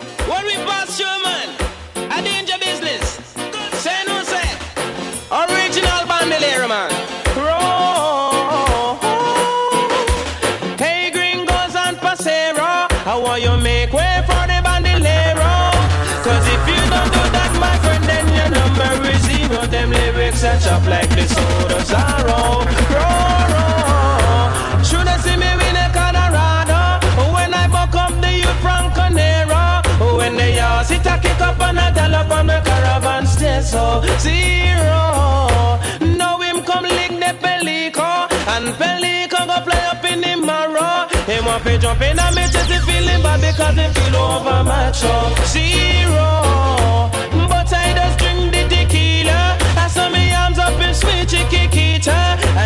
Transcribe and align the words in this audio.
Chop 20.78 20.88
like 20.88 21.10
the 21.10 21.26
soda 21.28 21.80
sorrow. 21.86 22.66
Roll, 22.94 23.46
roll. 23.54 24.84
Should 24.84 25.08
have 25.08 25.22
seen 25.22 25.40
me 25.40 25.52
win 25.60 25.76
a 25.76 25.88
Colorado 25.98 26.82
when 27.34 27.54
I 27.54 27.68
buck 27.68 27.96
up 27.96 28.14
the 28.22 28.32
youth 28.44 28.60
from 28.62 28.92
Conero. 28.98 30.18
When 30.18 30.36
they 30.38 30.60
all 30.60 30.84
sit 30.84 31.06
a 31.06 31.20
kick 31.22 31.42
up 31.42 31.60
and 31.62 31.80
a 31.80 32.18
up 32.20 32.32
on 32.32 32.48
the 32.48 32.62
caravan 32.66 33.26
stay 33.26 33.62
so 33.62 34.02
zero. 34.20 35.04
Now 36.18 36.40
him 36.42 36.64
come 36.64 36.84
lick 36.84 37.14
the 37.24 37.32
pelico 37.44 38.10
and 38.54 38.68
pelico 38.80 39.40
go 39.50 39.58
play 39.68 39.84
up 39.92 40.04
in 40.06 40.22
the 40.22 40.36
marrow. 40.46 41.08
Him 41.26 41.46
want 41.46 41.64
to 41.64 41.78
jump 41.78 42.02
in 42.02 42.20
and 42.20 42.36
me 42.36 42.44
just 42.54 42.72
feeling 42.86 43.22
bad 43.24 43.42
because 43.42 43.76
he 43.76 43.88
feel 43.96 44.16
over 44.16 44.64
my 44.64 44.92
show 44.92 45.36
zero. 45.46 46.58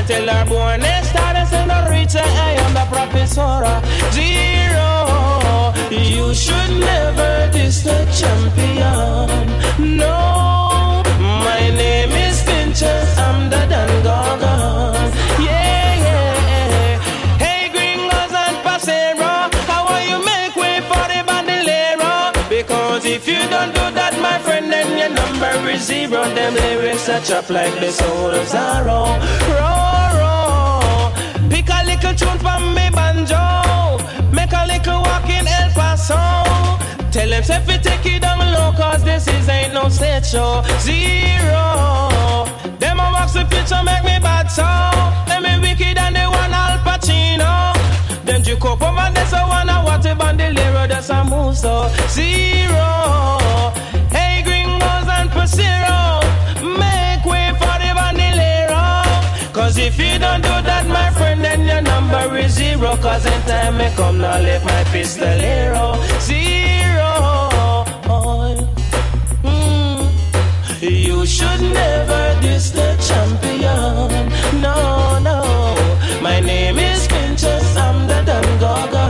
Chiquita 0.02 0.14
until 0.14 0.30
our 0.30 0.46
born 0.46 0.82
started 1.04 1.48
senorita. 1.48 2.22
I 2.24 2.54
am 2.58 2.74
the 2.74 2.86
professor 2.90 3.82
zero. 4.12 5.74
You 5.90 6.34
should 6.34 6.80
never 6.80 7.50
diss 7.52 7.84
the 7.84 8.06
champion. 8.12 9.98
No, 9.98 11.04
my 11.20 11.70
name 11.76 12.12
is 12.12 12.42
Fincher. 12.44 13.06
I'm 13.18 13.50
the 13.50 13.66
Don 13.70 14.04
Gorgon. 14.04 15.12
Yeah, 15.40 15.96
yeah. 16.06 17.00
Hey, 17.38 17.70
gringos 17.70 18.34
and 18.34 18.58
pasero, 18.66 19.52
how 19.68 19.86
will 19.88 20.06
you 20.08 20.26
make 20.26 20.56
way 20.56 20.82
for 20.82 21.06
the 21.12 21.24
bandolero? 21.26 22.32
Because 22.50 23.06
if 23.06 23.28
you 23.28 23.40
don't 23.50 23.81
is 25.44 25.88
zero. 25.88 26.24
Them 26.36 26.54
lyrics 26.54 27.10
are 27.10 27.22
chop 27.22 27.50
like 27.50 27.74
the 27.80 27.92
soul 27.92 28.30
of 28.30 28.48
sorrow. 28.48 29.06
Roar, 29.58 30.10
roar. 30.20 31.12
Pick 31.50 31.70
a 31.70 31.84
little 31.86 32.14
tune 32.16 32.40
from 32.40 32.74
me 32.76 32.90
banjo. 32.92 33.44
Make 34.32 34.54
a 34.54 34.66
little 34.68 35.02
walk 35.02 35.30
in 35.30 35.48
El 35.48 35.70
Paso. 35.72 36.16
Tell 37.12 37.30
them 37.30 37.44
if 37.44 37.68
we 37.68 37.78
take 37.78 38.06
it 38.06 38.22
down 38.22 38.40
low, 38.54 38.72
cause 38.78 39.04
this 39.04 39.28
is 39.28 39.50
ain't 39.50 39.74
no 39.74 39.90
stage 39.90 40.26
show. 40.26 40.64
Zero. 40.80 42.46
Them 42.80 43.00
a 43.00 43.08
box 43.14 43.34
the 43.34 43.46
picture 43.50 43.84
make 43.84 44.04
me 44.04 44.18
bad 44.20 44.48
so. 44.48 44.70
Them 45.28 45.44
me 45.44 45.70
wicked 45.70 45.98
and 45.98 46.16
they 46.16 46.28
want 46.28 46.54
Al 46.54 46.78
Pacino. 46.86 47.74
Them 48.26 48.42
you 48.46 48.58
cope 48.58 48.82
over 48.82 49.12
there 49.14 49.26
so 49.26 49.38
wanna 49.48 49.82
what 49.84 50.06
a 50.06 50.16
bandolero 50.16 50.88
that's 50.88 51.10
a 51.10 51.24
move 51.24 51.58
so. 51.58 51.90
Zero. 52.10 53.22
Pasero. 55.52 56.22
Make 56.80 57.26
way 57.26 57.52
for 57.60 57.76
the 57.84 57.92
bandolero. 57.98 59.04
Cause 59.54 59.78
if 59.78 59.98
you 60.00 60.18
don't 60.20 60.42
do 60.42 60.56
that, 60.70 60.86
my 60.88 61.10
friend, 61.12 61.44
then 61.44 61.66
your 61.66 61.82
number 61.82 62.38
is 62.38 62.54
zero. 62.54 62.96
Cause 62.98 63.26
in 63.26 63.42
time 63.44 63.78
may 63.78 63.94
come, 63.96 64.20
now 64.20 64.40
let 64.40 64.64
my 64.64 64.84
pistolero. 64.94 65.98
Zero. 66.22 67.12
Mm. 69.44 70.10
You 70.82 71.26
should 71.26 71.62
never 71.62 72.40
diss 72.42 72.72
the 72.72 72.96
champion. 73.08 74.30
No, 74.62 75.20
no. 75.20 75.42
My 76.22 76.40
name 76.40 76.78
is 76.78 77.08
Pinchers, 77.08 77.76
I'm 77.76 78.08
the 78.08 78.22
Don 78.26 79.01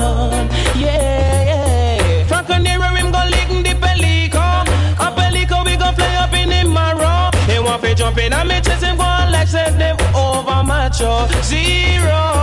want 8.29 8.29
to 8.29 8.29
jump 8.29 8.33
in 8.33 8.33
and 8.33 8.49
me 8.49 8.61
chase 8.61 8.81
him, 8.81 8.97
go 8.97 9.03
on 9.03 9.31
like 9.31 9.47
set 9.47 9.77
them 9.77 9.97
over 10.15 10.63
macho. 10.63 11.27
Zero. 11.43 12.33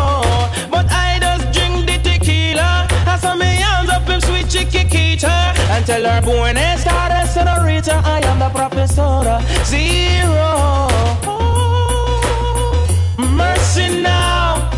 But 0.71 0.87
I 0.91 1.19
just 1.21 1.53
drink 1.53 1.87
the 1.87 1.99
tequila. 2.03 2.87
I 3.07 3.19
saw 3.21 3.35
me 3.35 3.47
hands 3.47 3.91
up 3.91 4.09
in 4.09 4.21
sweet 4.21 4.49
chiquita. 4.49 5.55
And 5.71 5.87
tell 5.87 6.05
her, 6.05 6.23
buenas 6.23 6.85
tardes, 6.85 7.31
senorita. 7.31 8.03
I 8.05 8.21
am 8.27 8.39
the 8.39 8.51
professor. 8.51 9.41
Zero. 9.65 10.89
Oh, 11.27 12.87
mercy 13.19 14.01
now. 14.01 14.71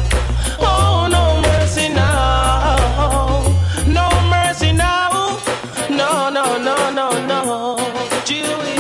Oh, 0.58 1.08
no 1.10 1.40
mercy 1.42 1.88
now. 1.88 2.76
No 3.86 4.08
mercy 4.28 4.72
now. 4.72 5.38
No, 5.88 6.30
no, 6.30 6.58
no, 6.58 6.90
no, 6.90 7.10
no. 7.26 7.76
Jewish. 8.24 8.79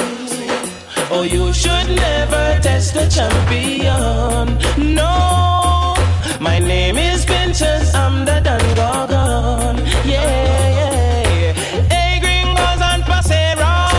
Oh, 1.12 1.22
you 1.22 1.52
should 1.52 1.88
never 1.88 2.60
test 2.62 2.94
the 2.94 3.04
champion. 3.08 4.58
No. 4.94 5.94
My 6.38 6.60
name 6.60 6.98
is 6.98 7.24
Pinchers, 7.24 7.92
I'm 7.94 8.24
the 8.24 8.38
Don 8.38 8.62
Gorgon. 8.78 9.76
Yeah, 10.06 10.22
yeah. 10.78 11.52
Hey, 11.90 12.20
gringos 12.22 12.80
and 12.90 13.02
pasero. 13.02 13.90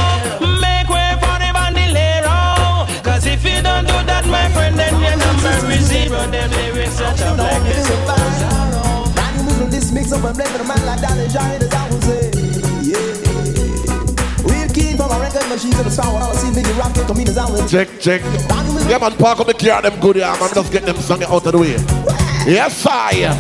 Make 0.63 0.87
way 0.87 1.11
for 1.19 1.35
the 1.43 1.51
bandolero. 1.51 2.87
Cause 3.03 3.25
if 3.25 3.43
you 3.43 3.61
don't 3.61 3.85
do 3.85 3.97
that, 4.07 4.25
my 4.27 4.47
friend, 4.55 4.79
then 4.79 4.93
your 5.03 5.17
number 5.17 5.73
is 5.75 5.83
zero. 5.91 6.25
Them 6.31 6.49
lyrics 6.51 7.01
are 7.01 7.13
tough 7.13 7.37
like 7.37 7.63
this. 7.63 7.89
This 9.69 9.91
mix 9.91 10.13
up 10.13 10.23
and 10.23 10.35
blend 10.35 10.53
with 10.53 10.61
a 10.61 10.65
man 10.65 10.85
like 10.85 11.01
Danny 11.01 11.27
Johnny, 11.27 11.57
the 11.57 11.67
I 11.75 11.89
say. 11.99 12.31
Yeah. 12.89 13.30
Check, 17.71 17.99
check. 17.99 18.21
Yeah, 18.89 18.97
man, 18.97 19.15
park 19.17 19.39
up 19.39 19.47
the 19.47 19.53
car, 19.53 19.81
them 19.81 19.99
good, 19.99 20.17
yeah, 20.17 20.37
man. 20.39 20.49
Just 20.53 20.71
get 20.71 20.83
them 20.83 20.97
song 20.97 21.23
out 21.23 21.45
of 21.45 21.51
the 21.51 21.57
way. 21.57 21.71
Yes, 22.45 22.85
I. 22.85 23.31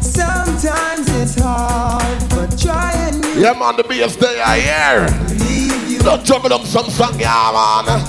Sometimes 0.00 1.08
it's 1.20 1.38
hard, 1.38 2.30
but 2.30 2.58
try 2.58 2.92
and 2.92 3.22
Yeah, 3.36 3.52
man, 3.52 3.76
the 3.76 3.84
bass 3.84 4.16
they 4.16 4.40
are 4.40 4.56
here. 4.56 5.98
Don't 6.02 6.24
juggle 6.24 6.48
them 6.48 6.64
some 6.64 6.88
song, 6.88 7.18
yeah, 7.20 7.52
man. 7.52 8.00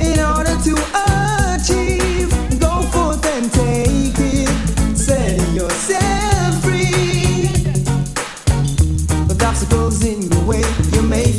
in 0.00 0.20
order 0.20 0.54
to 0.62 0.73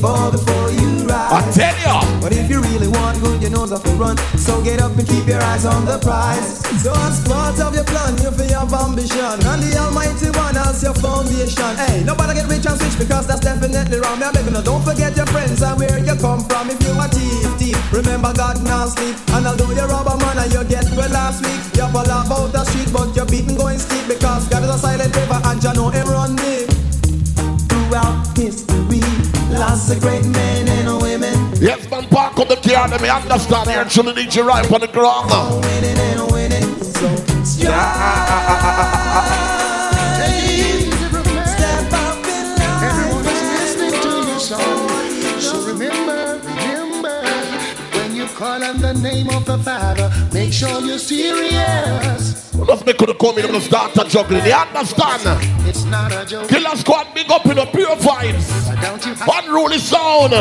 fall 0.06 0.30
before 0.30 0.70
you 0.78 0.90
rise. 1.10 1.34
I 1.34 1.42
tell 1.58 1.78
ya. 1.82 1.98
But 2.22 2.32
if 2.38 2.46
you 2.50 2.62
really 2.62 2.90
want 2.98 3.18
good, 3.22 3.42
you 3.42 3.50
know 3.50 3.66
to 3.66 3.78
run. 3.98 4.18
So 4.38 4.62
get 4.62 4.80
up 4.82 4.94
and 4.94 5.08
keep 5.08 5.26
your 5.26 5.42
eyes 5.42 5.66
on 5.66 5.86
the 5.86 5.98
prize. 5.98 6.62
So 6.84 6.94
as 6.94 7.18
part 7.26 7.58
of 7.66 7.74
your 7.74 7.88
plan, 7.90 8.14
you 8.22 8.30
feel 8.38 8.54
have 8.60 8.74
ambition. 8.74 9.38
And 9.50 9.62
the 9.66 9.72
Almighty 9.82 10.30
One 10.38 10.58
as 10.58 10.84
your 10.86 10.94
foundation. 10.94 11.74
Hey, 11.82 12.04
nobody 12.06 12.38
get 12.38 12.48
rich 12.48 12.66
and 12.70 12.78
switch 12.78 12.98
because 13.02 13.26
that's 13.26 13.42
definitely 13.42 13.98
wrong. 13.98 14.22
I 14.22 14.32
beg 14.32 14.46
no, 14.54 14.62
don't 14.62 14.84
forget 14.86 15.18
your 15.18 15.26
friends 15.34 15.62
and 15.62 15.78
where 15.80 15.98
you 15.98 16.16
come 16.22 16.46
from. 16.46 16.70
If 16.70 16.80
you 16.86 16.94
a 16.94 17.08
thief, 17.10 17.50
thief, 17.58 17.78
remember 17.92 18.32
God 18.34 18.62
now 18.64 18.86
sleep. 18.86 19.18
And 19.34 19.48
although 19.50 19.74
you're 19.74 19.90
robber 19.90 20.18
man 20.22 20.38
and 20.38 20.54
you 20.54 20.64
get 20.66 20.86
well 20.94 21.10
last 21.10 21.42
week, 21.42 21.62
you 21.74 21.88
fall 21.90 22.06
about 22.06 22.54
the 22.54 22.64
street, 22.70 22.94
but 22.94 23.10
you're 23.16 23.26
beaten 23.26 23.56
going 23.58 23.80
steep 23.80 24.06
because 24.08 24.48
God 24.50 24.64
is 24.64 24.70
a 24.70 24.78
silent 24.78 25.16
river 25.16 25.40
and 25.50 25.58
you 25.64 25.74
know 25.74 25.90
him 25.90 26.08
run 26.08 26.36
deep. 26.38 26.70
Throughout 27.70 28.38
history, 28.38 28.85
lots 29.58 29.90
of 29.90 30.00
great 30.02 30.26
men 30.26 30.68
and 30.68 31.02
women. 31.02 31.34
Yes, 31.62 31.90
man, 31.90 32.08
park 32.10 32.38
up 32.40 32.48
the 32.48 32.58
car, 32.58 32.88
let 32.88 33.02
me 33.02 33.10
understand 33.10 33.70
here. 33.70 33.86
Chilling 33.86 34.16
need 34.16 34.34
you 34.36 34.44
right 34.44 34.70
on 34.72 34.82
the 34.82 34.88
ground. 34.88 35.30
Winning 35.66 35.98
and 35.98 36.32
winning, 36.32 36.84
so 36.84 37.16
Step 37.46 37.72
call 48.36 48.62
on 48.62 48.78
the 48.82 48.94
name 48.94 49.30
of 49.30 49.46
the 49.46 49.58
Father, 49.58 50.12
make 50.34 50.52
sure 50.52 50.82
you're 50.82 50.98
serious. 51.00 52.52
Just 52.68 52.86
make 52.86 52.98
could 52.98 53.18
come 53.18 53.38
in 53.38 53.56
and 53.56 53.64
start 53.64 53.94
juggling. 54.10 54.46
You 54.46 54.54
understand? 54.54 55.22
It's 55.68 55.86
not 55.86 56.12
a 56.12 56.26
joke. 56.26 56.50
Killer 56.50 56.76
squad, 56.76 57.14
big 57.16 57.32
up 57.32 57.46
in 57.46 57.56
the 57.56 57.66
pure 57.66 57.96
vibes. 57.96 58.46
Unruly 59.40 59.78
sound. 59.78 60.34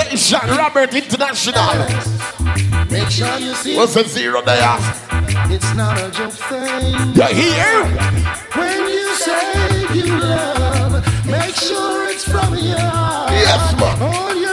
Station 0.00 0.48
Robert 0.56 0.94
International. 0.94 1.78
make 2.90 3.08
sure 3.08 3.38
you 3.38 3.54
see 3.54 3.76
What's 3.76 3.94
the 3.94 4.04
zero 4.04 4.42
there? 4.42 4.76
it's 5.50 5.74
not 5.74 5.98
a 5.98 6.10
joke 6.10 6.32
thing. 6.32 6.92
You 7.16 7.28
hear? 7.34 7.84
When 8.56 8.88
you 8.88 9.14
say 9.14 9.94
you 9.94 10.18
love, 10.18 11.26
make 11.26 11.54
sure 11.54 12.08
it's 12.10 12.24
from 12.24 12.54
your 12.58 12.78
heart. 12.78 13.32
Yes, 13.32 13.80
man. 13.80 14.51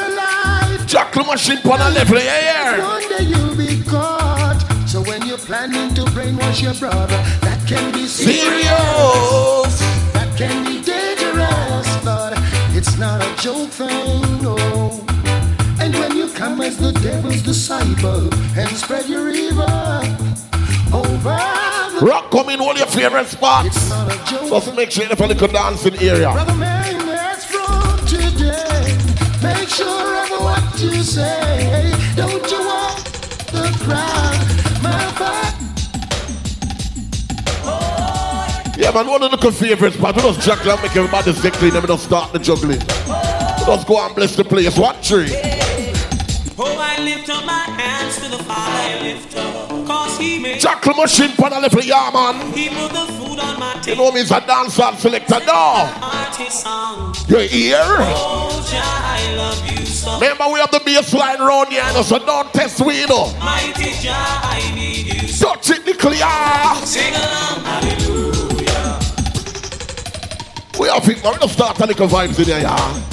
All 0.89 1.03
Jackal 1.03 1.24
machine 1.25 1.59
on 1.65 1.81
a 1.81 1.89
level. 1.91 2.15
You 2.15 2.24
hear? 2.24 2.81
one 2.81 3.09
day 3.09 3.24
you'll 3.25 3.56
be 3.56 3.83
caught. 3.83 4.59
So 4.88 5.01
when 5.03 5.24
you're 5.27 5.38
planning 5.38 5.94
to 5.94 6.01
brainwash 6.12 6.63
your 6.63 6.74
brother, 6.74 7.07
that 7.41 7.63
can 7.68 7.91
be 7.94 8.07
serious. 8.07 8.41
Serious. 8.41 9.80
That 10.13 10.36
can 10.36 10.65
be 10.65 10.81
dangerous, 10.81 12.03
but 12.03 12.33
it's 12.75 12.97
not 12.97 13.21
a 13.21 13.41
joke 13.41 13.69
thing, 13.69 14.41
no. 14.41 14.57
And 15.80 15.94
when 15.94 16.18
you 16.18 16.27
come 16.33 16.59
as 16.62 16.77
the 16.77 16.91
devil's 16.91 17.44
disciple 17.44 18.33
and 18.57 18.69
spread 18.75 19.07
your 19.07 19.30
evil 19.30 19.69
over 20.91 21.38
Rock 22.01 22.31
come 22.31 22.50
in 22.50 22.59
all 22.59 22.75
your 22.75 22.88
favorite 22.88 23.27
spots. 23.27 23.89
Just 24.50 24.75
make 24.75 24.89
sure 24.89 25.03
you 25.03 25.09
have 25.09 25.21
a 25.21 25.27
little 25.27 25.47
dancing 25.50 25.97
area. 25.97 26.31
Brother 26.31 26.56
man, 26.56 26.97
that's 27.06 27.45
from 27.45 28.07
today. 28.07 28.97
Make 29.44 29.69
sure 29.69 30.28
of 30.83 30.89
what 30.89 30.97
you 30.97 31.03
say. 31.03 31.93
Don't 32.15 32.51
you 32.51 32.59
want 32.59 33.05
the 33.51 33.71
crowd? 33.83 34.47
My 34.83 35.11
fact. 35.17 35.57
Yeah, 38.77 38.91
man, 38.91 39.07
one 39.07 39.23
of 39.23 39.31
the 39.31 39.51
favorite 39.51 39.93
spots. 39.93 40.15
We 40.17 40.29
just 40.29 40.41
jackal 40.41 40.71
and 40.71 40.81
make 40.81 40.95
everybody 40.95 41.33
stay 41.33 41.51
clean 41.51 41.73
and 41.75 41.81
we 41.83 41.87
just 41.87 42.05
start 42.05 42.31
the 42.31 42.39
juggling. 42.39 42.79
We 42.79 43.65
just 43.65 43.87
go 43.87 44.05
and 44.05 44.15
bless 44.15 44.35
the 44.35 44.43
place. 44.43 44.77
One 44.77 45.01
tree. 45.01 45.29
Oh, 46.61 46.77
I 46.77 47.01
lift 47.03 47.29
up 47.29 47.45
my 47.45 47.53
hands 47.53 48.15
to 48.17 48.29
the 48.29 48.43
Father, 48.43 48.59
I 48.59 49.01
lift 49.01 49.37
up, 49.37 49.69
cause 49.87 50.17
He 50.17 50.39
made 50.39 50.59
Jackal 50.59 50.93
machine 50.93 51.31
on 51.41 51.53
a 51.53 51.59
level. 51.59 51.81
Yeah, 51.81 52.09
man. 52.13 52.51
He 52.51 52.67
put 52.67 52.91
the 52.91 53.05
food 53.13 53.39
on 53.39 53.59
my 53.59 53.75
You 53.75 53.81
table, 53.81 54.05
know 54.05 54.11
me, 54.11 54.21
it's 54.21 54.31
a 54.31 54.41
dancehall 54.41 54.97
selector. 54.97 55.39
No. 55.45 55.89
artist 56.01 56.63
song. 56.63 57.15
You 57.29 57.37
hear? 57.39 57.77
Oh, 57.81 58.61
Jah, 58.69 58.81
I 58.83 59.35
love 59.37 59.71
you 59.71 59.85
so. 59.85 59.88
Remember, 60.06 60.48
we 60.51 60.60
have 60.60 60.72
the 60.72 60.80
baseline 60.80 61.40
round 61.40 61.69
here, 61.69 61.84
so 62.04 62.19
don't 62.19 62.54
test 62.54 62.80
we, 62.81 63.06
know. 63.06 63.34
Mighty 63.40 63.92
Jah, 64.01 64.40
I 64.44 64.72
need 64.75 65.07
you. 65.07 65.28
Touch 65.28 65.69
it, 65.69 65.86
the 65.86 65.94
clear. 65.94 66.28
Sing 66.86 67.13
along, 67.16 67.63
hallelujah. 67.66 69.00
We 70.80 70.88
have 70.88 71.07
it, 71.10 71.24
now. 71.24 71.31
We 71.34 71.40
just 71.40 71.54
start 71.54 71.80
a 71.80 71.86
little 71.86 72.07
vibes 72.07 72.40
in 72.40 72.46
here, 72.46 72.60
yeah. 72.60 73.06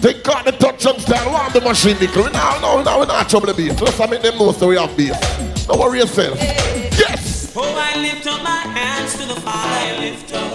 They 0.00 0.14
got 0.14 0.44
the 0.46 0.52
touch 0.52 0.86
and 0.86 1.00
style, 1.00 1.30
want 1.30 1.52
the 1.52 1.60
machine, 1.60 1.98
nickel. 2.00 2.24
No, 2.30 2.58
no, 2.60 2.82
no, 2.82 2.98
we're 3.00 3.06
not 3.06 3.28
trouble 3.28 3.52
the 3.52 3.54
bass. 3.54 3.76
To 3.78 4.08
make 4.08 4.22
them 4.22 4.38
know 4.38 4.52
so 4.52 4.68
we 4.68 4.76
have 4.76 4.96
bass. 4.96 5.18
Don't 5.66 5.78
worry 5.78 5.98
yourself. 5.98 6.38
Yes! 6.38 7.52
Oh, 7.54 7.62
I 7.62 8.00
lift 8.00 8.26
up 8.26 8.42
my 8.42 8.62
hands 8.78 9.12
to 9.18 9.26
the 9.26 9.34
Father, 9.40 9.68
I 9.68 9.98
lift 9.98 10.32
up, 10.32 10.49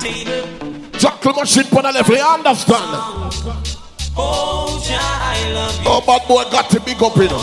Jackal 0.00 1.34
the 1.34 1.92
level, 1.92 2.16
you 2.16 2.22
understand? 2.22 2.84
Oh, 4.16 4.82
Jah, 4.82 4.96
I 4.98 5.52
love 5.52 5.76
you. 5.76 5.90
Oh, 5.90 6.00
bad 6.06 6.26
boy 6.26 6.44
got 6.50 6.70
to 6.70 6.80
big 6.80 7.02
up, 7.02 7.16
you 7.16 7.28
know. 7.28 7.36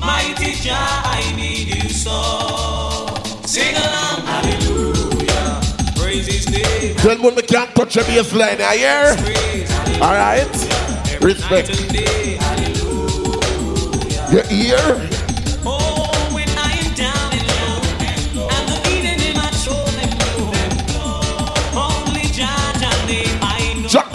Mighty 0.00 0.52
Jah, 0.52 0.76
I 0.76 1.34
need 1.34 1.82
you 1.82 1.88
so. 1.88 3.06
Sing 3.46 3.74
along, 3.74 4.26
hallelujah. 4.26 5.60
Praise 5.96 6.26
His 6.26 6.50
name. 6.50 6.96
Tell 6.96 7.16
me 7.16 7.30
we 7.30 7.42
can't 7.42 7.74
touch 7.74 7.96
a 7.96 8.00
baseline, 8.00 8.58
you 8.58 8.78
hear? 8.78 9.16
Hallelujah. 9.16 10.02
Alright? 10.02 10.54
Respect. 11.22 11.70
You 14.30 14.42
hear? 14.42 15.13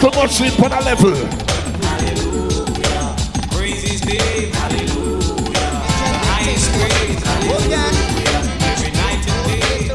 Know. 0.02 0.10
Jackal 0.10 0.22
machine 0.22 0.52
on 0.64 0.70
the 0.70 0.80
level. 0.84 1.14
Hallelujah. 1.84 3.16
Praise 3.52 3.82
His 3.82 4.04
name, 4.04 4.52
hallelujah. 4.52 5.70
Highest 6.24 6.72
praise, 6.72 7.22
hallelujah. 7.22 7.92
Every 8.64 8.90
night 8.92 9.24
and 9.28 9.44
day. 9.46 9.92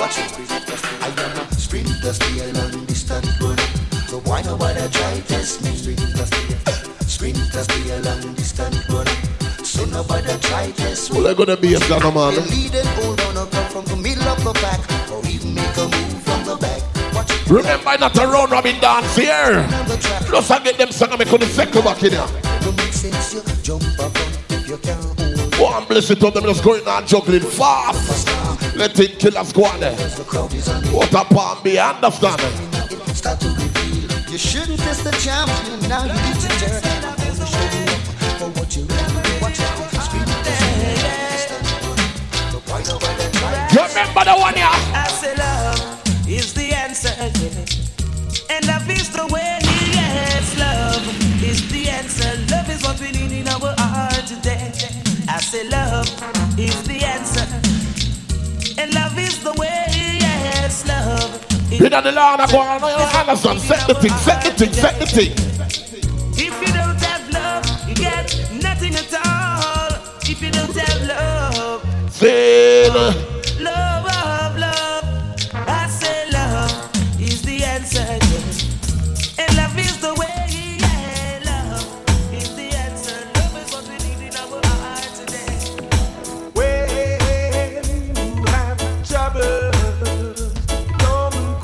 Watch 0.00 0.18
it. 0.18 0.28
I 1.00 1.08
am 1.08 1.38
a 1.38 1.54
sprint 1.54 1.90
dusty, 2.02 2.40
a 2.40 2.52
long 2.52 2.84
distance 2.86 3.40
runner. 3.40 3.68
So 4.08 4.18
why 4.20 4.42
nobody 4.42 4.88
try 4.90 5.20
test 5.28 5.62
me? 5.62 5.70
Sprint 5.76 6.00
dusty, 6.16 6.56
sprint 7.06 7.52
dusty, 7.52 7.90
a 7.90 8.00
long 8.00 8.34
distance 8.34 8.88
runner. 8.90 9.16
So 9.62 9.84
nobody 9.84 10.36
try 10.40 10.72
test 10.72 11.12
me. 11.12 11.18
Well, 11.20 11.28
I'm 11.30 11.36
gonna 11.36 11.56
be 11.56 11.74
a 11.74 11.78
gun, 11.80 12.02
man. 12.14 12.34
The 12.34 12.40
lead 12.50 12.74
and 12.74 12.88
hold 12.98 13.20
on, 13.20 13.48
come 13.50 13.66
from 13.70 13.84
the 13.84 13.96
middle 13.96 14.26
of 14.26 14.42
the 14.42 14.52
pack, 14.54 14.80
or 15.12 15.24
even 15.28 15.54
make 15.54 15.69
Remember, 17.50 17.98
not 17.98 18.16
a 18.16 18.26
round 18.28 18.52
robin 18.52 18.78
dance 18.78 19.16
here. 19.16 19.34
on. 19.34 19.66
Plus, 20.24 20.50
I 20.52 20.62
get 20.62 20.78
them 20.78 20.92
song 20.92 21.10
and 21.10 21.18
make 21.18 21.28
the 21.28 21.46
second 21.46 21.82
back 21.82 22.00
in 22.04 22.12
here. 22.12 22.26
Sense, 22.92 23.34
you 23.34 23.42
jump 23.64 23.82
up 23.98 24.12
if 24.50 24.68
you 24.68 24.76
can 24.78 24.96
hold. 25.02 25.54
One 25.58 25.84
bless 25.86 26.10
it 26.10 26.22
up, 26.22 26.32
them 26.34 26.44
just 26.44 26.62
going 26.62 26.86
on 26.86 27.04
juggling 27.08 27.40
fast. 27.40 28.28
Let 28.76 28.98
it 29.00 29.18
kill 29.18 29.36
us 29.36 29.52
go 29.52 29.64
on 29.64 29.80
there. 29.80 29.96
The 29.96 30.22
crowd 30.22 30.54
is 30.54 30.68
on 30.68 30.80
the 30.80 30.90
What 30.90 31.12
a 31.12 31.24
palm 31.24 31.58
be, 31.64 31.76
understand? 31.76 32.40
it 32.40 33.16
start 33.16 33.40
to 33.40 33.48
reveal. 33.48 34.30
You 34.30 34.38
shouldn't 34.38 34.78
test 34.78 35.02
the 35.02 35.10
champion, 35.10 35.88
now 35.88 36.04
you 36.04 36.12
need 36.12 36.38
to 36.38 36.48
turn. 36.62 36.82
I'm 37.02 37.18
up 37.42 37.50
for 38.38 38.48
what 38.60 38.76
you 38.76 38.84
really 38.84 39.42
watch 39.42 39.58
out. 39.58 39.90
Sprint 40.06 40.26
dusty, 40.46 41.54
so 42.52 42.58
why 42.70 42.80
nobody 42.86 43.26
try 43.38 43.68
You 43.74 43.88
remember 43.88 44.24
the 44.24 44.36
one 44.38 44.54
here? 44.54 44.99
And 47.40 48.66
love 48.66 48.90
is 48.90 49.08
the 49.08 49.26
way, 49.32 49.58
yes, 49.62 50.58
love 50.58 51.42
is 51.42 51.72
the 51.72 51.88
answer. 51.88 52.28
Love 52.54 52.68
is 52.68 52.82
what 52.82 53.00
we 53.00 53.12
need 53.12 53.32
in 53.32 53.48
our 53.48 53.74
heart 53.78 54.26
today. 54.26 54.70
I 55.26 55.40
say 55.40 55.66
love 55.70 56.06
is 56.58 56.82
the 56.82 57.02
answer. 57.02 57.46
And 58.78 58.92
love 58.94 59.18
is 59.18 59.42
the 59.42 59.54
way, 59.54 59.86
yes, 59.88 60.86
love. 60.86 61.72
is 61.72 61.80
You 61.80 61.88
know 61.88 62.02
the 62.02 62.12
Lord, 62.12 62.40
I 62.40 62.46
go 62.50 62.58
on, 62.58 62.80
you 62.82 63.20
understand? 63.20 63.60
Set 63.60 63.88
the 63.88 63.94
thing, 63.94 64.12
set 64.18 64.44
the 64.44 64.50
thing, 64.50 64.72
set 64.74 64.98
the 64.98 65.06
thing. 65.06 65.32
If 66.36 66.60
you 66.60 66.72
don't 66.74 67.00
have 67.00 67.30
love, 67.32 67.88
you 67.88 67.94
get 67.94 68.36
nothing 68.62 68.94
at 68.96 69.14
all. 69.24 69.96
If 70.28 70.42
you 70.42 70.50
don't 70.50 70.76
have 70.76 71.02
love, 71.08 72.12
Feel. 72.12 73.29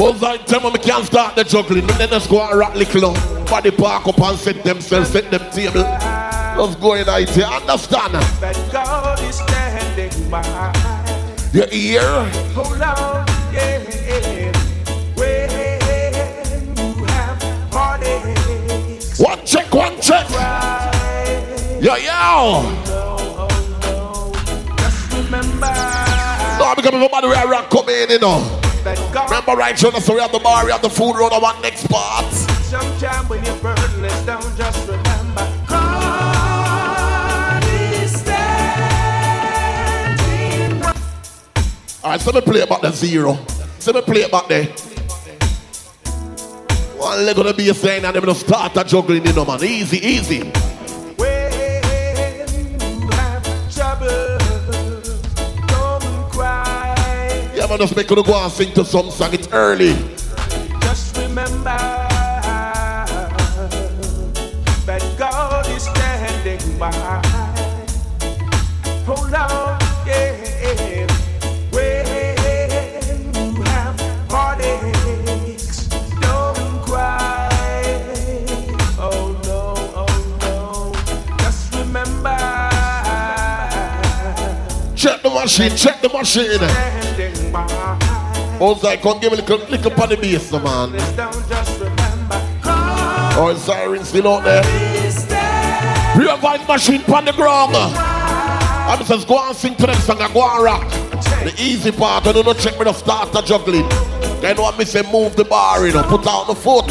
Cause 0.07 0.23
I 0.23 0.37
tell 0.37 0.61
me, 0.61 0.71
we 0.71 0.79
can't 0.79 1.05
start 1.05 1.35
the 1.35 1.43
juggling. 1.43 1.85
But 1.85 1.99
then 1.99 2.11
just 2.11 2.31
go 2.31 2.41
and 2.41 2.57
rock 2.57 2.77
little 2.77 3.13
now. 3.13 3.45
Body 3.47 3.73
park 3.73 4.07
up 4.07 4.21
and 4.21 4.39
set 4.39 4.63
themselves, 4.63 5.11
set 5.11 5.33
them 5.33 5.51
table. 5.51 5.83
Just 5.83 6.81
go 6.81 6.95
in 6.95 7.09
IT, 7.09 7.37
understand? 7.43 8.15
that 8.15 8.69
God 8.71 9.21
is 9.21 9.35
standing 9.35 10.31
by. 10.31 10.45
You 11.53 11.67
hear? 11.67 12.03
Hold 12.55 12.81
on, 12.83 13.27
yeah. 13.53 13.83
When 15.17 15.51
you 16.77 17.05
have 17.07 17.43
heartaches, 17.73 19.19
One 19.19 19.45
check, 19.45 19.75
one 19.75 20.01
check. 20.01 20.31
Yo, 21.83 21.97
yo. 21.97 22.63
Remember 25.17 25.67
No, 26.61 26.75
because 26.77 26.95
everybody 26.95 27.27
where 27.27 27.49
rock 27.49 27.71
come 27.71 27.89
in, 27.89 28.11
you 28.11 28.19
know. 28.21 28.66
Remember 28.87 29.53
right 29.57 29.77
so 29.77 29.91
we 29.91 30.21
have 30.21 30.31
the 30.31 30.39
bar, 30.39 30.65
we 30.65 30.71
have 30.71 30.81
the 30.81 30.89
food 30.89 31.17
road, 31.17 31.33
one 31.43 31.61
next 31.61 31.89
part. 31.89 32.33
Sometime 32.33 33.29
when 33.29 33.45
you're 33.45 33.57
burdenless, 33.57 34.25
don't 34.25 34.57
just 34.57 34.89
remember. 34.89 35.53
God 35.67 37.65
is 37.65 38.21
standing. 38.21 38.47
All 42.05 42.11
right, 42.11 42.21
so 42.21 42.31
me 42.31 42.41
play 42.41 42.61
about 42.61 42.83
the 42.83 42.93
zero. 42.93 43.37
So 43.81 43.93
me 43.93 44.03
play 44.03 44.23
about 44.23 44.49
there. 44.49 44.67
One 46.97 47.27
leg 47.27 47.39
on 47.39 47.47
the 47.47 47.55
bass 47.55 47.83
line 47.83 48.05
and 48.05 48.15
them 48.15 48.25
gonna 48.25 48.35
start 48.37 48.77
a 48.77 48.85
juggling, 48.85 49.27
you 49.27 49.33
know, 49.33 49.45
man. 49.45 49.65
Easy, 49.65 49.99
easy. 49.99 50.53
Man, 57.79 57.87
just 57.87 57.97
make 57.97 58.11
you 58.11 58.23
go 58.23 58.35
and 58.35 58.53
sing 58.53 58.73
to 58.73 58.85
some 58.85 59.11
song. 59.11 59.35
It's 59.35 59.49
early. 59.53 59.95
Just 60.81 61.17
remember 61.17 61.77
that 64.87 65.15
God 65.19 65.69
is 65.69 65.83
standing 65.85 66.79
by. 66.79 66.91
Oh, 69.09 69.15
Hold 69.15 69.35
on, 69.35 69.79
yeah. 70.07 71.07
When 71.71 72.07
you 73.35 73.63
have 73.63 74.01
heartaches, 74.31 75.89
don't 76.21 76.83
cry. 76.83 77.49
Oh 78.99 79.39
no, 79.45 79.75
oh 79.95 80.15
no. 80.41 81.37
Just 81.39 81.75
remember 81.75 82.37
Check 84.97 85.23
the 85.23 85.31
machine, 85.31 85.77
check 85.77 86.01
the 86.01 86.09
machine. 86.09 86.96
Ozai, 88.59 89.01
come 89.03 89.21
give 89.21 89.33
me 89.33 89.39
a 89.39 89.43
little, 89.43 89.59
little 89.69 89.91
pan 89.91 90.09
the 90.09 90.17
bass, 90.17 90.53
man. 90.53 90.93
Just 91.49 91.83
Oh, 93.39 93.55
siren 93.55 94.03
still 94.03 94.29
out 94.29 94.45
there. 94.45 94.63
Real 96.17 96.39
vibe 96.39 96.67
machine 96.67 97.03
pan 97.03 97.27
the 97.27 97.33
ground. 97.33 97.77
I 97.77 99.03
says, 99.05 99.27
go 99.27 99.47
and 99.47 99.55
sing 99.55 99.75
to 99.77 99.87
them 99.87 99.97
song 99.97 100.21
and 100.23 100.33
go 100.33 100.49
and 100.49 100.65
rock. 100.65 100.91
The 101.45 101.55
easy 101.59 101.93
part, 101.93 102.27
I 102.27 102.33
don't 102.33 102.47
know, 102.47 102.55
check 102.55 102.79
me 102.79 102.85
the 102.85 102.95
start 102.95 103.35
of 103.37 103.45
juggling. 103.45 103.87
Then 104.41 104.57
what 104.57 104.79
me 104.79 104.85
say, 104.87 105.03
move 105.13 105.37
the 105.37 105.45
bar, 105.45 105.87
you 105.87 105.93
know, 105.93 106.03
put 106.05 106.27
out 106.27 106.47
the 106.47 106.55
foot. 106.55 106.91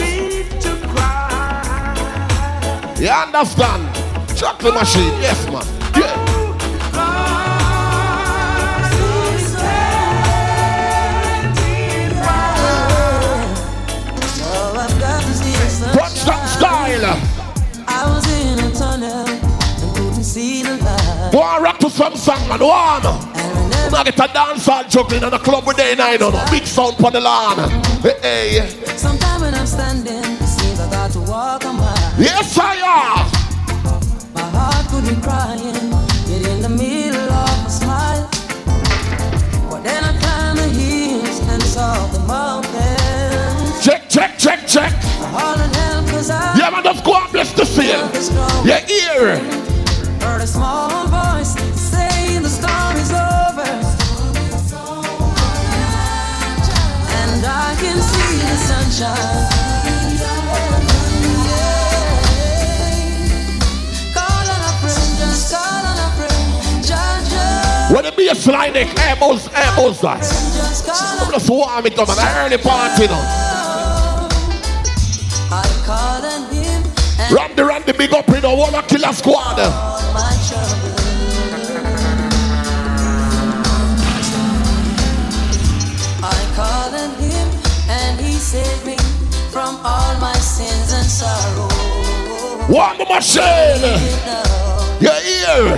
You 2.99 3.09
understand? 3.09 4.37
Chocolate 4.37 4.73
machine, 4.75 5.13
yes, 5.21 5.45
man. 5.47 5.65
Yeah. 5.99 6.24
Touchdown. 16.95 17.19
I 17.87 18.05
was 18.07 18.25
in 18.41 18.59
a 18.59 18.71
tunnel 18.73 19.27
and 19.27 19.95
couldn't 19.95 20.23
see 20.23 20.63
the 20.63 20.77
light. 20.77 21.29
Go 21.31 21.43
and 21.43 21.63
rock 21.63 21.77
to 21.79 21.89
some 21.89 22.15
song, 22.15 22.47
man. 22.47 22.59
One. 22.59 23.05
And 23.05 23.57
whenever 23.57 23.91
Now 23.91 24.03
get 24.03 24.15
a 24.15 24.33
dance 24.33 24.65
hall 24.65 24.83
juggling 24.87 25.23
in 25.23 25.33
a 25.33 25.39
club 25.39 25.65
with 25.67 25.77
day 25.77 25.95
nine 25.95 26.21
on 26.21 26.33
a 26.33 26.49
big 26.49 26.65
sound 26.65 26.95
for 26.97 27.11
the 27.11 27.19
lawn. 27.19 27.57
Hey, 28.01 28.15
hey. 28.21 28.69
Sometime 28.97 29.41
when 29.41 29.53
I'm 29.55 29.67
standing, 29.67 30.23
it 30.23 30.47
seems 30.47 30.79
I 30.79 30.89
got 30.89 31.11
to 31.11 31.19
walk 31.19 31.65
a 31.65 31.73
mile. 31.73 32.13
Yes, 32.17 32.57
I 32.57 32.75
am. 32.75 33.27
My 34.33 34.41
heart 34.41 34.87
could 34.87 35.03
be 35.03 35.21
crying, 35.21 35.91
yet 36.29 36.47
in 36.47 36.61
the 36.61 36.69
middle 36.69 37.29
of 37.29 37.67
a 37.67 37.69
smile. 37.69 38.29
But 39.69 39.83
then 39.83 40.01
I 40.03 40.17
climbed 40.19 40.59
the 40.59 40.69
hills 40.69 41.39
and 41.49 41.61
saw 41.63 42.07
the 42.07 42.19
mountains. 42.19 43.83
Check, 43.83 44.09
check, 44.09 44.37
check, 44.39 44.65
check. 44.67 44.93
I 44.93 45.27
hollered 45.27 45.75
help 45.75 46.07
'cause 46.07 46.29
I 46.29 46.55
Yeah, 46.57 46.69
man, 46.69 46.83
just 47.85 47.93
go 47.93 47.93
and 47.93 47.93
bless 47.93 47.93
the 47.93 47.93
seal. 47.93 47.99
felt 47.99 48.13
the 48.13 48.21
strong. 48.21 48.67
Yeah, 48.67 48.89
ear. 48.89 49.37
Heard 50.21 50.41
a 50.41 50.47
small 50.47 51.07
voice 51.07 51.53
saying 51.79 52.41
the 52.43 52.49
storm 52.49 52.95
is 52.97 53.11
over. 53.11 53.71
And 57.19 57.45
I 57.45 57.75
can 57.79 57.97
see 58.01 58.37
the 58.41 58.57
sunshine. 58.69 59.45
Call 64.13 64.47
on 64.53 64.61
a 64.61 64.73
friend, 64.81 65.11
just 65.19 65.53
call 65.53 65.85
on 65.85 65.97
a 65.97 66.09
friend. 66.17 66.85
Jah, 66.85 67.93
When 67.93 68.03
the 68.05 68.11
bass 68.11 68.47
line, 68.47 68.73
they 68.73 68.83
air 68.85 69.15
buzz, 69.19 69.47
that. 70.01 70.19
just 70.19 70.85
call 70.85 71.25
on 71.25 71.31
Just 71.31 71.49
warm 71.49 71.85
it 71.85 71.97
up 71.99 72.09
and 72.09 72.19
early 72.53 72.57
party. 72.57 73.07
I 73.09 73.44
Randy, 77.31 77.63
Randy, 77.63 77.91
big 77.93 78.13
up 78.13 78.27
in 78.29 78.41
the 78.41 78.49
Wanna 78.49 78.83
Killer 78.83 79.13
Squad. 79.13 79.59
all 79.59 80.13
my 80.13 80.35
trouble. 80.47 80.95
I 86.23 86.37
called 86.55 86.93
on 86.93 87.11
him 87.21 87.47
and 87.89 88.19
he 88.19 88.33
saved 88.33 88.85
me 88.85 88.97
from 89.51 89.79
all 89.83 90.19
my 90.19 90.33
sins 90.37 90.91
and 90.93 91.05
sorrow. 91.05 91.69
One 92.67 92.97
machine. 92.97 93.43
Yeah, 95.01 95.19
ear. 95.21 95.77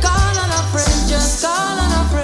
Call 0.00 0.38
on 0.38 0.50
a 0.50 0.62
friend, 0.72 1.08
just 1.08 1.44
call 1.44 1.54
on 1.54 1.92
a 1.92 2.08
friend. 2.10 2.22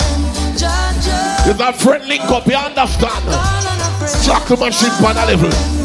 Is 1.48 1.56
that 1.56 1.76
friend 1.76 2.04
link 2.06 2.24
up, 2.24 2.46
you 2.46 2.56
understand? 2.56 3.24
Call 3.24 3.32
on 3.32 3.80
a 3.80 3.90
friend. 3.98 4.24
Chocolate 4.24 4.60
machine 4.60 4.90
pan 5.00 5.16
a 5.16 5.26
level. 5.26 5.77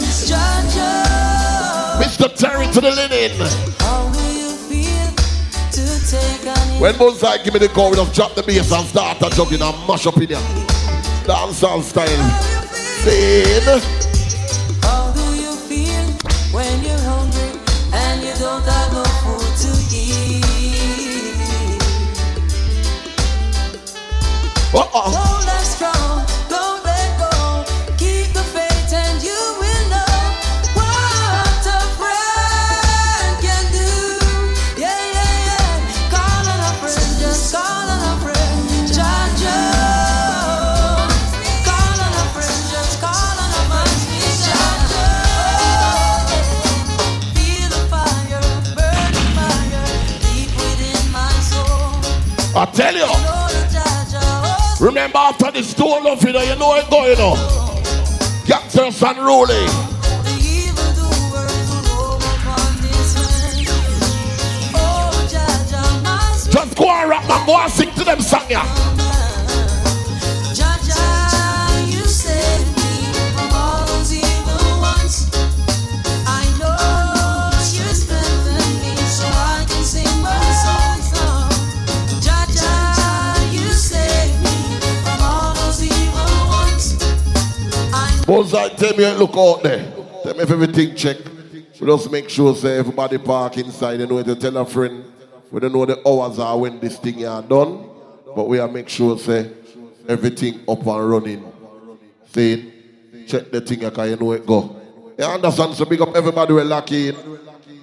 Mr. 2.13 2.29
Terry 2.37 2.67
to 2.67 2.79
the 2.79 2.91
linen. 2.91 3.41
On? 3.81 4.13
When 6.79 6.95
Bullseye 6.95 7.37
give 7.43 7.55
me 7.55 7.59
the 7.59 7.69
call, 7.69 7.89
we 7.89 7.95
just 7.95 8.13
drop 8.13 8.35
the 8.35 8.43
bass 8.43 8.71
and 8.71 8.85
start 8.85 9.17
a 9.19 9.29
juggling 9.35 9.63
and 9.63 9.87
mash 9.87 10.05
up 10.05 10.17
in 10.17 10.27
here. 10.27 10.37
Dancehall 11.25 11.81
style. 11.81 12.07
Scene. 13.01 13.81
How 14.83 15.11
do 15.11 15.21
you 15.41 15.55
feel 15.55 16.05
when 16.53 16.83
you're 16.83 16.99
hungry 16.99 17.59
and 17.93 18.21
you 18.21 18.33
don't 18.37 18.61
have 18.61 18.93
no 18.93 19.03
food 19.25 19.57
to 19.63 19.71
eat? 19.91 20.43
Uh-uh. 24.75 25.33
I 52.55 52.65
tell 52.65 52.93
you. 52.93 53.09
Remember 54.85 55.17
after 55.17 55.49
the 55.51 55.63
love, 56.03 56.23
you 56.23 56.33
know, 56.33 56.41
you 56.41 56.55
know 56.55 56.75
it 56.75 56.87
going 56.89 57.19
on. 57.19 57.37
Gangsters 58.45 59.01
my 59.01 59.13
sweet 66.35 66.53
Just 66.53 66.77
go 66.77 66.89
and 66.89 67.09
rap 67.09 67.27
and 67.27 67.45
go 67.47 67.57
and 67.57 67.71
sing 67.71 67.91
to 67.95 68.03
them 68.03 68.21
song, 68.21 68.45
yeah. 68.49 68.92
Bullseye, 88.25 88.69
tell 88.69 88.95
me, 88.95 89.11
look 89.15 89.35
out 89.35 89.63
there. 89.63 89.91
Tell 90.23 90.33
me 90.33 90.43
if 90.43 90.51
everything 90.51 90.95
check. 90.95 91.17
We 91.79 91.87
just 91.87 92.09
make 92.09 92.29
sure 92.29 92.55
say 92.55 92.77
everybody 92.77 93.17
park 93.17 93.57
inside. 93.57 93.99
You 93.99 94.07
know 94.07 94.23
to 94.23 94.35
tell 94.35 94.55
a 94.57 94.65
friend. 94.65 95.03
We 95.51 95.59
don't 95.59 95.73
know 95.73 95.85
the 95.85 96.01
hours 96.07 96.39
are 96.39 96.57
when 96.57 96.79
this 96.79 96.97
thing 96.97 97.25
are 97.25 97.41
done, 97.41 97.89
but 98.33 98.47
we 98.47 98.59
are 98.59 98.67
make 98.69 98.87
sure 98.87 99.17
say 99.19 99.51
everything 100.07 100.61
up 100.69 100.85
and 100.87 101.09
running. 101.09 101.51
See, 102.33 102.71
check 103.27 103.51
the 103.51 103.59
thing 103.59 103.79
because 103.79 104.09
you 104.09 104.15
know 104.15 104.31
it 104.31 104.45
go. 104.45 104.81
You 105.19 105.25
understand? 105.25 105.75
So 105.75 105.83
big 105.83 106.01
up 106.01 106.15
everybody 106.15 106.53
we're 106.53 106.63
lucky 106.63 107.09
in. 107.09 107.17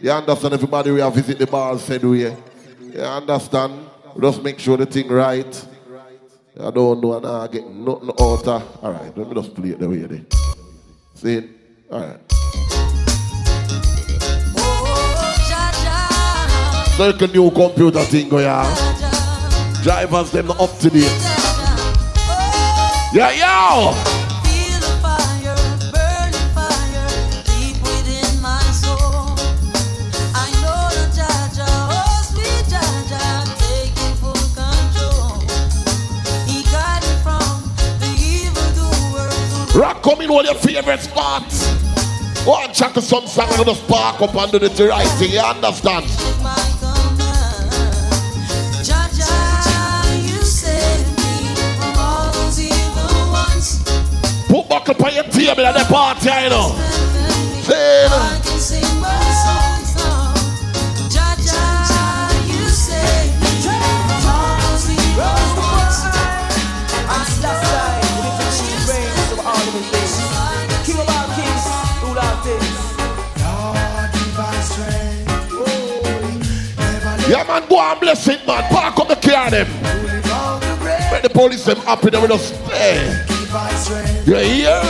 You 0.01 0.11
understand? 0.11 0.55
Everybody 0.55 0.91
we 0.93 1.01
have 1.01 1.15
visit 1.15 1.39
the 1.39 1.47
bar 1.47 1.79
said 1.79 2.03
we. 2.03 2.23
You 2.23 2.35
understand? 3.01 3.87
We 4.15 4.23
just 4.23 4.43
make 4.43 4.59
sure 4.59 4.79
the 4.79 4.87
thing 4.87 5.09
right. 5.09 5.67
I 6.63 6.71
don't 6.71 7.01
know 7.01 7.17
and 7.17 7.27
I 7.27 7.47
get 7.49 7.67
nothing 7.69 8.11
out 8.21 8.47
of. 8.47 8.85
All 8.85 8.93
right, 8.93 9.17
let 9.17 9.29
me 9.29 9.35
just 9.35 9.55
play 9.55 9.71
it 9.71 9.79
the 9.79 9.89
way 9.89 9.97
it 9.97 10.13
is. 10.13 10.21
See 11.15 11.35
it? 11.37 11.49
All 11.91 12.01
right. 12.01 12.21
Jah, 15.49 15.73
Jah, 15.83 16.95
Circle 16.97 17.29
new 17.29 17.51
computer 17.51 18.01
thing 18.05 18.29
go 18.29 18.39
yeah. 18.39 18.65
Drivers 19.83 20.31
them 20.33 20.51
up 20.51 20.79
to 20.79 20.91
date. 20.91 21.23
Yeah, 23.13 23.33
yo. 23.33 24.30
Come 40.11 40.23
in 40.23 40.31
all 40.31 40.45
your 40.45 40.55
favorite 40.57 40.99
spots. 40.99 41.73
Go 42.45 42.61
and 42.61 42.75
check 42.75 42.95
some 42.95 43.27
song 43.27 43.49
and 43.53 43.67
just 43.67 43.87
park 43.87 44.21
up 44.21 44.35
and 44.35 44.51
do 44.51 44.59
the 44.59 44.89
right 44.89 45.07
thing. 45.19 45.31
You 45.31 45.41
understand? 45.41 46.07
Put 54.49 54.69
buckle 54.69 55.07
on 55.07 55.15
your 55.15 55.25
table 55.25 55.67
at 55.67 55.79
the 55.79 55.85
party, 55.85 56.29
you 56.29 56.51
know. 56.51 56.75
Say, 57.63 58.40
Man, 77.61 77.69
go 77.69 77.81
and 77.81 78.01
bless 78.01 78.29
it, 78.29 78.47
man. 78.47 78.63
Park 78.71 78.99
up 78.99 79.09
the 79.09 79.17
car, 79.17 79.51
them. 79.51 79.67
Make 81.13 81.23
the 81.23 81.31
police 81.31 81.65
them 81.65 81.77
happy, 81.79 82.11
they 82.11 82.19
will 82.19 82.29
just 82.29 82.55
stay. 82.55 83.27
You 84.27 84.37
hear? 84.37 84.83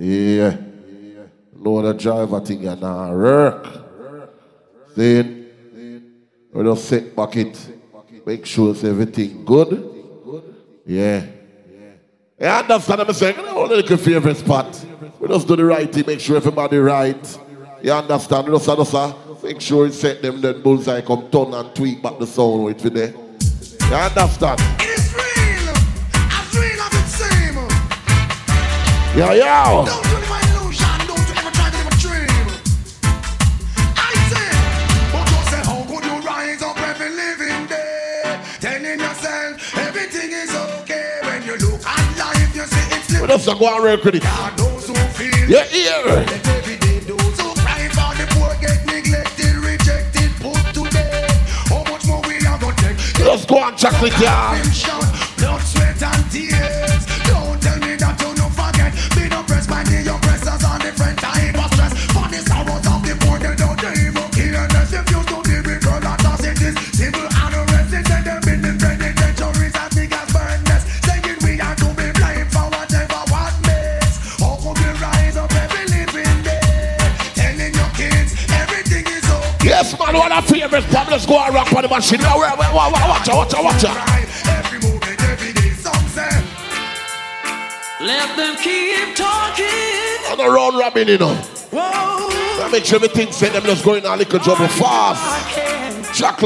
Yeah. 0.00 0.56
Know 1.56 1.82
the 1.82 1.92
driver 1.92 2.40
thing 2.40 2.62
you 2.62 2.76
not 2.76 3.10
work. 3.12 3.66
Then 4.94 5.46
we 6.52 6.62
just 6.62 6.84
sit 6.84 7.14
back 7.14 7.36
it. 7.36 7.58
Make 8.24 8.46
sure 8.46 8.70
everything 8.70 9.44
good. 9.44 9.94
Yeah. 10.86 11.37
You 12.40 12.46
understand 12.46 12.98
what 12.98 13.08
I'm 13.08 13.14
saying? 13.14 13.36
Only 13.36 13.76
like 13.76 13.88
your 13.88 13.98
favorite 13.98 14.36
spot. 14.36 14.84
We 15.18 15.26
just 15.26 15.48
do 15.48 15.56
the 15.56 15.64
right 15.64 15.92
thing, 15.92 16.04
make 16.06 16.20
sure 16.20 16.36
everybody 16.36 16.78
right. 16.78 17.38
You 17.82 17.90
understand? 17.90 18.46
We 18.46 18.56
just, 18.56 18.66
just 18.66 18.94
uh, 18.94 19.12
make 19.42 19.60
sure 19.60 19.86
it 19.86 19.92
set 19.92 20.22
them 20.22 20.40
then 20.40 20.62
bullseye 20.62 21.00
come 21.00 21.28
turn 21.32 21.52
and 21.52 21.74
tweak 21.74 22.00
back 22.00 22.16
the 22.20 22.28
sound 22.28 22.64
with 22.66 22.84
you 22.84 22.90
there. 22.90 23.10
You 23.10 23.96
understand? 23.96 24.60
It's 24.78 25.12
real, 25.14 25.68
as 26.14 26.54
real 26.54 26.80
as 26.80 26.94
it 26.94 27.08
seems. 27.08 27.72
Yeah, 29.16 29.34
yeah. 29.34 30.37
To 50.72 50.88
death. 50.88 51.68
How 51.68 51.84
much 51.84 52.06
more 52.06 52.22
we 52.26 52.36
are 52.46 52.58
gonna 52.58 52.74
take? 52.76 52.96
Just 52.96 53.46
go 53.46 53.62
and 53.62 53.76
check. 53.76 53.92
Him 53.92 54.72
shout, 54.72 55.04
blood, 55.36 55.60
sweat, 55.60 56.02
and 56.02 56.24
tears. 56.32 57.04
Don't 57.28 57.60
tell 57.60 57.78
me 57.80 57.96
that 57.96 58.16
you 58.20 58.34
no 58.40 58.48
forget. 58.48 58.92
Be 59.14 59.28
no 59.28 59.42
pressed 59.42 59.68
by 59.68 59.82
the 59.84 60.27
man, 80.18 80.30
one 80.30 80.32
of 80.32 80.44
favorite 80.46 80.84
spot. 80.84 81.10
Let's 81.10 81.26
go 81.26 81.38
and 81.38 81.54
rock 81.54 81.72
on 81.72 81.82
the 81.82 81.88
machine. 81.88 82.20
Watch 82.20 82.28
out, 82.28 83.38
watch 83.38 83.54
out, 83.54 83.64
watch 83.64 83.84
out. 83.84 83.96
Every 84.48 84.78
movement, 84.80 85.22
every 85.22 85.52
day, 85.52 85.70
some. 85.70 85.94
Let 88.00 88.36
them 88.36 88.56
keep 88.56 89.16
talking. 89.16 90.30
On 90.30 90.38
the 90.38 90.48
round 90.48 90.78
robin, 90.78 91.08
you 91.08 91.18
know. 91.18 91.34
Whoa. 91.70 92.64
I 92.64 92.68
make 92.70 92.84
sure 92.84 92.96
everything 92.96 93.32
say 93.32 93.48
them 93.50 93.62
just 93.64 93.84
going 93.84 94.04
a 94.04 94.16
little 94.16 94.38
trouble 94.40 94.68
fast. 94.68 95.54
Can. 95.54 95.78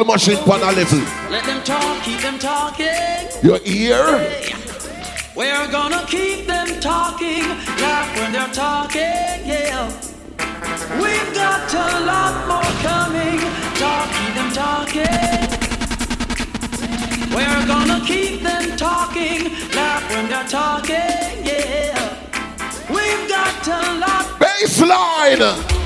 Machine 0.06 0.36
pan 0.38 0.60
a 0.62 0.72
level. 0.72 0.98
Let 1.30 1.44
them 1.44 1.62
talk, 1.62 2.02
keep 2.02 2.20
them 2.20 2.38
talking. 2.38 2.86
Your 3.42 3.60
ear? 3.64 4.28
We're 5.34 5.70
gonna 5.70 6.04
keep 6.06 6.46
them 6.46 6.80
talking, 6.80 7.48
laugh 7.80 8.14
when 8.18 8.32
they're 8.32 8.52
talking, 8.52 9.00
yeah. 9.00 9.90
We've 11.00 11.34
got 11.34 11.72
a 11.72 12.04
lot 12.04 12.46
more 12.48 12.72
coming, 12.82 13.40
them 13.82 14.52
talking. 14.52 15.48
We're 17.34 17.66
gonna 17.66 18.00
keep 18.06 18.42
them 18.42 18.76
talking, 18.76 19.50
laugh 19.74 20.08
when 20.10 20.28
they're 20.28 20.44
talking, 20.44 21.44
yeah. 21.44 22.16
We've 22.88 23.28
got 23.28 23.66
a 23.66 23.98
lot 23.98 24.24
Baseline. 24.38 25.81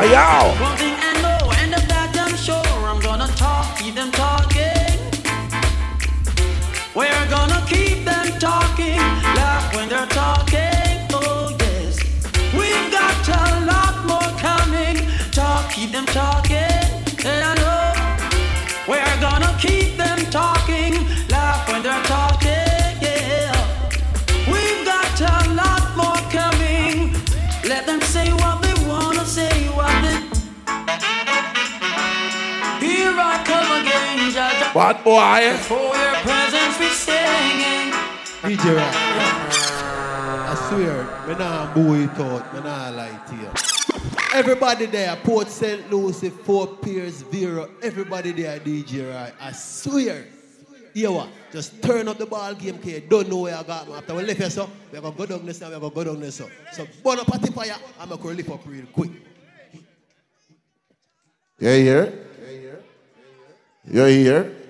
Me 0.00 0.08
so. 0.08 1.01
Bad 34.74 35.04
boy. 35.04 35.58
For 35.58 35.74
your 35.74 36.14
presence 36.24 36.78
we 36.80 36.88
singing. 36.88 37.92
DJ 38.40 38.74
Rock. 38.74 38.94
I 40.48 40.54
swear, 40.68 41.26
me 41.28 41.34
nah 41.34 41.74
boo 41.74 41.94
it 41.94 42.18
out, 42.18 42.54
me 42.54 42.60
nah 42.60 42.88
lie 42.88 43.20
to 43.28 43.34
you. 43.36 43.50
Everybody 44.32 44.86
there, 44.86 45.14
Port 45.16 45.48
St. 45.48 45.90
Lucie, 45.90 46.30
Fort 46.30 46.80
Pierce, 46.80 47.20
Vero, 47.20 47.68
everybody 47.82 48.32
there, 48.32 48.58
DJ 48.60 49.12
Rock. 49.12 49.34
I 49.38 49.52
swear. 49.52 50.24
You 50.94 51.12
what? 51.12 51.28
Just 51.52 51.82
turn 51.82 52.08
up 52.08 52.16
the 52.16 52.24
ball 52.24 52.54
game, 52.54 52.78
kid. 52.78 53.10
Don't 53.10 53.28
know 53.28 53.40
where 53.40 53.56
I 53.56 53.62
got 53.62 53.86
me. 53.86 53.94
After 53.94 54.14
we 54.14 54.22
left 54.22 54.40
here, 54.40 54.48
so 54.48 54.70
we 54.90 54.96
are 54.96 55.02
gonna 55.02 55.14
go 55.14 55.26
down 55.26 55.44
this 55.44 55.60
now, 55.60 55.68
we 55.68 55.74
are 55.74 55.80
gonna 55.80 55.94
go 55.94 56.04
down 56.04 56.20
this 56.20 56.36
so. 56.36 56.48
So 56.72 56.86
burn 57.04 57.18
up 57.18 57.26
party 57.26 57.52
fire, 57.52 57.76
I'm 58.00 58.08
gonna 58.08 58.24
lift 58.24 58.48
up 58.48 58.66
real 58.66 58.86
quick. 58.86 59.10
You 61.58 61.68
here? 61.68 62.12
You 63.84 64.04
here? 64.04 64.61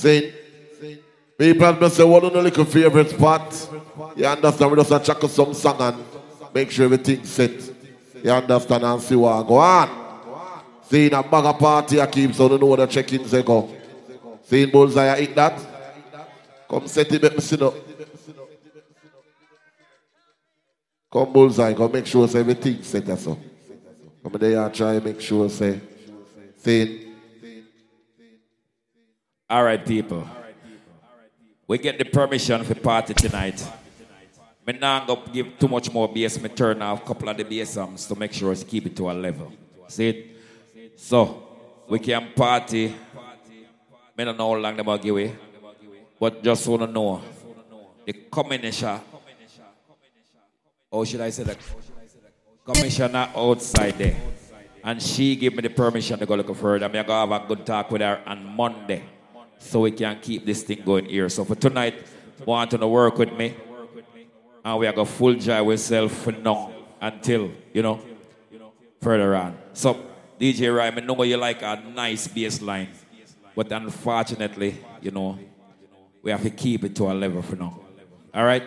Saying, 0.00 0.32
people 1.36 1.72
must 1.74 1.96
say, 1.96 2.04
what 2.04 2.24
on 2.24 2.32
the 2.32 2.40
little 2.42 2.64
favorite 2.64 3.10
spot? 3.10 3.68
You 4.16 4.24
understand? 4.24 4.70
We 4.70 4.82
just 4.82 5.04
check 5.04 5.20
some 5.20 5.52
song 5.52 5.76
and 5.78 6.04
make 6.54 6.70
sure 6.70 6.86
everything's 6.86 7.28
set. 7.28 7.52
You 8.24 8.30
understand? 8.30 8.82
And 8.82 9.02
see 9.02 9.14
what 9.14 9.42
go 9.46 9.58
on. 9.58 9.88
Seeing 10.88 11.12
a 11.12 11.22
bag 11.22 11.58
party 11.58 12.00
I 12.00 12.06
keep 12.06 12.34
so 12.34 12.48
don't 12.48 12.60
know 12.60 12.66
what 12.66 12.78
the 12.78 12.86
check-ins 12.86 13.30
they 13.30 13.42
go. 13.42 13.68
Seeing 14.42 14.70
bullseye 14.70 15.14
I 15.14 15.20
eat 15.20 15.34
that. 15.34 15.60
Come 16.66 16.88
set 16.88 17.12
it, 17.12 17.22
make 17.22 17.34
me 17.34 17.40
sit 17.40 17.60
up. 17.60 17.74
Come 21.12 21.32
bullseye, 21.32 21.74
come 21.74 21.92
make 21.92 22.06
sure 22.06 22.24
everything's 22.24 22.86
set 22.86 23.06
as 23.08 23.22
so. 23.22 23.38
Come 24.22 24.32
there 24.40 24.64
and 24.64 24.74
try 24.74 24.98
make 24.98 25.20
sure 25.20 25.50
say, 25.50 25.78
saying, 26.56 27.09
All 29.50 29.64
right, 29.64 29.84
people. 29.84 30.24
We 31.66 31.78
get 31.78 31.98
the 31.98 32.04
permission 32.04 32.62
for 32.62 32.76
party 32.76 33.14
tonight. 33.14 33.58
Me 34.64 34.78
now 34.78 35.04
go 35.04 35.16
give 35.32 35.58
too 35.58 35.66
much 35.66 35.92
more 35.92 36.06
bass. 36.06 36.40
Me 36.40 36.48
turn 36.48 36.80
off 36.80 37.02
a 37.02 37.04
couple 37.04 37.28
of 37.28 37.36
the 37.36 37.42
bass 37.42 37.70
songs 37.70 38.06
to 38.06 38.14
make 38.14 38.32
sure 38.32 38.52
it's 38.52 38.62
keep 38.62 38.86
it 38.86 38.94
to 38.94 39.10
a 39.10 39.12
level. 39.12 39.52
See 39.88 40.08
it? 40.08 40.96
So, 40.96 41.42
we 41.88 41.98
can 41.98 42.28
party. 42.32 42.94
I 44.16 44.24
don't 44.24 44.38
know 44.38 44.52
how 44.52 44.60
long 44.60 44.76
they 44.76 44.82
will 44.82 44.98
give 44.98 45.10
away. 45.10 45.36
But 46.20 46.44
just 46.44 46.68
want 46.68 46.82
to 46.82 46.86
know 46.86 47.20
the 48.06 48.12
commissioner, 48.30 49.00
or 50.92 51.04
should 51.04 51.22
I 51.22 51.30
say 51.30 51.42
the 51.42 51.56
commissioner 52.64 53.30
outside 53.34 53.98
there. 53.98 54.16
And 54.84 55.02
she 55.02 55.34
gave 55.34 55.56
me 55.56 55.62
the 55.62 55.70
permission 55.70 56.20
to 56.20 56.24
go 56.24 56.36
look 56.36 56.54
further. 56.54 56.84
I'm 56.84 56.92
going 56.92 57.04
to 57.04 57.12
have 57.12 57.32
a 57.32 57.44
good 57.48 57.66
talk 57.66 57.90
with 57.90 58.00
her 58.00 58.22
on 58.24 58.46
Monday 58.46 59.02
so 59.60 59.80
we 59.80 59.92
can 59.92 60.18
keep 60.20 60.44
this 60.44 60.64
thing 60.64 60.82
going 60.84 61.04
here. 61.04 61.28
So 61.28 61.44
for 61.44 61.54
tonight, 61.54 61.94
want 62.44 62.70
to 62.72 62.86
work 62.86 63.18
with 63.18 63.32
me. 63.32 63.54
And 64.64 64.78
we 64.78 64.86
are 64.86 64.92
going 64.92 65.06
to 65.06 65.12
full 65.12 65.34
joy 65.34 65.64
ourselves 65.64 66.14
for 66.14 66.32
now 66.32 66.72
until, 67.00 67.52
you 67.72 67.82
know, 67.82 68.00
further 69.00 69.34
on. 69.36 69.56
So, 69.72 70.04
DJ 70.38 70.74
Ryan, 70.74 70.98
I 70.98 71.00
know 71.00 71.22
you 71.22 71.36
like 71.36 71.62
a 71.62 71.82
nice 71.94 72.26
bass 72.26 72.60
line. 72.60 72.88
But 73.54 73.70
unfortunately, 73.72 74.76
you 75.00 75.10
know, 75.10 75.38
we 76.22 76.30
have 76.30 76.42
to 76.42 76.50
keep 76.50 76.84
it 76.84 76.94
to 76.96 77.04
a 77.04 77.14
level 77.14 77.42
for 77.42 77.56
now. 77.56 77.80
All 78.34 78.44
right? 78.44 78.62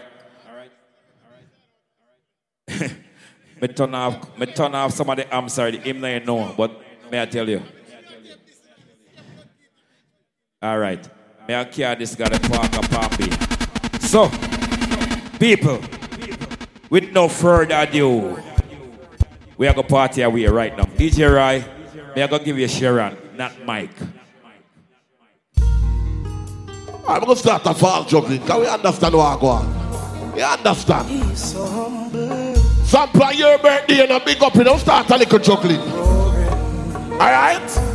me 3.61 3.67
turn 3.69 3.93
off, 3.93 4.37
me 4.37 4.45
turn 4.47 4.73
off 4.75 4.93
some 4.93 5.09
of 5.09 5.17
the, 5.17 5.35
I'm 5.35 5.49
sorry, 5.49 5.71
the 5.71 5.77
hymn 5.79 6.03
I 6.03 6.19
know, 6.19 6.53
but 6.57 6.79
may 7.11 7.21
I 7.21 7.25
tell 7.25 7.47
you? 7.47 7.61
All 10.63 10.79
right. 10.79 11.05
May 11.45 11.59
I 11.59 11.65
carry 11.65 11.95
this 11.95 12.15
guy 12.15 12.29
to 12.29 12.39
park 12.39 12.73
up 12.73 12.89
Palm 12.89 13.11
So, 13.99 14.31
people, 15.37 15.81
with 16.89 17.11
no 17.11 17.27
further 17.27 17.75
ado, 17.75 18.41
we 19.57 19.67
are 19.67 19.73
going 19.73 19.85
to 19.85 19.93
party 19.93 20.21
away 20.21 20.45
right 20.45 20.77
now. 20.77 20.85
DJ 20.85 21.29
Roy, 21.29 21.65
may 22.15 22.23
I 22.23 22.27
go 22.27 22.39
give 22.39 22.57
you 22.57 22.69
Sharon, 22.69 23.17
not 23.35 23.51
Mike. 23.65 23.91
I'm 25.57 27.19
going 27.19 27.27
to 27.27 27.35
start 27.35 27.65
a 27.65 27.73
fall 27.73 28.05
juggling. 28.05 28.45
Can 28.45 28.61
we 28.61 28.67
understand 28.67 29.15
what 29.15 29.37
I 29.37 29.41
go 29.41 29.47
on? 29.47 30.37
You 30.37 30.43
understand? 30.43 31.37
Some 31.37 33.09
plan 33.09 33.37
your 33.37 33.57
birthday 33.57 34.03
and 34.03 34.11
a 34.13 34.21
big 34.23 34.41
up, 34.41 34.55
you 34.55 34.63
don't 34.63 34.79
start 34.79 35.09
a 35.11 35.17
little 35.17 35.39
juggling. 35.39 35.81
Alright? 37.19 37.69
through 37.69 37.92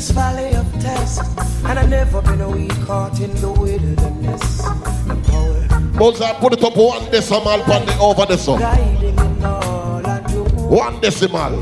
this 0.00 0.12
valley 0.12 0.54
of 0.54 0.66
test, 0.80 1.20
and 1.66 1.78
I've 1.78 1.90
never 1.90 2.22
been 2.22 2.40
a 2.40 2.48
week 2.48 2.72
caught 2.86 3.20
in 3.20 3.34
the 3.34 3.52
wilderness. 3.52 4.62
The 5.06 5.16
power 5.28 5.82
Moses, 5.92 6.32
put 6.38 6.54
it 6.54 6.64
up 6.64 6.74
one 6.74 7.10
decimal 7.10 7.60
on 7.70 7.84
the 7.84 7.98
over 8.00 8.24
the 8.24 8.38
sun. 8.38 8.60
guiding 8.60 9.18
in 9.18 9.44
all 9.44 10.06
I 10.06 10.20
do. 10.26 10.42
One 10.84 11.00
decimal. 11.02 11.52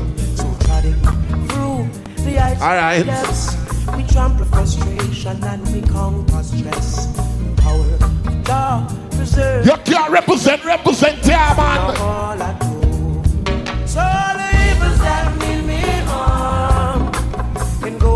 Through 1.49 1.89
the 2.23 2.39
ice 2.39 2.61
All 2.61 2.75
right. 2.79 3.05
depths, 3.05 3.57
we 3.97 4.03
trample 4.03 4.45
frustration 4.45 5.43
and 5.43 5.61
we 5.73 5.81
conquer 5.81 6.41
stress. 6.41 7.07
Power 7.57 7.93
of 8.05 8.43
God 8.45 9.11
preserve 9.11 9.65
You 9.65 9.75
can't 9.83 10.13
represent, 10.13 10.63
represent, 10.63 11.25
yeah, 11.25 11.53
man. 11.57 12.19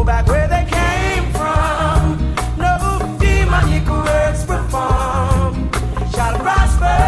Back 0.03 0.27
where 0.27 0.47
they 0.47 0.65
came 0.69 1.31
from. 1.31 2.17
No 2.57 3.17
demonic 3.19 3.87
works 3.87 4.43
perform 4.43 5.71
shall 6.11 6.37
prosper. 6.39 6.99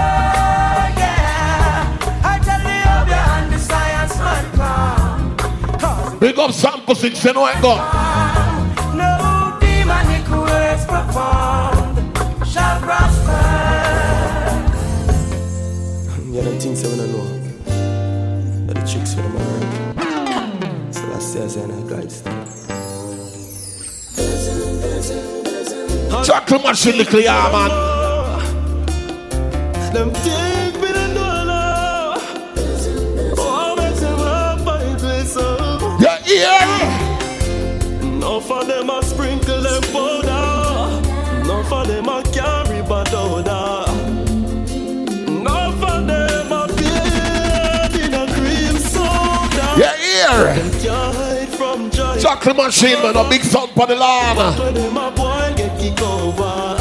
Yeah, 0.99 2.23
I 2.23 2.39
tell 2.43 2.62
you, 2.62 2.86
of 2.95 3.08
your 3.08 3.17
hand 3.17 3.51
the 3.53 3.60
science 3.60 4.17
man 4.17 5.38
come. 5.79 6.19
Big 6.19 6.39
up 6.39 6.51
sample 6.51 6.95
six, 6.95 7.23
you 7.23 7.34
know 7.34 7.47
it 7.47 7.62
go. 7.62 7.75
No 8.95 9.58
demonic 9.60 10.27
works 10.29 10.86
performed 10.86 11.97
shall 12.47 12.79
prosper. 12.79 13.43
Yeah, 16.31 16.43
them 16.43 16.60
things 16.60 16.84
I 16.86 16.95
don't 16.95 17.12
know. 17.12 17.27
But 18.67 18.75
the 18.75 18.88
tricks 18.88 19.15
with 19.15 19.25
them 19.25 19.36
are 19.38 20.93
So 20.93 21.01
that's 21.08 21.34
the 21.34 21.85
Chocolate 26.26 26.64
machine, 26.64 26.98
little 26.98 27.20
yeah, 27.20 27.50
man. 27.52 27.70
Them 29.94 30.10
things 30.12 30.76
we 30.80 30.92
don't 30.92 31.14
know 31.14 31.44
now. 31.46 32.16
Oh, 33.38 33.76
make 33.78 33.96
them 33.98 34.20
up 34.22 34.66
by 34.66 34.96
place 34.96 35.38
up. 35.38 35.82
Yeah, 36.02 36.18
yeah. 36.26 38.02
Enough 38.02 38.50
of 38.50 38.66
them 38.66 38.90
sprinkle 39.04 39.62
them 39.62 39.84
powder. 39.94 40.66
Them 41.86 42.24
carry 42.34 42.82
bad 42.82 43.14
odor. 43.14 43.86
Enough 45.28 45.84
of 45.84 46.08
them 46.08 46.50
bathe 46.76 47.96
in 48.04 48.14
a 48.16 48.26
cream 48.34 48.78
soda. 48.80 49.76
Yeah, 49.78 49.96
here. 49.96 50.56
Them 50.56 51.48
from 51.50 51.92
joy. 51.92 52.18
Chocolate 52.20 52.58
machine, 52.58 53.00
man. 53.04 53.16
A 53.16 53.30
big 53.30 53.44
sound 53.44 53.72
for 53.74 53.86
the 53.86 53.96
lawn. 53.96 55.44
When 55.86 55.95
them 55.95 56.02
a 56.02 56.02
boy 56.02 56.02
get 56.02 56.02
kicked 56.02 56.02
over. 56.02 56.78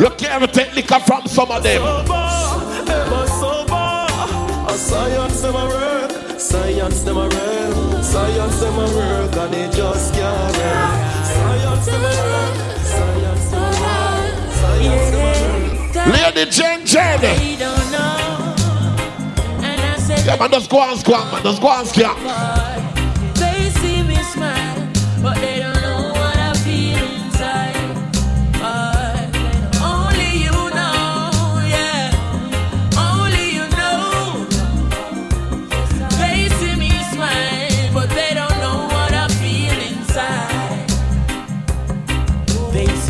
You 0.00 0.10
can't 0.16 0.52
take 0.52 0.74
liquor 0.74 1.00
from 1.00 1.26
some 1.26 1.50
of 1.50 1.62
them. 1.62 1.82
Sober, 1.82 2.92
ever 2.92 3.26
sober. 3.26 4.06
A 4.68 4.74
science 4.76 5.42
a 5.44 5.52
work. 5.52 6.38
Science 6.38 7.06
a 7.06 7.14
work. 7.14 8.04
Science 8.04 8.62
a 8.62 8.70
work. 8.72 9.36
And 9.36 9.54
they 9.54 9.68
just 9.76 10.14
can't 10.14 10.56
work. 10.56 11.00
Science 11.26 11.88
a 11.88 11.98
work. 12.00 12.54
Science 12.84 13.52
a 13.52 13.60
work. 13.60 14.52
Science 14.52 15.14
a 15.14 15.18
work. 15.96 16.34
Lady 16.34 16.50
Jen 16.50 16.86
Jen. 16.86 17.20
They 17.20 17.56
don't 17.56 17.90
know. 17.90 18.54
And 19.62 19.80
I 19.80 19.96
said, 19.98 20.24
Yeah, 20.26 20.36
man, 20.36 20.50
just 20.50 20.70
go 20.70 20.80
and 20.82 20.98
squat, 20.98 21.32
man. 21.32 21.42
Just 21.42 21.60
go 21.60 21.68
and 21.68 21.88
squat. 21.88 22.69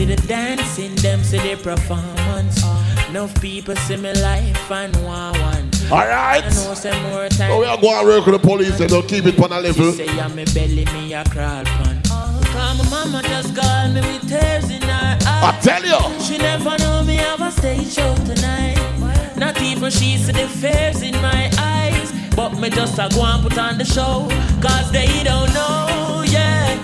See 0.00 0.14
the 0.14 0.26
dancing, 0.26 0.94
them 0.96 1.22
see 1.22 1.38
the 1.38 1.56
performance. 1.62 2.62
Enough 3.10 3.38
people 3.40 3.76
see 3.76 3.96
me 3.96 4.12
life 4.14 4.70
and 4.70 4.94
want 5.04 5.38
one. 5.38 5.70
All 5.92 5.98
right. 5.98 6.42
I 6.42 6.48
know 6.48 6.74
some 6.74 7.02
more 7.10 7.28
time. 7.28 7.50
So 7.50 7.60
we 7.60 7.66
are 7.66 7.76
going 7.76 8.00
to 8.00 8.06
work 8.06 8.26
with 8.26 8.40
the 8.40 8.48
police 8.48 8.80
and 8.80 8.88
they'll 8.88 9.02
keep 9.02 9.26
it 9.26 9.38
on 9.38 9.52
a 9.52 9.60
level. 9.60 9.92
She 9.92 10.06
say 10.06 10.20
I'm 10.20 10.34
me 10.34 10.44
belly, 10.54 10.86
me 10.94 11.12
a 11.12 11.22
crawl 11.24 11.64
pan. 11.64 12.00
Cause 12.04 12.78
my 12.78 12.88
mama 12.88 13.22
just 13.28 13.54
called 13.54 13.92
me 13.94 14.00
with 14.00 14.28
tears 14.28 14.70
in 14.70 14.82
her 14.82 15.18
eyes. 15.26 15.44
I 15.48 15.58
tell 15.60 15.84
you. 15.84 16.24
She 16.24 16.38
never 16.38 16.78
know 16.78 17.02
me 17.04 17.16
have 17.16 17.42
a 17.42 17.50
stage 17.50 17.92
show 17.92 18.14
tonight. 18.24 18.78
Not 19.36 19.60
even 19.60 19.90
she 19.90 20.16
see 20.16 20.32
the 20.32 20.48
fears 20.48 21.02
in 21.02 21.14
my 21.20 21.50
eyes. 21.58 22.10
But 22.34 22.58
me 22.58 22.70
just 22.70 22.98
a 22.98 23.08
go 23.14 23.22
and 23.24 23.42
put 23.42 23.58
on 23.58 23.76
the 23.76 23.84
show. 23.84 24.28
Cause 24.62 24.90
they 24.92 25.22
don't 25.24 25.52
know, 25.52 26.24
yeah. 26.26 26.78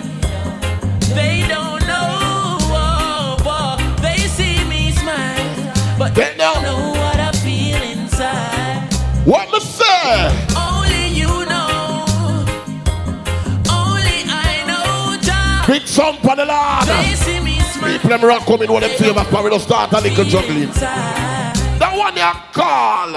They 1.15 1.47
don't 1.47 1.66
But 6.07 6.15
They 6.15 6.35
don't 6.37 6.37
know. 6.37 6.61
know 6.61 6.89
what 7.01 7.19
I 7.19 7.31
feel 7.43 7.81
inside. 7.83 8.93
What 9.25 9.51
me 9.51 9.59
say? 9.59 10.31
Only 10.55 11.07
you 11.09 11.27
know. 11.27 12.05
Only 13.69 14.23
I 14.25 14.63
know, 14.65 15.17
Jah. 15.21 15.65
Big 15.67 15.85
sound 15.85 16.19
for 16.19 16.35
the 16.37 16.45
They 16.87 17.13
see 17.15 17.39
me 17.41 17.59
smile. 17.59 17.91
People 17.91 18.09
them 18.11 18.21
rock 18.23 18.45
coming 18.45 18.71
with 18.71 18.81
them 18.83 18.91
favor 18.97 19.23
for 19.25 19.43
we 19.43 19.49
don't 19.49 19.59
start 19.59 19.91
a 19.91 19.99
little 19.99 20.23
juggling. 20.23 20.63
inside. 20.63 21.55
That 21.77 21.93
one 21.97 22.15
you 22.15 22.33
call. 22.53 23.11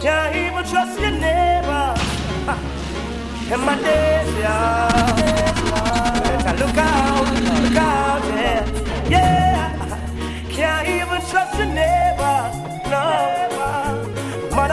Can't 0.00 0.36
even 0.36 0.64
trust 0.64 0.98
your 0.98 1.10
neighbor. 1.10 1.94
Ha. 2.46 3.50
In 3.54 3.60
my 3.60 3.74
days, 3.82 4.34
yeah. 4.38 5.53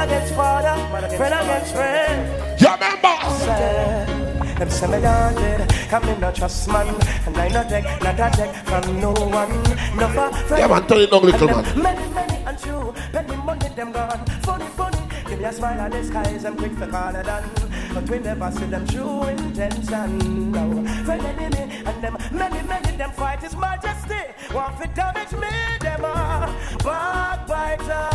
Mother 0.02 0.16
against 0.16 0.34
father, 0.34 1.16
friend 1.16 1.34
against 1.36 1.76
friend. 1.76 2.60
You 2.60 2.68
remember? 2.74 4.58
Them 4.58 4.70
say 4.72 4.88
me 4.88 5.00
haunted, 5.00 5.70
come 5.90 6.06
me 6.08 6.18
no 6.18 6.32
trust 6.32 6.68
man 6.70 6.88
And 7.28 7.38
I 7.38 7.48
no 7.50 7.64
take, 7.70 7.86
not 8.02 8.20
a 8.20 8.36
take 8.36 8.56
from 8.66 9.00
no 9.00 9.12
one 9.12 9.52
No 9.96 10.08
for 10.10 10.34
friend 10.48 10.60
Yeah, 10.60 10.68
man, 10.68 10.88
turn 10.88 11.02
it 11.02 11.12
down, 11.12 11.24
little 11.24 11.48
man. 11.48 11.82
Many, 11.84 12.14
many 12.16 12.34
and 12.46 12.58
true, 12.58 12.94
many 13.14 13.36
money 13.36 13.70
them 13.76 13.92
gone 13.92 14.26
Funny, 14.42 14.66
funny, 14.70 14.98
Give 15.32 15.40
me 15.40 15.46
a 15.46 15.54
smile 15.54 15.80
on 15.80 15.92
the 15.92 16.04
skies, 16.04 16.46
I'm 16.46 16.58
quick 16.58 16.78
to 16.80 16.88
call 16.88 17.16
it 17.16 17.24
done. 17.24 17.50
But 17.94 18.10
we 18.10 18.20
never 18.20 18.52
see 18.52 18.66
them 18.66 18.88
true 18.88 19.24
intention. 19.24 20.52
No, 20.52 20.86
friend 21.06 21.26
enemy, 21.26 21.84
and 21.86 22.04
them 22.04 22.18
many, 22.32 22.68
many 22.68 22.98
them 22.98 23.12
fight 23.12 23.40
his 23.42 23.56
majesty. 23.56 24.24
Want 24.54 24.82
to 24.82 24.88
damage 24.88 25.32
me, 25.32 25.48
them 25.80 26.04
are 26.04 26.48
backbiter, 26.84 28.10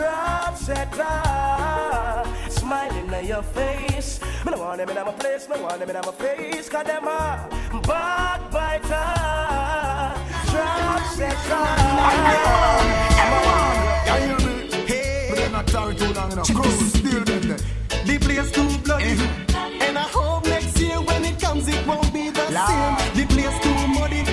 trap 0.00 0.56
setter, 0.56 2.24
smiling 2.48 3.12
at 3.12 3.24
your 3.26 3.42
face. 3.42 4.20
Me 4.46 4.52
no 4.52 4.58
want 4.58 4.78
them 4.78 4.88
in 4.88 4.94
my 4.94 5.12
place, 5.12 5.46
me 5.48 5.60
want 5.60 5.78
them 5.78 5.90
in 5.90 5.96
my 5.96 6.12
face, 6.12 6.70
cause 6.70 6.86
them 6.86 7.06
are 7.06 7.48
backbiter, 7.82 9.08
trap 10.50 11.02
Can 14.06 14.20
you 14.22 14.36
hear 14.36 14.48
me? 14.48 15.26
But 15.28 15.36
they're 15.36 15.50
not 15.50 15.66
tarry 15.66 15.94
too 15.94 16.12
long 16.14 16.32
enough. 16.32 16.54
Cruise, 16.54 16.92
still 16.94 17.24
them 17.24 17.42
there. 17.42 17.58
The 18.06 18.18
place 18.24 18.50
too 18.50 18.68
bloody. 18.78 19.04
Mm-hmm. 19.04 19.82
And 19.82 19.98
I 19.98 20.02
hope 20.02 20.46
next 20.46 20.80
year 20.80 20.98
when 21.02 21.26
it 21.26 21.38
comes, 21.38 21.68
it 21.68 21.86
won't 21.86 22.10
be 22.14 22.30
the 22.30 22.46
same. 22.46 22.96
The 23.16 23.26
place 23.34 23.56
too 23.64 23.76
muddy. 23.98 24.24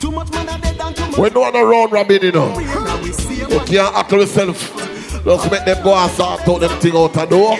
Too 0.00 0.10
much 0.10 0.32
money 0.32 0.58
dead 0.62 0.80
and 0.80 0.96
too 0.96 1.06
much. 1.08 1.18
We 1.18 1.28
don't 1.28 1.52
round 1.52 1.92
robin, 1.92 2.22
you 2.22 2.32
know. 2.32 2.79
You 3.02 3.60
can't 3.60 3.94
act 3.94 4.12
yourself. 4.12 4.58
Just 5.24 5.50
make 5.50 5.64
them 5.64 5.82
go 5.82 5.94
and 5.94 6.10
sort 6.12 6.48
out 6.48 6.60
them 6.60 6.80
thing 6.80 6.96
out 6.96 7.12
the 7.12 7.26
door. 7.26 7.56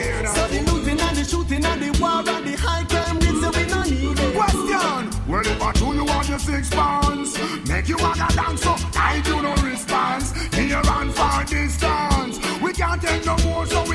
Well, 5.29 5.47
if 5.47 5.63
I 5.63 5.73
told 5.73 5.95
you 5.95 6.05
want 6.05 6.29
your 6.29 6.39
six 6.41 6.71
pounds, 6.71 7.39
make 7.69 7.89
you 7.89 7.97
walk 7.99 8.17
a 8.17 8.35
dance, 8.35 8.63
so 8.63 8.75
I 8.97 9.21
do 9.25 9.41
no 9.41 9.55
response. 9.63 10.35
Near 10.53 10.83
and 10.85 11.15
far 11.15 11.45
distance. 11.45 12.61
We 12.61 12.73
can't 12.73 13.01
take 13.01 13.25
no 13.25 13.37
more, 13.39 13.65
so 13.65 13.90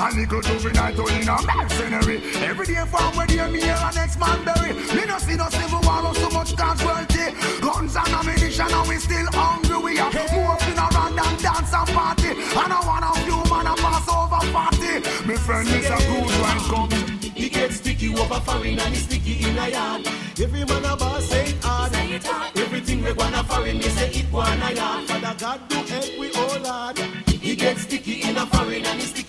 A 0.00 0.14
little 0.14 0.40
juvenile 0.40 0.94
to 0.94 1.06
in 1.08 1.28
a 1.28 1.36
mercenary. 1.42 2.22
Every 2.36 2.66
day 2.66 2.84
from 2.86 3.16
where 3.16 3.26
they 3.26 3.50
me 3.50 3.60
here 3.60 3.74
and 3.76 3.96
next 3.96 4.18
man 4.20 4.44
bury. 4.44 4.72
Me 4.94 5.04
no 5.06 5.18
see 5.18 5.34
no 5.34 5.48
civil 5.50 5.80
war 5.82 6.06
or 6.06 6.14
so 6.14 6.30
much 6.30 6.56
casualty. 6.56 7.34
Guns 7.60 7.96
and 7.96 8.14
ammunition 8.14 8.70
and 8.70 8.88
we 8.88 8.96
still 8.96 9.26
hungry. 9.32 9.76
We 9.76 9.96
have 9.96 10.14
are 10.14 10.30
moving 10.30 10.78
around 10.78 11.18
and 11.18 11.42
dance 11.42 11.74
and 11.74 11.88
party. 11.90 12.30
And 12.30 12.72
I 12.72 12.80
want 12.86 13.10
a 13.10 13.20
few 13.26 13.42
man 13.50 13.66
a 13.66 13.74
pass 13.74 14.08
over 14.08 14.52
party. 14.52 15.02
Me 15.26 15.34
friend 15.34 15.68
is 15.68 15.90
a 15.90 15.98
good 16.06 16.30
wine 16.42 16.62
come. 16.70 16.90
He 17.20 17.48
gets 17.48 17.76
sticky 17.78 18.14
over 18.14 18.40
foreign 18.40 18.78
and 18.78 18.94
he 18.94 19.00
sticky 19.00 19.50
in 19.50 19.58
a 19.58 19.68
yard. 19.68 20.06
Every 20.40 20.64
man 20.64 20.84
a 20.84 20.96
boss 20.96 21.24
say 21.24 21.46
it 21.46 21.64
hard. 21.64 21.92
Everything 22.56 23.02
we 23.02 23.12
wanna 23.12 23.42
foreign, 23.44 23.78
me 23.78 23.88
say 23.88 24.10
it 24.10 24.32
wanna 24.32 24.70
yard. 24.72 25.08
Father 25.08 25.34
God 25.38 25.68
do 25.68 25.76
help 25.76 26.18
we 26.20 26.32
all 26.34 26.64
hard. 26.64 26.98
He 27.26 27.56
gets 27.56 27.82
sticky 27.82 28.22
in 28.22 28.36
a 28.36 28.46
foreign 28.46 28.84
and 28.84 29.00
he 29.00 29.06
sticky 29.06 29.27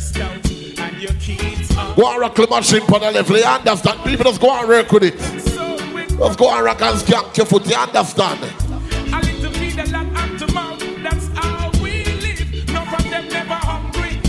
stressed 0.00 0.18
out 0.20 0.50
and 0.80 1.02
your 1.02 1.12
kids 1.14 1.76
are 1.76 1.94
Go 1.96 2.10
and 2.10 2.20
rock 2.20 2.34
the 2.34 2.46
machine 2.46 2.82
for 2.82 2.98
the 2.98 3.10
level, 3.10 3.36
you 3.36 3.44
understand? 3.44 4.00
People 4.04 4.24
just 4.24 4.40
go 4.40 4.50
and 4.58 4.68
work 4.68 4.92
with 4.92 5.02
it. 5.04 5.18
Just 5.18 6.38
go 6.38 6.50
and 6.50 6.64
rock 6.64 6.82
and 6.82 6.98
skank 6.98 7.36
your 7.36 7.46
foot, 7.46 7.66
you 7.66 7.76
understand? 7.76 8.40
a 8.42 9.20
little 9.20 9.52
feed 9.52 9.78
a 9.78 9.86
lot 9.90 10.06
and 10.06 10.38
to 10.38 10.52
mouth. 10.52 10.80
That's 11.02 11.26
how 11.34 11.70
we 11.82 12.04
live. 12.04 12.68
None 12.68 12.94
of 12.94 13.10
them 13.10 13.28
never 13.28 13.54
hungry. 13.54 14.20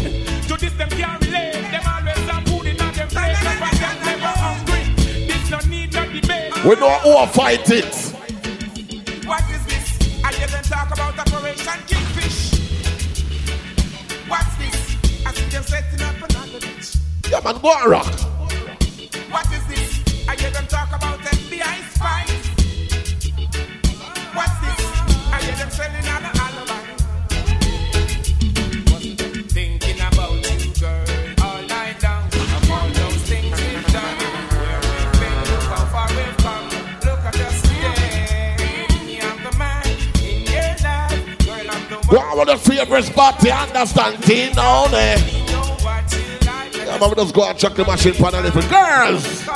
To 0.48 0.58
this 0.58 0.74
them 0.74 0.90
can't 0.90 1.26
relate. 1.26 1.54
Them 1.54 1.84
always 1.86 2.18
have 2.30 2.44
food 2.48 2.66
in 2.68 2.82
on 2.82 2.94
plate. 2.94 3.38
None 3.44 3.64
of 3.64 3.80
them 3.80 3.98
never 4.06 4.34
hungry. 4.46 4.84
This 5.28 5.50
no 5.50 5.60
need 5.70 5.94
no 5.94 6.06
debate. 6.12 6.64
We 6.64 6.76
know 6.76 6.94
who 7.00 7.10
will 7.10 7.28
fight 7.28 7.70
it. 7.70 7.94
What 9.26 9.44
is 9.52 9.66
this? 9.66 10.24
I 10.24 10.34
hear 10.34 10.48
them 10.48 10.64
talk 10.64 10.92
about 10.92 11.20
Operation 11.20 11.80
Kingfish. 11.88 12.09
I 15.30 15.34
see. 15.34 17.30
Yeah, 17.30 17.40
man, 17.42 17.62
go 17.62 17.72
and 17.72 17.92
rock. 17.92 18.08
What 19.30 19.46
is 19.54 19.64
this? 19.68 20.28
I 20.28 20.36
hear 20.36 20.50
them 20.50 20.66
talk 20.66 20.88
about 20.88 21.20
FBI 21.20 21.94
spies. 21.94 22.48
What's 24.34 24.60
this? 24.62 24.82
I 25.32 25.40
hear 25.44 25.56
them 25.56 25.70
selling 25.70 26.08
on 26.08 26.39
Go 42.10 42.18
on 42.18 42.40
with 42.40 42.48
the 42.48 42.58
favorite 42.58 43.04
spot, 43.04 43.44
you 43.44 43.52
understand? 43.52 44.24
Teen 44.24 44.58
on 44.58 44.92
there. 44.92 45.18
Eh? 45.18 45.40
Yeah, 46.86 46.98
man, 46.98 47.10
we 47.10 47.16
just 47.16 47.36
go 47.36 47.48
and 47.48 47.58
chuck 47.58 47.76
the 47.76 47.86
machine 47.86 48.14
for 48.14 48.32
the 48.32 48.42
little 48.42 48.62
girls. 48.64 49.48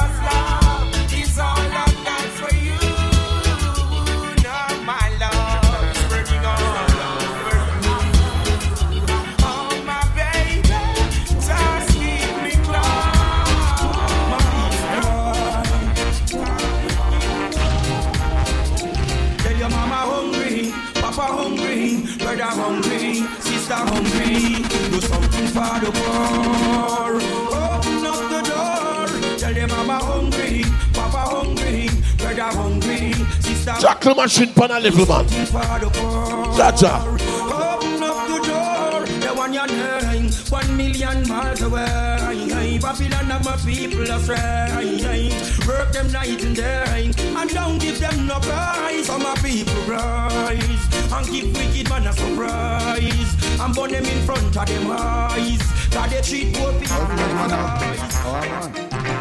The 25.83 25.91
poor. 25.91 27.15
Open 27.15 28.05
up 28.05 28.21
the 28.33 28.41
door. 28.49 29.37
Tell 29.37 29.55
your 29.55 29.67
mama 29.67 29.97
hungry, 29.99 30.63
papa 30.93 31.21
hungry, 31.35 31.89
brother 32.17 32.49
hungry, 32.57 33.13
sister 33.41 33.73
the 34.01 34.15
machine 34.15 34.49
for 34.49 34.67
the 34.67 34.79
little 34.79 35.05
man. 35.05 35.25
for 35.27 35.79
the 35.79 35.89
poor. 35.93 36.57
Cha-cha. 36.57 36.93
Open 37.03 38.03
up 38.03 38.27
the 38.27 38.37
door. 38.47 39.05
The 39.19 39.33
one 39.35 39.53
your 39.53 39.67
name, 39.67 40.31
one 40.49 40.77
million 40.77 41.27
miles 41.27 41.61
away. 41.61 42.79
Babylon 42.81 43.31
of 43.31 43.45
my 43.45 43.55
people 43.57 44.09
astray. 44.11 45.29
Work 45.67 45.93
them 45.93 46.11
night 46.11 46.43
and 46.43 46.55
day, 46.55 47.11
and 47.17 47.49
don't 47.49 47.79
give 47.79 47.99
them 47.99 48.27
no 48.27 48.39
prize. 48.39 49.07
For 49.07 49.17
my 49.17 49.33
people 49.35 49.81
rise, 49.87 51.13
and 51.13 51.25
give 51.27 51.55
wicked 51.55 51.89
man 51.89 52.07
a 52.07 52.13
surprise. 52.13 53.59
And 53.59 53.73
burn 53.73 53.91
them 53.91 54.05
in 54.05 54.25
front 54.25 54.57
of 54.57 54.65
them 54.65 54.91
eyes. 54.91 55.61
Cause 55.93 56.09
they 56.09 56.21
treat 56.21 56.55
poor 56.55 56.73
people 56.73 56.97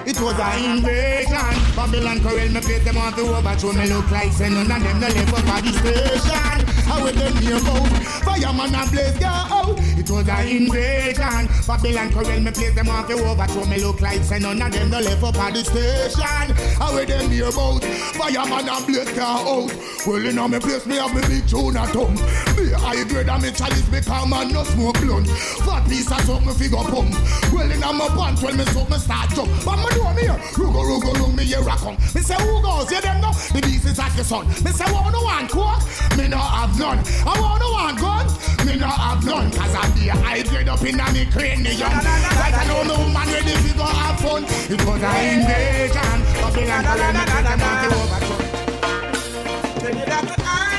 It 0.07 0.19
was 0.21 0.39
an 0.41 0.79
invasion. 0.79 1.77
Babylon 1.77 2.19
Corel, 2.21 2.53
me 2.53 2.61
place 2.61 2.85
them 2.85 2.97
on 2.97 3.15
the 3.15 3.23
overthrow. 3.23 3.73
Me 3.73 3.87
look 3.89 4.11
like 4.11 4.33
say 4.33 4.49
none 4.49 4.71
of 4.71 4.83
them 4.83 5.01
no 5.01 5.07
live 5.09 5.35
up 5.35 5.47
at 5.47 5.65
the 5.65 5.73
station. 5.79 6.67
How 6.89 7.05
with 7.05 7.15
them 7.15 7.35
near 7.45 7.59
about 7.59 7.87
fireman 8.25 8.75
and 8.75 8.91
blaze 8.91 9.19
go 9.19 9.27
out. 9.27 9.79
It 10.03 10.11
was 10.11 10.29
an 10.29 10.49
invasion. 10.49 11.47
Babylon 11.65 12.11
Corel, 12.11 12.43
me 12.43 12.51
place 12.51 12.75
them 12.75 12.89
on 12.89 13.07
the 13.07 13.15
overthrow. 13.15 13.65
Me 13.67 13.79
look 13.79 14.01
like 14.01 14.25
say 14.25 14.41
none 14.41 14.61
of 14.61 14.73
them 14.73 14.91
no 14.91 14.99
live 14.99 15.23
up 15.23 15.37
at 15.37 15.55
the 15.55 15.63
station. 15.63 16.57
How 16.75 16.93
with 16.93 17.07
them 17.07 17.31
near 17.31 17.47
about 17.47 17.85
fireman 18.19 18.69
and 18.69 18.85
blaze 18.85 19.13
go 19.13 19.23
out. 19.23 19.71
Well, 20.05 20.27
in 20.27 20.35
me 20.51 20.59
place 20.59 20.87
me 20.87 20.97
have 20.97 21.15
me 21.15 21.23
big 21.31 21.47
tune 21.47 21.77
at 21.77 21.95
home. 21.95 22.19
Me 22.59 22.75
high 22.75 23.07
grade 23.07 23.29
and 23.29 23.43
me 23.47 23.53
chalice 23.53 23.87
because 23.87 24.27
man 24.27 24.51
no 24.51 24.65
smoke 24.65 24.99
blunt. 24.99 25.31
Fat 25.63 25.87
piece 25.87 26.11
of 26.11 26.19
something 26.27 26.55
figure 26.59 26.83
pump. 26.83 27.15
Well, 27.55 27.71
in 27.71 27.79
my 27.79 28.09
pants 28.19 28.43
when 28.43 28.57
me 28.57 28.65
soak 28.75 28.91
me 28.91 28.99
start 28.99 29.31
jump. 29.31 29.55
But 29.63 29.79
me 29.79 29.87
do 29.95 30.03
me 30.19 30.27
here. 30.27 30.41
Rugo, 30.59 30.83
rugo, 30.83 31.15
rugo, 31.15 31.37
me 31.37 31.45
here 31.47 31.63
I 31.63 31.77
come. 31.79 31.95
Me 32.11 32.27
say 32.27 32.35
who 32.43 32.59
goes? 32.59 32.91
You 32.91 33.01
them 33.01 33.21
know? 33.21 33.31
The 33.55 33.63
beast 33.63 33.87
is 33.87 33.99
like 33.99 34.17
the 34.19 34.25
sun. 34.25 34.51
Me 34.67 34.75
say 34.75 34.91
what 34.91 35.15
no 35.15 35.23
one 35.23 35.47
coke? 35.47 35.79
Me 36.19 36.27
no 36.27 36.43
have 36.43 36.75
none. 36.75 36.99
I 37.23 37.39
want 37.39 37.63
no 37.63 37.71
one 37.71 37.95
gun. 37.95 38.27
Me 38.67 38.75
no 38.75 38.91
have 38.91 39.25
none. 39.25 39.53
Cause 39.53 39.75
I 39.79 39.92
be 39.95 40.09
high 40.09 40.43
grade 40.43 40.69
up 40.69 40.83
in 40.83 41.01
a 41.01 41.13
me 41.13 41.27
cranium. 41.27 41.91
Right 41.91 42.55
I 42.55 42.65
know 42.69 42.83
no 42.83 42.97
man 43.09 43.29
ready 43.29 43.53
to 43.53 43.75
go 43.77 43.85
have 43.85 44.19
fun. 44.21 44.45
It 44.45 44.85
was 44.85 45.03
an 45.03 45.41
invasion. 45.41 46.23
Babylon, 46.41 46.83
Babylon, 46.85 47.15
Babylon, 47.27 47.59
Babylon, 47.59 48.09
Then 49.83 49.93
you 49.99 50.07
got 50.07 50.25
the 50.25 50.35
eye, 50.45 50.72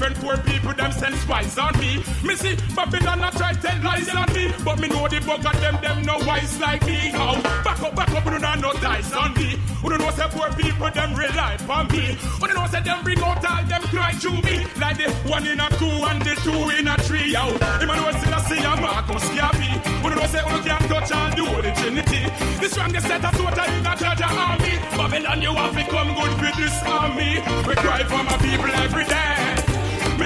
A 0.00 0.08
different 0.08 0.24
poor 0.24 0.36
people 0.50 0.72
them 0.72 0.92
send 0.92 1.14
spies 1.16 1.58
on 1.58 1.78
me. 1.78 2.02
Me 2.24 2.34
see 2.34 2.56
Babylon 2.74 3.20
a 3.20 3.30
try 3.32 3.52
tell 3.52 3.82
lies 3.84 4.08
on 4.08 4.32
me, 4.32 4.50
but 4.64 4.80
me 4.80 4.88
know 4.88 5.06
the 5.06 5.20
bug 5.20 5.44
of 5.44 5.60
them 5.60 5.76
them 5.82 6.00
no 6.06 6.16
wise 6.24 6.58
like 6.58 6.86
me. 6.86 7.12
Now 7.12 7.34
back 7.62 7.82
up, 7.82 7.94
back 7.94 8.08
up, 8.08 8.24
we 8.24 8.38
don't 8.38 8.60
no 8.62 8.72
dice 8.80 9.12
on 9.12 9.34
me. 9.34 9.60
We 9.84 9.90
don't 9.90 10.00
know 10.00 10.10
say 10.12 10.24
poor 10.30 10.48
people 10.56 10.90
them 10.90 11.12
rely 11.14 11.58
on 11.68 11.86
me. 11.88 12.16
We 12.40 12.48
don't 12.48 12.56
know 12.56 12.66
say 12.72 12.80
them 12.80 13.04
bring 13.04 13.20
out 13.20 13.44
all 13.44 13.62
them 13.64 13.82
cry 13.92 14.12
to 14.24 14.30
me 14.40 14.64
like 14.80 14.96
the 14.96 15.12
one 15.28 15.46
in 15.46 15.60
a 15.60 15.68
two 15.76 15.92
and 16.08 16.22
the 16.22 16.34
two 16.40 16.80
in 16.80 16.88
a 16.88 16.96
three. 17.04 17.32
Yo, 17.36 17.52
Emmanuel 17.84 18.16
Selassie 18.24 18.56
and 18.56 18.80
Marcus 18.80 19.28
Garvey. 19.36 19.68
We 20.00 20.08
don't 20.08 20.16
know 20.16 20.26
say 20.32 20.40
we 20.48 20.64
can't 20.64 20.88
touch 20.88 21.36
do 21.36 21.44
the 21.44 21.72
Trinity. 21.76 22.24
The 22.56 22.68
strongest 22.72 23.06
set 23.06 23.22
of 23.22 23.36
soldier 23.36 23.68
in 23.68 23.84
a 23.84 23.92
church 24.00 24.24
army. 24.24 24.80
Babylon, 24.96 25.42
you 25.42 25.52
have 25.52 25.76
to 25.76 25.84
come 25.92 26.08
good 26.16 26.40
with 26.40 26.56
this 26.56 26.76
army. 26.88 27.44
We 27.68 27.74
cry 27.76 28.00
for 28.08 28.24
my 28.24 28.36
people 28.40 28.72
every 28.80 29.04
day. 29.04 29.59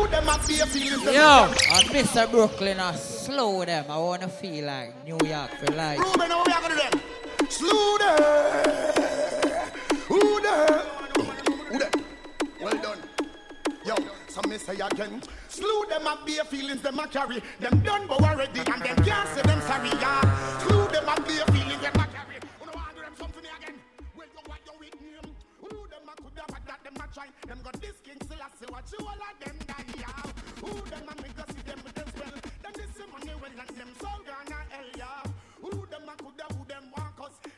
Slew 0.00 0.08
them 0.08 0.28
a 0.28 0.38
them 0.38 1.14
Yo. 1.14 1.20
I'm 1.20 1.86
Mr. 1.92 2.30
Brooklyn. 2.30 2.80
I 2.80 2.94
slow 2.94 3.66
them. 3.66 3.84
I 3.90 3.98
wanna 3.98 4.28
feel 4.28 4.64
like 4.64 4.94
New 5.04 5.18
York 5.28 5.50
for 5.58 5.72
life. 5.72 5.98
Ruben, 5.98 6.30
how 6.30 6.42
we 6.42 6.52
are 6.52 6.62
gonna 6.62 6.74
do 6.74 6.80
them? 6.80 7.00
Slew 7.50 7.98
them. 7.98 8.18
Who 10.08 10.40
them? 10.40 10.86
Who 11.68 11.78
them? 11.78 11.90
Well 12.62 12.78
done. 12.80 12.98
Yo, 13.84 13.94
some 14.28 14.48
may 14.48 14.56
say 14.56 14.76
again. 14.80 15.22
Slew 15.48 15.84
them 15.90 16.08
be 16.24 16.38
a 16.38 16.44
feelings 16.44 16.80
them 16.80 16.98
a 16.98 17.06
carry. 17.06 17.42
Them 17.58 17.80
done 17.80 18.06
but 18.06 18.22
already 18.22 18.60
and 18.60 18.82
them 18.82 18.96
can't 19.04 19.28
say 19.28 19.42
them 19.42 19.60
sorry. 19.60 19.90
Yeah. 20.00 20.58
Slew 20.60 20.88
them 20.88 21.04
be 21.28 21.38
a 21.40 21.44
feelings 21.52 21.82
them 21.82 22.00
a 22.00 22.06
carry. 22.06 22.38
Who 22.58 22.64
know 22.64 22.72
want 22.74 22.96
do 22.96 23.02
them 23.02 23.12
something 23.18 23.44
again? 23.44 23.74
Well, 24.16 24.26
you 24.32 24.40
what 24.46 24.60
you 24.64 24.72
with 24.80 25.00
name? 25.02 25.34
Who 25.60 25.68
them 25.68 26.08
a 26.08 26.22
could 26.22 26.38
have 26.38 26.50
had 26.54 26.66
that 26.68 26.84
them 26.84 26.94
a 26.96 27.14
try? 27.14 27.26
Them 27.46 27.58
got 27.62 27.78
this 27.82 28.00
king 28.02 28.16
still 28.22 28.38
a 28.38 28.48
say 28.58 28.66
what 28.72 28.90
you 28.98 29.04
all 29.04 29.12
of 29.12 29.44
them. 29.44 29.59
Who 30.60 30.72
them 30.90 31.08
a 31.08 31.14
see 31.52 31.62
them 31.64 31.80
spell? 31.80 32.36
Them 32.62 32.72
this 32.76 32.98
money 33.12 33.34
well 33.40 33.56
and 33.60 33.76
them 33.76 33.90
so 34.00 34.10
gonna 34.26 34.60
hell. 34.68 34.90
Yeah. 34.96 35.22
Who 35.62 35.70
them 35.90 36.08
a 36.08 36.14
could 36.16 36.40
have 36.40 36.56
who 36.56 36.64
them 36.68 36.84
want? 36.96 37.10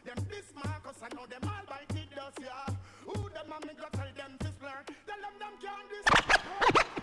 Them 0.04 0.18
this 0.30 0.48
Marcus 0.54 0.98
I 1.02 1.08
know 1.14 1.26
them 1.26 1.42
all 1.44 1.64
by 1.68 1.82
the 1.88 2.02
dust. 2.14 2.38
Yeah. 2.40 2.74
Who 3.06 3.28
them 3.30 3.52
a 3.52 3.58
tell 3.96 4.12
them 4.16 4.32
this 4.40 4.54
blur? 4.60 4.80
Tell 5.06 5.20
them 5.24 5.34
them 5.42 5.54
can't 5.62 5.86
this. 5.90 6.06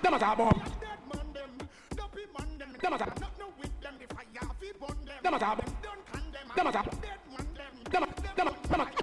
Them 0.02 0.14
a 0.14 0.20
talk 0.20 0.38
bomb. 0.38 0.62
Dead 0.80 1.02
man 1.12 1.28
them, 1.34 1.52
dopey 1.96 2.26
man 2.38 2.58
them. 2.58 2.72
Them 2.82 2.94
a 2.94 2.98
talk. 2.98 3.20
Not 3.20 3.40
no 3.40 3.46
with 3.60 3.82
them 3.82 3.96
fi 4.00 4.26
them. 4.40 5.20
Them 5.24 5.34
a 5.34 5.40
talk. 5.40 5.58
Don't 5.84 6.06
condemn. 6.12 6.48
Them 6.56 6.68
a 6.68 6.72
talk. 6.72 6.86
Dead 7.02 7.20
man 7.30 7.48
them. 7.54 7.74
Them 7.92 8.04
a, 8.04 8.08
them 8.36 8.48
a, 8.48 8.68
them 8.68 8.82
a, 8.82 8.99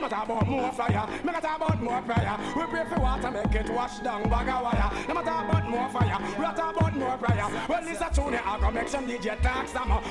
them 0.00 0.04
a 0.04 0.14
talk 0.14 0.24
about 0.26 0.48
more 0.48 0.72
fire. 0.72 1.08
Make 1.24 1.36
a 1.36 1.40
talk 1.40 1.56
about 1.56 1.82
more 1.82 2.02
prayer. 2.02 2.38
We 2.56 2.62
pray 2.64 2.84
for 2.88 3.00
water, 3.00 3.30
make 3.30 3.54
it 3.54 3.70
wash 3.70 3.98
down 3.98 4.28
bag 4.28 4.48
of 4.48 4.62
wire. 4.62 5.06
Them 5.06 5.16
a 5.16 5.24
talk 5.24 5.48
about 5.48 5.68
more 5.68 5.88
fire. 5.88 6.18
We 6.38 6.44
a 6.44 6.52
talk 6.54 6.76
about 6.76 6.96
more 6.96 7.16
prayer. 7.16 7.46
Well, 7.68 7.84
this 7.84 8.00
a 8.00 8.10
tune, 8.12 8.34
I 8.34 8.60
go 8.60 8.70
make 8.70 8.88
some 8.88 9.06
DJ 9.06 9.40
talk 9.42 9.66
some 9.68 9.88
more. 9.88 10.02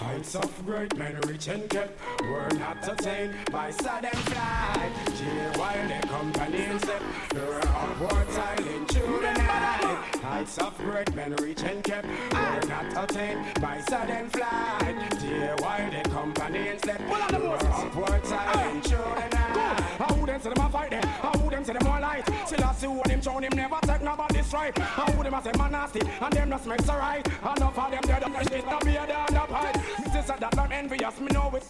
Heights 0.00 0.34
of 0.34 0.66
great 0.66 0.96
men 0.96 1.20
reach 1.26 1.48
and 1.48 1.68
kept 1.68 2.00
were 2.22 2.48
not 2.58 2.88
attained 2.88 3.34
by 3.52 3.70
sudden 3.70 4.10
flight. 4.10 4.92
Cheer 5.18 5.52
while 5.56 5.88
the 5.88 6.06
company 6.06 6.78
step, 6.78 7.02
they 7.30 7.40
were 7.40 7.60
upward 7.60 8.30
silent 8.30 8.94
night. 9.36 10.17
Heights 10.28 10.58
of 10.58 10.76
great 10.76 11.14
men 11.14 11.34
reach 11.36 11.62
and 11.62 11.82
kept 11.82 12.06
were 12.06 12.68
not 12.68 13.10
attained 13.10 13.40
by 13.62 13.80
sudden 13.80 14.28
flight. 14.28 15.18
Cheer 15.18 15.56
while 15.58 15.90
the 15.90 16.06
company 16.10 16.76
step, 16.76 16.98
they 17.30 17.38
were 17.38 17.56
upward 17.56 18.26
silent 18.26 18.84
through 18.86 18.98
the 18.98 19.28
night. 19.34 19.80
How 19.96 20.14
would 20.14 20.28
them 20.28 20.40
say 20.42 20.50
them 20.50 20.66
a 20.66 20.70
fight 20.70 20.90
them? 20.90 21.02
How 21.02 21.32
would 21.40 21.52
them 21.54 21.64
say 21.64 21.72
them 21.72 21.84
more 21.86 21.98
light? 21.98 22.28
Still 22.46 22.62
I 22.62 22.74
see 22.74 22.86
what 22.88 23.08
him 23.08 23.22
shown 23.22 23.42
him 23.42 23.52
never 23.56 23.78
take 23.86 24.02
nobody 24.02 24.42
strike. 24.42 24.76
How 24.78 25.10
would 25.16 25.26
them 25.26 25.32
a 25.32 25.42
say 25.42 25.52
man 25.56 25.72
nasty 25.72 26.00
and 26.00 26.32
them 26.34 26.50
just 26.50 26.66
makes 26.66 26.88
alright? 26.90 27.26
Enough 27.26 27.78
of 27.78 27.90
them 27.90 28.02
dead 28.02 28.22
and 28.22 28.50
shit 28.50 28.68
to 28.68 28.84
be 28.84 28.96
a 28.96 29.06
down 29.06 29.34
up 29.34 29.50
high. 29.50 29.72
Sister 30.12 30.36
that 30.38 30.54
not 30.54 30.70
envious, 30.70 31.20
me 31.20 31.28
know 31.28 31.50
it. 31.54 31.64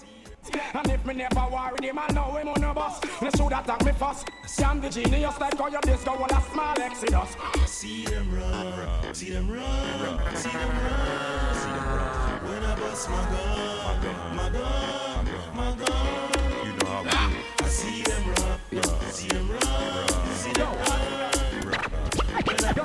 And 0.75 0.91
if 0.91 1.05
me 1.07 1.15
never 1.15 1.47
worry 1.51 1.77
him, 1.83 1.99
I 1.99 2.13
know 2.13 2.37
him 2.37 2.49
on 2.49 2.65
a 2.65 2.75
bus. 2.75 3.01
They 3.21 3.31
should 3.37 3.53
attack 3.53 3.85
me 3.85 3.93
first. 3.93 4.29
See, 4.47 4.65
I'm 4.65 4.81
the 4.81 4.89
genius 4.89 5.39
like 5.41 5.57
how 5.59 5.69
your 5.69 5.81
disco 5.81 6.11
all 6.11 6.25
a 6.25 6.43
small 6.51 6.81
exodus. 6.81 7.37
See 7.67 8.05
them 8.05 8.35
run, 8.35 9.15
see 9.15 9.31
them 9.31 9.51
run, 9.51 10.37
see 10.37 10.51
them 10.51 10.69
run, 10.69 11.55
see 11.55 11.71
them 11.71 11.89
run. 11.89 12.45
When 12.49 12.65
I 12.65 12.75
bust 12.77 13.11
my 13.11 13.17
gun, 13.31 14.37
my 14.37 14.49
gun, 14.51 15.27
my 15.55 15.75
gun. 15.77 16.67
You 16.67 16.73
know 16.79 16.87
how 16.87 17.03
we 17.03 17.11
do. 17.11 17.39
I 17.59 17.69
see 17.69 18.03
them 18.03 18.25
run, 18.27 18.59
see 19.13 19.29
them 19.29 19.49
run, 19.51 20.09
see 20.35 20.53
them 20.53 20.69
run. 20.69 21.19
When 22.45 22.65
I 22.65 22.79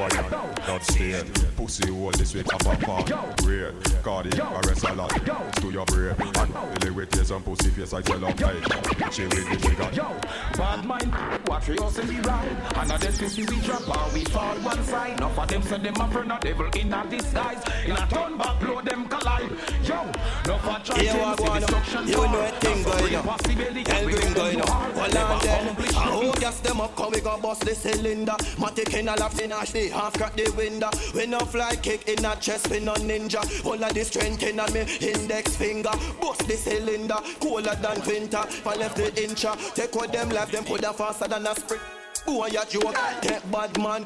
Warrior, 0.00 0.30
not 0.66 0.82
stay. 0.82 1.22
Pussy 1.56 1.92
hold 1.92 2.14
this 2.14 2.34
way, 2.34 2.42
pop 2.42 2.66
up 2.66 2.88
on. 2.88 3.34
Great, 3.44 3.74
cardi, 4.02 4.30
arrest 4.40 4.84
a 4.88 4.94
lot. 4.94 5.10
To 5.56 5.70
your 5.70 5.84
brain, 5.84 6.14
and 6.18 6.84
really 6.84 6.90
with 6.90 7.26
some 7.26 7.42
pussy 7.42 7.68
face, 7.68 7.92
I 7.92 8.00
tell 8.00 8.24
up, 8.24 8.40
hey. 8.40 8.62
She 9.10 9.24
with 9.24 9.50
the 9.50 9.56
trigger. 9.60 9.90
Yo, 9.92 10.08
bad 10.56 10.86
mind, 10.86 11.14
watch 11.46 11.68
we 11.68 11.76
also 11.76 12.02
be 12.06 12.18
wrong. 12.20 12.48
And 12.76 12.92
a 12.92 12.98
pussy 12.98 13.44
we 13.44 13.60
drop 13.60 13.88
or 13.88 14.14
we 14.14 14.24
fall 14.24 14.56
one 14.60 14.82
side. 14.84 15.18
Enough 15.18 15.38
of 15.38 15.48
them 15.48 15.62
say 15.64 15.78
them 15.78 15.96
a 15.96 16.10
friend 16.10 16.32
of 16.32 16.40
devil 16.40 16.66
in 16.78 16.94
a 16.94 17.06
disguise. 17.10 17.62
In 17.84 17.92
a 17.92 18.06
turn 18.08 18.38
back, 18.38 18.58
them 18.58 18.89
collide. 19.10 19.50
Yo, 19.84 20.00
enough 20.44 20.66
of 20.66 20.84
try 20.84 21.02
Yeah, 21.02 21.34
to 21.34 21.60
destruction. 21.60 22.08
You 22.08 22.14
know 22.14 22.40
a 22.40 22.50
thing 22.62 22.82
going 22.82 23.14
on. 23.16 23.38
Tell 23.84 24.04
green 24.08 24.32
going 24.32 24.60
on. 24.62 24.90
Hold 24.94 25.16
on 25.16 25.40
then. 25.42 25.76
I 25.88 26.04
hold 26.16 26.40
gas 26.40 26.60
them 26.60 26.80
up, 26.80 26.94
cause 26.96 27.12
we 27.12 27.20
gon' 27.20 27.40
bust 27.40 27.62
the 27.62 27.74
cylinder. 27.74 28.36
Matic 28.56 28.94
in 28.98 29.08
a 29.08 29.14
lap, 29.16 29.38
in 29.40 29.52
a 29.52 29.66
stay 29.66 29.88
half 29.88 30.14
crack 30.14 30.34
the 30.36 30.50
window. 30.56 30.90
We 31.14 31.26
no 31.26 31.40
fly 31.40 31.76
kick 31.76 32.08
in 32.08 32.24
a 32.24 32.36
chest, 32.36 32.70
we 32.70 32.80
no 32.80 32.94
ninja. 32.94 33.42
All 33.66 33.82
of 33.82 33.94
the 33.94 34.04
strength 34.04 34.42
in 34.42 34.60
a 34.60 34.70
me 34.70 34.86
index 35.00 35.56
finger. 35.56 35.92
Bust 36.20 36.46
the 36.46 36.56
cylinder, 36.56 37.18
cooler 37.40 37.74
than 37.74 38.00
winter. 38.06 38.42
For 38.62 38.74
left 38.74 38.96
the 38.96 39.10
incha, 39.12 39.50
uh. 39.50 39.56
take 39.74 39.94
what 39.94 40.12
them 40.12 40.28
left, 40.30 40.52
them 40.52 40.64
put 40.64 40.84
a 40.84 40.92
faster 40.92 41.28
than 41.28 41.46
a 41.46 41.54
sprint. 41.54 41.99
Boy, 42.26 42.48
ya 42.52 42.64
joke, 42.64 42.94
take 43.22 43.50
bad 43.50 43.76
man. 43.78 44.04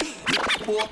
Boy, 0.64 0.86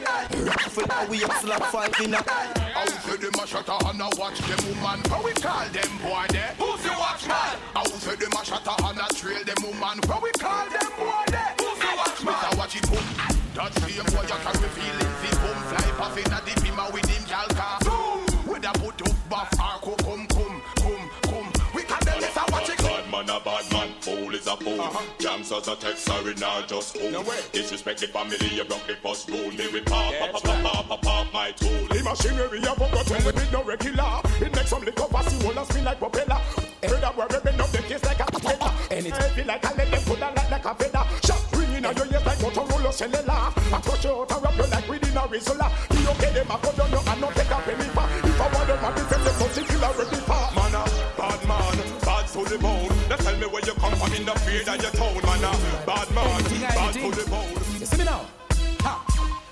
rifle 0.44 0.84
a 0.84 1.06
we 1.08 1.22
a 1.22 1.30
slap 1.40 1.62
fight 1.72 2.00
in 2.00 2.14
a. 2.14 2.18
Out 2.18 2.90
for 3.04 3.16
them 3.16 3.32
a 3.34 3.46
shutter 3.46 3.78
and 3.86 4.00
a 4.00 4.08
watch 4.18 4.38
them 4.38 4.60
woman. 4.68 5.00
How 5.08 5.22
we 5.22 5.32
call 5.32 5.66
them 5.68 5.92
boy 6.02 6.26
there? 6.30 6.54
Who's 6.58 6.82
the 6.82 6.90
watchman? 6.98 7.58
Out 7.76 7.88
for 7.88 8.16
them 8.16 8.32
a 8.32 8.44
shutter 8.44 8.76
and 8.84 8.98
a 8.98 9.06
trail 9.14 9.44
them 9.44 9.62
woman. 9.62 9.98
How 10.08 10.20
we 10.20 10.30
call 10.32 10.68
them 10.68 10.90
boy 10.98 11.24
there? 11.28 11.54
Who's 11.60 11.78
the 11.78 11.90
watchman? 11.96 12.34
Mr. 12.34 12.58
Watch 12.58 12.76
it 12.76 12.90
boom. 12.90 13.06
That 13.54 13.72
same 13.74 14.06
boy 14.12 14.22
you 14.22 14.38
carry 14.42 14.68
feelings. 14.76 15.18
He 15.22 15.30
boom 15.40 15.58
fly 15.70 16.20
in 16.20 16.32
a 16.32 16.38
the 16.42 16.60
beamer 16.60 16.88
with 16.92 17.06
him. 17.06 17.22
With 18.46 18.64
a 18.64 18.72
put 18.72 19.00
up 19.08 19.28
buff 19.30 19.52
or 19.86 19.96
come 19.96 20.26
is 24.42 24.48
a 24.48 24.56
fool. 24.56 24.80
Uh-huh. 24.80 25.04
Jams 25.18 25.52
as 25.52 25.68
a 25.68 25.76
text, 25.76 26.04
sorry, 26.04 26.34
now 26.34 26.62
just 26.62 26.96
fool. 26.96 27.24
Disrespect 27.52 28.00
the 28.00 28.08
family, 28.08 28.36
you 28.54 28.64
broke 28.64 28.86
the 28.86 28.94
first 28.96 29.30
rule. 29.30 29.50
Me 29.52 29.68
with 29.72 29.86
pop, 29.86 30.14
pop, 30.18 30.32
pop, 30.32 30.62
pop, 30.62 30.88
pop, 30.88 31.02
pop, 31.02 31.32
my 31.32 31.50
tool. 31.52 31.86
The 31.88 32.02
machinery 32.02 32.58
a 32.58 32.74
bug 32.74 32.94
out 32.96 33.10
when 33.10 33.24
we 33.24 33.32
did 33.32 33.52
no 33.52 33.62
regular. 33.62 34.20
It 34.40 34.54
makes 34.54 34.70
some 34.70 34.82
liquor 34.82 35.06
pass 35.10 35.30
you 35.32 35.50
all 35.50 35.64
spin 35.64 35.84
like 35.84 35.98
propeller. 35.98 36.40
Heard 36.82 37.00
that 37.00 37.16
we're 37.16 37.28
bend 37.28 37.60
up 37.60 37.70
the 37.70 37.78
case 37.82 38.04
like 38.04 38.20
a 38.20 38.24
propeller. 38.24 38.72
And 38.90 39.06
it's 39.06 39.16
heavy 39.16 39.44
like 39.44 39.64
a 39.64 39.74
let 39.76 39.90
them 39.90 40.02
put 40.02 40.18
that 40.20 40.36
like, 40.36 40.50
like 40.50 40.64
a 40.64 40.74
feather. 40.74 41.04
Shot 41.24 41.42
ringing 41.56 41.84
on 41.86 41.96
your 41.96 42.06
ears 42.06 42.26
like 42.26 42.38
Motorola 42.38 42.92
cellular. 42.92 43.52
I 43.54 43.80
touch 43.82 44.04
you 44.04 44.10
out 44.10 44.32
and 44.32 44.42
wrap 44.42 44.56
you 44.56 44.66
like 44.66 44.88
within 44.88 45.16
a 45.16 45.20
Rizzola. 45.22 45.68
Be 45.90 46.08
okay, 46.10 46.32
them 46.34 46.50
a 46.50 46.58
cut 46.58 46.76
down 46.76 46.90
you 46.90 46.98
and 46.98 47.20
not 47.20 47.34
take 47.34 47.50
a 47.50 47.61
bad 54.12 54.26
the 54.26 54.34
the 54.34 54.96
bone. 54.96 55.12
You 55.12 55.20
see 55.20 55.21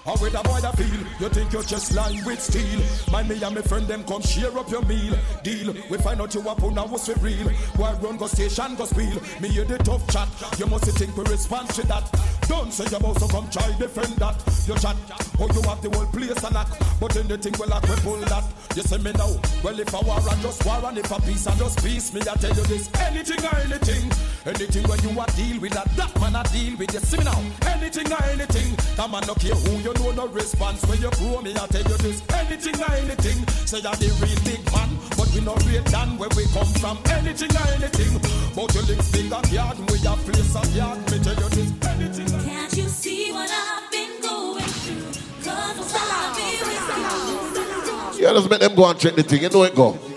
How 0.04 0.16
with 0.16 0.34
a 0.34 0.42
boy 0.42 0.60
that 0.60 0.76
feel? 0.76 1.20
You 1.20 1.28
think 1.28 1.52
you're 1.52 1.62
just 1.62 1.94
lying 1.94 2.24
with 2.24 2.40
steel? 2.40 2.80
My 3.12 3.22
me 3.22 3.42
and 3.42 3.54
my 3.54 3.60
friend 3.60 3.86
them 3.86 4.02
come 4.04 4.22
share 4.22 4.56
up 4.56 4.70
your 4.70 4.82
meal. 4.86 5.14
Deal. 5.44 5.74
We 5.90 5.98
find 5.98 6.20
out 6.20 6.34
you 6.34 6.40
up 6.48 6.62
on 6.62 6.74
what's 6.90 7.06
for 7.06 7.20
real. 7.20 7.48
Why 7.76 7.92
run 8.00 8.16
go 8.16 8.26
station 8.26 8.76
go 8.76 8.86
spiel? 8.86 9.20
Me 9.40 9.48
hear 9.48 9.64
the 9.64 9.76
tough 9.78 10.06
chat. 10.08 10.28
You 10.58 10.66
must 10.66 10.86
think 10.96 11.14
we 11.16 11.24
respond 11.24 11.68
to 11.70 11.86
that. 11.88 12.04
Don't 12.48 12.72
say 12.72 12.84
you 12.84 12.98
to 12.98 13.28
come 13.28 13.48
try 13.50 13.70
defend 13.78 14.16
that. 14.16 14.40
You 14.66 14.74
chat. 14.76 14.96
Oh 15.38 15.48
you 15.52 15.62
have 15.68 15.82
the 15.82 15.90
whole 15.92 16.06
place 16.06 16.42
a 16.42 16.52
lock. 16.52 16.68
But 16.98 17.12
then 17.12 17.28
the 17.28 17.36
thing 17.36 17.54
will 17.58 17.68
like 17.68 17.84
we 17.84 17.96
pull 17.96 18.16
that. 18.16 18.44
You 18.74 18.82
say 18.82 18.98
me 18.98 19.12
now. 19.12 19.36
Well 19.62 19.78
if 19.78 19.92
a 19.92 20.00
war 20.00 20.18
and 20.18 20.40
just 20.40 20.64
war 20.64 20.80
and 20.82 20.96
if 20.96 21.10
a 21.10 21.20
peace 21.20 21.46
and 21.46 21.58
just 21.58 21.84
peace. 21.84 22.12
Me 22.14 22.20
I 22.22 22.34
tell 22.40 22.56
you 22.56 22.64
this. 22.64 22.88
Anything 23.04 23.44
or 23.44 23.56
anything. 23.68 24.10
Anything 24.48 24.84
when 24.88 24.98
you 25.04 25.12
a 25.12 25.26
deal 25.36 25.60
with 25.60 25.72
that. 25.76 25.92
That 25.94 26.10
man 26.20 26.36
a 26.36 26.42
deal 26.48 26.76
with 26.78 26.92
you. 26.92 27.00
See 27.00 27.18
me 27.18 27.24
now. 27.24 27.42
Anything 27.68 28.10
or 28.10 28.24
anything. 28.32 28.74
That 28.96 29.10
man 29.10 29.22
no 29.28 29.34
care 29.34 29.54
who 29.54 29.76
you 29.84 29.89
know 29.94 30.10
no 30.12 30.26
response. 30.28 30.84
When 30.86 31.00
you 31.00 31.10
grow 31.18 31.40
me 31.40 31.52
I 31.52 31.66
tell 31.66 31.82
you 31.82 31.96
this. 31.98 32.22
Anything 32.30 32.76
or 32.80 32.92
anything. 32.92 33.46
Say 33.66 33.80
you're 33.80 33.96
the 33.96 34.08
real 34.20 34.40
big 34.44 34.62
man. 34.72 34.90
But 35.16 35.28
we 35.34 35.40
no 35.40 35.54
real 35.66 35.82
than 35.84 36.18
where 36.18 36.30
we 36.36 36.44
come 36.52 36.70
from. 36.78 36.98
Anything 37.10 37.54
or 37.56 37.66
anything. 37.74 38.12
But 38.54 38.74
your 38.74 38.84
links 38.84 39.10
big 39.10 39.32
and 39.32 39.52
yard. 39.52 39.78
We 39.90 39.96
a 40.06 40.14
place 40.26 40.56
of 40.56 40.70
yard. 40.74 40.98
Me 41.10 41.18
tell 41.18 41.34
you 41.34 41.48
this. 41.50 41.70
Anything. 41.88 42.28
Can't 42.44 42.72
you 42.76 42.88
see 42.88 43.32
what 43.32 43.50
I've 43.50 43.90
been 43.90 44.20
going 44.20 44.64
through? 44.64 45.20
Cause 45.44 45.94
I'll 45.94 46.34
be 46.36 46.60
with 46.66 48.18
you. 48.18 48.24
Yeah, 48.24 48.32
let's 48.32 48.48
make 48.50 48.60
them 48.60 48.74
go 48.74 48.90
and 48.90 48.98
check 48.98 49.14
the 49.14 49.22
thing. 49.22 49.42
You 49.42 49.48
know 49.48 49.62
it 49.64 49.74
go. 49.74 50.09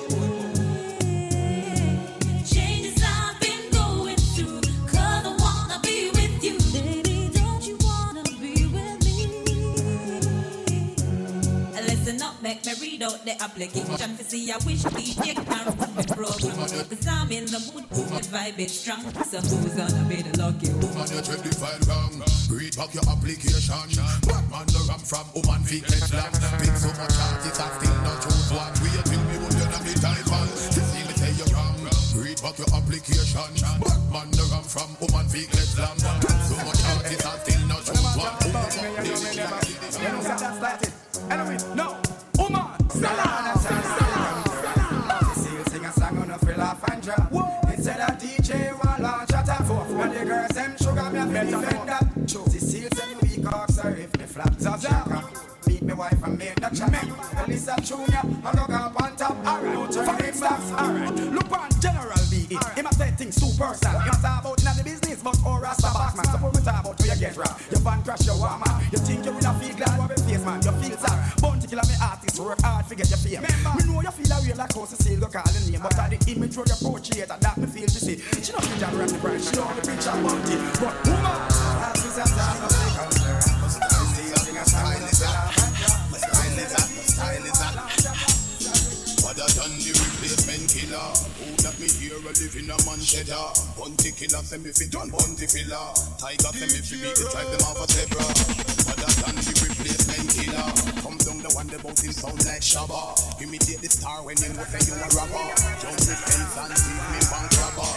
Make 13.04 13.26
me 13.26 13.34
read 13.34 13.40
out 13.40 13.40
the 13.40 13.44
application 13.44 14.18
to 14.18 14.24
see 14.24 14.52
I 14.52 14.58
wish 14.66 14.84
DJ 14.84 15.36
can 15.36 15.46
run 15.46 15.96
the 15.96 16.04
program. 16.14 16.56
Cause 16.90 17.08
I'm 17.08 17.32
in 17.32 17.46
the 17.46 17.60
mood, 17.74 17.90
the 17.90 18.22
vibe 18.32 18.60
is 18.60 18.80
strong. 18.80 19.04
So 19.24 19.40
who's 19.40 19.76
gonna 19.76 20.04
be 20.08 20.22
the 20.22 20.38
lucky 20.40 20.70
one? 20.70 20.94
Man, 20.96 21.08
you 21.12 21.22
check 21.22 21.42
the 21.44 21.52
file 21.56 21.80
wrong. 21.88 22.24
Read 22.50 22.76
back 22.76 22.94
your 22.94 23.08
application. 23.10 23.90
Batman 24.28 24.68
the 24.68 24.82
ram 24.88 25.00
from 25.00 25.28
woman 25.36 25.64
feet 25.64 25.84
let 25.90 26.12
land. 26.14 26.34
Big 26.60 26.76
so 26.78 26.90
much 26.96 27.16
heart, 27.18 27.46
it's 27.46 27.60
a 27.60 27.68
still 27.76 27.98
not 28.04 28.22
choose 28.24 28.52
one. 28.54 28.74
Wait 28.84 29.04
till 29.04 29.24
me 29.28 29.36
would 29.42 29.54
you 29.54 29.68
not 29.68 29.84
be 29.84 29.94
title. 30.00 30.48
To 30.48 30.80
see 30.80 31.04
me 31.04 31.14
tell 31.18 31.34
you 31.34 31.48
wrong. 31.52 31.80
Read 32.16 32.40
back 32.42 32.58
your 32.58 32.72
application. 32.72 33.52
Batman 33.84 34.28
the 34.32 34.44
ram 34.52 34.64
from 34.64 34.90
woman 35.02 35.28
feet 35.28 35.50
let 35.52 35.72
land. 35.80 36.00
Big 36.24 36.40
so 36.48 36.56
much 36.64 36.82
heart, 36.84 37.08
it's 37.12 37.26
a 37.26 37.32
still 37.42 37.64
not 37.68 37.84
choose 37.84 38.16
one. 38.16 38.44
Anyway, 41.30 41.58
no, 41.58 41.73
woman, 41.73 41.73
Salah. 41.73 41.73
Sing 41.73 41.73
a 41.73 41.73
song 41.73 41.73
on 41.73 41.73
a 41.73 41.73
fill 41.73 41.73
off 41.73 41.73
and 41.73 41.73
drop. 41.73 41.73
Instead 41.73 41.73
of 41.73 41.73
DJ, 41.73 41.73
one 41.73 41.73
launch 41.73 41.73
at 41.73 41.73
a 41.73 41.73
four. 41.73 41.73
And 41.73 41.73
the 41.73 41.73
girls, 41.73 41.73
them 41.73 41.73
sugar 41.73 41.73
me 41.73 41.73
a 41.73 41.73
feel 41.73 41.73
defend 41.73 41.73
that. 41.73 41.73
Cecile 41.73 41.73
send 41.73 41.73
me 41.73 41.73
weak 41.73 41.73
ox, 41.73 41.73
or 41.73 41.73
if 41.73 41.73
the 41.73 41.73
flags 41.73 41.73
are 41.73 41.73
jack. 41.73 41.73
Beat 41.73 41.73
me 41.73 41.73
wife 41.73 41.73
and 41.73 41.73
make 41.73 41.73
the 41.73 41.73
chat. 41.73 41.73
Elisa 41.73 41.73
Too 63.34 63.48
personal. 63.58 64.02
Him 64.02 64.12
a 64.12 64.22
talk 64.22 64.42
about 64.42 64.64
not 64.64 64.76
the 64.76 64.84
business, 64.84 65.24
but 65.24 65.36
all 65.46 65.60
rasta 65.60 65.90
box 65.94 66.16
man. 66.16 66.26
Suppose 66.26 66.54
me 66.54 66.62
talk 66.62 66.82
about 66.86 67.00
you 67.00 67.03
get 67.24 67.38
robbed. 67.38 67.72
Your 67.72 67.80
van 67.80 68.04
crash, 68.04 68.26
your 68.28 68.36
warm 68.36 68.60
man. 68.60 68.84
You 68.92 69.00
think 69.00 69.24
you 69.24 69.32
will 69.32 69.42
not 69.42 69.56
feel 69.62 69.76
glad, 69.80 69.96
what 69.98 70.10
be 70.12 70.20
face 70.28 70.44
man. 70.44 70.60
You 70.60 70.76
feel 70.84 70.98
sad. 71.00 71.18
Bounty 71.40 71.68
killer 71.68 71.88
me 71.88 71.96
artist, 72.04 72.40
work 72.40 72.60
hard 72.62 72.84
to 72.90 72.96
get 72.96 73.08
your 73.08 73.22
fame. 73.24 73.42
Me 73.48 73.82
know 73.88 74.04
you 74.04 74.12
feel 74.12 74.32
a 74.36 74.38
real 74.44 74.58
like 74.60 74.74
how 74.76 74.84
Cecile 74.84 75.20
go 75.24 75.28
call 75.32 75.48
the 75.48 75.60
name, 75.72 75.80
but 75.80 75.96
at 75.96 76.12
the 76.12 76.18
image 76.28 76.56
where 76.60 76.68
you 76.68 76.78
portray 76.84 77.24
that 77.24 77.56
me 77.56 77.68
feel 77.72 77.88
to 77.88 78.00
see. 78.04 78.20
She 78.44 78.52
not 78.52 78.64
preach 78.68 78.84
and 78.84 78.96
rap 79.00 79.08
the 79.08 79.18
brand, 79.24 79.40
she 79.40 79.56
only 79.56 79.82
preach 79.88 80.04
and 80.04 80.20
bounty. 80.20 80.56
But 80.84 80.96
woman, 81.08 81.40
that 81.80 81.96
is 82.04 82.18
a 82.20 82.26
time 82.28 82.60
of 82.60 82.70
the 82.76 82.92
culture. 82.92 83.40
Cecile 83.72 84.40
sing 84.44 84.60
a 84.60 84.64
song 84.68 84.84
on 84.84 85.00
a 85.00 85.12
fill 85.16 85.32
off 85.32 85.64
and 85.64 85.74
drop. 85.80 86.04
Style 86.20 86.60
is 86.60 86.76
that, 86.76 86.88
style 87.08 87.46
is 87.48 87.56
that. 87.64 87.80
Other 89.24 89.48
than 89.56 89.72
the 89.80 89.92
replacement 89.96 90.68
killer, 90.68 91.08
me 91.84 91.90
hear 92.00 92.16
a 92.16 92.32
live 92.32 92.56
in 92.56 92.72
a 92.72 92.78
man 92.88 93.00
cheddar. 93.04 93.52
Bounty 93.76 94.16
killer, 94.16 94.40
send 94.40 94.64
me 94.64 94.72
fi 94.72 94.88
done 94.88 95.12
bunty 95.12 95.48
filler. 95.52 95.92
Tiger 96.16 96.52
send 96.56 96.72
me 96.72 96.80
fi 96.80 96.96
beat 96.96 97.16
the 97.20 97.28
drive 97.28 97.50
them 97.52 97.64
off 97.68 97.84
a 97.84 97.86
zebra. 97.92 98.24
Other 98.24 99.12
than 99.20 99.36
the 99.36 99.52
replacement 99.52 100.30
killer, 100.32 100.68
come 101.04 101.20
down 101.20 101.40
the 101.44 101.52
one 101.52 101.68
that 101.68 101.84
bout 101.84 102.00
him 102.00 102.16
sound 102.16 102.40
like 102.48 102.64
Shabba. 102.64 103.20
Imitate 103.44 103.84
the 103.84 103.90
star 103.92 104.24
when 104.24 104.40
you 104.40 104.56
know 104.56 104.64
say 104.72 104.80
you 104.88 104.96
a 104.96 105.08
rapper. 105.12 105.44
Jump 105.84 106.00
the 106.00 106.16
fence 106.16 106.56
and 106.56 106.72
leave 106.72 107.06
me 107.12 107.20
bank 107.28 107.52
robber. 107.60 107.92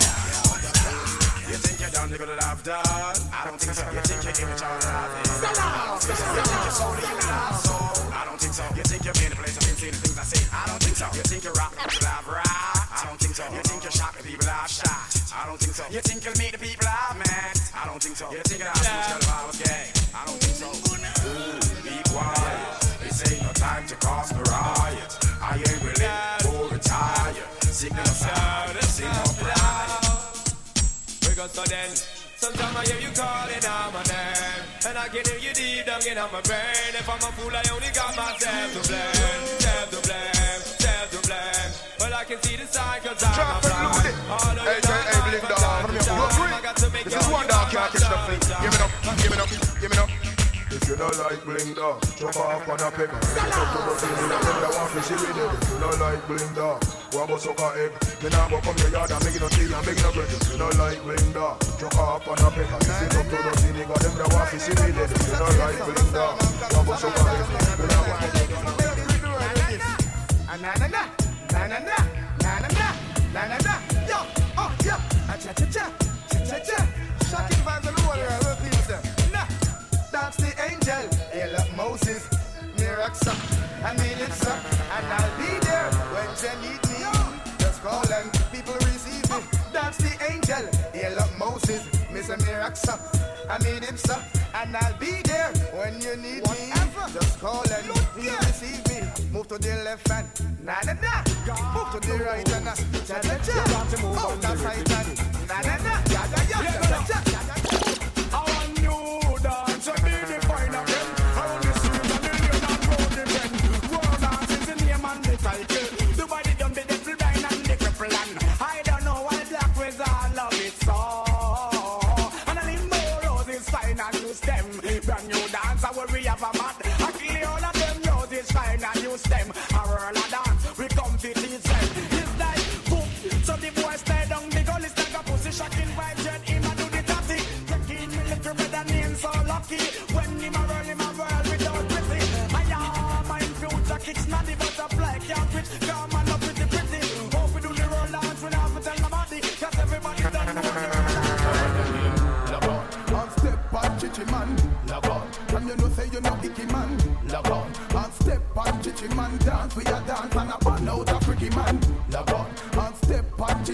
You 1.47 1.55
think 1.63 1.79
you're 1.79 1.95
done 1.95 2.11
to 2.11 2.19
go 2.19 2.27
to 2.27 2.35
love, 2.43 2.61
dog? 2.67 2.83
I 2.83 3.47
don't 3.47 3.61
think 3.63 3.71
so. 3.71 3.87
You 3.87 4.03
think 4.03 4.19
your 4.27 4.35
image 4.35 4.63
all 4.67 4.83
laughing? 4.83 5.31
I 5.31 5.95
don't 5.95 6.03
think 6.03 6.19
so. 6.19 6.27
You 6.27 6.43
think 6.43 6.59
you're 6.67 6.75
sold 6.75 6.99
to 6.99 7.07
you 7.07 7.23
love, 7.23 7.55
so 7.63 7.75
I 8.11 8.23
don't 8.27 8.41
think 8.43 8.51
so. 8.51 8.67
You 8.75 8.83
think 8.83 9.07
you've 9.07 9.15
been 9.15 9.31
to 9.31 9.39
place, 9.39 9.55
seeing 9.79 9.95
the 9.95 10.01
things 10.03 10.19
I 10.19 10.27
say. 10.27 10.43
I 10.51 10.67
don't 10.67 10.83
think 10.83 10.99
so. 10.99 11.07
You 11.15 11.23
think 11.23 11.47
you're 11.47 11.55
rock, 11.55 11.71
people 11.79 12.35
rock. 12.35 12.87
I 12.97 13.05
don't 13.07 13.21
think 13.21 13.35
so. 13.37 13.45
You 13.47 13.63
I 15.37 15.45
don't 15.45 15.61
think 15.61 15.75
so. 15.77 15.85
You 15.93 16.01
think 16.01 16.25
you'll 16.25 16.39
meet 16.41 16.53
the 16.53 16.59
people 16.59 16.89
I've 16.89 17.17
met. 17.19 17.61
I 17.77 17.85
don't 17.85 18.01
think 18.01 18.17
so. 18.17 18.33
You 18.33 18.41
think 18.49 18.65
ask 18.65 18.81
me 18.81 19.21
if 19.21 19.29
I 19.29 19.45
was 19.45 19.61
gay. 19.61 19.85
I 20.17 20.25
don't 20.25 20.41
think 20.41 20.57
so. 20.57 20.73
Ooh, 20.73 21.61
be 21.85 21.93
quiet. 22.09 22.81
This 23.05 23.21
ain't 23.29 23.43
no 23.45 23.53
time 23.53 23.87
to 23.87 23.97
cause 23.97 24.33
the 24.33 24.41
riot. 24.49 25.13
I 25.45 25.61
ain't 25.61 25.81
willing 25.85 26.09
to 26.41 26.75
retire. 26.75 27.45
Signal 27.61 28.01
aside, 28.01 28.81
signal 28.89 29.29
pride. 29.37 30.01
Because 31.21 31.53
so 31.53 31.65
then, 31.69 31.93
sometimes 32.41 32.77
I 32.81 32.83
hear 32.89 33.01
you 33.05 33.13
calling 33.13 33.65
out 33.69 33.93
my 33.93 34.03
name, 34.09 34.65
and 34.89 34.97
I 34.97 35.07
can 35.13 35.21
hear 35.21 35.37
you 35.37 35.53
deep 35.53 35.85
down 35.85 36.01
in 36.01 36.17
my 36.17 36.41
brain. 36.49 36.97
If 36.97 37.05
I'm 37.05 37.21
a 37.21 37.31
fool, 37.37 37.53
I 37.53 37.61
only 37.77 37.93
got 37.93 38.17
myself 38.17 38.73
to 38.73 38.81
blame, 38.89 39.45
self 39.61 39.91
to 39.93 40.01
blame, 40.01 40.36
self 40.97 41.11
to 41.13 41.21
blame. 41.29 41.71
But 41.99 42.13
I 42.13 42.25
can 42.25 42.39
see 42.43 42.57
the 42.57 42.67
sign 42.67 43.01
'cause 43.01 43.23
I'm 43.23 43.57
a 43.57 43.61
blind. 43.61 44.15
All 44.31 44.51
of 44.51 44.65
Hey, 44.69 44.81
the 44.81 44.93
hey, 44.93 45.03
hey, 45.13 45.21
Blink 45.27 45.49
Dog, 45.49 45.61
come 45.61 45.93
here. 45.93 46.17
Look, 46.17 46.33
I 46.41 46.61
got 46.63 46.77
to 46.77 46.89
make 46.91 47.05
This 47.05 47.15
is 47.15 47.29
one 47.29 47.47
dog 47.47 47.67
can't 47.71 47.93
catch 47.93 48.09
the 48.13 48.19
fleet. 48.27 48.45
Give 48.63 48.73
me 48.73 48.79
up, 48.85 48.91
give 49.21 49.31
me 49.33 49.39
up, 49.45 49.51
give 49.81 49.91
me 49.93 49.99
up. 49.99 50.11
If 50.77 50.83
you 50.89 50.97
don't 50.97 51.19
like 51.23 51.41
bling 51.47 51.75
dog, 51.75 51.97
chop 52.19 52.37
off 52.37 52.69
on 52.69 52.81
a 52.87 52.91
peg. 52.97 53.09
Get 53.09 53.57
up 53.61 53.69
to 53.73 53.79
the 53.87 53.95
ceiling, 54.01 54.33
and 54.37 54.43
them 54.47 54.57
that 54.63 54.73
want 54.77 54.91
to 54.93 55.01
see 55.07 55.19
with 55.23 55.41
it. 55.43 55.51
If 55.57 55.71
you 55.71 55.79
don't 55.83 55.99
like 56.05 56.23
bling 56.29 56.53
dog, 56.59 56.79
go 57.13 57.19
and 57.21 57.29
go 57.29 57.37
suck 57.39 57.61
a 57.61 57.69
egg. 57.83 57.93
Me 58.23 58.29
nah 58.35 58.49
go 58.51 58.59
come 58.65 58.77
your 58.83 58.91
yard 58.95 59.11
and 59.15 59.25
make 59.25 59.37
it 59.37 59.43
no 59.43 59.49
steal 59.49 59.75
and 59.77 59.87
make 59.87 59.99
it 59.99 60.05
no 60.05 60.11
bread. 60.13 60.29
If 60.37 60.53
you 60.53 60.59
don't 60.59 60.77
like 60.83 61.01
bling 61.07 61.33
dog, 61.33 61.55
chop 61.79 61.97
off 61.97 62.29
on 62.29 62.39
a 62.45 62.49
peg. 62.51 62.67
Get 62.67 63.17
up 63.19 63.27
to 63.31 63.37
the 63.47 63.53
ceiling, 63.63 63.91
and 63.95 64.03
them 64.05 64.15
that 64.19 64.29
want 64.35 64.51
to 64.51 64.59
see 64.59 64.75
with 64.75 65.01
it. 65.03 65.11
If 65.17 65.23
you 65.27 65.37
don't 65.41 65.59
like 65.63 65.79
bling 65.87 66.11
dog, 66.13 66.35
go 66.35 66.79
and 66.79 66.87
go 66.87 66.95
suck 67.03 67.17
a 67.17 67.23
egg. 67.31 67.47
Me 67.79 67.87
nah 67.87 68.03
go 68.07 68.13
come 68.21 68.46
Na 70.63 70.73
na 70.75 70.87
na, 70.89 71.03
na 71.53 71.67
na 71.69 71.79
na, 71.81 71.97
na 72.41 72.59
na 72.61 72.69
na, 72.69 72.89
na 73.35 73.43
na 73.47 73.59
na. 73.61 73.75
Yo, 74.09 74.19
oh 74.57 74.73
yeah, 74.85 74.99
ah 75.29 75.37
cha 75.37 75.53
cha 75.53 75.67
cha, 75.67 75.85
cha 76.33 76.39
cha 76.49 76.59
cha. 76.65 76.79
Shocking 77.29 77.63
vibes 77.67 77.87
all 77.87 78.01
over 78.01 78.17
the 78.17 78.35
world, 78.41 78.59
people 78.65 78.85
say. 78.89 79.01
Nah, 79.33 79.45
that's 80.11 80.37
the 80.39 80.51
angel. 80.65 81.05
Hail 81.31 81.57
up 81.57 81.69
Moses, 81.77 82.25
Miraxa, 82.79 83.35
I 83.85 83.93
mean 84.01 84.17
it's 84.19 84.47
up, 84.47 84.59
and 84.97 85.07
I'll 85.13 85.37
be 85.37 85.61
there 85.61 85.91
when 86.15 86.31
you 86.41 86.55
need 86.65 86.83
me. 86.89 86.99
Just 87.59 87.83
call 87.83 88.09
and 88.11 88.33
people 88.51 88.75
receive 88.89 89.29
me. 89.29 89.39
That's 89.75 89.99
the 89.99 90.13
angel. 90.33 90.65
Hail 90.95 91.19
up 91.19 91.31
Moses, 91.39 91.83
Mr. 92.09 92.37
Miraxa, 92.41 92.97
I 93.51 93.63
mean 93.63 93.83
it's 93.83 94.09
up, 94.09 94.23
and 94.55 94.75
I'll 94.75 94.99
be 94.99 95.21
there 95.23 95.53
when 95.77 96.01
you 96.01 96.17
need 96.17 96.43
me. 96.49 96.73
Just 97.13 97.41
call 97.41 97.63
and 97.71 97.85
you 97.85 98.33
receive 98.41 98.79
me. 98.79 98.86
Move 99.49 99.61
to 99.61 99.69
the 99.69 99.77
left 99.85 100.09
hand, 100.09 100.27
na 100.65 100.75
na 100.85 100.93
na. 100.95 101.23
Move 101.73 102.01
to 102.01 102.09
the 102.09 102.25
right 102.25 102.49
hand, 102.49 102.65
cha 103.07 103.21
cha 103.21 103.39
cha. 103.39 104.03
Move 104.03 104.41
that 104.43 104.59
right 104.59 104.89
hand, 104.89 105.21
na 105.47 105.61
na 105.61 105.77
na. 105.85 106.06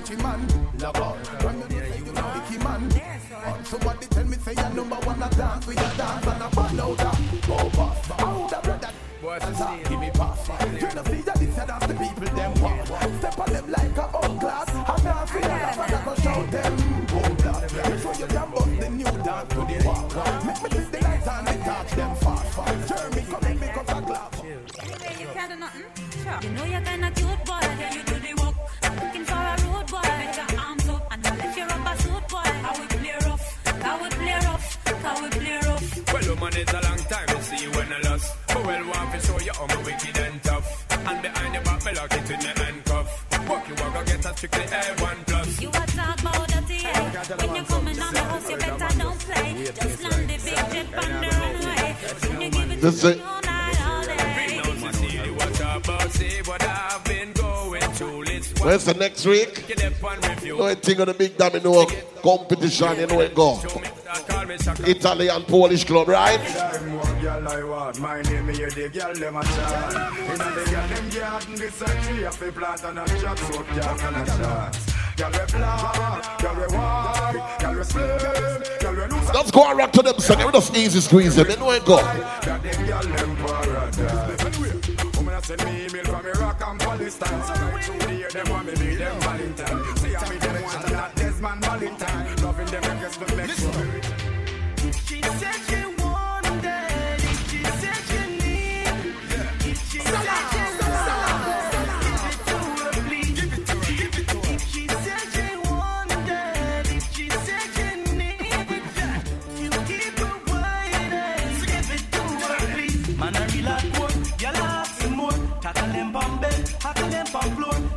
Step 0.02 0.22
man. 0.22 0.46
Log 0.78 0.98
on, 0.98 1.18
when 1.42 1.58
you 1.70 1.78
say 1.78 1.98
you 1.98 2.12
know 2.12 2.26
Vicky 2.34 2.58
man. 2.64 2.82
And 3.44 3.66
somebody 3.66 4.06
tell 4.06 4.24
me 4.24 4.36
say 4.36 4.52
you 4.52 4.74
number 4.74 4.96
one 4.96 5.22
a 5.22 5.28
dance, 5.30 5.66
we 5.66 5.74
a 5.74 5.76
dance 5.96 6.26
and 6.26 6.42
a 6.42 6.48
burn 6.54 6.80
out 6.80 7.00
a 7.00 7.46
go 7.46 7.70
puff. 7.70 8.10
How 8.18 8.46
the 8.48 8.60
brother? 8.62 8.90
Give 9.88 10.00
me 10.00 10.10
puff. 10.14 10.48
You 10.48 10.94
know 10.94 11.04
see 11.04 11.22
that 11.22 11.36
this 11.38 11.58
a 11.58 11.66
dance 11.66 11.86
the 11.86 11.94
people 11.94 12.36
them 12.36 12.54
want. 12.60 12.86
Step 13.18 13.38
on 13.38 13.52
them 13.52 13.70
like 13.70 13.96
a 13.96 14.10
old 14.16 14.40
glass. 14.40 14.68
And 14.74 15.04
dance 15.04 15.32
with 15.32 15.44
a 15.44 15.48
laugh 15.48 15.78
and 15.78 15.94
I 15.94 16.04
go 16.04 16.14
shout 16.16 16.50
them. 16.50 16.76
Boom 17.06 17.36
blast. 17.36 17.74
You 17.74 17.98
show 17.98 18.12
you 18.18 18.26
can 18.26 18.50
bust 18.50 18.80
the 18.80 18.88
new 18.90 19.04
dance 19.04 19.48
to 19.54 19.60
the 19.62 19.76
walk. 19.86 20.46
Make 20.46 20.62
me 20.62 20.68
see 20.70 20.90
the 20.90 21.00
lights 21.02 21.28
and 21.28 21.46
the 21.46 21.52
touch 21.64 21.90
them 21.92 22.16
fast. 22.16 22.88
Jeremy 22.88 23.22
come 23.30 23.44
and 23.44 23.60
make 23.60 23.76
us 23.76 23.88
a 23.88 24.02
clap. 24.02 24.34
You 24.44 25.28
can't 25.34 25.50
do 25.52 25.56
nothing. 25.58 25.84
You 26.42 26.50
know 26.50 26.64
you're 26.64 26.80
kinda 26.80 27.01
I 44.42 44.46
go 44.46 44.58
get 44.58 44.72
a 44.72 44.82
strictly 44.82 45.06
A1 45.06 45.26
plus. 45.26 45.60
You 45.60 45.68
a 45.68 45.72
talk 45.72 46.20
about 46.20 46.48
dirty, 46.48 46.84
eh? 46.84 47.46
When 47.46 47.54
you 47.54 47.62
coming 47.62 48.00
on 48.00 48.12
the 48.12 48.20
house, 48.20 48.50
you 48.50 48.56
better 48.56 48.98
don't 48.98 49.18
play. 49.20 49.64
Just 49.66 50.02
land 50.02 50.30
the 50.30 50.38
big 50.44 50.56
jet 50.72 51.04
on 51.04 51.20
the 51.20 51.28
runway. 51.38 51.94
When 52.28 52.40
you 52.40 52.50
give 52.50 52.70
it 52.72 52.80
This 52.80 53.04
is 53.04 53.20
all 53.20 53.40
night, 53.42 53.86
all 53.86 54.02
day. 54.02 55.30
Watch 55.38 55.60
about, 55.60 56.10
see 56.10 56.42
what 56.44 56.62
I've 56.62 57.04
been 57.04 57.32
going 57.32 57.82
through. 57.92 58.24
Let's 58.24 58.60
Where's 58.60 58.84
the 58.84 58.94
next 58.94 59.26
week? 59.26 59.64
You 60.42 60.56
know 60.58 60.66
anything 60.66 61.00
on 61.00 61.06
the 61.06 61.14
big 61.14 61.36
domino 61.36 61.86
competition, 62.20 62.98
you 62.98 63.06
know 63.06 63.20
it 63.20 63.34
go. 63.34 63.60
Italy 64.86 65.28
and 65.28 65.46
Polish 65.46 65.84
club, 65.84 66.08
right? 66.08 66.40
Them 67.52 67.68
one 67.68 67.72
girl 67.72 67.74
I 67.74 67.84
want, 67.84 68.00
my 68.00 68.22
name 68.22 68.48
is 68.50 68.74
the 68.74 68.88
girl 68.88 69.14
them 69.14 69.36
a 69.36 69.42
chat. 69.42 69.94
Inna 70.18 70.50
the 70.54 70.70
girl 70.70 70.88
them 70.88 71.08
garden, 71.10 71.54
this 71.54 71.82
a 71.82 71.84
tree 71.84 72.24
a 72.24 72.30
plant 72.30 72.84
and 72.84 72.98
a 72.98 73.06
chat, 73.20 73.38
so 73.38 73.62
girl 73.62 74.00
and 74.00 74.16
a 74.16 74.26
chat. 74.26 74.78
Girl 75.16 75.30
we 75.30 75.58
black, 75.58 76.40
girl 76.40 76.54
we 76.54 76.76
white, 76.76 77.56
girl 77.60 77.74
we 77.76 77.84
slim, 77.84 78.18
girl 78.80 78.94
we 78.94 79.14
loose. 79.14 79.34
Let's 79.34 79.50
go 79.50 79.68
and 79.68 79.78
rock 79.78 79.92
to 79.92 80.02
them, 80.02 80.18
son. 80.18 80.46
We 80.46 80.52
just 80.52 80.76
easy 80.76 81.00
squeeze 81.00 81.36
them. 81.36 81.50
You 81.50 81.56
know 81.56 81.70
it 81.72 81.84
go. 81.84 81.96
Them 81.96 82.86
girl 82.86 83.02
them 83.02 83.36
paradise. 83.36 85.16
Woman 85.16 85.42
send 85.42 85.64
me 85.64 85.86
email 85.86 86.04
from 86.04 86.26
Iraq 86.26 86.62
and 86.66 86.80
Palestine. 86.80 87.42
So 87.44 87.52
right 87.52 87.84
through 87.84 87.98
the 87.98 88.14
year 88.14 88.30
them 88.30 88.48
want 88.50 88.66
me 88.66 88.72
be 88.74 88.96
them 88.96 89.20
Valentine. 89.20 89.96
See 89.96 90.12
how 90.14 90.30
me 90.30 90.36
them 90.38 90.62
want 90.62 90.84
and 90.84 90.92
not 90.92 91.14
Desmond 91.16 91.64
Valentine. 91.64 92.31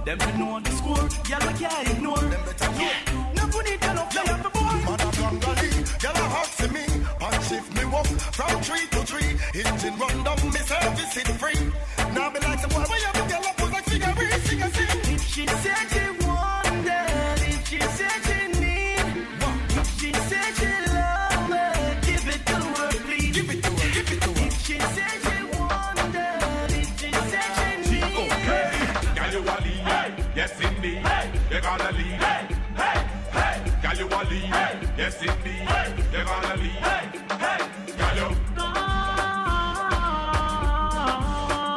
Them 0.06 0.20
to 0.20 0.38
know 0.38 0.60
the 0.60 0.70
score, 0.70 1.10
y'all 1.28 1.53
can't 1.58 1.89
ignore. 1.89 2.18
Them 2.18 2.41
better 2.45 2.72
yeah. 2.80 3.34
No 3.36 3.47
put 3.47 3.68
it 3.68 3.82
down, 3.82 4.08
play 4.10 4.34
up 4.34 4.43
the. 4.43 4.49
Man 4.86 5.01
a 5.01 5.10
gangali, 5.18 5.72
gyal 5.97 6.16
a 6.16 6.26
ask 6.41 6.72
me, 6.72 6.86
and 7.26 7.43
shift 7.43 7.74
me 7.76 7.86
walk 7.86 8.06
from 8.06 8.62
tree 8.62 8.86
to 8.91 9.01
tree. 9.03 9.32
Engine 9.60 9.97
run 9.97 10.24
down, 10.24 10.38
me 10.53 10.60
service 10.60 11.18
it 11.18 11.28
free. 11.41 11.58
Now 12.14 12.30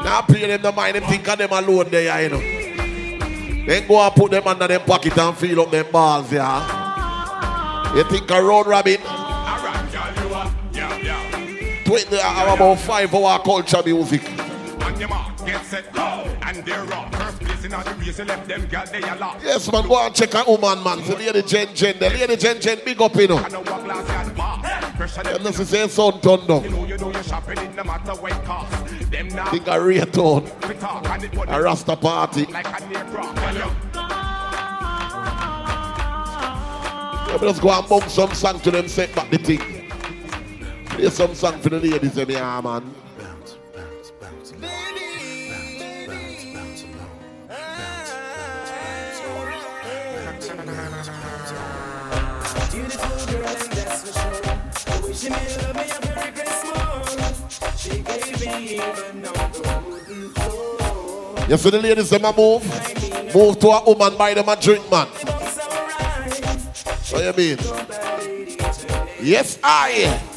Now 0.09 0.23
pay 0.23 0.47
them 0.47 0.63
the 0.63 0.73
mind, 0.73 0.97
them 0.97 1.03
think 1.05 1.29
of 1.29 1.37
them 1.37 1.53
alone 1.53 1.91
there, 1.91 2.23
you 2.23 2.31
know. 2.31 2.39
Then 3.67 3.87
go 3.87 4.01
and 4.01 4.15
put 4.15 4.31
them 4.31 4.47
under 4.47 4.67
them 4.67 4.81
pocket 4.81 5.19
and 5.19 5.37
feel 5.37 5.61
up 5.61 5.71
them 5.71 5.85
balls, 5.93 6.33
yeah. 6.33 7.95
You 7.95 8.05
think 8.05 8.31
a 8.31 8.43
road 8.43 8.67
rabbit? 8.67 9.01
Alright, 9.05 9.93
girl, 9.93 10.29
you 10.29 10.35
a, 10.35 10.55
yeah, 10.73 10.97
yeah. 10.97 11.85
20 11.85 12.21
hour 12.23 12.55
about 12.55 12.79
five 12.79 13.15
hour 13.15 13.39
culture 13.41 13.83
music. 13.85 14.27
On 14.81 14.99
your 14.99 15.11
mark, 15.11 15.37
get 15.45 15.63
set, 15.67 15.93
go. 15.93 16.01
And 16.01 16.65
they're. 16.65 16.87
First 16.87 17.41
place 17.41 17.65
in 17.65 17.71
the 17.71 17.97
race, 18.01 18.19
you 18.19 18.25
left 18.25 18.49
them 18.49 18.67
girl, 18.67 18.85
they. 18.91 19.01
Yes, 19.01 19.71
man, 19.71 19.87
go 19.87 20.07
and 20.07 20.15
check 20.15 20.33
a 20.33 20.43
woman, 20.51 20.83
man. 20.83 21.05
The 21.07 21.17
lady 21.17 21.43
Jen 21.43 21.69
the 21.75 22.09
lady 22.09 22.37
Jen 22.37 22.59
Jen, 22.63 22.79
big 22.83 23.03
up, 23.03 23.15
you 23.15 23.29
know. 23.29 23.37
I 23.37 23.49
know 23.49 23.59
what 23.59 23.85
glass 23.85 24.09
and. 24.09 24.39
Pressure 24.99 25.23
Them 25.23 25.43
this 25.45 25.61
is 25.61 25.71
their 25.71 25.89
son 25.89 26.21
turn. 26.21 26.41
You 26.41 26.71
know, 26.71 26.85
you 26.87 27.23
shopping 27.23 27.77
matter 27.77 28.15
costs. 28.45 28.88
Them 29.11 29.29
now. 29.29 29.51
Think 29.51 29.67
a 29.69 29.81
real 29.81 30.07
tone. 30.07 30.51
A 31.49 31.63
Rasta 31.63 31.97
party. 31.97 32.45
like. 32.47 32.67
Let 37.29 37.43
me 37.43 37.49
just 37.49 37.61
go 37.61 37.71
and 37.71 37.89
bump 37.89 38.05
some 38.09 38.33
song 38.35 38.59
to 38.61 38.71
them, 38.71 38.89
set 38.89 39.15
back 39.15 39.31
the 39.31 39.39
thing. 39.39 39.61
Play 40.87 41.11
some 41.11 41.35
song 41.35 41.59
for 41.61 41.69
the 41.69 41.79
ladies, 41.79 42.15
them, 42.15 42.31
yeah, 42.31 42.61
man. 42.61 42.95
Beautiful 52.73 53.27
girl, 53.27 53.47
and 53.47 53.73
that's 53.73 54.03
for 54.03 54.13
sure. 54.19 54.49
Love 54.89 55.31
Merry 55.31 55.47
Christmas. 55.47 55.49
She 55.49 55.61
gave 55.61 55.75
me 55.75 56.08
You 61.49 61.57
see 61.57 61.71
the 61.71 61.81
ladies, 61.81 62.11
them 62.11 62.25
a 62.27 62.33
move? 62.33 62.63
Move 63.35 63.59
to 63.61 63.69
a 63.69 63.85
woman, 63.85 64.19
buy 64.19 64.35
them 64.35 64.49
a 64.49 64.57
drink, 64.57 64.91
man. 64.91 65.07
What 67.11 67.25
you 67.25 67.33
mean? 67.33 67.59
Yes, 69.23 69.59
I. 69.63 70.21
I 70.21 70.28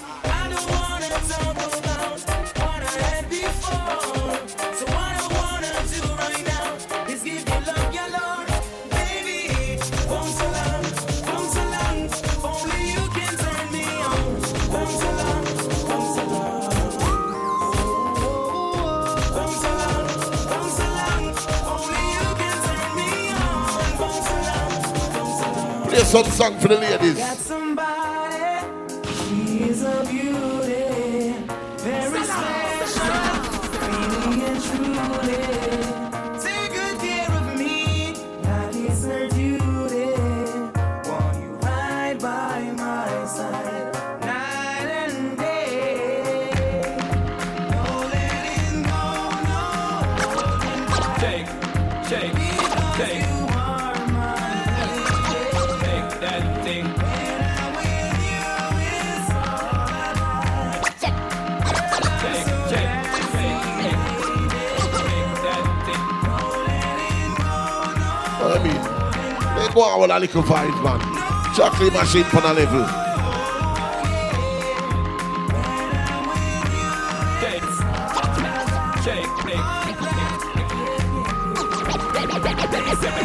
song 26.11 26.59
for 26.59 26.67
the 26.67 26.75
ladies. 26.75 27.50
Go 69.73 69.85
out 69.85 70.01
with 70.01 70.11
a 70.11 70.19
little 70.19 70.43
vibes, 70.43 70.83
man. 70.83 70.99
Chocolate 71.55 71.93
machine 71.93 72.25
on 72.25 72.43
a 72.43 72.53
level. 72.53 72.87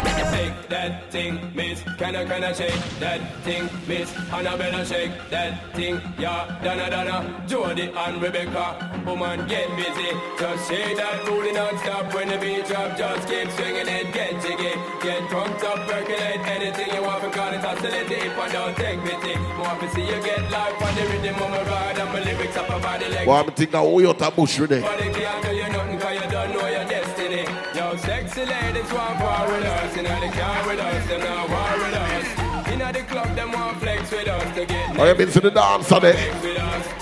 Shake 0.07 0.69
that 0.69 1.13
thing, 1.13 1.53
miss. 1.55 1.83
Can 1.99 2.17
I, 2.17 2.25
can 2.25 2.45
I 2.45 2.53
shake 2.53 2.75
that 3.01 3.21
thing, 3.43 3.69
miss? 3.87 4.13
And 4.33 4.49
I 4.49 4.57
better 4.57 4.85
shake 4.85 5.13
that 5.31 5.75
thing, 5.75 6.01
yeah. 6.19 6.61
Donna, 6.63 6.91
Donna, 6.91 7.45
Jody 7.47 7.93
and 7.95 8.23
Rebecca. 8.23 8.96
Woman, 9.07 9.47
get 9.47 9.71
busy. 9.77 10.11
Just 10.37 10.69
shake 10.69 10.97
that 10.97 11.25
booty 11.25 11.53
non-stop 11.53 12.13
when 12.13 12.29
the 12.29 12.39
beat 12.39 12.67
drop. 12.67 12.99
Just 12.99 13.29
keep 13.29 13.49
swinging 13.53 13.87
it, 13.87 14.13
get 14.13 14.35
jiggy. 14.43 14.75
Get 15.01 15.31
drunk 15.31 15.63
up, 15.63 15.87
percolate 15.87 16.43
anything 16.43 16.91
you 16.93 17.03
want. 17.03 17.23
Because 17.23 17.55
it's 17.55 17.65
oscillate 17.65 18.11
if 18.11 18.37
I 18.37 18.49
don't 18.51 18.77
take 18.77 18.99
pity. 19.07 19.39
More 19.55 19.79
to 19.79 19.89
see 19.95 20.03
you 20.11 20.21
get 20.27 20.51
life 20.51 20.83
on 20.83 20.95
the 20.97 21.03
rhythm 21.07 21.39
of 21.39 21.51
my 21.55 21.63
ride. 21.71 21.99
And 21.99 22.13
my 22.13 22.21
lyrics 22.25 22.57
up 22.57 22.69
about 22.69 22.99
the 22.99 23.09
leg. 23.09 23.29
Well, 23.29 23.37
I'm 23.37 23.51
thinking, 23.53 23.77
oh, 23.79 23.99
you're 24.01 24.13
bush 24.13 24.59
with 24.59 24.73
it. 24.73 24.83
Body 24.83 25.13
can't 25.15 25.45
do 25.45 25.55
you 25.55 25.69
nothing 25.71 25.99
cause 26.01 26.15
you 26.15 26.29
don't 26.29 26.51
know 26.51 26.67
your 26.67 26.85
destiny. 26.91 27.47
Yo, 27.79 27.97
sexy 28.03 28.45
ladies 28.45 28.91
want 28.91 29.21
war 29.23 29.47
with 29.55 29.71
us. 29.71 29.97
You 29.97 30.03
know 30.03 30.19
they 30.19 30.35
can't 30.35 30.67
with 30.67 30.81
us, 30.81 31.07
them 31.07 31.21
not 31.21 31.49
war 31.49 31.73
with 31.79 31.95
us. 31.95 32.69
You 32.71 32.77
know 32.77 32.91
the 32.91 33.03
club, 33.07 33.37
them 33.37 33.53
want 33.53 33.79
flex 33.79 34.11
with 34.11 34.27
us 34.27 34.55
to 34.57 34.67
get 34.67 34.99
Oh, 34.99 35.05
you 35.07 35.15
been 35.15 35.31
to 35.31 35.41
the 35.41 35.51
dance 35.53 35.93
on 35.93 36.05
it? 36.05 36.96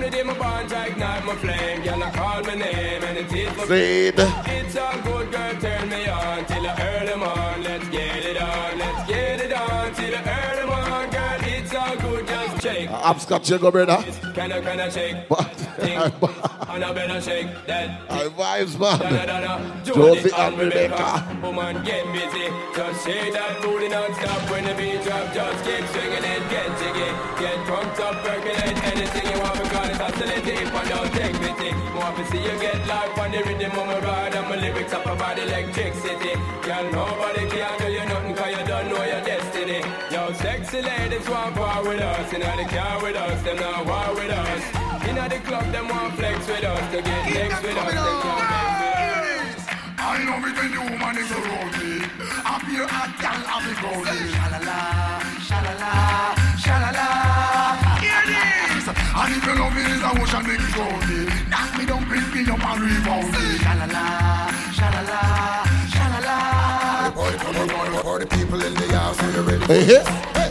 Flex 0.00 0.10
with 0.10 0.10
us. 0.10 0.10
From 0.10 0.10
the 0.10 0.10
day 0.10 0.22
my 0.22 0.38
bond 0.38 0.72
I 0.72 0.86
ignite 0.86 1.24
my 1.24 1.34
flame, 1.36 1.82
girl, 1.82 2.02
I 2.02 2.10
call 2.10 2.42
my 2.42 2.54
name 2.54 3.04
and 3.04 3.18
it 3.18 3.32
is 3.32 3.56
my 3.56 3.64
Seed. 3.64 4.14
It's 4.16 4.76
all 4.76 5.00
good, 5.02 5.30
girl, 5.30 5.60
turn 5.60 5.88
me 5.88 6.08
on 6.08 6.44
till 6.46 6.66
I 6.66 6.76
earn 6.80 7.06
them 7.06 7.22
on. 7.22 7.62
Let's 7.62 7.88
get 7.88 8.24
it 8.24 8.40
on, 8.40 8.78
let's 8.78 9.08
get 9.08 9.40
it 9.40 9.52
on 9.52 9.94
till 9.94 10.14
I 10.14 10.18
earn 10.18 10.56
them 10.56 10.70
on, 10.70 11.10
girl. 11.10 11.38
It's 11.42 11.74
all 11.74 11.96
good, 11.96 12.26
just 12.26 12.62
shake. 12.62 12.90
Uh, 12.90 13.00
I'm 13.04 13.18
Scott 13.18 13.48
Jago, 13.48 13.70
brother. 13.70 14.02
Can 14.34 14.52
I, 14.52 14.60
can 14.60 14.80
I 14.80 14.88
shake? 14.88 15.16
Thing. 15.80 15.98
and 15.98 16.84
I 16.84 16.92
better 16.92 17.20
shake 17.20 17.48
that. 17.66 18.00
I 18.10 18.28
vibes, 18.28 18.78
da, 18.78 18.98
man. 18.98 19.26
da, 19.26 19.40
da. 19.40 19.82
Josie 19.84 20.30
and 20.36 20.58
Rebecca. 20.58 21.38
Woman, 21.42 21.82
get 21.84 22.04
busy. 22.12 22.48
Just 22.74 23.06
shake 23.06 23.32
that 23.32 23.62
booty 23.62 23.88
non-stop 23.88 24.50
when 24.50 24.64
the 24.64 24.74
beat 24.74 25.02
drop. 25.02 25.32
Just 25.32 25.64
keep 25.64 25.84
swinging 25.86 26.24
it, 26.24 26.42
get 26.50 26.68
jiggy. 26.78 27.10
Get 27.40 27.66
drunk 27.66 28.00
up, 28.00 28.16
percolate 28.24 28.84
anything 28.92 29.32
you 29.32 29.40
want 29.40 29.59
oscillating 30.10 30.66
if 30.66 30.74
I 30.74 30.84
don't 30.88 31.12
take 31.12 31.34
pity. 31.40 31.70
More 31.94 32.12
to 32.16 32.24
see 32.30 32.42
you 32.42 32.56
get 32.60 32.86
life 32.86 33.18
on 33.18 33.30
the 33.30 33.40
rhythm 33.46 33.72
of 33.78 33.86
my 33.86 33.98
ride 34.00 34.34
and 34.34 34.46
my 34.48 34.56
lyrics 34.56 34.92
up 34.92 35.06
about 35.06 35.38
electricity. 35.38 36.34
Girl, 36.66 36.84
nobody 36.90 37.44
can 37.50 37.72
do 37.78 37.86
you 37.96 38.04
nothing 38.06 38.34
cause 38.34 38.52
you 38.56 38.64
don't 38.66 38.88
know 38.90 39.04
your 39.04 39.22
destiny. 39.22 39.80
Yo, 40.10 40.32
sexy 40.32 40.82
ladies 40.82 41.28
want 41.28 41.56
war 41.56 41.82
with 41.86 42.00
us. 42.00 42.32
You 42.32 42.38
know 42.40 42.56
they 42.56 42.64
car 42.64 43.02
with 43.02 43.16
us, 43.16 43.42
them 43.42 43.56
not 43.56 43.86
war 43.86 44.08
with 44.14 44.30
us. 44.30 44.62
You 45.06 45.12
know 45.14 45.28
the 45.28 45.38
club, 45.46 45.66
them 45.72 45.88
want 45.88 46.14
flex 46.14 46.46
with 46.46 46.64
us. 46.64 46.84
To 46.92 46.98
get 47.02 47.22
next 47.34 47.62
with 47.62 47.76
us, 47.76 47.92
can't 47.94 48.30
with 48.40 48.52
us. 48.58 49.62
I 50.02 50.24
love 50.26 50.44
it 50.48 50.56
when 50.58 50.70
the 50.74 50.80
woman 50.90 51.16
is 51.22 51.30
around 51.30 51.72
me. 51.78 51.92
Up 52.52 52.62
here, 52.66 52.88
a 53.00 53.02
gal, 53.22 53.40
I'm 53.54 53.66
a 53.68 53.72
growly. 53.78 54.18
Shalala, 54.34 54.78
shalala, 55.48 55.92
shalala. 56.64 57.09
Hear 59.26 59.36
this. 59.36 59.36
And 59.36 59.36
if 59.36 59.44
your 59.44 59.56
love 59.56 59.76
is 59.76 60.02
a 60.02 60.10
ocean, 60.20 60.42
make 60.46 60.60
it 60.60 60.72
grow 60.72 60.90
me. 61.06 61.18
Knock 61.48 61.70
me 61.78 61.84
down, 61.86 62.04
pick 62.08 62.26
me 62.34 62.40
up 62.50 62.64
and 62.64 62.80
rebound 62.80 63.32
me. 63.32 63.58
Shalala, 63.58 64.04
shalala, 64.72 65.20
shalala. 65.90 66.40
For 68.02 68.18
the 68.18 68.26
people 68.26 68.62
in 68.62 68.74
the 68.74 68.86
house, 68.96 69.22
are 69.22 69.30
you 69.30 69.42
ready? 69.42 69.64
Hey, 69.66 69.84
hey. 69.84 70.04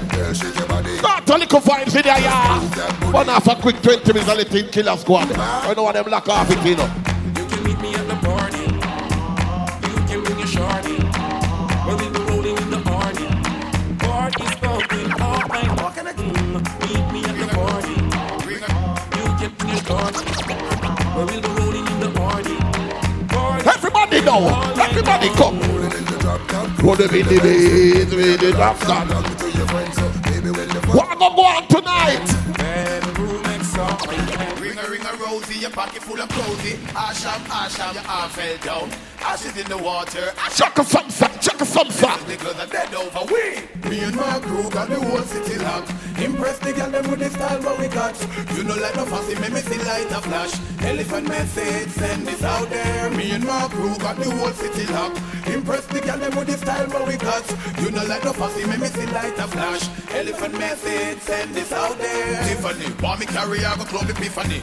Girl, 0.10 0.34
shake 0.34 0.56
your 0.56 0.68
body. 0.68 0.98
Got 1.00 1.30
a 1.30 1.38
little 1.38 1.62
vibes 1.62 1.96
in 1.96 2.02
there, 2.04 2.20
yeah. 2.20 3.12
One 3.12 3.30
off 3.30 3.48
a 3.48 3.56
quick 3.56 3.82
20 3.82 4.14
minutes, 4.14 4.30
a 4.30 4.36
little 4.36 4.64
killer 4.70 4.98
squad. 4.98 5.32
I 5.34 5.74
know 5.74 5.84
what 5.84 5.94
them 5.94 6.06
lock 6.10 6.28
off 6.30 6.50
it, 6.52 6.66
you 6.66 6.76
know. 6.76 6.90
You 7.38 7.46
can 7.48 7.64
meet 7.64 7.80
me 7.82 7.96
at 7.96 8.09
We'll 19.90 19.98
rolling 21.58 21.88
in 21.88 22.00
the 22.00 22.12
party. 22.14 22.54
Everybody 23.68 24.22
know. 24.22 24.48
Everybody 24.78 25.30
come. 25.30 25.60
Put 26.78 27.00
them 27.00 27.16
in 27.16 27.26
the 27.26 27.40
beat 27.42 28.16
with 28.16 28.40
the 28.40 28.52
drop. 28.52 28.78
What 30.94 31.10
gonna 31.18 31.36
go 31.36 31.42
on 31.42 31.68
tonight? 31.68 32.99
Ring 35.60 35.66
a 35.66 35.70
ring 35.70 35.78
a 35.78 35.90
rosy, 35.90 35.92
your 35.92 36.00
pocket 36.00 36.04
full 36.04 36.22
of 36.22 36.30
cozy. 36.30 36.74
Asham, 36.96 37.42
asham, 37.50 37.94
your 37.94 38.06
arm 38.08 38.30
fell 38.30 38.58
down. 38.58 38.92
Ashes 39.22 39.58
in 39.58 39.68
the 39.68 39.78
water. 39.78 40.32
Chuck 40.56 40.80
a 40.80 40.84
some 40.84 41.10
sack, 41.10 41.42
chuck 41.42 41.60
a 41.62 41.66
some 41.66 41.92
sack. 41.92 42.20
Niggas 42.22 42.60
are 42.60 42.68
dead 42.68 42.94
over 42.96 43.26
we. 43.34 43.90
Me 43.90 44.00
and 44.00 44.16
my 44.16 44.40
crew 44.40 44.70
got 44.70 44.90
the 44.90 44.96
whole 44.96 45.22
city 45.22 45.58
locked. 45.60 45.92
Impress 46.20 46.60
the 46.60 46.74
girl 46.74 46.90
them 46.90 47.10
with 47.10 47.20
the 47.20 47.30
style 47.30 47.62
what 47.62 47.80
we 47.80 47.88
got. 47.88 48.16
You 48.56 48.64
know 48.64 48.76
like 48.76 48.96
no 48.96 49.06
fussy, 49.06 49.36
make 49.40 49.54
me 49.54 49.62
see 49.62 49.78
light 49.84 50.12
a 50.12 50.22
flash. 50.22 50.54
Elephant 50.82 51.28
message, 51.28 51.90
send 51.90 52.28
this 52.28 52.44
out 52.44 52.70
there. 52.70 53.10
Me 53.12 53.32
and 53.32 53.46
my 53.46 53.68
crew 53.70 53.98
got 53.98 54.18
the 54.18 54.30
whole 54.30 54.52
city 54.52 54.86
locked. 54.94 55.22
Impress 55.48 55.86
the 55.88 56.02
girl 56.02 56.18
them 56.18 56.36
with 56.36 56.48
the 56.48 56.58
style 56.58 56.88
what 56.88 57.08
we 57.08 57.18
got. 57.18 57.44
You 57.82 57.92
know 57.92 58.06
like 58.06 58.24
no 58.24 58.34
fussy, 58.34 58.66
make 58.68 58.80
me 58.80 58.88
see 58.88 59.06
light 59.08 59.38
a 59.38 59.48
flash. 59.48 59.90
Elephant 60.12 60.58
message, 60.58 61.20
send 61.20 61.54
this 61.54 61.72
out 61.72 61.98
there. 61.98 62.44
Tiffany, 62.44 62.94
want 63.02 63.20
me 63.20 63.26
carry, 63.26 63.64
I 63.66 63.76
go 63.76 63.84
club 63.84 64.10
Epiphany. 64.10 64.62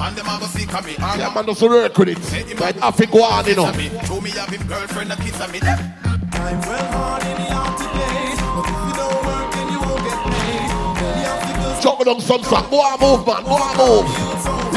And 0.00 0.13
them 0.14 0.28
I 0.28 0.38
go 0.40 0.46
see 0.46 0.66
me. 0.66 0.94
Yeah, 0.98 1.32
man, 1.34 1.46
doesn't 1.46 1.68
work 1.68 1.98
with 1.98 2.08
it. 2.08 2.60
Like, 2.60 2.80
I 2.82 2.90
think 2.90 3.10
go 3.10 3.22
on, 3.24 3.46
you 3.46 3.56
know. 3.56 3.72
Show 4.04 4.20
me 4.20 4.30
have 4.30 4.48
him 4.48 4.66
girlfriend 4.66 5.12
a 5.12 5.16
kiss 5.16 5.40
on 5.40 5.50
me. 5.52 5.60
I'm 5.62 6.60
well 6.60 6.86
hard 6.92 7.22
in 7.24 7.36
the 7.36 7.52
out 7.52 7.78
today. 7.78 8.34
But 8.54 8.66
if 8.68 8.78
you 8.84 8.94
don't 8.94 9.20
work, 9.24 9.48
then 9.54 9.66
you 9.72 9.80
won't 9.80 10.02
get 10.04 10.18
paid. 10.24 10.70
Then 10.98 11.14
you 11.18 11.26
have 11.26 11.42
to 11.46 11.52
go 11.58 11.80
Chop 11.80 11.98
me 11.98 12.04
down 12.04 12.20
some 12.20 12.42
sack. 12.42 12.70
Go 12.70 12.76
on, 12.80 12.98
move, 13.00 13.26
man. 13.26 13.42
Go 13.44 13.54
on, 13.54 13.76
move. 13.76 14.06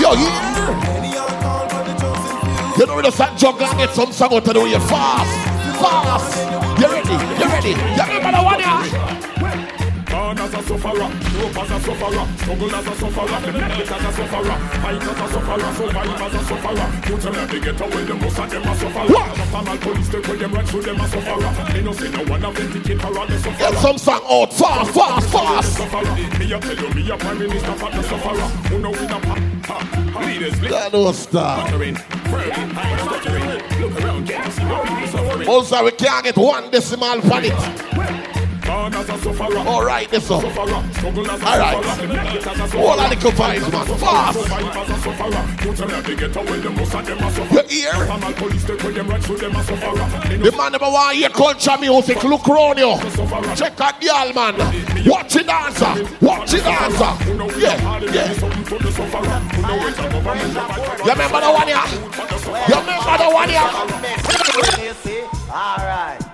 Yo, 0.01 0.13
yeah. 0.13 0.97
You 2.77 2.85
know, 2.85 2.95
we 2.95 3.01
just 3.01 3.15
start 3.15 3.37
juggle 3.37 3.65
and 3.65 3.77
get 3.79 3.89
some 3.95 4.11
song 4.11 4.33
out 4.33 4.47
of 4.47 4.53
the 4.53 4.61
way 4.61 4.73
fast. 4.73 5.31
Fast. 5.81 6.37
You 6.79 6.87
ready? 6.87 7.09
You 7.09 7.47
ready? 7.49 7.69
You 7.73 8.03
remember 8.05 8.37
the 8.37 8.43
one, 8.43 8.59
yeah? 8.59 9.36
Born 10.27 10.39
as 10.39 10.53
a 10.53 10.61
sufferer, 10.61 10.91
dope 10.91 11.57
as 11.57 11.71
a 11.71 11.79
sufferer, 11.79 12.27
struggle 12.35 12.75
as 12.75 12.87
a 12.87 12.95
sufferer, 12.99 13.51
make 13.53 13.79
as 13.79 13.91
a 13.91 14.11
sufferer, 14.11 14.57
fight 14.83 15.01
as 15.01 15.07
a 15.07 15.27
sufferer, 15.31 15.73
survive 15.73 16.21
as 16.21 16.33
a 16.33 16.43
sufferer. 16.43 16.87
You 17.07 17.17
tell 17.17 17.31
them 17.31 17.47
they 17.47 17.59
get 17.61 17.79
away, 17.79 18.03
the 18.03 18.13
most 18.13 18.39
of 18.39 18.49
them 18.49 18.67
are 18.67 18.75
sufferer. 18.75 19.07
National 19.07 19.77
police 19.77 20.09
take 20.09 20.27
with 20.27 20.39
them 20.41 20.51
right 20.51 20.67
through 20.67 20.81
them 20.81 20.99
a 20.99 21.07
sufferer. 21.07 21.73
Me 21.73 21.81
no 21.81 21.93
see 21.93 22.09
no 22.09 22.23
one 22.25 22.43
authenticate 22.43 22.99
for 22.99 23.17
all 23.17 23.25
the 23.25 23.39
sufferer. 23.39 23.71
Get 23.71 23.79
some 23.79 23.97
song 23.97 24.21
out 24.29 24.53
fast, 24.53 24.93
fast, 24.93 25.31
fast. 25.31 26.39
Me 26.39 26.51
a 26.51 26.59
tell 26.59 26.75
you, 26.75 26.93
me 26.93 27.09
a 27.09 27.15
prime 27.15 27.39
minister 27.39 27.71
for 27.71 27.91
the 27.91 28.03
sufferer. 28.03 28.47
Who 28.67 28.79
know 28.79 28.91
with 28.91 29.07
a 29.07 30.19
leaders, 30.25 30.59
That 30.59 30.91
no 30.91 31.09
stop. 31.13 31.69
Stuttering, 31.69 31.95
furling, 31.95 32.51
stuttering. 32.51 33.79
Look 33.79 34.03
around, 34.03 34.27
get 34.27 34.43
to 34.43 34.51
see 34.51 34.63
what 34.65 34.87
people 34.89 35.07
suffering. 35.07 35.47
Also, 35.47 35.85
we 35.85 35.91
can't 35.91 36.25
get 36.25 36.35
one 36.35 36.69
decimal 36.69 37.21
from 37.21 37.45
it. 37.45 38.36
Born 38.67 38.93
as 38.93 39.09
a 39.09 39.17
sufferer. 39.17 39.59
All 39.59 39.85
right, 39.85 40.09
this 40.09 40.29
one. 40.29 40.41
Struggle 40.41 41.31
as 41.31 41.41
a 41.41 41.45
All 41.47 41.57
right. 41.57 41.83
sufferer, 41.85 42.07
make 42.07 42.33
it 42.35 42.47
as 42.47 42.73
a 42.73 42.77
All 42.77 42.99
of 42.99 43.09
the 43.09 43.15
good 43.15 43.33
vibes, 43.33 43.71
man. 43.71 43.97
Fast. 43.97 44.39
Survive 44.39 44.77
as 44.77 44.89
a 44.89 44.97
sufferer. 45.01 45.45
You 45.63 45.73
tell 45.73 45.87
them 45.87 46.03
they 46.03 46.15
get 46.15 46.35
away, 46.35 46.59
the 46.59 46.69
most 46.69 46.93
of 46.93 47.05
them 47.05 47.19
are 47.23 47.31
sufferer. 47.31 47.61
You 47.63 47.81
hear? 47.81 47.93
National 47.93 48.33
police 48.33 48.65
take 48.65 48.83
with 48.83 48.95
them 48.95 49.07
right 49.07 49.23
through 49.23 49.37
them 49.37 49.55
a 49.55 49.63
sufferer. 49.63 50.29
Me 50.29 50.37
no 50.37 50.43
The 50.51 50.57
man 50.57 50.71
never 50.73 50.85
want 50.85 51.15
hear 51.15 51.29
culture 51.29 51.77
music. 51.79 52.23
Look 52.25 52.45
round 52.45 52.79
you. 52.79 52.97
Check 53.55 53.79
out 53.79 54.01
the 54.01 54.09
all 54.11 54.33
man. 54.33 54.55
Watch 55.07 55.35
it 55.37 55.47
dancer. 55.47 56.17
Watch 56.19 56.53
it 56.53 56.63
dancer. 56.63 57.15
Yeah, 57.57 57.77
yeah. 58.11 58.33
You 61.07 61.11
remember 61.11 61.39
the 61.39 61.51
one 61.55 61.67
here? 61.67 61.87
You 62.67 62.75
remember 62.83 63.15
the 63.15 63.29
one 63.31 63.49
here? 63.49 63.69
Alright. 65.49 66.26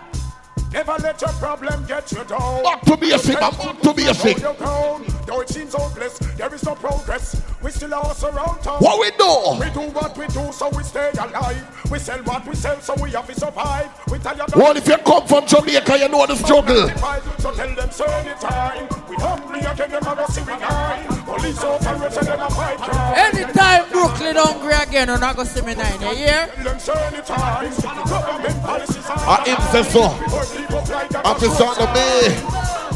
Never 0.74 0.95
let 1.03 1.21
your 1.21 1.30
problem 1.34 1.86
get 1.86 2.11
you 2.11 2.24
down. 2.24 2.63
Back 2.63 2.82
to 2.82 2.97
basic, 2.97 3.39
man. 3.39 3.51
Back 3.51 3.80
to 3.82 4.01
your. 4.01 5.05
Though 5.26 5.41
it 5.41 5.49
seems 5.49 5.74
hopeless, 5.74 6.17
there 6.36 6.53
is 6.53 6.63
no 6.65 6.74
progress. 6.74 7.41
We 7.61 7.69
still 7.71 7.93
are 7.93 8.13
town. 8.13 8.80
What 8.80 8.99
we 8.99 9.11
do? 9.11 9.63
We 9.63 9.69
do 9.71 9.91
what 9.93 10.17
we 10.17 10.28
do, 10.28 10.51
so 10.51 10.69
we 10.76 10.84
stay 10.84 11.11
alive. 11.11 11.89
We 11.91 11.99
sell 11.99 12.17
what 12.24 12.47
we 12.47 12.55
sell, 12.55 12.82
so 12.82 12.95
we 13.01 13.11
have 13.11 13.28
to 13.28 13.39
survive. 13.39 13.89
We 14.11 14.17
Well, 14.55 14.76
if 14.76 14.88
you 14.88 14.97
come 14.97 15.28
from 15.28 15.45
Jamaica, 15.45 15.97
you 15.99 16.09
know 16.09 16.26
the 16.26 16.36
struggle. 16.36 16.89
So 17.38 17.53
tell 17.53 17.74
them, 17.76 17.89
anytime. 18.26 18.88
We 19.07 19.15
hungry 19.15 19.59
again, 19.59 19.91
never 19.91 20.26
see 20.26 20.41
we 20.41 20.57
nine. 20.57 21.22
Police 21.34 21.63
operation 21.63 22.25
them 22.25 22.41
a 22.41 22.49
fight. 22.51 22.79
Anytime 23.17 23.89
Brooklyn 23.89 24.36
hungry 24.36 24.73
again, 24.73 25.07
you're 25.07 25.17
not 25.17 25.36
gonna 25.36 25.49
see 25.49 25.61
me 25.61 25.73
nine, 25.73 25.99
you 25.99 26.13
hear? 26.13 26.45
Them 26.61 26.77
sanitize. 26.77 27.81
Government 27.81 28.61
policies 28.61 29.05
are 29.09 29.17
I 29.17 29.43
him 29.49 29.57
say 29.71 29.84
so. 29.89 30.03
Officer 31.25 31.63
on 31.63 31.75
the 31.81 31.88
bay. 31.93 32.38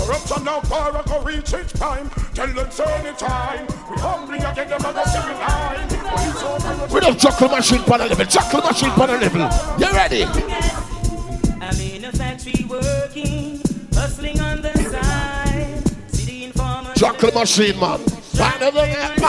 Corruption 0.05 0.43
now 0.43 0.61
far 0.61 1.03
go 1.03 1.21
reach 1.23 1.51
its 1.51 1.73
prime. 1.73 2.09
Tell 2.35 2.47
them 2.47 2.67
sanitize. 2.67 3.89
We 3.89 3.97
hungry 3.97 4.37
again, 4.37 4.69
them 4.69 4.85
a 4.85 4.93
go 4.93 5.03
see 5.05 5.19
me 5.25 5.33
line. 5.41 6.93
We 6.93 6.99
don't 6.99 7.19
chuckle 7.19 7.49
machine 7.49 7.83
pan 7.83 8.01
a 8.01 8.05
level. 8.05 8.25
Chuckle 8.25 8.61
machine 8.61 8.91
pan 8.91 9.09
a 9.09 9.17
level. 9.17 9.49
You 9.79 9.91
ready? 9.91 10.23
I'm 10.23 11.81
in 11.81 12.05
a 12.05 12.11
factory 12.11 12.65
working, 12.69 13.61
hustling 13.93 14.39
on 14.41 14.61
the 14.61 14.73
side. 14.77 16.13
City 16.13 16.43
informer. 16.45 16.93
Chuckle 16.93 17.31
machine 17.31 17.79
man. 17.79 17.99
Find 18.37 18.61
a 18.61 18.71
man. 18.71 19.19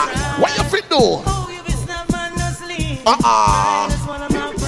What 0.41 0.57
you 0.57 0.65
fit 0.65 0.89
do? 0.91 1.23
Uh-uh. 3.07 3.89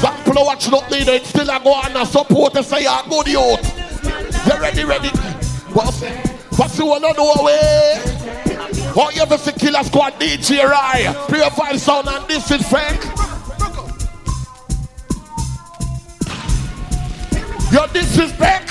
That 0.00 0.22
people 0.24 0.46
watching 0.46 0.72
up 0.72 0.90
me, 0.90 1.04
they 1.04 1.18
still 1.18 1.50
a 1.50 1.60
go 1.62 1.74
on 1.74 1.94
and 1.94 2.08
support 2.08 2.56
and 2.56 2.64
say, 2.64 2.84
yeah, 2.84 3.02
good 3.08 3.26
youth. 3.26 3.60
You 4.46 4.58
ready, 4.58 4.84
ready? 4.84 5.08
What's, 5.74 6.02
what's 6.58 6.76
the 6.78 6.86
one 6.86 7.04
on 7.04 7.14
the 7.14 7.44
way? 7.44 8.20
Oh, 8.96 9.10
you 9.14 9.20
ever 9.20 9.36
see 9.36 9.52
Killer 9.52 9.84
Squad 9.84 10.14
DJ 10.14 10.64
Rai? 10.64 11.14
Pure 11.28 11.78
sound 11.78 12.08
and 12.08 12.26
this 12.26 12.50
is 12.50 12.66
fake. 12.66 13.04
Yo, 17.70 17.86
this 17.88 18.18
is 18.18 18.32
back. 18.32 18.66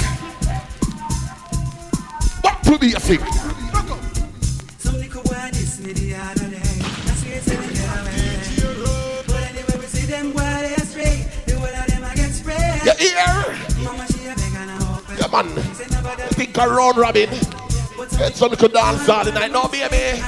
Back 2.41 2.61
to 2.63 2.78
basic. 2.80 3.22
You. 13.00 13.16
Yeah, 15.18 15.28
man. 15.32 15.47
Think 16.34 16.58
around, 16.58 16.97
Robin. 16.97 17.30
Get 18.18 18.36
some 18.36 18.50
little 18.50 18.70
dance 18.70 19.08
all 19.10 19.24
the 19.24 19.32
night, 19.32 19.52
no, 19.52 19.68
baby. 19.68 20.22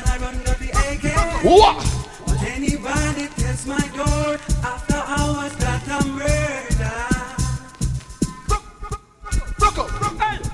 What? 1.43 1.85
But 2.25 2.41
anybody 2.43 3.27
test 3.37 3.67
my 3.67 3.79
door 3.95 4.37
after 4.63 4.95
hours 4.95 5.60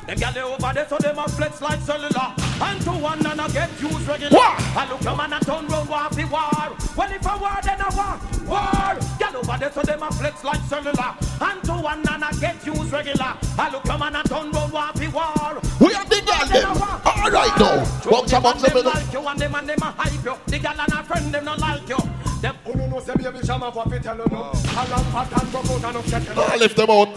Them 0.08 0.18
gyal 0.18 0.34
they 0.34 0.42
over 0.42 0.74
there, 0.74 0.88
so 0.88 0.98
them 0.98 1.20
a 1.20 1.28
flex 1.28 1.62
like 1.62 1.82
cellular. 1.82 2.32
And 2.62 2.82
to 2.82 2.92
one 2.92 3.26
and 3.26 3.42
a 3.42 3.48
get 3.52 3.70
used 3.82 4.08
regular. 4.08 4.40
I 4.40 4.88
look 4.90 5.04
your 5.04 5.18
man 5.18 5.34
and 5.34 5.46
turn 5.46 5.68
round 5.68 5.90
war 5.90 6.08
the 6.12 6.24
war. 6.32 6.78
Well 6.96 7.12
if 7.12 7.26
a 7.26 7.38
war 7.38 7.60
then 7.62 7.82
a 7.82 7.90
war, 7.92 8.16
war. 8.48 8.96
Gyal 9.20 9.36
over 9.36 9.58
there, 9.60 9.72
so 9.74 9.82
them 9.82 10.04
a 10.04 10.12
flex 10.14 10.44
like 10.46 10.62
cellular. 10.72 11.12
And 11.42 11.62
to 11.66 11.74
one 11.74 12.08
and 12.08 12.24
a 12.24 12.32
get 12.40 12.66
used 12.66 12.92
regular. 12.94 13.36
I 13.60 13.70
look 13.70 13.84
your 13.84 13.98
man 13.98 14.16
and 14.16 14.30
turn 14.30 14.50
round 14.52 14.72
war 14.72 14.92
the 14.96 15.08
war. 15.12 15.62
We 15.82 15.94
have 15.94 16.10
the 16.10 16.22
girl 16.24 16.48
them. 16.56 16.82
All 17.06 17.30
right 17.30 17.60
now. 17.60 17.84
Bounce 18.10 18.32
a 18.32 18.40
bounce 18.40 18.64
a 18.64 18.66
them 18.68 18.74
minute. 18.76 18.94
like 18.96 19.12
you 19.12 19.28
and 19.28 19.40
them 19.40 19.56
and 19.56 19.68
them 19.68 19.82
a 19.82 19.92
hype 19.92 20.24
you. 20.24 20.36
The 20.48 20.60
gyal 20.60 20.80
and 20.80 20.94
a 20.94 21.04
friend 21.04 21.34
them 21.34 21.44
not 21.44 21.60
like 21.60 21.90
you. 21.90 22.00
Them 22.40 22.56
Who 22.64 22.78
no 22.78 22.88
know 22.88 23.00
say 23.02 23.14
baby 23.16 23.46
shama 23.46 23.74
for 23.74 23.84
fit 23.90 24.04
tell 24.04 24.16
you 24.16 24.24
no. 24.32 24.40
A 24.56 24.84
long 24.88 25.04
fat 25.12 25.42
and 25.42 25.52
broke 25.52 25.70
out 25.70 25.84
and 25.84 25.98
upset 25.98 26.24
you. 26.24 26.42
I 26.42 26.56
lift 26.56 26.78
them 26.78 26.90
out. 26.92 27.10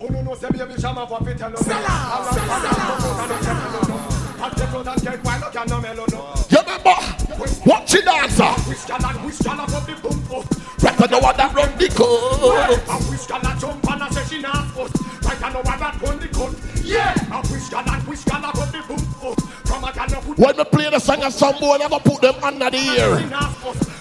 Who 0.00 0.22
no 0.22 0.34
say 0.34 0.48
baby 0.48 0.80
shama 0.80 1.06
for 1.06 1.18
fit 1.20 1.36
tell 1.36 1.50
you 1.50 1.56
no. 1.56 1.60
A 1.60 1.76
long 1.76 2.32
fat 2.32 2.64
and 2.64 2.80
out 2.80 3.04
and 3.20 3.32
upset 3.32 3.56
you 3.60 3.70
no. 3.70 3.98
Hot 4.40 4.56
the 4.56 4.66
blood 4.66 4.88
and 4.88 5.02
get 5.02 5.24
wild, 5.24 5.40
look 5.42 5.56
at 5.56 5.68
no 5.68 5.80
mellow 5.80 6.06
no. 6.10 6.34
You 6.48 6.58
remember? 6.58 6.96
Watch 7.66 7.92
the 7.92 8.00
dancer. 8.00 8.70
Wish 8.70 8.84
can 8.86 9.04
and 9.04 9.24
wish 9.26 9.38
can 9.38 9.60
up 9.60 9.68
the 9.68 9.94
boom 10.00 10.20
boom. 10.24 10.44
Right 10.80 11.10
now, 11.10 11.20
what 11.20 11.36
that 11.36 11.54
run 11.54 11.76
the 11.76 11.88
code. 11.92 12.80
I 12.88 12.96
wish 13.10 13.26
can 13.26 13.44
and 13.44 13.60
jump 13.60 13.90
and 13.90 14.02
I 14.02 14.08
say 14.08 14.24
she 14.36 14.40
not 14.40 14.70
foot. 14.72 14.92
Right 15.22 15.40
now, 15.40 15.60
what 15.60 15.78
that 15.78 16.00
run 16.00 16.18
the 16.18 16.28
cut. 16.28 16.54
Yeah. 16.82 17.14
I 17.30 17.40
wish 17.52 17.68
can 17.68 17.84
and 17.86 18.00
can 18.24 18.44
up 18.44 18.54
the 18.56 18.80
boom 18.88 19.04
boom. 19.20 19.49
From 19.80 19.88
a 19.88 19.92
can 19.92 20.14
of 20.14 20.24
put 20.26 20.38
When 20.38 20.56
we 20.58 20.64
play 20.64 20.90
the 20.90 20.98
song 20.98 21.22
of 21.22 21.32
some 21.32 21.58
boy, 21.58 21.78
never 21.78 21.98
put 22.00 22.20
them 22.20 22.34
under 22.44 22.68
the 22.68 22.76
ear. 22.76 23.16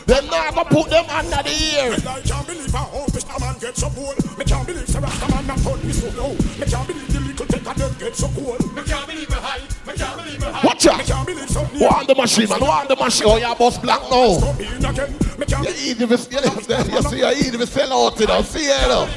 They 0.06 0.28
never 0.28 0.66
put 0.66 0.90
them 0.90 1.06
under 1.08 1.40
the 1.40 1.56
ear. 1.56 1.96
I 1.96 2.20
can't 2.20 2.48
believe 2.48 2.72
how 2.74 2.90
old 2.92 3.10
this 3.10 3.26
man 3.40 3.56
get 3.60 3.78
so 3.78 3.90
cool. 3.92 4.14
Me 4.38 4.44
can't 4.44 4.68
believe 4.68 4.90
Sarah 4.90 5.08
man 5.32 5.48
not 5.48 5.58
turn 5.60 5.80
me 5.88 5.94
so 5.94 6.10
low. 6.20 6.34
Me 6.34 6.66
can't 6.68 6.86
believe 6.86 7.14
the 7.14 7.20
little 7.22 7.46
take 7.46 7.66
of 7.66 7.78
them 7.78 7.96
get 7.98 8.14
so 8.14 8.28
cool. 8.36 8.60
Me 8.76 8.84
can't 8.84 9.08
believe 9.08 9.30
me 9.30 9.36
high. 9.36 9.64
Me 9.88 9.94
can't 9.96 10.18
believe 10.18 10.40
me 10.42 10.48
high. 10.48 10.68
Watch 10.68 10.88
out. 10.88 10.98
Me 10.98 11.04
can't 11.06 11.26
believe 11.26 11.50
so 11.50 11.64
Who 11.64 11.86
on 11.86 12.08
the 12.08 12.16
machine, 12.16 12.50
man? 12.50 12.60
Who 12.60 12.66
on 12.66 12.88
the 12.90 12.96
machine? 12.98 13.28
Oh, 13.30 13.38
yeah, 13.38 13.54
boss 13.54 13.78
black 13.78 14.02
now. 14.12 14.40
Come 14.40 14.60
in 14.60 14.84
again. 14.84 15.16
Me 15.40 15.46
can't 15.46 15.64
You 15.64 15.74
eat 15.80 16.02
if 16.02 16.12
it's, 16.12 16.28
you 16.30 16.40
you 16.44 17.02
see, 17.04 17.20
you 17.20 17.30
eat 17.40 17.56
if 17.56 17.62
it's 17.62 17.72
sell 17.72 17.94
out, 17.94 18.20
you 18.20 18.28
know. 18.28 18.42
See, 18.42 18.68
you 18.68 18.88
know. 18.92 19.08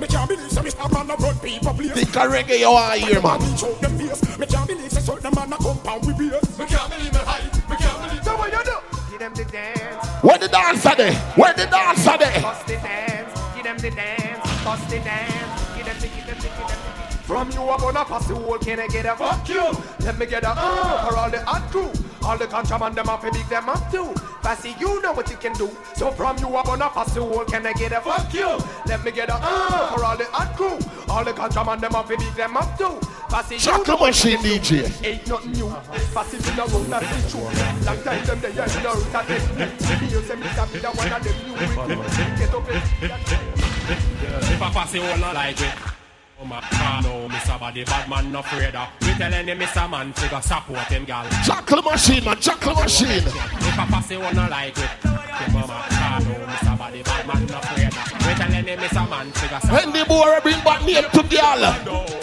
Me 0.00 0.06
can't 0.06 0.28
believe 0.28 0.50
so 0.50 0.62
Mr. 0.62 0.90
Man 0.92 1.10
a 1.10 1.14
run 1.16 1.38
people 1.40 1.74
place. 1.74 1.92
Think 1.92 2.16
of 2.16 2.32
reggae 2.32 2.58
you 2.58 2.70
want 2.70 3.00
here, 3.00 3.20
man. 3.20 3.40
Show 3.56 3.72
them 3.74 3.98
face. 3.98 4.38
Me 4.38 4.46
can't 4.46 4.66
believe 4.66 4.90
so 4.90 5.00
certain 5.00 5.30
man 5.34 5.52
a 5.52 5.56
compound 5.56 6.06
with 6.06 6.16
beers. 6.16 6.58
Me 6.58 6.64
can't 6.64 6.90
believe 6.90 7.12
me 7.12 7.18
high. 7.18 7.44
Me 7.68 7.76
can't 7.76 8.02
believe. 8.02 8.24
So 8.24 8.36
what 8.36 8.50
you 8.50 8.64
do? 8.64 8.76
Give 9.10 9.18
them 9.18 9.34
the 9.34 9.44
dance. 9.44 10.06
Where 10.22 10.38
the 10.38 10.48
dancer 10.48 10.94
there? 10.96 11.14
Where 11.36 11.52
the 11.52 11.66
dancer 11.66 12.16
there? 12.16 12.40
Bust 12.40 12.66
the 12.66 12.74
dance. 12.76 13.40
Give 13.54 13.64
them 13.64 13.76
the 13.76 13.90
dance. 13.90 14.64
Bust 14.64 14.88
the 14.88 14.98
dance. 15.00 15.49
From 17.30 17.48
you 17.52 17.60
I'm 17.60 17.78
gonna 17.78 18.04
pass 18.04 18.26
the 18.26 18.34
whole 18.34 18.58
can 18.58 18.80
I 18.80 18.88
get 18.88 19.06
a 19.06 19.14
fuck 19.14 19.48
you? 19.48 19.62
Let 20.00 20.18
me 20.18 20.26
get 20.26 20.42
a 20.42 20.50
uh 20.50 21.06
for 21.06 21.16
all 21.16 21.30
the 21.30 21.40
hot 21.44 21.70
crew 21.70 21.88
All 22.24 22.36
the 22.36 22.48
contraband 22.48 22.96
them 22.96 23.08
up 23.08 23.22
and 23.22 23.32
big 23.32 23.46
them 23.46 23.68
up 23.68 23.88
too. 23.88 24.12
Passy 24.42 24.74
you 24.80 25.00
know 25.00 25.12
what 25.12 25.30
you 25.30 25.36
can 25.36 25.52
do. 25.52 25.70
So 25.94 26.10
from 26.10 26.38
you 26.38 26.48
I'm 26.48 26.64
gonna 26.64 26.88
pass 26.88 27.14
the 27.14 27.22
whole 27.22 27.44
can 27.44 27.64
I 27.64 27.72
get 27.74 27.92
a 27.92 28.00
fuck 28.00 28.34
you? 28.34 28.58
Let 28.86 29.04
me 29.04 29.12
get 29.12 29.28
a 29.28 29.34
uh 29.36 29.94
for 29.94 30.04
all 30.04 30.16
the 30.16 30.24
hot 30.24 30.56
crew 30.56 30.76
All 31.08 31.24
the 31.24 31.32
contraband 31.32 31.82
them 31.82 31.94
up 31.94 32.10
and 32.10 32.18
big 32.18 32.34
them 32.34 32.56
up 32.56 32.76
too. 32.76 32.98
Passy 33.28 33.58
you 33.58 33.86
know 33.86 33.94
what 33.94 34.08
machine 34.08 34.32
you 34.32 34.58
can 34.58 34.62
do. 34.64 34.82
DJ. 34.82 35.06
Ain't 35.06 35.28
nothing 35.28 35.52
new. 35.52 35.70
Passy 36.12 36.36
in 36.36 36.56
the 36.56 36.66
road 36.66 36.86
that's 36.90 37.06
the 37.14 37.30
truth 37.30 37.86
Long 37.86 38.02
time 38.02 38.24
them 38.26 38.40
they 38.40 38.48
ain't 38.48 38.82
no 38.82 38.92
root 38.92 39.14
at 39.14 39.28
them. 39.28 40.08
Heels 40.08 40.26
them 40.26 40.42
is 40.42 40.58
a 40.58 40.66
bit 40.66 40.84
of 40.84 40.98
one 40.98 41.12
of 41.12 41.22
them 41.22 41.36
new. 41.46 41.54
Get 41.54 42.52
up 42.52 42.68
and 42.68 42.82
If 44.50 44.62
I 44.62 44.70
pass 44.74 44.94
it 44.96 45.00
all 45.00 45.32
like 45.32 45.60
it. 45.60 45.99
My 46.44 46.60
God, 46.70 47.04
no, 47.04 47.28
Mr. 47.28 47.60
Body 47.60 47.84
Bad 47.84 48.08
Man 48.08 48.32
no 48.32 48.40
afraid 48.40 48.74
of. 48.74 48.88
We 49.02 49.12
telling 49.14 49.46
him 49.46 49.58
Mr. 49.58 49.90
Man 49.90 50.12
figure 50.14 50.40
support 50.40 50.86
him, 50.88 51.04
gal. 51.04 51.28
Chocolate 51.44 51.84
machine, 51.84 52.24
man. 52.24 52.38
Chocolate 52.38 52.76
machine. 52.76 53.08
If 53.26 53.78
I 53.78 53.86
pass 53.86 54.10
it 54.10 54.16
all 54.16 54.32
like 54.32 54.78
it. 54.78 54.90
Oh 55.04 55.52
my 55.52 55.86
God, 55.90 56.24
no, 56.24 56.46
Mr. 56.46 56.78
Body 56.78 57.02
Bad 57.02 57.26
Man 57.26 57.46
no 57.46 57.58
afraid 57.58 57.86
of. 57.86 58.26
We 58.26 58.34
telling 58.34 58.64
him 58.64 58.78
Mr. 58.78 59.10
Man 59.10 59.32
figure 59.32 59.60
support 59.60 59.84
When 59.84 59.92
the 59.92 60.04
boy 60.06 60.38
bring 60.42 60.64
back 60.64 60.84
name 60.86 61.04
to 61.12 61.22
girl. 61.22 62.19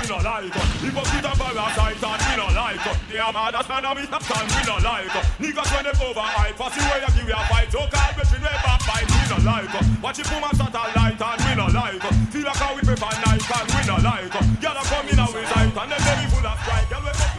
We 0.00 0.08
no 0.08 0.16
like 0.24 0.48
it. 0.48 0.56
If 0.56 0.96
a 0.96 1.02
bit 1.04 1.24
of 1.24 1.36
parasite 1.36 2.00
and 2.00 2.20
we 2.24 2.32
no 2.36 2.48
like. 2.56 2.80
They 3.08 3.18
are 3.18 3.32
mad 3.32 3.54
as 3.54 3.68
man 3.68 3.84
and 3.84 3.98
we 3.98 4.06
have 4.06 4.24
time, 4.24 4.48
we 4.48 4.62
no 4.64 4.76
like. 4.80 5.12
Niggas 5.36 5.70
when 5.74 5.84
they 5.84 5.94
over 6.00 6.24
hype, 6.24 6.56
pass 6.56 6.74
the 6.74 6.80
way 6.88 7.00
you 7.04 7.12
give 7.12 7.28
you 7.28 7.36
a 7.36 7.42
fight. 7.48 7.68
So 7.68 7.84
call 7.90 8.12
between 8.16 8.42
way 8.42 8.56
back 8.64 8.80
fight, 8.82 9.08
we 9.08 9.22
no 9.28 9.38
like. 9.44 9.68
Watch 10.00 10.18
it 10.20 10.28
boom 10.30 10.44
and 10.44 10.56
satellite 10.56 11.20
and 11.20 11.40
we 11.44 11.52
no 11.56 11.66
like. 11.68 12.00
Feel 12.32 12.44
like 12.48 12.56
how 12.56 12.72
we 12.74 12.80
prefer 12.80 13.12
night 13.20 13.44
and 13.44 13.68
we 13.68 13.82
no 13.84 13.96
like 14.00 14.32
it. 14.32 14.46
Girl 14.60 14.76
a 14.78 14.82
come 14.88 15.08
in 15.08 15.20
a 15.20 15.26
we 15.28 15.44
sight 15.44 15.76
and 15.76 15.90
them 15.92 16.00
baby 16.00 16.26
full 16.32 16.46
of 16.46 16.58
pride. 16.64 16.88
Girl 16.88 17.02
we 17.04 17.12
come 17.12 17.30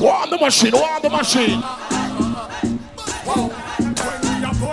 Who 0.00 0.08
on 0.08 0.30
the 0.30 0.38
machine? 0.38 0.74
On 0.74 1.02
the 1.02 1.10
machine? 1.10 1.60
When 3.22 3.48
we 3.48 3.54
a 3.54 4.00
born 4.00 4.19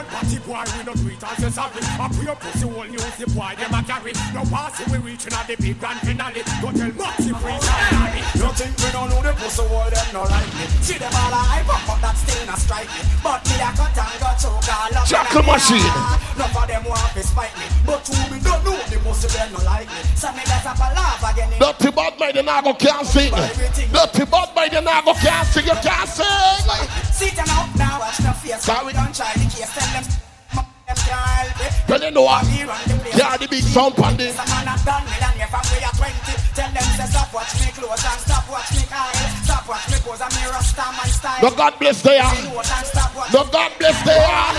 party 0.08 0.40
boy, 0.42 0.64
we 0.78 0.84
no 0.84 0.94
do 0.96 1.08
it 1.12 1.24
as 1.24 1.44
a 1.44 1.50
sorry. 1.52 1.82
A 1.84 2.06
pure 2.10 2.36
pussy 2.36 2.68
whole 2.68 2.88
news 2.88 3.16
the 3.20 3.26
boy 3.36 3.54
them 3.58 3.74
a 3.74 3.80
carry. 3.84 4.14
No 4.34 4.42
passing 4.48 4.90
we 4.92 4.98
reaching 5.04 5.34
at 5.34 5.48
the 5.48 5.56
big 5.58 5.80
grand 5.80 6.00
finale. 6.02 6.42
Go 6.62 6.72
tell 6.72 6.92
Maxi 6.96 7.32
Freeze 7.36 7.68
and 7.68 7.92
Larry. 7.94 8.22
You 8.40 8.50
think 8.56 8.74
we 8.80 8.90
don't 8.92 9.10
know 9.10 9.22
the 9.22 9.34
pussy 9.38 9.64
wall, 9.68 9.90
them 9.90 10.08
no 10.14 10.24
like 10.24 10.52
me. 10.56 10.66
See 10.82 10.98
them 10.98 11.14
all 11.14 11.34
a 11.36 11.42
hype 11.42 11.70
up, 11.70 11.82
but 11.86 12.00
that 12.02 12.16
still 12.18 12.42
not 12.48 12.60
strike 12.60 12.90
me. 12.96 13.02
But 13.22 13.42
me 13.48 13.56
a 13.60 13.70
cut 13.76 13.98
and 13.98 14.18
got 14.20 14.36
choke 14.40 14.70
all 14.72 14.98
up. 14.98 15.06
Chocolate 15.06 15.46
machine. 15.46 15.92
None 16.38 16.54
of 16.54 16.66
them 16.68 16.84
want 16.88 17.12
to 17.14 17.22
spite 17.24 17.56
me. 17.58 17.66
But 17.86 18.06
who 18.08 18.18
me 18.32 18.38
don't 18.42 18.64
know 18.64 18.78
the 18.88 18.98
pussy, 19.04 19.28
them 19.34 19.52
no 19.54 19.60
like 19.66 19.90
me. 19.90 20.02
So 20.16 20.32
me 20.34 20.44
that's 20.46 20.66
up 20.66 20.80
a 20.80 20.88
laugh 20.96 21.24
again. 21.26 21.52
Dirty 21.60 21.92
bad 21.92 22.20
mind, 22.20 22.36
you 22.36 22.44
not 22.44 22.64
go 22.64 22.74
can't 22.74 23.06
sing. 23.06 23.34
Dirty 23.34 24.26
bad 24.26 24.50
mind, 24.56 24.74
you 24.74 24.82
not 24.82 25.06
go 25.06 25.14
can't 25.14 25.48
sing. 25.48 25.66
You 25.66 25.78
can't 25.82 26.10
sing. 26.10 26.26
See 27.12 27.34
them 27.34 27.50
out 27.50 27.70
now, 27.76 28.00
watch 28.00 28.18
the 28.18 28.32
face. 28.38 28.62
Sorry. 28.62 28.86
We 28.88 28.94
don't 28.94 29.14
try 29.14 29.34
the 29.34 29.50
case, 29.50 29.74
tell 31.88 32.00
them. 32.00 32.14
what? 32.16 32.46
We 32.46 32.64
run 32.64 32.82
the 32.88 33.38
the 33.40 33.48
big 33.50 33.64
sound 33.64 33.96
20, 33.96 34.32
tell 36.58 36.72
them 36.72 36.84
say 36.98 37.06
stop 37.06 37.34
watch 37.34 37.54
me 37.60 37.68
close 37.74 38.06
and 38.06 38.20
stop 38.22 38.50
watch 38.50 38.72
me 38.74 38.84
Kyle. 38.90 39.14
Stop 39.46 39.68
watch 39.70 39.90
me 39.90 39.98
pose 40.02 40.22
and 40.22 40.34
me 40.36 40.44
rasta 40.50 40.86
my 40.98 41.08
style. 41.10 41.42
No 41.42 41.50
God 41.56 41.74
bless 41.80 42.02
they 42.02 42.18
are. 42.18 42.34
No 43.34 43.46
God 43.46 43.72
bless 43.80 43.98
they 44.06 44.18
are. 44.18 44.54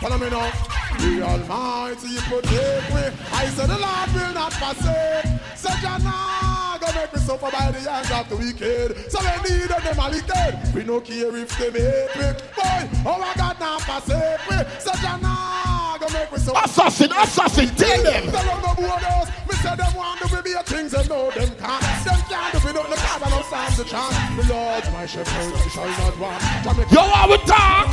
Follow 0.00 0.18
me 0.18 0.30
now. 0.30 0.50
The 0.98 1.22
Almighty 1.22 2.16
protect 2.28 2.94
me. 2.94 3.04
I 3.32 3.46
said 3.54 3.68
the 3.68 3.78
Lord 3.78 4.08
will 4.14 4.34
not 4.34 4.52
forsake. 4.52 5.40
So 5.56 5.70
Jana 5.80 6.49
go 6.92 7.00
make 7.00 7.12
me 7.12 7.20
suffer 7.20 7.50
by 7.50 7.70
the 7.70 7.80
hands 7.90 8.10
of 8.10 8.28
the 8.28 8.36
wicked. 8.36 9.10
So 9.10 9.18
we 9.20 9.50
need 9.50 9.68
them 9.68 9.98
a 9.98 10.10
wicked. 10.10 10.74
We 10.74 10.84
no 10.84 11.00
care 11.00 11.36
if 11.36 11.56
they 11.58 11.70
hate 11.70 12.16
me. 12.16 12.28
Boy, 12.56 12.80
oh 13.06 13.18
my 13.18 13.32
God, 13.36 13.56
now 13.60 13.78
forsake 13.78 14.40
me. 14.50 14.58
So 14.78 14.92
Jana 15.02 15.20
ah, 15.24 15.96
go 16.00 16.06
make 16.12 16.32
me 16.32 16.38
suffer. 16.38 16.60
Assassin, 16.64 17.12
assassin, 17.12 17.68
tell 17.76 18.02
them. 18.02 18.26
They 18.26 18.32
don't 18.32 18.62
know. 18.62 18.74
Me 19.48 19.54
say 19.62 19.74
them 19.76 19.94
want 19.94 20.20
to 20.20 20.42
be 20.42 20.52
a 20.52 20.62
things 20.62 20.94
and 20.94 21.08
know 21.08 21.30
them 21.30 21.48
can't. 21.56 21.82
Them 22.04 22.20
can't 22.28 22.52
do 22.62 22.68
it 22.68 22.76
up 22.76 22.88
the 22.88 22.96
cause 22.96 23.22
I 23.22 23.30
don't 23.30 23.44
stand 23.44 23.74
the 23.76 23.84
chance. 23.84 24.46
The 24.46 24.54
Lord's 24.54 24.90
my 24.92 25.06
shepherd, 25.06 25.54
I 25.54 25.68
shall 25.68 25.88
not 25.88 26.18
want. 26.18 26.42
Jamaica- 26.64 26.94
Yo, 26.94 27.00
I 27.00 27.26
will 27.26 27.38
talk. 27.38 27.90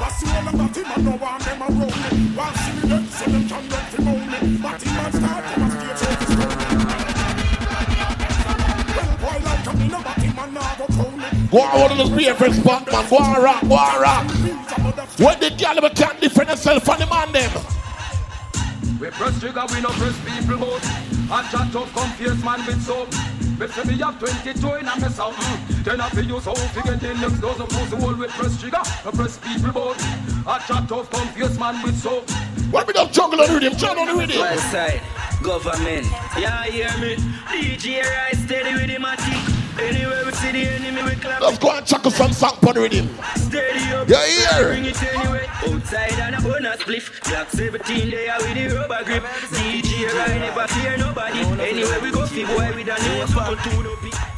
That's 0.00 0.24
all 0.26 0.48
about 0.48 0.76
him, 0.76 0.86
I 0.86 1.00
know 1.02 1.16
one 1.16 1.40
them 1.42 1.62
around 1.62 1.78
me. 1.78 2.34
While 2.34 2.54
see 2.54 2.72
me 2.72 2.88
dead, 2.88 3.08
so 3.10 3.24
them 3.30 3.48
can 3.48 3.68
run 3.68 3.90
to 3.92 4.02
moan 4.02 4.30
me. 4.30 4.58
But 4.62 4.82
him 4.82 4.94
man 4.96 5.12
start 5.12 5.44
from 5.44 5.62
a 5.62 5.96
stage 5.96 6.28
so 6.28 6.34
to 6.56 6.61
go 10.34 10.86
crown 10.86 11.18
me. 11.18 11.48
Go 11.50 11.60
on, 11.60 11.80
one 11.80 11.92
of 11.92 11.98
those 11.98 12.10
favorite 12.10 12.54
spot, 12.54 12.90
man. 12.90 13.08
Go 13.08 13.16
on, 13.16 13.42
rock, 13.42 13.62
go 13.62 13.74
on, 13.74 14.02
rock. 14.02 14.30
When 15.18 15.38
the 15.40 15.50
girl 15.50 15.90
can't 15.90 16.20
defend 16.20 16.48
herself 16.48 16.84
from 16.84 16.98
the 16.98 17.06
man, 17.06 17.32
them. 17.32 17.50
We 19.00 19.10
press 19.10 19.38
trigger, 19.40 19.64
we 19.72 19.80
no 19.80 19.88
press 19.90 20.16
people 20.24 20.58
boat. 20.58 20.80
I 21.30 21.48
chat 21.50 21.72
tough, 21.72 21.92
confused 21.92 22.44
man 22.44 22.64
with 22.66 22.82
soap. 22.82 23.08
Me 23.58 23.66
say 23.66 23.84
me 23.84 23.98
have 23.98 24.18
22 24.18 24.74
in 24.74 24.88
a 24.88 25.00
mess 25.00 25.18
out. 25.18 25.32
Mm. 25.34 25.84
Then 25.84 26.00
I 26.00 26.08
feel 26.10 26.24
you 26.24 26.40
so 26.40 26.54
fi 26.54 26.82
get 26.82 27.02
in 27.02 27.20
next 27.20 27.40
dozen 27.40 27.66
pussy 27.66 27.96
hole 27.96 28.14
with 28.14 28.30
press 28.30 28.60
trigger, 28.60 28.82
no 29.04 29.10
press 29.10 29.38
people 29.38 29.72
boat. 29.72 29.96
I 30.46 30.62
chat 30.66 30.88
tough, 30.88 31.10
confused 31.10 31.58
man 31.58 31.82
with 31.82 31.98
soap. 31.98 32.30
What 32.70 32.86
we 32.86 32.92
don't 32.92 33.12
jungle 33.12 33.40
on 33.40 33.48
the 33.48 33.54
rhythm, 33.54 33.76
jungle 33.76 34.02
on 34.02 34.08
the 34.08 34.14
rhythm. 34.14 34.40
West 34.40 34.70
side, 34.70 35.02
government. 35.42 36.06
Yeah, 36.38 36.64
hear 36.64 36.96
me. 36.98 37.16
DJ 37.46 38.02
right 38.02 38.36
steady 38.36 38.72
with 38.72 38.88
him 38.88 39.04
a 39.04 39.16
tick. 39.16 39.61
Anywhere 39.78 40.24
we 40.24 40.32
see 40.32 40.52
the 40.52 40.68
enemy, 40.68 41.02
we 41.02 41.16
clap. 41.16 41.40
Let's 41.40 41.58
go 41.58 41.70
and 41.70 41.86
chuckle 41.86 42.10
some 42.10 42.32
song 42.32 42.58
on 42.66 42.74
the 42.74 42.80
rhythm. 42.80 43.08
Steady. 43.36 43.80
Yeah, 44.10 44.24
here. 44.26 44.68
Bring 44.68 44.84
it 44.84 45.02
anyway. 45.02 45.46
Outside 45.66 46.18
and 46.20 46.34
a 46.36 46.40
bonus 46.40 46.82
spliff. 46.82 47.24
Black 47.24 47.50
17 47.50 48.10
there 48.10 48.36
with 48.38 48.54
the 48.54 48.76
rubber 48.76 49.04
grip. 49.04 49.22
DJ 49.22 50.12
right 50.12 50.40
never 50.40 50.66
fear 50.68 50.96
nobody. 50.98 51.40
Anywhere 51.62 52.00
we 52.00 52.10
go, 52.10 52.26
fi 52.26 52.44
boy 52.44 52.74
with 52.74 52.88
a 52.88 52.96
new 53.02 53.34
buckle 53.34 53.56
to 53.56 53.82
the. 53.82 54.32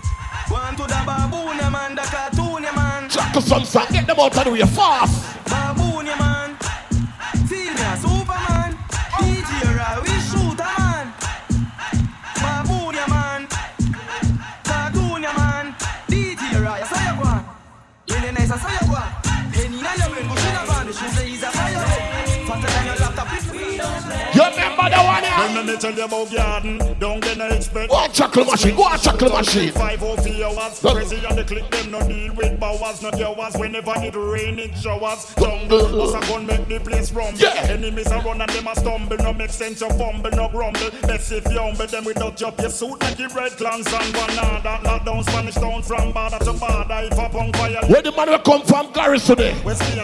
One 0.48 0.76
to 0.76 0.82
the 0.82 1.02
baboon, 1.06 1.56
man, 1.72 1.94
the 1.94 2.02
cartoon, 2.02 2.62
man. 2.62 3.08
Chuckle 3.08 3.40
some 3.40 3.64
song, 3.64 3.86
get 3.90 4.06
them 4.06 4.20
out 4.20 4.36
of 4.36 4.44
the 4.44 4.50
way 4.50 4.60
fast. 4.60 5.44
Baboon, 5.46 6.04
man. 6.04 6.56
Superman. 8.00 8.76
DJ 9.18 10.02
we 10.02 10.14
shoot 10.20 10.60
Really 18.54 18.66
nice, 18.66 18.82
I 18.82 18.84
say 18.84 18.86
you 18.86 19.13
The 24.90 25.02
one? 25.02 25.54
When 25.54 25.66
me 25.66 25.76
tell 25.76 25.92
you 25.94 26.04
about 26.04 26.32
garden, 26.32 26.78
don't 26.98 27.20
get 27.20 27.38
no 27.38 27.46
expect. 27.48 27.90
Go 27.90 27.96
on, 27.96 28.12
chuckle 28.12 28.44
machine, 28.44 28.76
go 28.76 28.84
on, 28.84 28.98
chuckle 28.98 29.30
machine. 29.30 29.72
Five 29.72 30.02
or 30.02 30.16
few 30.18 30.44
hours, 30.44 30.80
crazy 30.80 31.24
and 31.24 31.38
the 31.38 31.44
click 31.44 31.70
them 31.70 31.90
no 31.90 32.06
deal 32.06 32.34
with 32.34 32.58
bowers, 32.60 33.02
not 33.02 33.18
yours. 33.18 33.54
Whenever 33.56 33.92
it 33.96 34.14
rain, 34.14 34.58
it 34.58 34.76
showers. 34.76 35.34
Jungle, 35.38 35.88
bust 35.88 36.16
a 36.16 36.32
gun 36.32 36.46
make 36.46 36.68
the 36.68 36.78
place 36.80 37.12
rumble. 37.12 37.38
Yeah. 37.38 37.66
Enemies 37.68 38.10
a 38.10 38.20
run 38.20 38.40
and 38.40 38.50
them 38.50 38.66
a 38.66 38.74
stumble. 38.76 39.16
No 39.18 39.32
make 39.32 39.50
sense, 39.50 39.80
you 39.80 39.88
fumble, 39.90 40.30
no 40.30 40.48
grumble. 40.48 40.90
Best 41.02 41.32
if 41.32 41.44
you 41.50 41.58
humble 41.58 41.86
them 41.86 42.04
without 42.04 42.40
your 42.40 42.52
your 42.60 42.70
suit 42.70 43.00
like 43.00 43.18
you 43.18 43.28
red 43.28 43.52
clans 43.52 43.86
and 43.92 44.12
banana. 44.12 44.80
Knock 44.82 45.04
down 45.04 45.22
Spanish 45.24 45.54
town 45.54 45.82
from 45.82 46.12
border 46.12 46.38
to 46.38 46.52
border. 46.52 47.00
If 47.10 47.18
a 47.18 47.28
punk 47.28 47.56
fire, 47.56 47.80
Where 47.86 48.02
the 48.02 48.12
man 48.12 48.28
will 48.30 48.38
come 48.38 48.62
from 48.62 48.92
Garris 48.92 49.26
today? 49.26 49.54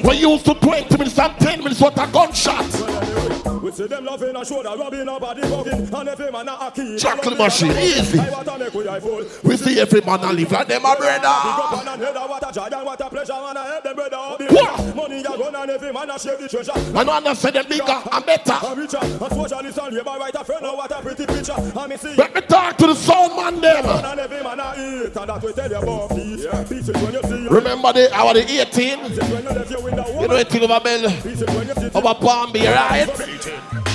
We 0.05 0.17
used 0.17 0.45
to 0.47 0.55
20 0.55 0.97
minutes 0.97 1.19
and 1.19 1.37
10 1.39 1.59
minutes 1.61 1.81
what 1.81 1.95
a 1.99 2.11
gunshot. 2.11 3.61
We 3.63 3.71
see 3.73 3.87
them 3.87 4.05
loving 4.07 4.35
a 4.37 4.45
shoulder, 4.45 4.70
a 4.79 5.21
bugging, 5.21 6.01
and 6.01 6.09
every 6.09 6.31
man 6.31 6.49
a 6.49 6.71
key. 6.71 6.97
Chuckle 6.99 7.37
machine, 7.37 7.73
easy. 7.73 8.19
I 8.19 8.31
want 8.31 8.47
to 8.47 8.59
make 8.59 8.75
we 8.75 8.89
eye 8.89 9.01
full. 9.01 9.25
We 9.45 9.57
see 9.57 9.81
every 9.81 10.01
man 10.03 10.21
a 10.21 10.33
live 10.33 10.53
like 10.53 10.69
them 10.69 10.85
a 10.85 10.97
brother. 10.97 11.27
up 11.27 11.73
on 11.73 11.89
and 11.89 12.03
header, 12.03 12.21
what 12.21 12.49
a 12.49 12.53
joy 12.53 12.69
and 12.71 12.87
what 12.87 13.01
a 13.01 13.11
pleasure, 13.11 13.33
and 13.33 13.59
I 13.59 13.67
help 13.67 13.85
them 13.85 13.95
brother 13.97 14.17
up 14.17 14.39
the 14.39 14.45
What? 14.47 14.97
Money 14.97 15.21
a 15.21 15.23
gun 15.23 15.55
and 15.55 15.71
every 15.71 15.93
man 15.93 16.11
a 16.11 16.19
share 16.19 16.37
the 16.37 16.49
treasure. 16.49 16.73
I 16.75 17.03
understand 17.03 17.57
them 17.57 17.67
bigger 17.69 18.03
and 18.13 18.27
better. 18.27 18.59
A 18.67 18.75
richer, 18.75 18.99
a 18.99 19.35
socialist 19.35 19.79
and 19.79 19.95
labor 19.97 20.17
right 20.19 20.35
a 20.35 20.45
friend, 20.45 20.63
oh, 20.65 20.77
what 20.77 20.91
a 20.91 21.03
pretty 21.03 21.27
picture. 21.27 21.55
And 21.57 21.91
me 21.91 21.97
see. 21.97 22.15
Let 22.15 22.35
me 22.35 22.41
talk 22.43 22.77
to 22.79 22.87
the 22.87 22.95
sound 22.95 23.37
man 23.37 23.61
them. 23.61 23.85
And 23.87 24.21
every 24.21 24.43
man 24.43 24.61
a 24.61 24.75
eat, 24.77 25.17
and 25.17 25.29
that 25.29 25.43
we 25.43 25.53
tell 25.53 25.71
you 25.71 25.77
about 25.77 26.11
peace. 26.11 26.47
Peace 26.69 26.89
is 26.89 27.03
when 27.03 27.15
you 27.15 27.23
see. 27.23 27.49
Remember 27.49 27.93
the 27.93 28.13
hour 28.15 28.35
the 28.35 28.41
18? 28.41 28.99
Peace 29.01 29.19
is 29.19 29.31
when 29.31 29.43
you 29.43 29.49
left 29.51 29.71
your 29.71 29.83
window 29.83 30.21
You 30.21 30.29
know 30.29 30.35
anything 30.35 30.63
over 30.63 30.81
Bell? 30.81 31.11
Peace 31.23 31.43
is 31.43 31.43
when 31.43 31.69
you 31.69 31.75
sit. 31.75 31.95
Over 31.95 32.15
Palm 32.15 32.53
Bay, 32.53 32.73
right? 32.73 33.90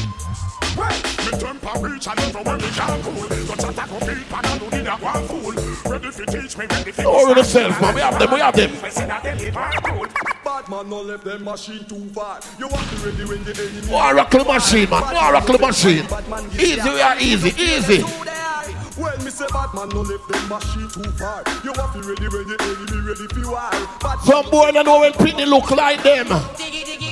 Me 0.76 1.32
temper 1.40 1.80
reach 1.80 2.08
and 2.08 2.20
everywhere 2.20 2.58
me 2.58 2.70
can 2.70 3.02
cool. 3.02 3.28
Go 3.28 3.56
chat 3.56 3.80
a 3.80 3.88
go 3.88 4.00
beat 4.00 4.32
and 4.32 4.46
I 4.46 4.58
do 4.58 4.70
the 4.70 4.84
that 4.84 5.02
one 5.02 5.28
fool. 5.28 5.92
Ready 5.92 6.12
fi 6.12 6.26
teach 6.26 6.58
me, 6.58 6.66
ready 6.66 6.92
fi. 6.92 7.04
Don't 7.04 7.16
worry 7.16 7.38
yourself, 7.38 7.82
man. 7.82 7.96
We 7.96 8.02
have 8.02 8.20
them, 8.20 8.32
we 8.32 8.40
have 8.40 8.56
them. 8.56 8.72
Bad 10.44 10.70
man 10.70 10.90
no 10.90 11.02
left 11.02 11.24
them 11.24 11.44
machine 11.44 11.86
too 11.86 12.10
far. 12.10 12.40
You 12.60 12.68
want 12.68 12.90
to 12.90 12.96
ready 12.98 13.26
when 13.26 13.44
the 13.44 13.52
enemy. 13.52 13.88
Oh, 13.90 14.28
go 14.30 14.40
and 14.40 14.48
machine, 14.48 14.90
man. 14.90 15.04
Oh, 15.06 15.42
go 15.48 15.54
and 15.54 15.62
machine. 15.62 16.06
Easy, 16.60 16.90
we 16.90 17.02
are 17.02 17.18
easy, 17.20 17.52
easy. 17.62 18.04
Well, 18.98 19.18
me 19.24 19.30
say 19.30 19.46
bad 19.52 19.74
man 19.74 19.90
no 19.90 20.02
left 20.02 20.28
them 20.28 20.48
machine 20.48 20.88
too 20.88 21.12
far. 21.20 21.44
You 21.64 21.74
want 21.76 21.92
to 21.94 22.00
ready 22.08 22.28
when 22.32 22.48
the 22.48 22.56
enemy 22.64 23.00
ready 23.04 23.28
fi 23.28 23.44
war. 23.44 23.72
Some 24.24 24.50
boy 24.50 24.72
don't 24.72 24.86
know 24.86 25.00
when 25.02 25.12
Pitney 25.14 25.46
look 25.46 25.70
like 25.72 26.02
them. 26.04 26.28
Diggy 26.28 26.84
diggy 26.86 27.05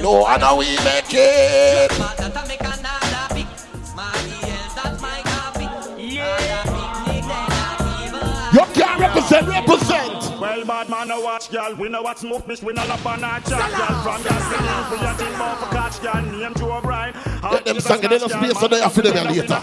No, 0.00 0.24
I 0.24 0.38
know 0.38 0.56
we 0.56 0.66
make 0.82 1.12
it. 1.12 1.90
But 1.90 2.16
that 2.16 2.34
a 2.34 2.48
make 2.48 2.60
another 2.60 3.34
pick. 3.34 3.46
Smarty 3.84 4.32
else 4.48 4.74
that's 4.74 5.00
my 5.02 5.20
copy. 5.24 5.64
Yeah, 6.02 6.36
picnic 6.64 7.22
then 7.28 7.52
I 7.52 7.76
give 8.00 8.16
You 8.56 8.64
can't 8.72 8.98
represent, 8.98 9.46
represent. 9.46 10.40
Well, 10.40 10.64
bad 10.64 10.88
man, 10.88 11.08
no 11.08 11.20
watch, 11.20 11.50
girl. 11.50 11.74
We 11.74 11.90
know 11.90 12.00
what 12.00 12.18
smoke, 12.18 12.48
miss. 12.48 12.62
We 12.62 12.72
know 12.72 12.86
love 12.86 13.06
on 13.06 13.22
our 13.22 13.40
chat, 13.40 13.70
girl. 13.76 14.02
From 14.02 14.22
the 14.22 14.32
city, 14.48 14.72
we 14.90 14.96
a 15.04 15.12
team 15.20 15.34
for 15.36 15.68
catch, 15.68 16.00
girl. 16.00 16.22
Name 16.22 16.54
Joe 16.54 16.78
O'Brien. 16.78 17.14
Let 17.42 17.64
them 17.66 17.80
sing 17.80 18.02
it 18.02 18.12
in 18.12 18.20
the 18.20 18.28
space 18.30 18.58
so 18.58 18.68
they 18.68 18.80
have 18.80 18.94
to 18.94 19.02
them 19.02 19.26
later. 19.28 19.60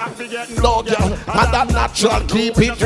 No, 0.61 0.83
girl, 0.83 1.13
and 1.17 1.49
that 1.51 1.67
natural 1.71 2.21
keep 2.27 2.53
it. 2.59 2.77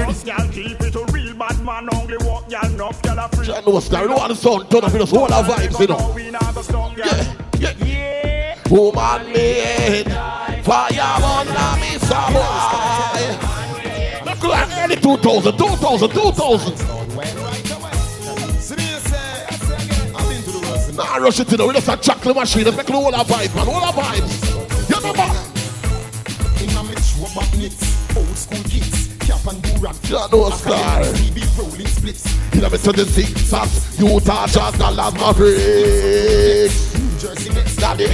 Keep 0.54 0.82
it 0.82 0.95
a 0.95 1.04
real 1.12 1.20
bad 1.42 1.58
man. 1.66 1.89
Only 1.94 2.18
walk, 2.18 2.48
girl. 2.50 2.66
Enough, 2.66 3.02
girl. 3.02 3.20
a 3.20 3.30
free. 3.30 3.52
I 3.52 3.62
know 3.62 3.80
star, 3.80 4.04
you 4.04 4.10
know 4.10 4.16
what 4.16 4.28
the 4.28 4.36
sound 4.36 4.70
turn 4.70 4.84
up 4.84 4.94
in 4.94 5.02
us 5.02 5.10
whole 5.10 5.34
our 5.34 5.44
vibes, 5.44 5.80
you 5.80 5.88
know. 5.88 6.14
We 6.14 6.30
not 6.30 6.54
the 6.54 6.62
strong, 6.62 6.94
girl. 6.94 7.08
Yeah, 7.60 7.74
yeah. 7.84 8.58
Woman 8.70 9.34
made 9.34 10.12
fire 10.64 11.22
on 11.34 11.48
the 11.48 11.78
miss 11.82 12.10
boy. 12.36 13.34
Look 14.26 14.44
like 14.44 14.70
early 14.78 14.96
2000, 14.96 15.58
2000, 15.58 16.10
2000. 16.12 16.88
Nah, 20.96 21.16
rush 21.18 21.39
it 21.39 21.54
in, 21.54 21.68
we 21.68 21.74
just 21.74 21.88
a 21.88 21.98
chocolate 21.98 22.36
machine, 22.36 22.66
let's 22.66 22.78
make 22.78 22.86
the 22.86 22.94
whole 22.94 23.16
our 23.16 23.26
vibes, 23.26 23.56
man, 23.56 23.66
whole 23.66 23.82
our 23.82 23.94
vibes. 23.94 24.89
You 24.89 24.96
remember? 24.98 25.24
In 26.62 26.70
a 26.78 26.84
metro 26.84 27.28
magnets, 27.34 27.82
old 28.16 28.38
school 28.38 28.64
kids, 28.70 29.11
cap 29.32 29.53
and 29.53 29.63
durag. 29.63 29.95
You 30.09 30.38
know 30.38 30.49
star. 30.51 31.01
TV 31.15 31.39
rolling 31.57 31.88
splits. 31.88 32.25
A 32.53 32.69
midst 32.69 32.88
of 32.88 32.95
the 32.95 33.05
zigzags, 33.05 33.99
Utah 33.99 34.45
Jazz, 34.47 34.77
Dallas 34.77 35.13
Mavericks. 35.13 36.99
New 36.99 37.17
Jersey 37.17 37.53
Nets, 37.53 37.75
Daddy. 37.75 38.05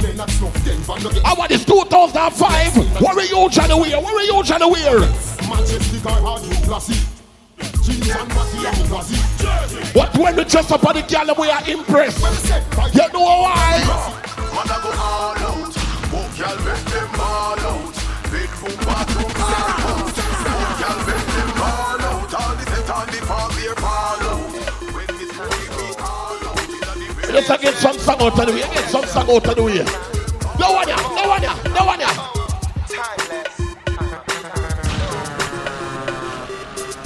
Leonard 0.00 0.30
Snuff, 0.30 0.64
Denver 0.64 1.00
Nuggets. 1.00 1.24
I 1.24 1.34
want 1.34 1.50
this 1.50 1.64
2005. 1.64 3.02
What 3.02 3.14
were 3.14 3.22
you 3.22 3.50
trying 3.50 3.68
to 3.68 3.76
wear? 3.76 4.00
What 4.00 4.14
were 4.14 4.22
you 4.22 4.42
trying 4.44 4.60
to 4.60 4.68
wear? 4.68 5.00
Majestic 5.00 6.06
or 6.06 6.20
hard 6.22 6.42
you 6.44 6.54
classy. 6.64 6.94
Jeans 7.82 8.08
and 8.08 8.28
Matty 8.28 8.58
and 8.64 8.88
Gazzy. 8.88 9.94
But 9.94 10.16
when 10.16 10.36
we 10.36 10.44
dress 10.44 10.70
up 10.70 10.84
on 10.86 10.94
the 10.94 11.02
girl, 11.02 11.34
we 11.38 11.50
are 11.50 11.68
impressed. 11.68 12.20
You 12.94 13.12
know 13.12 13.20
why? 13.20 13.84
Man, 14.38 14.66
I 14.66 14.80
go 14.82 14.90
all 14.96 15.36
out. 15.36 15.76
Walk, 16.12 16.30
girl, 16.38 16.56
make 16.64 16.84
them 16.88 17.20
all 17.20 17.60
out. 17.60 17.94
Bedroom, 18.30 18.76
bathroom, 18.86 19.32
all 19.36 19.54
out. 19.54 19.79
Let's 27.32 27.48
get 27.62 27.74
some 27.74 27.98
song 27.98 28.20
out 28.22 28.38
of 28.38 28.46
the 28.46 28.52
way. 28.52 28.60
Get 28.60 28.88
some 28.90 29.04
song 29.04 29.30
out 29.30 29.46
of 29.46 29.56
the 29.56 29.62
way. 29.62 29.84
No 30.58 30.72
one 30.72 30.86
here. 30.86 30.96
No 30.96 31.28
one 31.28 31.40
here. 31.40 31.72
No 31.72 31.84
one 31.86 31.98
here. 32.00 33.30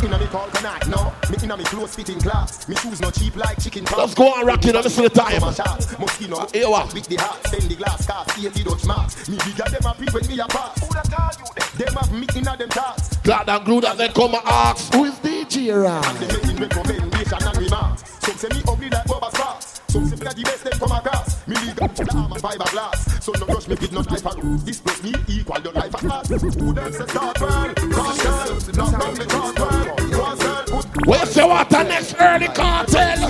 Inna 0.05 0.19
the 0.19 0.27
call 0.27 0.49
connect. 0.51 0.89
No, 0.89 1.13
me 1.31 1.37
inna 1.43 1.57
me 1.57 1.65
close 1.65 1.95
fitting 1.97 2.21
class. 2.21 2.69
Me 2.69 2.77
shoes 2.77 3.01
no 3.01 3.11
cheap 3.11 3.37
like 3.37 3.59
chicken. 3.63 3.85
parts. 3.85 3.99
Let's 3.99 4.15
go 4.15 4.35
on, 4.35 4.45
Rocky, 4.47 4.71
now 4.73 4.81
listen 4.83 5.05
to 5.05 5.09
the 5.09 5.15
time. 5.15 5.41
Mosquito, 5.41 6.47
Here 6.53 6.69
what? 6.69 6.93
with 6.93 7.07
the 7.09 7.17
heart, 7.17 7.47
send 7.47 7.63
the 7.71 7.75
glass 7.77 8.07
cast, 8.07 8.31
see 8.37 8.49
the 8.49 8.65
Dutch 8.65 8.85
marks. 8.85 9.29
Me 9.31 9.39
bigger 9.39 9.65
them 9.65 9.83
happy 9.83 10.05
when 10.13 10.27
me 10.27 10.39
a 10.41 10.47
pass. 10.47 10.79
Who 10.87 10.93
that 10.93 11.09
call 11.11 11.31
you 11.41 11.49
them? 11.57 11.69
Them 11.79 11.95
have 11.97 12.13
me 12.13 12.27
inna 12.37 12.57
them 12.57 12.69
thoughts. 12.69 13.17
Glad 13.19 13.49
and 13.49 13.65
glue 13.65 13.81
that 13.81 13.97
they 13.97 14.09
come 14.09 14.35
and 14.35 14.45
ask, 14.45 14.93
who 14.93 15.05
is 15.05 15.15
DJ 15.25 15.73
And 15.73 15.83
Ram? 15.85 16.03
they 16.21 16.27
making 16.37 16.57
recommendation 16.61 17.39
and 17.41 17.57
remarks. 17.57 18.05
Some 18.21 18.37
say 18.37 18.49
me 18.53 18.63
ugly 18.69 18.91
like 18.91 19.07
Bubba 19.07 19.31
Say 19.95 20.01
me 20.01 20.07
a 20.07 20.35
the 20.35 20.43
best 20.43 20.65
them 20.65 20.73
come 20.73 20.91
across. 20.91 21.47
Me 21.47 21.55
legal 21.55 21.87
the 21.87 22.17
arm 22.17 22.33
and 22.33 22.43
fiberglass. 22.43 23.23
So 23.23 23.31
no 23.39 23.47
rush 23.47 23.69
me 23.69 23.77
with 23.77 23.93
no 23.93 24.03
type 24.03 24.27
of 24.27 24.67
This 24.67 24.81
plus 24.81 25.01
me 25.05 25.15
equal 25.29 25.61
the 25.61 25.71
life 25.71 25.95
of 25.95 26.01
class. 26.01 26.29
Who 26.29 26.73
them 26.75 26.93
say 26.93 27.07
start 27.07 27.41
well? 27.41 27.75
Caution, 27.75 28.75
not 28.75 28.91
from 28.91 29.15
the 29.15 29.25
talk 29.25 29.57
well. 29.57 29.95
Where's 31.07 31.37
your 31.37 31.47
water 31.47 31.85
next 31.85 32.17
early 32.19 32.49
cartel? 32.49 33.21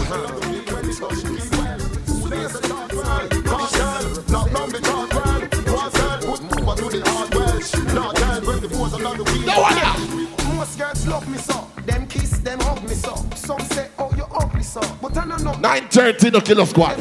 No 9.44 9.60
one 9.60 10.56
Most 10.56 10.78
girls 10.78 11.06
love 11.06 11.28
me 11.28 11.36
so. 11.36 11.73
Them 12.44 12.60
hug 12.60 12.82
me 12.82 12.94
so. 12.94 13.14
Some 13.34 13.60
say, 13.60 13.88
oh, 13.98 14.12
you 14.16 14.24
ugly 14.24 14.62
so. 14.62 14.80
But 15.00 15.16
I 15.16 15.26
don't 15.26 15.42
know. 15.42 15.52
9.30 15.52 16.32
the 16.32 16.40
killer 16.40 16.66
squad. 16.66 17.00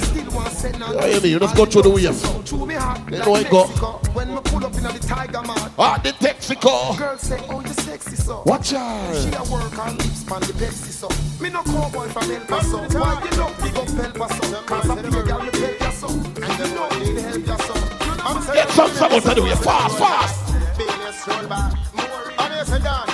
Say 0.54 0.72
no. 0.80 0.88
Oh, 0.90 1.06
you 1.06 1.38
let's 1.38 1.54
go 1.54 1.66
through 1.66 1.82
the 1.82 1.90
wave. 1.90 2.16
Through 2.48 2.66
me 2.66 2.76
heart, 2.76 3.06
They 3.08 3.20
know 3.20 3.36
it 3.36 3.50
go. 3.50 3.66
When 4.14 4.34
me 4.34 4.40
pull 4.46 4.66
up 4.66 4.74
in 4.76 4.84
the 4.84 5.06
tiger 5.06 5.42
man. 5.42 5.72
Ah, 5.78 6.00
the 6.02 6.12
Texaco. 6.14 6.98
Girls 6.98 7.22
say, 7.22 7.40
oh, 7.50 7.60
you 7.60 7.68
sexy 7.74 8.16
so. 8.16 8.44
Watch 8.46 8.74
out. 8.74 9.16
She 9.16 9.30
a 9.34 9.44
work 9.52 9.78
on 9.78 9.98
lips 9.98 10.24
pan 10.24 10.40
the 10.42 10.54
Pepsi 10.54 10.92
so. 10.92 11.10
Me 11.44 11.50
no 11.50 11.62
cowboy 11.64 12.08
from 12.08 12.32
El 12.32 12.46
Paso. 12.46 12.78
Why 12.98 13.22
you 13.24 13.32
don't 13.32 13.58
big 13.62 13.76
up 13.76 13.90
El 13.90 14.12
Paso? 14.14 14.62
Cause 14.64 14.90
I 14.90 14.96
pay 15.02 15.10
girl 15.10 15.44
me 15.44 15.50
pay 15.52 15.78
ya 15.78 15.90
so. 15.92 16.08
And 16.08 16.60
you 16.60 16.76
know 16.76 16.90
need 17.00 17.20
help 17.22 17.48
ya 17.48 17.58
so. 17.58 17.74
Get 18.54 18.70
some 18.70 18.92
out 18.92 19.12
of 19.12 19.36
the 19.36 19.42
way, 19.44 19.56
fast, 19.56 19.98
fast. 19.98 20.54
Venus 20.78 21.28
roll 21.28 21.48
back. 21.48 21.74
And 22.40 22.54
you 22.54 22.66
say, 22.66 22.80
Dan, 22.80 23.13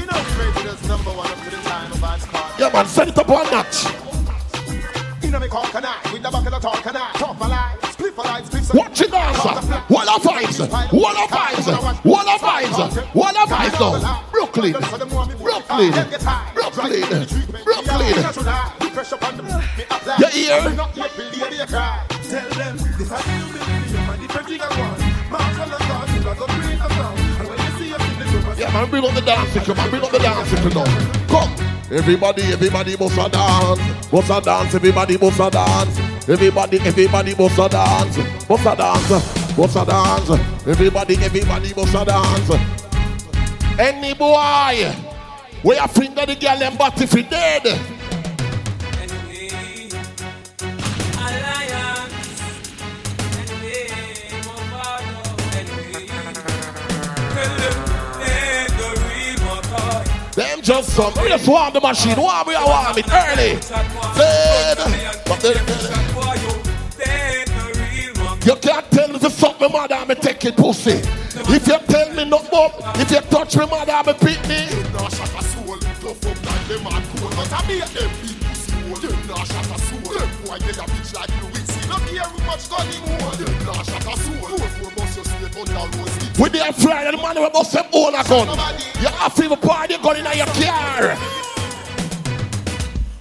you 0.00 0.06
know 0.06 0.20
we 0.38 0.88
number 0.88 1.10
one 1.10 1.30
up 1.30 1.38
to 1.44 1.50
the 1.50 1.56
time 1.68 1.92
of. 1.92 2.00
Yeah, 2.58 2.70
man, 2.72 2.86
send 2.86 3.10
it 3.10 3.18
up 3.18 3.28
one 3.28 3.50
notch. 3.50 3.84
You 5.22 5.30
know 5.30 5.38
me 5.38 5.48
call 5.48 5.64
can 5.64 5.84
I, 5.84 6.00
with 6.12 6.22
the 6.22 6.30
back 6.30 6.46
of 6.46 6.62
talk 6.62 6.82
can 6.82 6.96
I, 6.96 7.12
talk 7.12 7.38
my 7.38 7.46
lie, 7.46 7.76
split 7.92 8.14
for 8.14 8.24
life, 8.24 8.74
Watch 8.74 9.00
it 9.00 9.10
vibes. 9.10 9.36
Vibes. 9.36 10.56
Vibes. 10.68 10.96
Vibes 13.50 14.02
now. 14.02 14.24
Brooklyn. 14.32 14.72
Brooklyn. 14.72 15.08
Brooklyn. 15.08 15.92
Brooklyn. 16.54 18.10
You 20.18 20.28
hear? 20.30 20.60
Tell 22.30 22.48
them 22.50 22.76
this 22.96 23.08
has 23.10 23.24
to 23.24 23.30
be 23.30 23.58
a 23.98 24.16
different 24.18 24.46
thing 24.48 24.60
I 24.60 24.68
want. 24.78 24.98
Marshall 25.30 25.62
and 25.62 25.84
God, 25.88 26.09
Yeah, 28.60 28.70
man, 28.74 28.90
bring 28.90 29.02
up 29.02 29.14
the 29.14 29.22
dancing, 29.22 29.62
come 29.62 29.78
on, 29.78 29.88
bring 29.88 30.02
up 30.02 30.10
the 30.10 30.18
dancing 30.18 30.74
now. 30.74 30.84
Come. 31.28 31.50
Everybody, 31.90 32.42
everybody 32.52 32.94
must 32.94 33.16
a 33.16 33.26
dance. 33.30 34.12
Must 34.12 34.28
a 34.28 34.40
dance, 34.42 34.74
everybody 34.74 35.16
must 35.16 35.40
a 35.40 35.48
dance. 35.48 36.28
Everybody, 36.28 36.78
everybody 36.80 37.34
must 37.36 37.58
a 37.58 37.68
dance. 37.70 38.18
Must 38.50 38.66
a 38.66 38.76
dance, 38.76 39.56
must 39.56 39.76
a 39.76 39.84
dance. 39.86 40.30
Everybody, 40.66 41.16
everybody 41.24 41.72
must 41.72 41.94
a 41.94 42.04
dance. 42.04 42.50
Any 43.78 44.12
boy, 44.12 44.92
where 45.62 45.80
you 45.80 45.88
finger 45.88 46.26
the 46.26 46.36
girl 46.38 46.62
and 46.62 46.76
body 46.76 47.06
fi 47.06 47.22
dead. 47.22 47.96
Just 60.62 60.90
some, 60.94 61.12
we 61.22 61.28
just 61.28 61.48
want 61.48 61.72
the 61.72 61.80
machine. 61.80 62.16
Warm 62.20 62.46
we 62.46 62.54
are 62.54 62.66
warm 62.66 62.98
it 62.98 63.06
early. 63.10 63.56
But 65.26 65.42
You 68.44 68.56
can't 68.56 68.90
tell 68.90 69.08
me 69.08 69.18
to 69.20 69.30
suck 69.30 69.58
my 69.58 69.68
mother 69.68 70.04
me 70.06 70.14
take 70.16 70.44
it 70.44 70.56
pussy. 70.56 71.00
If 71.48 71.66
you 71.66 71.78
tell 71.88 72.12
me 72.12 72.24
no 72.24 72.42
more, 72.52 72.72
if 72.96 73.10
you 73.10 73.20
touch 73.20 73.56
me 73.56 73.66
mother 73.66 74.02
me 74.06 74.12
beat 74.20 74.48
me. 74.48 74.66
Them 74.66 75.08
shot 75.08 75.34
a 75.34 75.50
get 80.58 80.76
bitch 80.76 81.14
like 81.14 81.30
Louis. 81.42 81.64
See, 81.66 81.88
no 81.88 81.96
care 81.98 82.28
much 82.46 82.68
gun 82.68 83.99
rose. 86.40 86.50
With 86.50 86.52
the 86.52 86.72
fly 86.82 87.04
and 87.04 87.18
the 87.18 87.22
man 87.22 87.36
will 87.36 87.50
bust 87.50 87.72
them 87.72 87.84
all 87.92 88.08
a 88.08 88.24
gun. 88.24 88.48
You 89.00 89.08
have 89.08 89.34
to 89.34 89.56
party 89.56 89.96
gun 89.98 90.16
in 90.16 90.24
your 90.36 90.46
car. 90.46 91.16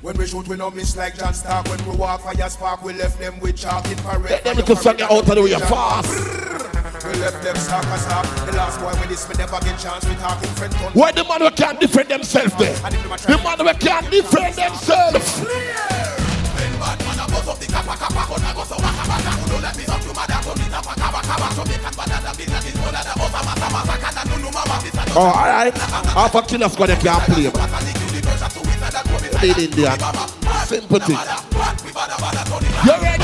When 0.02 0.18
we 0.18 0.26
shoot, 0.26 0.48
we 0.48 0.56
no 0.56 0.72
miss 0.72 0.96
like 0.96 1.18
John 1.18 1.34
Stark. 1.34 1.68
When 1.68 1.86
we 1.86 1.98
walk 1.98 2.22
fire 2.22 2.50
spark, 2.50 2.84
we 2.84 2.94
left 2.94 3.20
them 3.20 3.40
with 3.40 3.58
chalk 3.58 3.86
in 3.92 3.98
parade. 3.98 4.42
Let 4.46 4.66
them 4.66 4.76
song 4.76 4.98
you 4.98 5.06
out 5.06 5.28
of 5.28 5.36
the 5.36 5.42
way 5.42 5.52
fast. 5.52 7.06
We 7.06 7.14
left 7.20 7.44
them 7.44 7.56
stark 7.56 7.86
as 7.86 8.02
stark. 8.02 8.26
The 8.46 8.58
last 8.58 8.80
boy 8.80 8.92
with 9.00 9.10
this, 9.10 9.28
me 9.30 9.36
never 9.38 9.60
get 9.60 9.80
chance. 9.80 10.06
We 10.06 10.16
talk 10.16 10.42
in 10.44 10.50
front 10.50 10.82
on. 10.82 10.94
Where 10.94 11.12
the 11.14 11.24
man 11.26 11.42
who 11.42 11.52
can't 11.52 11.80
defend 11.80 12.10
themselves 12.10 12.56
there. 12.58 12.76
The 12.76 13.40
man 13.44 13.60
who 13.60 13.74
can't 13.80 14.10
defend 14.10 14.56
themselves. 14.56 15.46
Oh, 25.16 25.34
alright. 25.36 25.76
Half 25.76 26.36
a 26.36 26.42
killer 26.44 26.70
squad 26.70 26.88
they 26.88 26.96
can't 26.96 27.24
play. 27.24 27.52
Made 29.42 29.58
in 29.58 29.64
India. 29.70 29.98
Sympathy. 30.66 31.14
You 32.86 32.96
ready? 33.02 33.24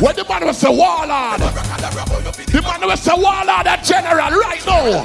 When 0.00 0.14
the 0.14 0.24
man 0.28 0.46
was 0.46 0.62
a 0.62 0.70
warlord, 0.70 1.40
the 1.40 2.62
man 2.62 2.86
was 2.86 3.06
a 3.08 3.16
warlord, 3.16 3.66
a 3.66 3.80
general 3.82 4.30
right 4.38 4.64
now. 4.64 5.04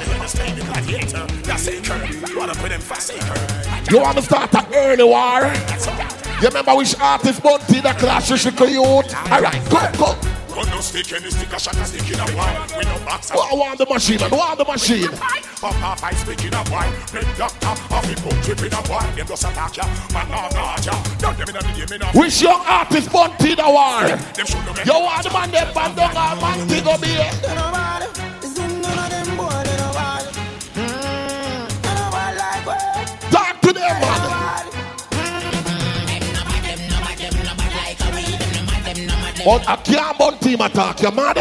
You 3.90 4.00
want 4.00 4.16
to 4.16 4.22
start 4.22 4.54
an 4.54 4.66
early 4.72 5.04
war? 5.04 6.23
You 6.44 6.50
remember 6.50 6.74
which 6.74 6.94
artist 7.00 7.42
Bounty 7.42 7.80
the 7.80 7.94
clash 7.96 8.30
with 8.30 8.42
Chico 8.42 8.66
Youth? 8.66 9.14
Alright, 9.32 9.64
go, 9.70 9.80
go. 9.96 10.12
Gun 10.52 10.68
no 10.68 10.80
stick, 10.82 11.10
any 11.14 11.30
stick 11.30 11.50
a 11.50 11.58
shot 11.58 11.74
a 11.74 11.86
stick 11.86 12.04
in 12.12 12.20
a 12.20 12.36
wine. 12.36 12.68
We 12.76 12.84
no 12.84 12.98
box 13.02 13.30
Oh, 13.32 13.48
I 13.50 13.54
want 13.56 13.78
the 13.78 13.86
machine, 13.86 14.20
man. 14.20 14.30
I 14.30 14.36
want 14.36 14.58
the 14.58 14.64
machine. 14.66 15.08
Pop 15.08 15.82
off 15.82 16.04
ice 16.04 16.22
pick 16.22 16.44
in 16.44 16.52
a 16.52 16.62
wine. 16.70 16.92
Red 17.14 17.24
doctor, 17.38 17.66
off 17.66 18.10
it 18.10 18.22
boom 18.22 18.38
trip 18.42 18.60
in 18.60 18.74
a 18.74 18.92
wine. 18.92 19.16
Them 19.16 19.26
just 19.26 19.44
attack 19.44 19.74
ya, 19.78 19.84
man 20.12 20.28
no 20.28 20.46
not 20.52 20.84
ya. 20.84 20.92
Don't 21.16 21.38
them 21.38 21.48
in 21.48 21.56
a 21.56 21.60
the 21.60 21.86
game 21.86 21.96
in 21.96 22.02
a 22.02 22.06
Which 22.12 22.42
young 22.42 22.60
artist 22.66 23.10
Bounty 23.10 23.54
the 23.54 23.64
war? 23.64 24.04
Them 24.04 24.44
should 24.44 24.66
know 24.66 24.74
me. 24.74 24.84
You 24.84 25.00
want 25.00 25.24
the 25.24 25.30
man 25.32 25.50
them 25.50 25.72
band 25.72 25.96
down 25.96 26.14
and 26.14 26.40
man 26.42 26.68
to 26.68 26.84
go 26.84 26.98
be 26.98 27.08
here. 27.08 28.23
But 39.44 39.68
I 39.68 39.76
can't 39.76 40.16
Bunty 40.16 40.56
team 40.56 40.60
attack, 40.62 41.02
you 41.02 41.10
mad? 41.12 41.36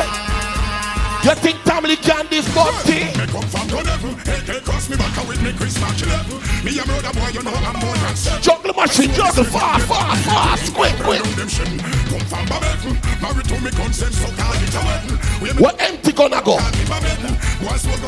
You 1.23 1.31
think 1.39 1.55
family 1.63 1.95
can 1.95 2.27
this 2.27 2.43
Bunty? 2.53 3.07
Me 3.15 3.25
come 3.31 3.47
from 3.47 3.67
the 3.71 3.79
level, 3.79 4.11
AK 4.27 4.59
cross 4.67 4.89
me 4.89 4.97
back 4.97 5.15
with 5.25 5.41
me 5.41 5.53
Chris 5.55 5.79
March 5.79 6.03
level. 6.03 6.35
Me 6.67 6.75
a 6.75 6.83
murder 6.83 7.15
boy, 7.15 7.31
you 7.31 7.39
know 7.39 7.55
I'm 7.55 7.79
more 7.79 7.95
than 7.95 8.15
seven. 8.19 8.43
Juggle 8.43 8.73
machine, 8.75 9.11
juggle 9.15 9.47
fast, 9.47 9.87
fast, 9.87 10.25
fast, 10.27 10.73
quick, 10.75 10.91
quick. 10.99 11.23
Come 11.23 12.27
from 12.27 12.43
Babel. 12.51 12.91
Married 13.23 13.47
to 13.47 13.55
me 13.63 13.71
consent, 13.71 14.13
so 14.19 14.27
call 14.35 14.51
it 14.51 14.75
a 14.75 14.81
weapon. 14.83 15.15
We 15.39 15.71
empty 15.79 16.11
gonna 16.11 16.43
go? 16.43 16.59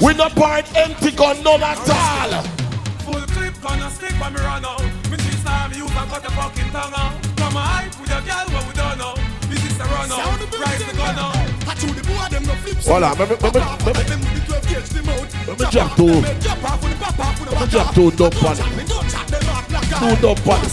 We 0.03 0.13
not 0.13 0.35
point 0.35 0.67
empty 0.75 1.11
gun 1.15 1.41
none 1.41 1.63
at 1.63 1.79
all. 1.87 2.43
Full 3.07 3.23
clip 3.31 3.55
gonna 3.63 3.89
stick 3.91 4.11
when 4.19 4.33
me 4.33 4.41
run 4.43 4.65
out. 4.65 4.83
Me 5.07 5.15
see 5.23 5.39
star 5.39 5.69
me 5.69 5.77
use 5.77 5.87
and 5.87 6.09
cut 6.11 6.21
the 6.21 6.31
fucking 6.35 6.69
tongue 6.75 6.93
out. 6.99 7.15
Come 7.39 7.55
on, 7.55 7.63
hype 7.63 7.95
with 7.95 8.09
your 8.11 8.19
girl, 8.27 8.45
what 8.51 8.67
we 8.67 8.73
done 8.75 8.97
now. 8.97 9.14
This 9.75 9.83
is 9.83 9.89
the 9.89 9.95
run 9.95 10.11
out. 10.11 10.39
Rise 10.59 10.85
the 10.85 10.93
gun 10.95 11.19
out. 11.19 11.35
Hold 12.85 13.03
on, 13.03 13.17
let 13.17 13.29
me, 13.29 13.35
let 13.35 13.53
me, 13.53 13.59
let 13.59 13.95
me, 13.95 14.15
let 15.47 15.59
me 15.59 15.65
drop 15.71 15.95
two. 15.97 16.05
Let 16.05 16.39
me 17.59 17.67
drop 17.67 17.93
two 17.93 18.11
dump 18.11 18.43
on 18.43 18.57
it. 18.57 18.63
Two 19.99 20.15
dump 20.21 20.47
on 20.47 20.59
it. 20.63 20.71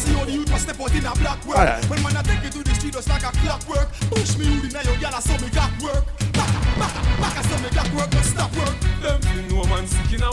Alright. 1.48 1.84
When 1.90 2.02
man 2.02 2.16
I 2.16 2.22
take 2.22 2.44
you 2.44 2.50
to 2.50 2.62
the 2.62 2.74
street 2.74 2.92
just 2.92 3.08
like 3.08 3.22
a 3.22 3.32
clockwork 3.32 3.90
Push 4.10 4.36
me 4.38 4.46
in 4.46 4.68
now 4.68 4.82
your 4.82 4.96
gal 4.96 5.14
I 5.14 5.20
saw 5.20 5.38
me 5.40 5.50
got 5.50 5.70
work 5.82 6.04
Back, 6.32 7.36
I 7.38 7.62
me 7.62 7.70
got 7.70 7.94
work 7.94 8.10
Don't 8.10 8.24
stop 8.24 8.56
work 8.56 8.74
Them 9.00 9.20
feel 9.20 9.56
no 9.56 9.64
man 9.68 9.86
sick 9.86 10.12
in 10.12 10.22
a 10.22 10.30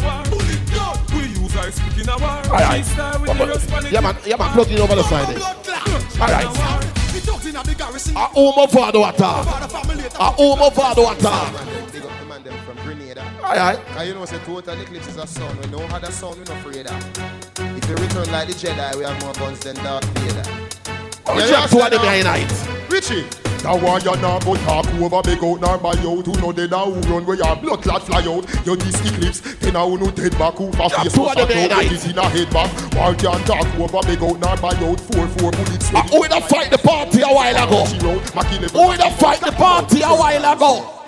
in 2.00 2.10
a 2.10 2.18
war. 2.18 2.42
Alright. 2.48 2.84
G-Star 2.84 3.20
with 3.20 3.38
the 3.38 3.46
rust 3.46 3.74
on 3.74 3.86
it. 3.86 3.92
Yeah, 3.92 4.02
man, 4.02 4.16
yeah, 4.26 4.38
man, 4.38 4.54
plug 4.54 4.72
it 4.72 4.80
over 4.80 4.96
the 4.96 5.04
side 5.04 5.36
there. 5.36 6.22
Alright. 6.22 6.99
Me 7.30 7.36
thugs 7.36 7.46
in 7.46 7.56
a 7.56 7.64
the 7.64 7.76
garrison. 7.76 8.16
A 8.16 8.30
umo 8.36 8.68
vado. 8.70 9.04
A 9.04 10.34
umo 10.38 10.74
vado 10.74 11.08
ata. 11.08 11.92
Big 11.92 12.04
up 12.04 12.20
the 12.20 12.26
man 12.26 12.44
them 12.44 12.54
from 12.66 12.76
Grenada. 12.78 13.24
Alright. 13.44 13.86
Cause 13.88 14.08
you 14.08 14.14
know, 14.14 14.26
say 14.26 14.40
total 14.40 14.82
eclipse 14.82 15.08
is 15.08 15.18
a 15.18 15.28
sun. 15.28 15.58
We 15.62 15.68
know 15.68 15.86
how 15.88 16.00
the 16.00 16.12
sun, 16.12 16.34
we 16.34 16.40
not 16.40 16.50
afraid 16.50 16.88
of. 16.88 17.78
If 17.78 17.90
you 17.90 17.96
return 17.96 18.32
like 18.32 18.48
the 18.48 18.54
Jedi, 18.54 18.96
we 18.96 19.04
have 19.04 19.22
more 19.22 19.34
guns 19.34 19.60
than 19.60 19.76
Darth 19.78 20.06
Vader. 20.20 20.89
You 21.36 21.48
Jack, 21.48 21.70
two 21.70 21.80
of 21.80 21.90
them 21.92 22.02
behind 22.02 22.24
now? 22.24 22.34
night. 22.34 22.52
Richie. 22.90 23.26
That 23.60 23.76
one 23.84 24.00
you 24.00 24.16
not 24.22 24.46
go 24.46 24.56
talk 24.56 24.88
over 24.88 25.22
big 25.22 25.44
out 25.44 25.60
nor 25.60 25.78
buy 25.78 25.92
out 25.92 26.26
Who 26.26 26.32
know 26.40 26.54
they 26.54 26.66
now 26.70 26.90
who 26.90 27.02
run 27.12 27.26
where 27.26 27.36
your 27.36 27.56
blood 27.58 27.84
clot 27.84 28.04
fly 28.04 28.24
out 28.24 28.48
You 28.66 28.78
this 28.78 28.96
eclipse 29.04 29.42
Then 29.60 29.76
I 29.76 29.84
who 29.84 29.98
no 30.00 30.10
dead 30.12 30.32
back 30.40 30.56
who 30.56 30.72
for 30.72 30.90
face 30.90 31.12
two 31.12 31.28
of 31.28 31.36
them 31.36 31.44
out 31.44 31.48
behind 31.50 31.86
It 31.88 31.92
is 31.92 32.08
in 32.08 32.18
a 32.18 32.24
head 32.24 32.50
back 32.56 32.72
War 32.96 33.14
can 33.16 33.44
talk 33.44 33.68
over 33.76 34.00
big 34.08 34.24
out 34.24 34.40
nor 34.40 34.56
buy 34.64 34.72
out 34.80 35.00
Four 35.12 35.28
four 35.28 35.52
bullets 35.52 35.92
Ah, 35.94 36.08
Who 36.08 36.20
would 36.22 36.32
fight 36.48 36.72
the 36.72 36.78
party 36.78 37.20
a 37.20 37.28
while 37.28 37.52
ago? 37.52 37.84
Who 37.84 38.88
would 38.88 39.02
fight 39.20 39.42
the 39.42 39.52
party 39.52 40.02
a 40.04 40.08
while 40.08 40.54
ago? 40.56 41.00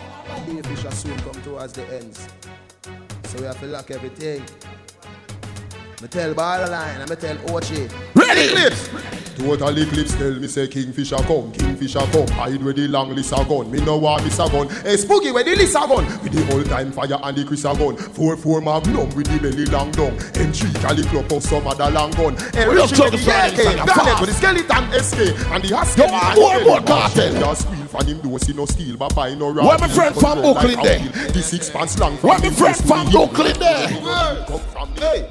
The 0.46 0.68
fish 0.68 0.86
are 0.86 0.92
soon 0.92 1.18
come 1.20 1.42
towards 1.44 1.72
the 1.72 1.88
ends. 1.94 2.28
So 3.28 3.40
we 3.40 3.46
have 3.46 3.60
to 3.62 3.68
lock 3.68 3.92
everything. 3.92 4.44
Me 6.02 6.08
tell 6.08 6.34
Barline 6.34 7.00
and 7.02 7.10
me 7.10 7.16
tell 7.16 7.36
Ochi. 7.54 7.90
Ready? 8.16 8.42
Eclipse 8.54 8.90
Total 9.38 9.78
eclipse 9.78 10.14
tell 10.16 10.34
me 10.34 10.48
say 10.48 10.68
Kingfisher 10.68 11.18
come 11.18 11.52
Kingfisher 11.52 12.00
come 12.12 12.28
Hide 12.30 12.62
where 12.64 12.74
the 12.74 12.88
long 12.88 13.14
list 13.16 13.32
a 13.32 13.44
gun 13.46 13.70
Me 13.72 13.80
no 13.82 13.98
want 13.98 14.24
miss 14.24 14.40
a 14.40 14.50
gun 14.50 14.68
Hey 14.84 14.98
Spooky 14.98 15.32
where 15.32 15.44
the 15.44 15.56
list 15.56 15.76
a 15.76 15.88
gun 15.88 16.06
With 16.24 16.32
the 16.34 16.44
whole 16.46 16.64
time 16.64 16.92
fire 16.92 17.18
and 17.22 17.38
the 17.38 17.46
Chris 17.46 17.66
a 17.66 17.74
gun 17.76 17.96
Four 17.98 18.36
four 18.38 18.62
magnum 18.62 19.10
with 19.16 19.28
the 19.28 19.40
belly 19.40 19.66
long 19.66 19.92
down 19.92 20.12
And 20.36 20.56
three 20.56 20.74
cali 20.82 21.04
club 21.06 21.32
of 21.32 21.44
some 21.44 21.66
other 21.68 21.90
long 21.92 22.12
gun 22.12 22.36
Hey 22.54 22.68
We 22.68 22.76
just 22.76 22.92
Richie 22.94 23.04
with 23.12 23.12
talk 23.12 23.12
the 23.12 23.24
about 23.24 23.54
AK 23.54 23.60
it, 23.60 23.64
son, 23.64 23.76
Garnet 23.78 23.96
fast. 23.96 24.22
with 24.22 24.30
the 24.30 24.36
skeleton 24.36 24.84
SK 25.04 25.18
And 25.54 25.64
the 25.64 25.76
husky 25.76 26.02
Yo, 26.02 26.08
more, 26.42 26.60
more 26.66 26.82
cartel. 26.82 27.34
Just 27.40 27.62
squeal 27.64 27.86
for 27.88 28.04
him 28.04 28.20
do 28.22 28.38
see 28.40 28.54
no 28.54 28.66
steel 28.66 28.98
But 28.98 29.16
buy 29.16 29.34
no 29.36 29.52
Where 29.54 29.78
my 29.78 29.88
friend 29.88 30.16
from 30.16 30.42
Brooklyn 30.42 30.80
there? 30.84 31.00
The 31.30 31.42
six 31.42 31.70
pants 31.70 31.98
long 32.00 32.18
Where 32.18 32.38
my 32.40 32.50
friend 32.50 32.76
from 32.78 33.10
Brooklyn 33.10 33.58
there? 33.60 33.88
Come 34.48 34.60
from 34.74 34.90
hey. 34.98 35.30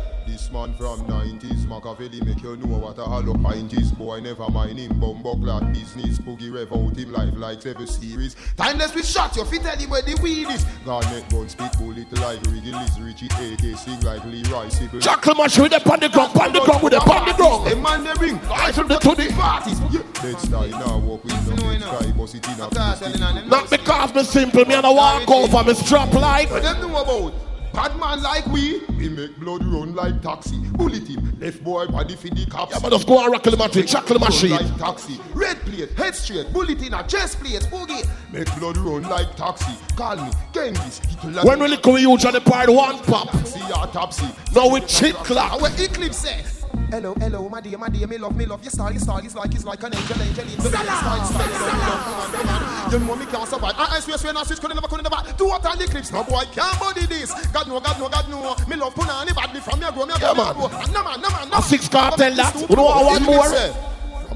This 0.51 0.59
man 0.59 0.75
from 0.75 1.07
90s, 1.07 1.69
Machiavelli 1.69 2.21
make 2.23 2.43
you 2.43 2.57
know 2.57 2.79
what 2.79 2.99
a 2.99 3.05
hollow 3.05 3.35
pint 3.35 3.73
is. 3.73 3.93
Boy, 3.93 4.19
never 4.19 4.51
mind 4.51 4.81
him, 4.81 4.99
bumbo 4.99 5.37
clad 5.37 5.73
business. 5.73 6.19
Boogie 6.19 6.53
rev 6.53 6.73
out 6.73 6.97
him 6.97 7.13
life 7.13 7.35
like 7.37 7.65
every 7.67 7.87
series. 7.87 8.35
Timeless 8.57 8.93
with 8.93 9.07
shot, 9.07 9.37
you 9.37 9.45
fit 9.45 9.63
tell 9.63 9.77
him 9.77 9.91
where 9.91 10.03
the 10.03 10.19
weed 10.21 10.49
is. 10.49 10.65
Garnet 10.85 11.29
gun, 11.29 11.49
spit 11.49 11.79
bullet 11.79 12.11
like 12.19 12.41
Riggy 12.51 12.73
Liz, 12.73 13.01
Richie 13.01 13.27
A.K. 13.27 13.75
sing 13.77 14.01
like 14.01 14.25
Leroy 14.25 14.67
Sibbles. 14.67 15.03
Jackal 15.03 15.37
mash 15.37 15.57
with 15.57 15.71
the 15.71 15.79
pan 15.79 16.01
the 16.01 16.09
ground, 16.09 16.35
pan 16.35 16.53
the 16.53 16.61
ground 16.61 16.83
with 16.83 16.93
the 16.95 17.01
pan 17.01 17.29
the 17.29 17.35
ground. 17.35 17.71
The 17.71 17.77
man 17.77 18.03
they 18.03 18.15
bring, 18.15 18.41
I 18.51 18.73
to 18.73 18.83
the 18.83 18.99
to 18.99 19.15
the 19.15 19.33
parties. 19.33 19.79
Yeah. 19.93 20.03
Dead 20.21 20.41
style 20.41 20.69
now, 20.69 20.99
walk 20.99 21.23
with 21.23 21.49
no 21.49 21.71
dead 21.71 21.81
sky, 21.81 22.11
bust 22.11 22.35
it 22.35 22.49
in 22.49 23.23
a 23.23 23.47
Not 23.47 23.71
because 23.71 24.15
me 24.17 24.25
simple, 24.25 24.65
me 24.65 24.75
and 24.75 24.85
I 24.87 24.91
walk 24.91 25.31
over, 25.31 25.63
me 25.63 25.75
strap 25.75 26.13
like. 26.15 26.51
What 26.51 26.63
them 26.65 26.81
know 26.81 27.03
about? 27.03 27.50
Bad 27.73 27.99
man 27.99 28.23
like 28.23 28.47
we, 28.47 28.81
we 28.99 29.09
make 29.09 29.37
blood 29.39 29.65
run 29.65 29.95
like 29.95 30.21
taxi. 30.23 30.59
Bullet 30.73 31.07
him, 31.07 31.39
left 31.41 31.63
boy 31.63 31.87
body 31.87 32.17
for 32.17 32.29
the 32.29 32.47
cops. 32.47 32.73
Yeah, 32.73 32.79
but 32.83 32.91
just 32.93 33.07
go 33.07 33.23
and 33.23 33.33
rock 33.33 33.43
the 33.45 33.57
machine, 33.57 33.87
the 33.87 34.19
machine. 34.19 34.51
Like 34.51 34.77
taxi, 34.79 35.21
red 35.35 35.57
plate, 35.61 35.91
head 35.93 36.15
straight, 36.15 36.53
bullet 36.53 36.83
in 36.83 36.95
a 36.95 37.07
chest 37.07 37.39
plate, 37.41 37.63
boogie. 37.71 38.07
Make 38.33 38.53
blood 38.59 38.77
run 38.79 39.03
like 39.05 39.37
taxi. 39.37 39.73
Call 39.97 40.17
me, 40.17 40.31
Genghis. 40.53 41.01
Little 41.17 41.31
like 41.31 41.45
When 41.45 41.61
we 41.61 41.69
lick 41.69 41.87
we 41.87 42.01
use 42.03 42.25
on 42.25 42.33
the 42.33 42.41
part 42.41 42.69
one 42.69 42.99
pop. 43.01 43.31
taxi 43.31 43.61
taxi. 43.93 44.27
Now 44.55 44.69
we 44.69 44.81
chick 44.83 45.15
clap. 45.15 45.53
Our 45.61 45.69
eclipse 45.79 46.19
say. 46.19 46.60
Hello, 46.91 47.15
hello, 47.15 47.49
my 47.49 47.61
dear, 47.61 47.79
my 47.79 47.89
dear, 47.89 48.07
me 48.09 48.19
love, 48.19 48.37
me 48.37 48.45
love 48.47 48.63
your 48.65 48.71
style, 48.73 48.91
your 48.91 48.99
style 49.01 49.25
is 49.25 49.35
like, 49.37 49.55
it's 49.55 49.65
like 49.65 49.81
an 49.85 49.95
angel, 49.95 50.21
angel 50.23 50.45
the 50.45 50.59
style, 50.59 51.25
style, 51.25 51.47
you 51.47 51.59
love, 51.61 51.73
me 51.73 51.79
love, 51.87 52.03
come 52.03 52.15
on, 52.15 52.33
come 52.33 52.49
on. 52.49 52.91
You 52.91 52.99
know 52.99 53.15
me 53.17 53.27
can't 53.27 53.49
survive. 53.49 53.75
I, 53.79 53.97
I 53.97 54.01
swear, 54.01 54.19
swear, 54.19 54.33
now 54.33 54.43
switch, 54.43 54.61
could 54.61 54.75
never, 54.75 54.89
could 54.89 55.05
never. 55.05 55.23
Do 55.39 55.47
what 55.47 55.65
on 55.65 55.79
the 55.79 55.85
eclipse, 55.85 56.11
no 56.11 56.25
boy 56.25 56.43
can't 56.53 56.81
body 56.81 57.07
this. 57.07 57.31
God 57.53 57.69
know, 57.69 57.79
God 57.79 57.99
know, 58.01 58.09
God 58.09 58.29
know. 58.29 58.57
Me 58.67 58.75
love 58.75 58.95
punani, 58.95 59.33
bad 59.33 59.55
me 59.55 59.61
from 59.61 59.79
me, 59.79 59.87
grow 59.95 60.05
me, 60.05 60.15
grow 60.19 60.35
me, 60.35 60.43
grow. 60.53 60.69
No 60.91 61.05
man, 61.05 61.21
no 61.21 61.31
man, 61.31 61.49
no 61.49 61.55
A 61.55 61.61
man. 61.61 61.63
six 61.63 61.89
cartel 61.89 62.35
that. 62.35 62.67
You 62.69 62.75
know 62.75 62.83
what, 62.83 63.07
one 63.07 63.23
more? 63.23 63.90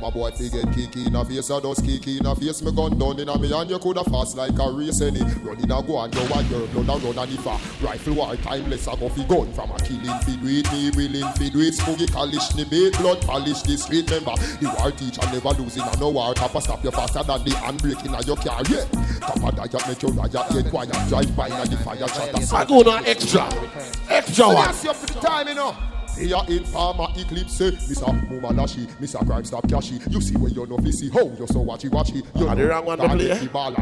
A 0.04 0.10
boy 0.10 0.30
fi 0.32 0.50
get 0.50 0.70
kick 0.74 0.96
in 0.96 1.16
a 1.16 1.24
face, 1.24 1.50
I 1.50 1.60
just 1.60 1.82
kick 1.82 2.06
in 2.08 2.26
a 2.26 2.36
face. 2.36 2.60
Me 2.60 2.70
gun 2.72 2.98
down 2.98 3.18
in 3.18 3.26
a 3.26 3.38
me 3.38 3.50
and 3.50 3.70
you 3.70 3.78
coulda 3.78 4.04
fast 4.04 4.36
like 4.36 4.52
a 4.58 4.70
race 4.70 5.00
any. 5.00 5.22
Running 5.40 5.72
a 5.72 5.80
go 5.82 5.98
and 5.98 6.14
you 6.14 6.28
want 6.28 6.50
your 6.50 6.66
blood 6.68 7.02
and 7.02 7.16
run 7.16 7.26
and 7.26 7.46
a 7.46 7.50
rifle 7.80 8.12
war 8.12 8.36
timeless 8.36 8.86
I 8.86 8.96
go 8.96 9.08
fi 9.08 9.24
gun. 9.24 9.50
From 9.54 9.70
a 9.70 9.78
killing 9.78 10.18
fi 10.20 10.36
do 10.36 10.46
it, 10.46 10.70
me 10.72 10.90
willing 10.94 11.32
fi 11.32 11.48
do 11.48 11.60
it. 11.60 11.72
Spooky 11.72 12.06
polish 12.06 12.54
ni 12.54 12.64
bait 12.64 12.92
blood 12.98 13.22
polish 13.22 13.62
the 13.62 13.78
street 13.78 14.10
member. 14.10 14.36
The 14.60 14.76
war 14.78 14.90
teacher 14.92 15.24
never 15.32 15.56
losing 15.62 15.82
and 15.82 15.98
no 15.98 16.10
war 16.10 16.34
top 16.34 16.52
stop 16.60 16.84
you 16.84 16.90
faster 16.90 17.22
than 17.22 17.42
the 17.42 17.52
handbrake 17.52 18.04
in 18.04 18.12
a 18.12 18.20
your 18.28 18.36
car. 18.36 18.60
Yeah, 18.68 18.84
of 19.32 19.56
that 19.56 19.88
make 19.88 20.02
your 20.02 20.12
riot 20.12 20.32
get 20.32 20.68
quiet. 20.68 21.08
Drive 21.08 21.34
by 21.34 21.48
and 21.48 21.70
the 21.70 21.78
fire 21.78 22.06
shot. 22.08 22.52
I 22.52 22.64
go 22.66 22.80
on 22.80 23.06
extra. 23.06 23.48
Extra 24.10 24.46
one. 24.48 24.56
that's 24.56 24.84
you 24.84 24.92
for 24.92 25.06
the 25.06 25.20
time, 25.20 25.48
you 25.48 25.54
know. 25.54 25.74
Here 26.16 26.36
in 26.48 26.64
Farmer 26.64 27.08
Eclipse, 27.16 27.58
Mr. 27.58 28.06
Mumalashi, 28.28 28.86
Mr. 29.00 29.24
Crime 29.26 29.44
Stop 29.44 29.68
Cashy. 29.68 29.98
You 30.08 30.20
see 30.20 30.36
where 30.36 30.50
you 30.50 30.64
know 30.66 30.76
see 30.92 31.10
how 31.10 31.24
you 31.24 31.46
so 31.48 31.64
watchy 31.64 31.90
watchy. 31.90 32.22
You 32.38 32.48
Ah, 32.48 32.54
the 32.54 32.66
wrong 32.68 32.84
one 32.86 32.98
to 32.98 33.08
play, 33.08 33.28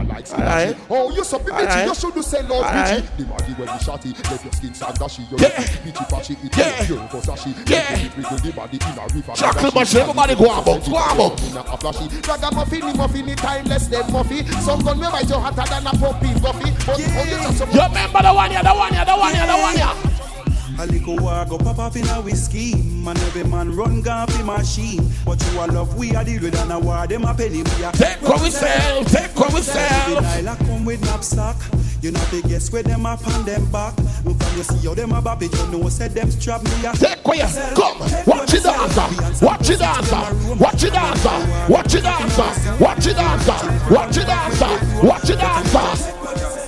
like. 0.09 0.25
Slashy. 0.27 0.77
Oh, 0.91 1.11
you 1.11 1.25
so 1.25 1.39
bitchy, 1.39 1.87
you 1.87 1.95
should 1.95 2.15
do 2.15 2.23
out 2.47 2.65
Alright. 2.65 3.03
bitchy. 3.05 3.17
The 3.19 3.25
maggie 3.27 3.53
when 3.53 3.69
we 3.69 3.79
shotty, 3.85 4.31
let 4.31 4.43
your 4.45 4.53
skin 4.53 4.75
stand 4.75 4.99
dashy. 4.99 5.23
You 5.31 5.37
Yeah. 5.39 5.49
bitchy 5.85 6.09
patchy, 6.09 6.37
it 6.43 6.57
Yeah. 6.57 6.83
you 6.89 6.97
go 6.97 7.21
sashi. 7.21 7.71
Yeah. 7.71 7.99
You 8.01 8.23
the 8.39 8.53
body 8.53 8.79
in 8.81 8.99
a 8.99 9.05
river. 9.15 9.33
Jackal 9.35 9.71
mash, 9.73 9.95
everybody 9.95 10.35
go 10.35 10.45
about, 10.45 10.85
go 10.85 10.97
about. 10.97 11.43
In 11.43 11.57
a 11.57 11.77
flashy. 11.77 12.09
The 12.09 12.93
muffin, 12.97 13.27
the 13.27 13.35
timeless, 13.37 13.87
them 13.89 14.05
muffy. 14.11 14.49
Some 14.63 14.81
gun 14.81 14.99
me 14.99 15.07
bite 15.13 15.29
you 15.29 15.37
hotter 15.37 15.69
than 15.69 15.87
a 15.87 15.91
puppy 15.91 16.29
guffy. 16.41 16.71
Oh, 16.89 16.99
you 16.99 17.77
You 17.77 17.83
remember 17.83 18.23
the 18.23 18.33
one 18.33 18.51
here, 18.51 18.63
the 18.63 18.73
one 18.75 18.93
here, 18.95 19.05
the 19.05 19.17
one 19.17 19.35
here, 19.35 19.47
the 19.47 19.57
one 19.59 19.77
here. 19.77 20.32
A 20.79 20.87
little 20.87 21.17
war 21.17 21.45
go 21.49 21.59
pop 21.59 21.79
off 21.79 21.97
in 21.97 22.07
a 22.09 22.21
whiskey 22.21 22.75
Man 22.77 23.17
every 23.19 23.45
man 23.45 23.75
run 23.75 24.01
gun 24.03 24.27
fi 24.29 24.43
machine 24.43 25.09
But 25.25 25.43
you 25.45 25.61
a 25.61 25.67
love 25.67 25.97
we 25.97 26.15
are 26.15 26.25
deal 26.25 26.43
with 26.43 26.59
and 26.59 26.73
a 26.73 26.79
war 26.79 27.07
them 27.07 27.25
a 27.25 27.35
penny 27.35 27.63
we 27.63 27.85
a 27.85 27.93
Take 27.93 28.23
what 28.23 28.41
we 28.43 28.51
sell, 28.51 29.05
take 29.05 29.39
what 29.39 29.53
we 29.53 29.61
sell. 29.61 30.23
Nyla 30.23 30.57
come 30.59 30.85
with 30.85 31.01
knapsack 31.03 31.57
You 32.01 32.11
know 32.11 32.21
fi 32.21 32.41
guess 32.43 32.73
where 32.73 32.83
them 32.83 33.07
a 33.07 33.17
pan 33.17 33.45
them 33.45 33.71
back 33.71 33.97
Look 34.25 34.43
from 34.43 34.57
you 34.57 34.63
see 34.65 34.87
how 34.87 34.95
them 34.95 35.13
a 35.13 35.21
bop 35.23 35.43
it 35.43 35.53
You 35.53 35.67
know 35.69 35.89
said 35.89 36.13
them 36.13 36.31
strap 36.31 36.63
me 36.65 36.87
a 36.87 36.93
Take 36.93 37.23
what 37.27 37.37
you 37.37 37.45
come. 37.75 38.03
Uh. 38.03 38.23
Watch 38.27 38.55
it 38.55 38.67
answer. 38.67 39.01
Uh. 39.01 39.39
Watch 39.43 39.71
it 39.71 39.81
answer. 39.81 40.15
Uh. 40.15 40.57
Watch 40.59 40.85
it 40.85 40.95
answer. 40.95 41.73
Watch 41.73 41.95
it 41.95 42.05
answer. 42.05 42.83
Watch 42.83 43.07
it 43.07 43.19
answer. 43.19 43.95
Watch 43.95 44.17
it 44.17 44.29
answer. 44.29 45.07
Watch 45.07 45.31
it 45.31 45.39
dancer. 45.39 46.62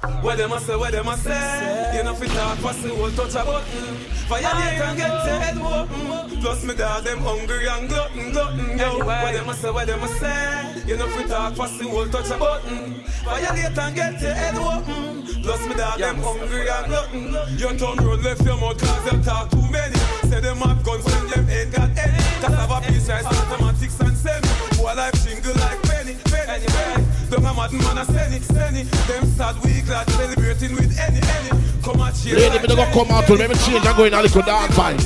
Where 0.00 0.34
them 0.34 0.52
a 0.52 0.60
say, 0.60 0.76
where 0.76 0.90
them 0.90 1.08
a 1.08 1.16
say 1.18 1.92
You 1.94 2.04
know 2.04 2.14
fi 2.14 2.26
talk 2.28 2.58
pass 2.60 2.82
the 2.82 2.88
whole 2.88 3.10
touch 3.10 3.34
a 3.34 3.44
button. 3.44 3.94
Violate 4.28 4.80
and 4.80 4.96
get 4.96 5.26
your 5.26 5.40
head 5.40 5.56
open 5.58 6.00
mm. 6.00 6.40
Plus 6.40 6.64
me 6.64 6.74
dog 6.74 7.04
them 7.04 7.18
hungry 7.18 7.68
and 7.68 7.86
glutton, 7.86 8.32
glutton 8.32 8.78
Yo, 8.78 9.04
where 9.04 9.32
them 9.32 9.48
a 9.50 9.54
say, 9.54 9.70
where 9.70 9.84
them 9.84 10.02
a 10.02 10.08
say 10.08 10.82
You 10.86 10.96
know 10.96 11.06
fi 11.08 11.22
talk 11.24 11.54
pass 11.54 11.76
the 11.76 11.84
whole 11.84 12.06
touch 12.06 12.30
a 12.30 12.38
button. 12.38 13.04
Violate 13.24 13.78
and 13.78 13.94
get 13.94 14.22
your 14.22 14.32
head 14.32 14.54
open 14.56 15.22
mm. 15.22 15.42
Plus 15.42 15.68
me 15.68 15.74
dog 15.74 15.98
them 15.98 16.16
hungry 16.16 16.68
and 16.70 16.86
glutton 16.86 17.58
You 17.58 17.68
turn 17.76 18.04
road 18.04 18.22
left 18.24 18.42
your 18.42 18.56
mouth 18.56 18.80
cause 18.80 19.04
them 19.04 19.22
talk 19.22 19.50
too 19.50 19.68
many. 19.70 19.98
Say 20.32 20.40
them 20.40 20.56
have 20.64 20.82
guns 20.82 21.04
when 21.04 21.28
them 21.28 21.50
ain't 21.50 21.72
got 21.72 21.90
any 21.98 22.24
Cause 22.40 22.54
have 22.56 22.70
a 22.70 22.80
piece 22.88 23.08
right 23.10 23.24
mathematics 23.24 24.00
and 24.00 24.16
semi. 24.16 24.48
Boy 24.78 24.94
life 24.94 25.28
jingle 25.28 25.52
like 25.60 25.89
penny, 26.14 26.46
penny, 26.46 26.66
penny 26.66 27.04
Don't 27.30 27.44
a 27.44 27.54
mad 27.54 27.72
man 27.72 27.98
a 27.98 28.04
send 28.04 28.34
it, 28.34 28.42
send 28.42 28.76
it 28.76 28.90
Them 29.06 29.26
sad 29.26 29.56
week 29.64 29.88
lad 29.88 30.08
celebrating 30.10 30.74
with 30.74 30.98
any, 30.98 31.20
any 31.20 31.50
Come 31.82 32.00
and 32.00 32.16
cheer 32.16 32.36
Lady, 32.36 32.58
me 32.58 32.66
don't 32.66 32.76
go 32.76 32.86
come 32.92 33.10
out 33.14 33.26
to 33.26 33.34
let 33.34 33.50
me 33.50 33.56
change 33.56 33.84
and 33.84 33.96
go 33.96 34.04
in 34.04 34.14
a 34.14 34.22
little 34.22 34.42
dance 34.42 34.74
vibe. 34.74 34.98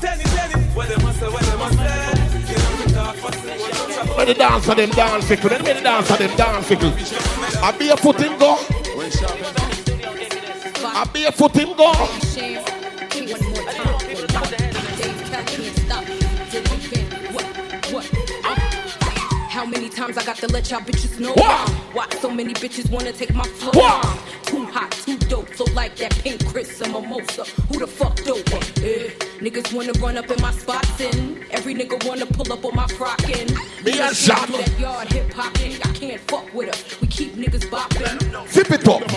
Tenny, 0.00 0.24
tenny 0.24 0.60
Where 0.74 0.86
them 0.86 1.06
a 1.06 1.12
say, 1.14 1.28
where 1.28 1.42
them 1.42 1.60
a 1.60 1.68
say 1.72 2.20
You 2.50 2.56
know 2.58 2.72
we 2.78 2.92
talk 2.92 3.16
for 3.16 3.30
the 3.30 3.40
whole 3.40 3.70
touch 3.70 4.06
a 4.06 4.16
When 4.16 4.26
the 4.26 4.86
them 4.86 4.90
dance 4.90 5.28
fickle, 5.28 5.50
then 5.50 5.62
when 5.62 5.76
the 5.76 5.82
them 5.82 6.36
dance 6.36 6.66
fickle. 6.66 6.92
I 7.62 7.72
be 7.72 7.88
a 7.90 7.96
foot 7.96 8.20
him 8.20 8.38
go. 8.38 8.56
I 10.82 11.08
be 11.12 11.24
a 11.24 11.32
foot 11.32 11.54
him 11.56 11.76
go. 11.76 12.79
How 19.60 19.66
many 19.66 19.90
times 19.90 20.16
I 20.16 20.24
got 20.24 20.36
to 20.38 20.48
let 20.48 20.70
y'all 20.70 20.80
bitches 20.80 21.20
know? 21.20 21.34
Why? 21.34 21.68
Why 21.92 22.08
so 22.18 22.30
many 22.30 22.54
bitches 22.54 22.90
wanna 22.90 23.12
take 23.12 23.34
my 23.34 23.44
flow? 23.44 23.72
Too 24.44 24.64
hot, 24.64 24.90
too 24.92 25.18
dope, 25.28 25.54
so 25.54 25.64
like 25.74 25.96
that 25.96 26.16
pink 26.20 26.46
Chris 26.46 26.80
and 26.80 26.94
mimosa. 26.94 27.44
Who 27.68 27.78
the 27.78 27.86
fuck 27.86 28.16
dope? 28.24 28.48
Eh, 28.82 29.10
niggas 29.38 29.70
wanna 29.74 29.92
run 30.00 30.16
up 30.16 30.30
in 30.30 30.40
my 30.40 30.50
spots 30.52 30.98
and 31.02 31.44
every 31.50 31.74
nigga 31.74 32.02
wanna 32.08 32.24
pull 32.24 32.50
up 32.50 32.64
on 32.64 32.74
my 32.74 32.86
frockin'. 32.86 33.50
Me 33.84 34.00
and 34.00 34.16
Shama. 34.16 34.56
That 34.56 34.80
yard 34.80 35.12
hip 35.12 35.30
hopping, 35.30 35.74
I 35.74 35.92
can't 35.92 36.20
fuck 36.22 36.54
with 36.54 36.70
us. 36.70 36.98
We 37.02 37.08
keep 37.08 37.34
niggas 37.34 37.68
bopping. 37.68 38.48
Zip 38.48 38.70
it 38.70 38.88
up, 38.88 39.10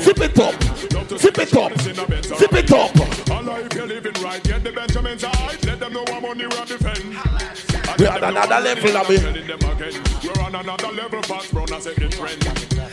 zip 0.00 0.18
it 0.18 0.38
up, 0.40 1.18
zip 1.20 1.38
it 1.38 1.56
up, 1.56 2.36
zip 2.36 2.52
it 2.52 2.72
up. 2.72 3.30
I 3.30 3.40
like 3.42 3.74
you 3.74 3.86
living 3.86 4.20
right, 4.24 4.42
get 4.42 4.64
the 4.64 4.72
Benjamins 4.72 5.22
right. 5.22 5.64
Let 5.64 5.78
them 5.78 5.92
know 5.92 6.04
I'm 6.08 6.24
on 6.24 6.36
the 6.36 6.48
run 6.48 6.66
defend 6.66 7.14
another 8.06 8.60
level, 8.60 8.96
I 8.96 9.08
mean. 9.08 9.22
We're 10.22 10.42
on 10.42 10.54
another 10.54 10.92
level, 10.92 11.22
fast 11.22 11.52
run 11.52 11.72
as 11.72 11.86
a 11.86 11.94
trend. 11.94 12.44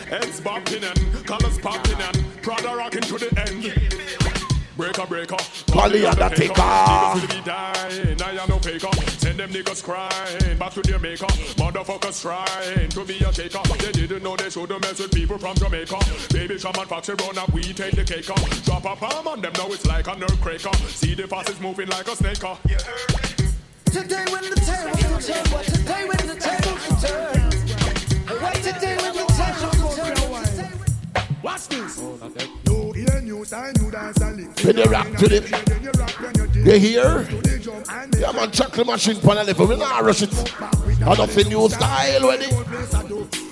Heads 0.10 0.42
bopping 0.42 0.84
and 0.84 1.26
colors 1.26 1.58
popping 1.60 2.02
and 2.02 2.42
Prada 2.42 2.76
rocking 2.76 3.02
to 3.02 3.18
the 3.18 3.30
end. 3.48 3.64
Breaker, 4.78 5.06
breaker. 5.06 5.38
Polly. 5.68 6.00
Niggas 6.00 7.22
will 7.22 7.28
be 7.28 7.42
dying, 7.46 8.22
I 8.22 8.42
am 8.42 8.50
no 8.50 8.58
faker. 8.60 8.90
Send 9.20 9.40
them 9.40 9.52
niggas 9.52 9.84
crying 9.84 10.58
back 10.58 10.74
to 10.74 10.82
their 10.82 10.98
maker. 10.98 11.28
Motherfuckers 11.58 12.22
trying 12.22 12.90
to 12.90 13.06
be 13.06 13.18
a 13.20 13.32
shaker. 13.34 13.62
They 13.78 13.92
didn't 13.92 14.24
know 14.24 14.36
they 14.36 14.50
should 14.50 14.72
have 14.72 14.82
mess 14.82 15.00
with 15.00 15.14
people 15.14 15.38
from 15.38 15.56
Jamaica. 15.56 16.00
Baby 16.34 16.58
shaman 16.58 16.88
foxy 16.88 17.14
run 17.14 17.38
up, 17.38 17.52
we 17.54 17.62
take 17.74 17.96
the 17.96 18.04
cake. 18.04 18.26
Drop 18.64 18.86
a 18.86 18.96
palm 18.96 19.28
on 19.28 19.42
them, 19.42 19.54
now 19.58 19.68
it's 19.68 19.86
like 19.86 20.08
a 20.08 20.16
nerve 20.16 20.42
cracker. 20.42 20.74
See 20.88 21.14
the 21.14 21.28
fast 21.28 21.50
is 21.50 21.60
moving 21.60 21.90
like 21.90 22.08
a 22.08 22.16
snake. 22.16 23.41
Today 23.92 24.24
when 24.32 24.42
the 24.50 24.56
tables 24.56 25.28
turn, 25.28 25.44
what 25.52 25.66
today 25.66 26.08
when 26.08 26.26
the 26.26 26.36
tables 26.40 27.04
turn. 27.04 27.42
What 28.40 28.56
today 28.56 28.96
when 28.96 29.14
the 29.14 29.26
tables 29.36 29.96
turn. 29.98 31.36
Watch 31.44 31.68
this. 31.68 32.00
No 32.68 32.96
ear 32.96 33.22
news, 33.22 33.52
I 33.52 33.74
knew 33.74 33.92
dance 33.92 34.22
and 34.22 34.38
live. 34.38 34.64
When 34.64 34.76
they 34.78 34.84
rock 34.84 35.14
to 35.18 35.28
them, 35.28 35.44
they 36.64 36.80
hear. 36.80 37.28
Yeah, 38.18 38.32
man, 38.32 38.52
chocolate 38.52 38.88
machine 38.88 39.20
pan 39.20 39.40
a 39.40 39.44
level. 39.44 39.68
We 39.68 39.76
not 39.76 40.04
rush 40.04 40.22
it. 40.22 40.54
I 41.04 41.14
don't 41.14 41.30
see 41.30 41.44
new 41.44 41.68
style 41.68 42.28
when 42.28 42.44
it. 42.44 42.54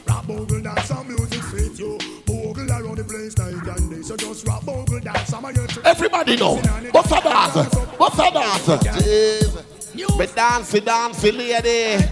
Rap 0.08 0.26
bogle 0.26 0.62
dance, 0.62 0.86
some 0.86 1.06
music 1.06 1.44
sweet 1.44 1.78
you. 1.78 1.98
Bogle 2.26 2.72
around 2.72 2.98
the 2.98 3.04
place 3.04 3.38
night 3.38 3.78
and 3.78 3.92
day. 3.92 4.02
So 4.02 4.16
just 4.16 4.48
rap 4.48 4.64
bogle 4.64 5.02
dance, 5.02 5.28
some 5.28 5.44
of 5.44 5.54
your 5.54 5.68
Everybody 5.84 6.38
know. 6.38 6.56
What's 6.92 7.12
a 7.12 7.20
dance? 7.20 7.76
What's 7.98 9.69
a 10.04 10.28
dance? 10.28 10.74
Me 10.74 10.80
dancing, 10.80 10.86
dancing, 10.86 11.38
lady. 11.38 12.04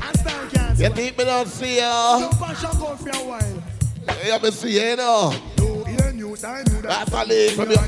You 0.83 0.89
think 0.89 1.17
me 1.17 1.23
don't 1.23 1.47
see 1.47 1.75
you? 1.75 2.29
For. 2.31 2.47
Yeah, 4.25 4.37
me 4.41 4.51
see 4.51 4.89
you, 4.89 4.95
know. 4.95 5.33
That's 6.39 7.11
a 7.11 7.25
lead 7.25 7.51
from 7.53 7.69
you. 7.71 7.77
to. 7.77 7.83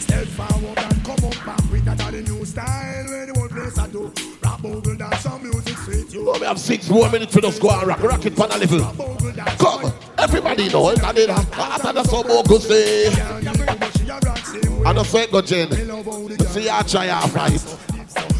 Step 0.00 0.26
forward 0.28 0.78
and 0.78 1.04
come 1.04 1.24
up 1.24 1.44
back 1.44 1.70
with 1.70 1.84
that 1.84 1.98
the 1.98 2.22
new 2.22 2.44
style 2.44 3.04
where 3.06 3.26
the 3.26 3.32
whole 3.38 3.48
place 3.48 3.78
I 3.78 3.88
do. 3.88 4.12
Rap 4.42 4.62
bogle 4.62 4.96
dance, 4.96 5.20
some 5.20 5.42
music 5.42 5.76
sweet 5.78 6.12
you. 6.12 6.28
Oh, 6.30 6.38
we 6.38 6.46
have 6.46 6.58
six 6.60 6.88
more 6.88 7.10
minutes 7.10 7.32
for 7.32 7.44
us 7.44 7.58
go 7.58 7.70
and 7.70 7.86
rock, 7.86 8.02
rock 8.02 8.24
it 8.26 8.36
pan 8.36 8.50
a 8.52 8.58
level. 8.58 8.80
Come, 9.58 9.92
everybody 10.18 10.68
know 10.68 10.90
it. 10.90 11.02
I 11.02 11.12
did 11.12 11.28
that. 11.30 11.58
After 11.58 11.92
the 11.92 12.04
song, 12.04 12.28
more 12.28 12.42
good 12.44 12.62
say. 12.62 13.08
I 14.84 14.92
don't 14.92 15.04
say 15.04 15.26
go 15.26 15.40
Jen. 15.42 15.68
We 15.70 16.36
see 16.46 16.68
her 16.68 16.82
try 16.84 17.08
her 17.08 17.28
fight. 17.28 17.76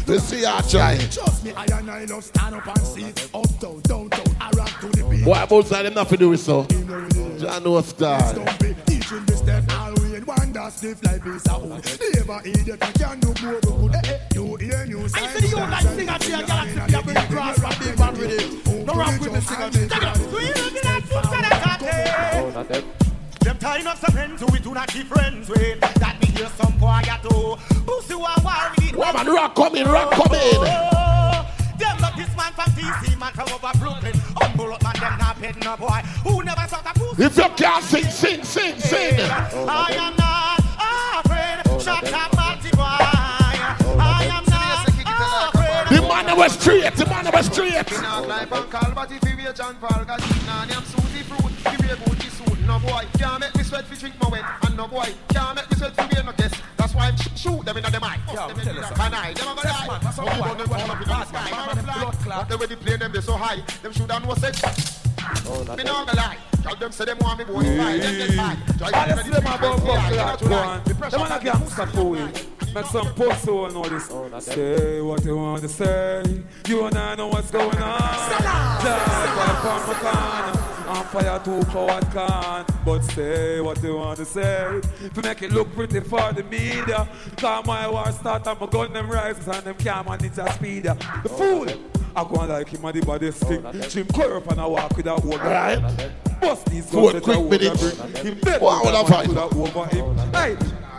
We 0.07 0.19
see 0.19 0.43
her 0.45 0.61
try. 0.69 0.97
Trust 0.97 1.43
me, 1.43 1.51
I 1.51 1.65
and 1.65 1.91
I 1.91 2.05
love 2.05 2.23
stand 2.23 2.55
up 2.55 2.67
and 2.67 2.79
see 2.79 3.05
up, 3.33 3.59
down, 3.59 3.81
down, 3.81 4.07
down. 4.07 4.35
I 4.39 4.49
rock 4.51 4.79
to 4.79 4.87
the 4.87 5.03
beat. 5.09 5.25
Boy, 5.25 5.45
both 5.49 5.67
side 5.67 5.93
nothing 5.93 6.19
do 6.19 6.29
with 6.29 6.39
so. 6.39 6.63
John 7.37 7.63
no 7.63 7.81
star. 7.81 8.19
Teaching 8.85 9.25
the 9.25 9.35
step 9.35 9.63
all 9.71 9.93
way 9.95 10.15
and 10.15 10.25
one 10.25 10.53
that 10.53 10.73
stiff 10.73 11.03
like 11.03 11.23
this 11.23 11.45
a 11.47 11.53
hood. 11.53 11.83
Never 12.15 12.41
idiot 12.47 12.79
I 12.81 12.91
can 12.93 13.19
do 13.19 13.27
more 13.43 13.59
good. 13.59 13.95
Eh, 13.95 14.01
eh, 14.05 14.19
you 14.33 14.55
hear 14.55 14.85
news. 14.85 15.13
I 15.13 15.27
see 15.27 15.47
you 15.47 15.55
like 15.57 15.81
sing 15.81 16.09
and 16.09 16.23
see 16.23 16.31
galaxy 16.31 16.79
be 16.87 16.93
a 16.93 17.01
big 17.03 17.29
cross 17.29 17.63
and 17.63 17.79
big 17.79 17.99
man 17.99 18.13
with 18.17 18.31
it. 18.31 18.85
No 18.85 18.93
rock 18.93 19.19
with 19.19 19.33
me 19.33 19.41
sing 19.41 19.61
and 19.61 19.73
stand 19.73 20.03
up. 20.05 20.15
So 20.15 20.39
you 20.39 20.47
looking 20.47 20.89
at 20.89 21.03
food 21.03 21.23
that 21.23 21.63
I 21.63 21.66
Oh, 22.33 22.63
them 23.41 23.57
tying 23.59 23.87
up 23.87 23.97
some 23.97 24.11
friends 24.11 24.41
who 24.41 24.47
we 24.51 24.59
do 24.59 24.73
not 24.73 24.87
keep 24.89 25.07
friends 25.07 25.49
with. 25.49 25.79
That 25.79 26.17
me 26.21 26.27
hear 26.27 26.49
some 26.57 26.77
boy 26.77 27.01
got 27.05 27.23
to 27.23 27.57
pussy 27.85 28.15
one 28.15 28.35
war 28.43 28.53
with. 28.77 28.95
Woman, 28.95 29.27
rock 29.27 29.55
coming, 29.55 29.85
rock 29.85 30.11
coming. 30.11 30.61
Them 31.79 31.97
love 32.01 32.15
this 32.17 32.35
man 32.35 32.51
from 32.53 32.71
DC, 32.73 33.17
man 33.19 33.33
from 33.33 33.49
over 33.53 33.71
Brooklyn. 33.79 34.13
Humble 34.35 34.73
up 34.73 34.83
man, 34.83 34.93
them 34.99 35.17
not 35.17 35.39
paid 35.39 35.63
no 35.63 35.77
boy. 35.77 36.01
Who 36.23 36.43
never 36.43 36.67
saw 36.67 36.79
a 36.79 36.93
pussy. 36.93 37.23
If 37.23 37.37
you 37.37 37.49
can't 37.55 37.83
sing, 37.83 38.03
sing, 38.05 38.43
sing, 38.43 38.79
sing. 38.79 39.19
I 39.21 39.91
am 39.93 40.15
not 40.17 40.59
afraid. 41.25 41.81
Shut 41.81 42.13
up, 42.13 42.35
Marty 42.35 42.69
boy. 42.71 42.83
I 42.83 44.27
am. 44.31 44.47
The 45.89 46.01
man 46.01 46.37
was 46.37 46.51
straight, 46.59 46.93
the 46.95 47.05
man 47.05 47.31
was 47.31 47.45
straight. 47.45 47.87
No 52.67 52.79
boy, 52.79 53.05
can't 53.17 53.39
make 53.39 53.55
me 53.55 53.63
sweat 53.63 53.85
fi 53.85 53.95
drink 53.95 54.15
my 54.21 54.27
wet, 54.27 54.43
and 54.63 54.75
no 54.75 54.87
boy, 54.87 55.07
can't 55.29 55.55
make 55.55 55.69
me 55.71 55.77
sweat 55.77 55.95
fi 55.95 56.05
wear 56.13 56.23
no 56.23 56.31
guess. 56.33 56.53
That's 56.75 56.93
why 56.93 57.07
I'm 57.07 57.17
sh- 57.17 57.29
shoot 57.35 57.65
them 57.65 57.77
inna 57.77 57.89
the 57.89 57.99
mic. 57.99 58.19
Yo, 58.27 58.47
them 58.47 58.59
in 58.59 58.65
the 58.75 59.03
And 59.03 59.15
I, 59.15 59.33
them 59.33 59.47
a 59.47 59.55
go 59.55 59.61
die. 59.63 59.87
But 59.87 60.17
we 60.17 60.41
burn 60.41 60.57
them 60.57 60.71
all 60.71 60.91
up 60.91 61.01
in 61.01 61.07
the 61.07 61.25
sky. 61.25 61.49
Them 61.49 61.77
a 61.77 62.23
go 62.25 62.43
they 62.49 62.55
when 62.55 62.69
they 62.69 62.75
play 62.75 62.97
them, 62.97 63.11
they 63.13 63.21
so 63.21 63.33
high. 63.33 63.61
Them 63.81 63.93
should 63.93 64.11
have 64.11 64.25
no 64.25 64.35
sex. 64.35 64.61
Me 65.77 65.83
no 65.83 66.05
gonna 66.05 66.15
lie. 66.15 66.37
Tell 66.61 66.75
them 66.75 66.91
say 66.91 67.05
them 67.05 67.17
want 67.19 67.39
me 67.39 67.45
boy. 67.45 67.63
Them 67.63 67.99
get 67.99 68.35
high. 68.35 68.57
Try 68.77 68.91
to 68.91 68.97
Honestly, 68.97 69.31
them 69.31 69.41
about 69.41 69.85
buckler 69.85 70.37
to 70.37 70.53
one. 70.53 70.83
Them 70.83 71.19
wanna 71.19 71.39
gangster 71.41 71.85
fool. 71.87 72.56
Make 72.77 72.85
some 72.85 73.11
post 73.15 73.43
so 73.43 73.67
know 73.69 73.81
this. 73.89 74.07
Oh, 74.11 74.39
say 74.39 75.01
what 75.01 75.25
you 75.25 75.35
want 75.35 75.63
to 75.63 75.67
say. 75.67 76.43
You 76.67 76.85
and 76.85 76.95
I 76.95 77.15
know 77.15 77.27
what's 77.27 77.49
going 77.49 77.75
on. 77.75 77.99
Just 77.99 79.07
like 79.17 79.57
from 79.63 79.87
my 79.87 79.95
corner. 80.03 80.87
I'm 80.87 81.05
fire 81.05 81.41
too 81.43 81.63
coward 81.71 82.05
can. 82.11 82.65
But 82.85 82.99
say 82.99 83.61
what 83.61 83.81
you 83.81 83.95
want 83.95 84.19
to 84.19 84.25
say. 84.25 84.79
To 85.11 85.21
make 85.23 85.41
it 85.41 85.51
look 85.53 85.73
pretty 85.73 86.01
for 86.01 86.31
the 86.33 86.43
media. 86.43 87.09
Cause 87.37 87.65
my 87.65 87.89
war 87.89 88.11
start 88.11 88.45
and 88.45 88.59
my 88.59 88.67
gun 88.67 88.93
them 88.93 89.09
rises 89.09 89.47
And 89.47 89.63
them 89.63 89.75
can't 89.75 90.07
manage 90.07 90.33
the 90.33 90.47
speed. 90.51 90.83
The 90.83 90.97
oh, 91.25 91.29
fool 91.29 91.96
I 92.15 92.23
go 92.23 92.35
on 92.37 92.49
like 92.49 92.69
him 92.69 92.83
and 92.85 92.93
the 93.01 93.05
body 93.05 93.31
stick 93.31 93.61
Jim 93.89 94.07
clear 94.07 94.37
up 94.37 94.49
and 94.51 94.61
I 94.61 94.65
walk 94.65 94.95
with 94.95 95.05
that 95.05 95.23
old 95.23 95.39
Right. 95.39 95.79
Bust 96.41 96.65
these 96.67 96.89
Four 96.89 97.11
guns 97.13 97.23
quick 97.23 97.37
that 97.37 97.45
I 97.45 97.49
minutes. 97.49 97.83
would 97.83 98.13
bring 98.13 98.25
Him 98.25 98.39
dead 98.41 98.61
Wow, 98.61 98.81
with 98.83 98.93
what 98.93 98.93
that 98.93 99.05
a 99.05 99.09
man 99.09 99.11
fight. 99.11 99.27
could 99.27 99.37
have 99.37 99.57
over 99.77 99.85
him. 99.95 100.33
Hey 100.33 100.57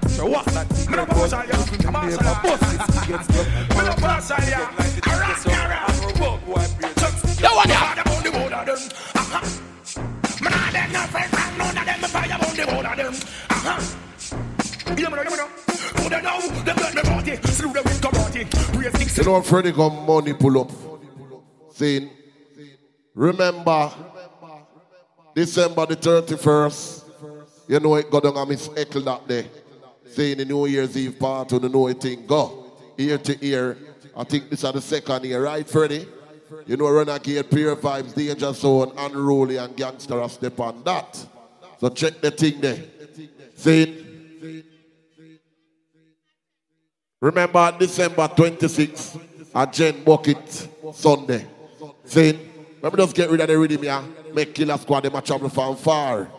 so 0.09 0.27
what? 0.27 0.45
That 0.47 0.67
thing 0.69 0.91
that 0.97 1.09
goes 1.11 1.31
Come 1.83 1.97
on, 1.97 2.09
bust 2.09 2.61
this 2.61 3.07
gets 3.07 3.27
done 3.29 3.69
Me 3.69 3.85
no 3.85 3.95
pass 3.95 4.31
on 4.31 4.49
ya 4.49 4.59
Like 4.79 4.95
the 4.95 5.01
thing 5.01 5.21
gets 5.29 5.45
done 5.45 5.71
And 5.71 5.99
robot 6.05 6.47
boy 6.47 6.67
brain 6.79 6.95
No 7.43 7.55
one 7.55 7.69
Fire 7.69 8.01
about 8.01 8.25
the 8.25 8.31
board 8.33 8.53
of 8.53 8.67
them. 8.67 8.79
Uh-huh. 9.15 10.43
Me 10.43 10.49
nah 10.51 10.71
dead 10.73 10.93
no 10.93 11.01
friend 11.07 11.31
from 11.31 11.59
none 11.59 11.79
of 11.79 11.85
them 11.87 12.01
Me 12.01 12.09
fire 12.09 12.35
about 12.35 12.57
the 12.57 12.67
board 12.67 12.87
of 12.87 12.97
them. 12.97 13.15
Uh-huh. 13.51 14.95
You 14.97 15.05
know, 15.09 15.23
you 15.23 15.37
know, 15.37 15.47
Who 15.47 16.09
they 16.09 16.23
know? 16.23 16.41
Them 16.65 16.77
let 16.79 16.95
me 16.95 17.03
party. 17.03 17.37
Slew 17.53 17.73
them 17.73 17.85
with 17.85 18.01
karate 18.01 18.51
Praise 18.75 18.93
things 18.93 19.17
You 19.19 19.25
know, 19.25 19.43
Freddie 19.43 19.73
got 19.73 19.91
money 19.91 20.33
pull 20.33 20.59
up. 20.63 20.71
Saying, 21.79 22.11
remember, 23.15 23.93
December 25.33 25.87
the 25.87 25.95
31st, 25.95 27.05
you 27.69 27.79
know 27.79 27.95
it 27.95 28.11
got 28.11 28.25
down 28.25 28.37
on 28.37 28.49
Miss 28.49 28.69
Eckle 28.71 29.05
that 29.05 29.29
day. 29.29 29.47
Saying 30.11 30.39
the 30.39 30.45
New 30.45 30.67
Year's 30.67 30.97
Eve 30.97 31.17
party, 31.17 31.55
you 31.55 31.69
know 31.69 31.87
it 31.87 32.01
thing 32.01 32.27
go. 32.27 32.73
Ear 32.99 33.19
to 33.19 33.47
ear. 33.47 33.79
I 34.17 34.25
think 34.25 34.51
this 34.51 34.65
is 34.65 34.73
the 34.73 34.81
second 34.81 35.25
year, 35.27 35.45
right, 35.45 35.69
Freddie? 35.69 36.09
You 36.67 36.77
know, 36.77 36.91
Renegade, 36.91 37.49
Pure 37.49 37.77
Vibes, 37.77 38.13
Danger 38.13 38.53
Zone, 38.53 38.93
Unruly, 38.99 39.59
and 39.59 39.77
Gangster 39.77 40.21
are 40.21 40.29
step 40.29 40.59
on 40.59 40.83
that. 40.83 41.27
So 41.79 41.91
check 41.91 42.21
the 42.21 42.33
thing 42.33 42.61
there. 42.61 42.83
Saying, 43.55 44.65
Remember 47.21 47.73
December 47.79 48.27
26th 48.27 49.21
at 49.55 49.73
Jen 49.73 50.03
Bucket 50.03 50.69
Sunday. 50.93 51.47
Saying, 52.09 52.41
let 52.81 52.91
me 52.95 52.97
just 52.97 53.15
get 53.15 53.29
rid 53.29 53.43
of 53.43 53.49
the 53.49 53.59
rhythm 53.59 53.83
here. 53.83 54.03
Make 54.33 54.55
Killer 54.55 54.79
Squad 54.79 55.03
them 55.03 55.15
a 55.15 55.21
travel 55.21 55.51
from 55.51 55.77
far. 55.77 56.31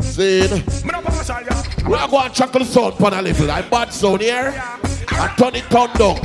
Saying, 0.00 0.64
we 1.86 1.94
are 1.94 2.08
going 2.08 2.28
to 2.28 2.34
chuckle 2.34 2.58
the 2.58 2.64
sound 2.64 3.00
on 3.00 3.14
a 3.14 3.22
little. 3.22 3.48
I 3.48 3.62
bad 3.62 3.92
sound 3.92 4.20
here. 4.20 4.52
I 5.10 5.34
turn 5.38 5.54
it 5.54 5.62
turn 5.70 5.92
down. 5.94 6.18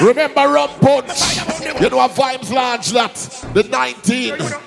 Remember 0.00 0.48
Rum 0.48 0.70
Punch? 0.80 1.36
You 1.82 1.90
know 1.90 2.00
a 2.00 2.08
Vibes 2.08 2.50
Lounge 2.50 2.90
that? 2.92 3.14
The 3.52 3.64
19th. 3.64 4.64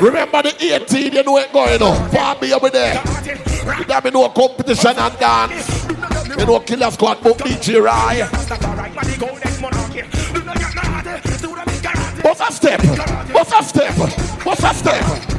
Remember 0.00 0.42
the 0.42 0.54
18, 0.60 1.12
you 1.12 1.22
know 1.22 1.38
it 1.38 1.52
going 1.52 1.80
on. 1.80 2.10
Farm 2.10 2.40
me 2.40 2.52
over 2.52 2.68
there. 2.68 3.02
You 3.78 3.84
got 3.86 4.04
me 4.04 4.10
know 4.10 4.28
competition 4.28 4.92
and 4.94 5.18
dance. 5.18 5.88
You 6.28 6.44
know 6.44 6.60
Killer 6.60 6.90
Squad 6.90 7.22
book 7.22 7.38
DJ 7.38 7.82
Rai. 7.82 8.20
What's 12.22 12.40
a 12.40 12.52
step? 12.52 12.80
What's 13.32 13.52
a 13.52 13.62
step? 13.62 13.94
What's 14.44 14.64
a 14.64 14.74
step? 14.74 15.36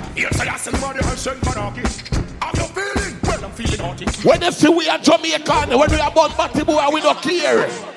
When 4.24 4.40
they 4.40 4.52
see 4.52 4.70
we 4.70 4.90
are 4.90 4.98
Jamaican, 4.98 5.78
when 5.78 5.92
we 5.92 6.00
are 6.00 6.12
born 6.12 6.32
boy, 6.32 6.90
we 6.92 7.02
don't 7.02 7.22
care. 7.22 7.97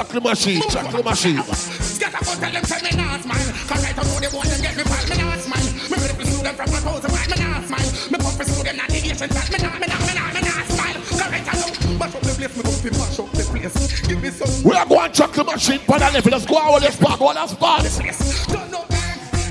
Chocolate 0.00 0.24
machine, 0.24 0.62
chocolate 0.62 1.04
machine. 1.04 1.36
Get 1.36 2.14
up 2.14 2.24
and 2.24 2.40
tell 2.40 2.52
them 2.52 2.64
say 2.64 2.80
me 2.80 2.96
not 2.96 3.20
smile 3.20 3.52
Cause 3.68 3.84
I 3.84 3.92
don't 3.92 4.08
know 4.08 4.16
they 4.16 4.32
want 4.32 4.48
them 4.48 4.60
get 4.64 4.74
me 4.74 4.82
pal 4.82 5.04
Me 5.12 5.16
not 5.20 5.38
smile 5.44 5.60
Me 5.60 5.96
ready 6.00 6.16
to 6.16 6.24
sue 6.24 6.40
them 6.40 6.54
from 6.56 6.72
my 6.72 6.80
pose 6.80 7.04
Me 7.04 7.36
not 7.36 7.60
smile 7.68 7.90
Me 8.08 8.16
pump 8.16 8.36
to 8.40 8.44
sue 8.48 8.64
them 8.64 8.76
not 8.80 8.88
the 8.88 8.96
Asian 8.96 9.28
chat 9.28 9.44
Me 9.52 9.58
not, 9.60 9.76
me 9.76 9.86
not, 9.92 10.00
me 10.00 10.14
not, 10.16 10.32
me 10.32 10.40
not 10.40 10.64
smile. 10.72 10.96
Cause 11.04 11.20
I 11.20 11.44
don't 11.44 11.84
know 11.84 11.98
Mash 12.00 12.14
up 12.16 12.22
the 12.24 12.32
place 12.32 12.56
Me 12.56 12.62
go 12.64 12.72
fi 12.80 12.90
mash 12.96 13.18
up 13.20 13.28
the 13.28 13.44
place. 13.44 14.00
Give 14.08 14.22
me 14.24 14.30
some 14.32 14.64
We 14.64 14.72
are 14.72 14.88
going 14.88 15.12
chocolate 15.12 15.46
machine 15.52 15.80
for 15.84 15.98
the 16.00 16.08
level. 16.16 16.32
Let's 16.32 16.46
go 16.48 16.56
out 16.56 16.80
this 16.80 16.94
spot, 16.96 17.20
all 17.20 17.34
that 17.36 17.50
spot. 17.52 17.84
Don't 17.84 18.72
know 18.72 18.88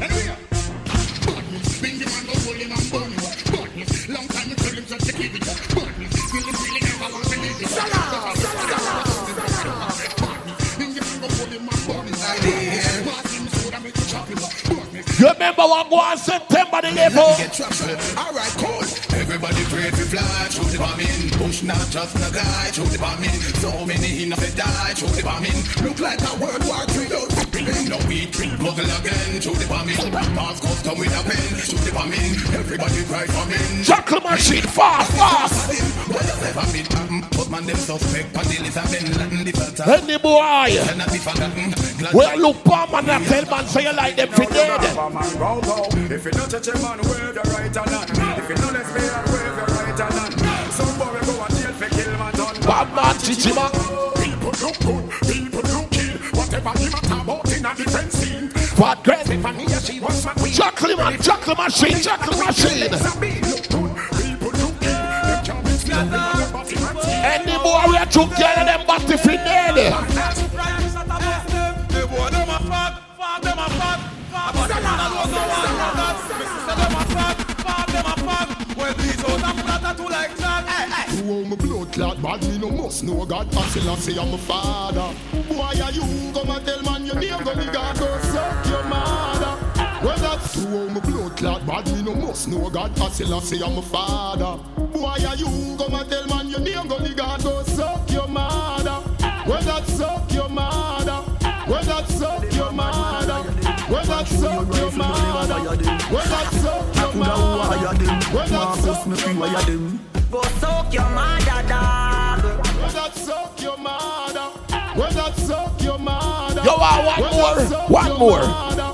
Anyway. 0.02 0.34
Badness 1.30 1.78
Bring 1.78 2.02
the 2.02 2.10
man 2.10 2.26
go 2.26 2.34
hold 2.42 2.58
him 2.58 2.74
and 2.74 2.86
burn 2.90 3.12
him. 3.14 3.22
Badness 3.54 4.10
Long 4.10 4.26
time 4.26 4.50
me 4.50 4.56
tell 4.58 4.74
him 4.74 4.86
just 4.90 5.06
to 5.06 5.14
keep 5.14 5.30
it. 5.30 5.46
Badness 5.46 6.18
Feel 6.34 6.42
him 6.42 6.58
really 6.58 6.82
never 6.90 7.06
want 7.14 7.26
to 7.30 7.38
leave 7.38 7.62
it 7.62 7.70
Salah 7.70 8.39
You 15.20 15.28
remember 15.28 15.64
what 15.64 15.90
was 15.90 16.24
September 16.24 16.82
the 16.82 16.88
11th? 16.90 18.18
All 18.18 18.32
right, 18.34 18.54
cool. 18.58 19.09
Everybody 19.30 19.64
pray 19.66 19.92
to 19.92 20.06
fly 20.10 20.50
through 20.50 20.74
the 20.74 20.80
bombing. 20.80 21.30
Push 21.38 21.62
not 21.62 21.86
just 21.92 22.18
a 22.18 22.34
guy 22.34 22.74
through 22.74 22.90
the 22.90 22.98
bombing. 22.98 23.30
So 23.62 23.70
many 23.86 24.24
in 24.24 24.34
the 24.34 24.54
die 24.58 24.98
through 24.98 25.14
the 25.14 25.22
bombing. 25.22 25.54
Look 25.86 26.02
like 26.02 26.18
a 26.18 26.34
World 26.42 26.66
War 26.66 26.82
III 26.90 27.14
out. 27.14 27.30
No 27.86 28.02
we 28.10 28.26
drink 28.34 28.58
buckle 28.58 28.90
again 28.90 29.38
through 29.38 29.62
the 29.62 29.70
bombing. 29.70 30.02
Pass 30.34 30.58
custom 30.66 30.98
with 30.98 31.14
a 31.14 31.22
pen 31.22 31.62
through 31.62 31.78
the 31.78 31.94
bombing. 31.94 32.34
Everybody 32.58 33.06
cry 33.06 33.30
for 33.30 33.46
me. 33.46 33.86
Chocolate 33.86 34.24
machine, 34.26 34.66
fast, 34.66 35.14
fast. 35.14 35.78
What 36.10 36.26
does 36.26 36.42
ever 36.50 36.66
mean? 36.74 36.90
Put 37.30 37.50
man 37.50 37.66
them 37.66 37.78
suspect. 37.78 38.34
Padillis 38.34 38.78
and 38.82 38.90
Bin 38.90 39.14
Laden 39.14 39.46
the 39.46 39.54
filter. 39.54 39.86
Any 39.86 40.18
boy. 40.18 40.74
Cannot 40.74 41.12
be 41.14 41.20
forgotten. 41.22 41.74
Well, 42.14 42.38
look, 42.40 42.64
bomb 42.64 42.96
and 42.96 43.12
I 43.12 43.24
tell 43.26 43.46
man, 43.46 43.68
say 43.68 43.84
you 43.84 43.94
like 43.94 44.16
them 44.16 44.30
for 44.30 44.46
dead. 44.46 44.82
If 46.10 46.26
you 46.26 46.32
don't 46.32 46.50
touch 46.50 46.68
a 46.68 46.74
man, 46.82 46.98
wave 47.06 47.36
your 47.36 47.46
right 47.54 47.76
hand. 47.76 48.40
If 48.40 48.50
you 48.50 48.56
don't 48.56 48.74
lesbian, 48.74 49.10
wave 49.10 49.19
hand. 50.06 50.40
Some 50.74 51.00
man 52.96 53.16
chichima. 53.16 53.66
People 54.16 54.54
look 54.62 54.78
good, 54.80 55.06
people 55.28 55.64
look 55.74 55.90
kill. 55.92 56.18
Whatever 56.38 56.74
him 56.80 56.94
a 56.94 57.22
about 57.22 57.52
in 57.52 57.66
a 57.66 57.76
different 57.76 58.12
scene. 58.12 58.50
What 58.78 59.04
great? 59.04 59.28
Yeah, 59.28 59.80
she 59.80 60.00
was 60.00 60.26
my 60.26 60.34
queen. 60.34 60.54
Chocolate 60.54 60.98
man, 60.98 61.22
chocolate 61.22 61.58
machine, 61.58 62.02
chocolate 62.02 62.40
machine. 62.40 62.94
Any 67.22 67.58
boy 67.58 67.84
we 67.90 67.98
are 67.98 68.06
together, 68.06 68.66
them 68.66 68.86
body 68.88 69.18
for 69.18 69.28
dead. 69.28 70.09
Bad, 82.90 83.06
me 83.06 83.22
no 83.22 83.22
must 83.22 83.22
know 83.22 83.26
God. 83.26 83.56
I 83.56 83.62
still 83.70 83.96
say 83.96 84.18
I'm 84.18 84.34
a 84.34 84.38
father. 84.38 85.02
Why 85.54 85.74
are 85.82 85.92
you 85.92 86.02
come 86.34 86.50
and 86.50 86.66
tell 86.66 86.82
man 86.84 87.06
your 87.06 87.16
name 87.16 87.44
gonna 87.44 87.72
God 87.72 88.00
go 88.00 88.20
suck 88.22 88.66
your 88.68 88.84
mother? 88.84 89.58
Well 90.04 90.18
that's 90.18 90.56
you 90.56 90.68
owe 90.68 90.90
me 90.90 91.00
blood 91.02 91.38
clot 91.38 91.68
bad, 91.68 91.86
me 91.94 92.02
no 92.02 92.16
must 92.16 92.48
know 92.48 92.70
God. 92.70 93.00
I 93.00 93.10
still 93.10 93.42
say 93.42 93.62
I'm 93.64 93.78
a 93.78 93.82
father. 93.82 94.58
Why 94.98 95.18
are 95.28 95.36
you 95.36 95.46
come 95.78 95.94
and 95.94 96.10
tell 96.10 96.28
man 96.28 96.50
your 96.50 96.60
name 96.62 96.88
gonna 96.88 97.14
God 97.14 97.44
go 97.44 97.64
suck 97.64 98.12
your 98.12 98.28
mother? 98.28 99.04
Well 99.48 99.62
that's 99.62 99.94
suck 99.94 100.34
your 100.34 100.50
mother. 100.50 101.24
Well 101.68 101.84
that's 101.84 102.16
suck 102.16 102.54
your 102.54 102.72
mother. 102.72 103.44
Well 103.90 104.06
that's 104.06 104.40
suck 104.40 104.76
your 104.76 104.92
mother. 104.92 105.60
Well 106.12 106.26
that's 106.26 106.62
suck 106.62 106.96
your 106.96 107.14
mother. 107.14 108.04
Well 108.34 108.48
that's 108.48 108.82
suck 108.82 109.26
your 109.26 109.34
mother. 109.34 110.00
Go 110.32 110.44
soak 110.62 110.94
your 110.94 111.10
mother, 111.10 111.68
dog. 111.68 112.19
Yo, 116.66 116.76
uh, 116.76 117.00
one 117.08 117.32
more, 117.38 117.60
one 117.88 118.18
more, 118.20 118.44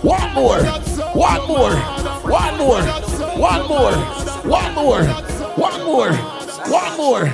one 0.01 0.33
more, 0.33 0.63
one 1.13 1.47
more, 1.47 1.75
one 2.23 2.57
more, 2.57 2.81
one 3.35 3.67
more, 3.67 3.93
one 4.43 4.75
more, 4.75 5.03
one 5.55 5.85
more, 5.85 6.11
one 6.67 6.97
more, 6.97 7.25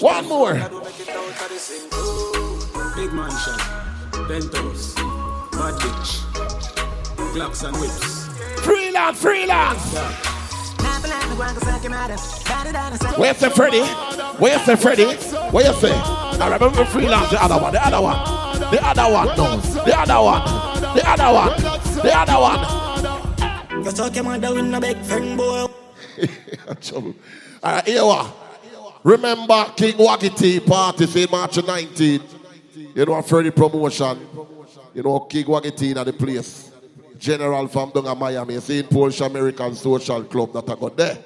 one 0.00 0.28
more. 0.28 0.54
Big 2.96 3.12
mansion, 3.12 3.58
penthouse, 4.26 4.94
bad 5.52 5.74
bitch, 5.80 6.10
clocks 7.34 7.62
and 7.62 7.76
whips. 7.76 8.26
Freelance, 8.64 9.20
freelance. 9.20 10.35
Where's 13.18 13.38
the 13.40 13.50
Freddy? 13.50 13.82
Where's 14.38 14.64
the 14.64 14.76
Freddy? 14.76 15.04
Where 15.52 15.66
you 15.66 15.72
say? 15.74 15.92
I 15.92 16.48
remember 16.52 16.84
freelance, 16.86 17.30
the 17.30 17.42
other 17.42 17.60
one, 17.60 17.72
the 17.72 17.86
other 17.86 18.00
one, 18.00 18.70
the 18.70 18.86
other 18.86 19.12
one, 19.12 19.26
no, 19.36 19.56
the 19.84 19.98
other 19.98 20.22
one, 20.22 20.42
the 20.94 21.10
other 21.10 21.32
one, 21.32 21.60
the 22.02 22.12
other 22.16 22.40
one. 22.40 23.84
You 23.84 23.92
talk 23.92 24.14
your 24.14 24.24
mother 24.24 24.58
in 24.58 24.74
a 24.74 24.80
big 24.80 24.96
friend 25.02 25.36
boy. 25.36 25.66
Trouble. 26.80 27.14
All 27.62 27.72
right, 27.72 27.86
here 27.86 28.04
we. 28.04 28.16
Remember 29.04 29.72
King 29.76 29.94
Waggy 29.98 30.66
party, 30.66 31.06
say 31.06 31.26
March 31.30 31.56
19th. 31.56 32.34
You 32.94 33.04
know, 33.04 33.20
Freddy 33.22 33.50
promotion. 33.50 34.26
You 34.94 35.02
know, 35.02 35.20
King 35.20 35.44
Waggy 35.44 35.96
at 35.96 36.06
the 36.06 36.12
place. 36.12 36.72
General 37.18 37.68
from 37.68 37.90
down 37.90 38.06
in 38.06 38.18
Miami. 38.18 38.60
St. 38.60 38.88
Paul's 38.90 39.20
American 39.20 39.74
Social 39.74 40.24
Club 40.24 40.52
that 40.52 40.68
I 40.68 40.74
got 40.74 40.96
there. 40.96 41.18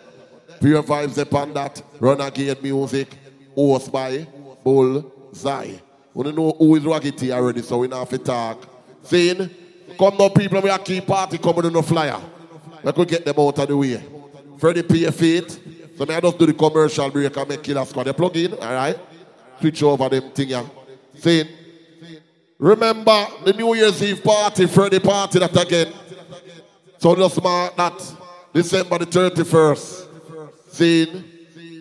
Pure 0.61 0.83
vibes 0.83 1.19
upon 1.19 1.53
that. 1.55 1.83
Renegade 1.99 2.63
music. 2.63 3.17
Host 3.55 3.91
by 3.91 4.27
Bullseye. 4.63 5.77
We 6.15 6.25
don't 6.25 6.37
know 6.37 6.55
who 6.59 6.77
is 6.77 6.83
Waggy 6.83 7.31
already, 7.31 7.63
so 7.63 7.79
we 7.79 7.89
don't 7.89 7.99
have 7.99 8.09
to 8.09 8.19
talk. 8.19 8.69
Saying, 9.03 9.51
come 9.99 10.17
now 10.17 10.29
people, 10.29 10.61
we 10.61 10.71
are 10.71 10.79
key 10.79 11.01
party 11.01 11.39
coming 11.39 11.67
in 11.67 11.73
the 11.73 11.83
flyer. 11.83 12.21
We 12.83 12.93
could 12.93 13.09
get 13.09 13.25
them 13.25 13.39
out 13.39 13.59
of 13.59 13.69
the 13.69 13.77
way. 13.77 14.03
Freddie 14.59 14.99
your 14.99 15.13
feet. 15.13 15.59
So 15.97 16.07
may 16.07 16.17
I 16.17 16.21
just 16.21 16.39
do 16.39 16.47
the 16.47 16.55
commercial 16.55 17.11
break 17.11 17.37
and 17.37 17.49
make 17.49 17.63
killer 17.63 17.85
squad. 17.85 18.05
They 18.05 18.13
plug 18.13 18.37
in, 18.37 18.55
all 18.55 18.73
right? 18.73 18.99
Switch 19.61 19.83
over 19.83 20.09
them 20.09 20.31
thing 20.31 20.49
here. 20.49 20.65
Saying, 21.17 21.49
remember 22.61 23.27
the 23.45 23.53
New 23.55 23.75
Year's 23.75 24.01
Eve 24.03 24.23
party, 24.23 24.67
Friday 24.67 25.01
party 25.01 25.41
that 25.41 25.57
again. 25.61 25.93
So 26.99 27.17
just 27.17 27.43
mark 27.43 27.75
that 27.77 28.15
December 28.53 28.99
the 28.99 29.07
31st. 29.07 30.07
Saying, 30.69 31.25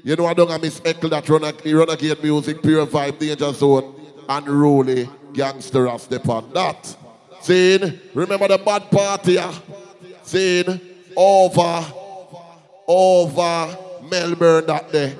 you 0.03 0.15
know 0.15 0.25
I 0.25 0.33
don't 0.33 0.61
Miss 0.61 0.79
Eckle 0.79 1.09
that 1.11 1.29
run, 1.29 1.43
again 1.89 2.17
music, 2.23 2.63
pure 2.63 2.87
vibe, 2.87 3.19
danger 3.19 3.53
zone, 3.53 3.93
and 4.27 4.47
Rolly 4.47 5.07
gangster 5.33 5.87
of 5.87 6.01
step 6.01 6.27
on 6.27 6.51
that. 6.53 6.95
Saying, 7.41 7.99
remember 8.13 8.47
the 8.47 8.57
bad 8.57 8.89
party, 8.89 9.33
yeah? 9.33 9.53
Saying, 10.23 10.79
over, 11.15 11.85
over 12.87 13.77
Melbourne 14.09 14.65
that 14.67 14.91
day. 14.91 15.15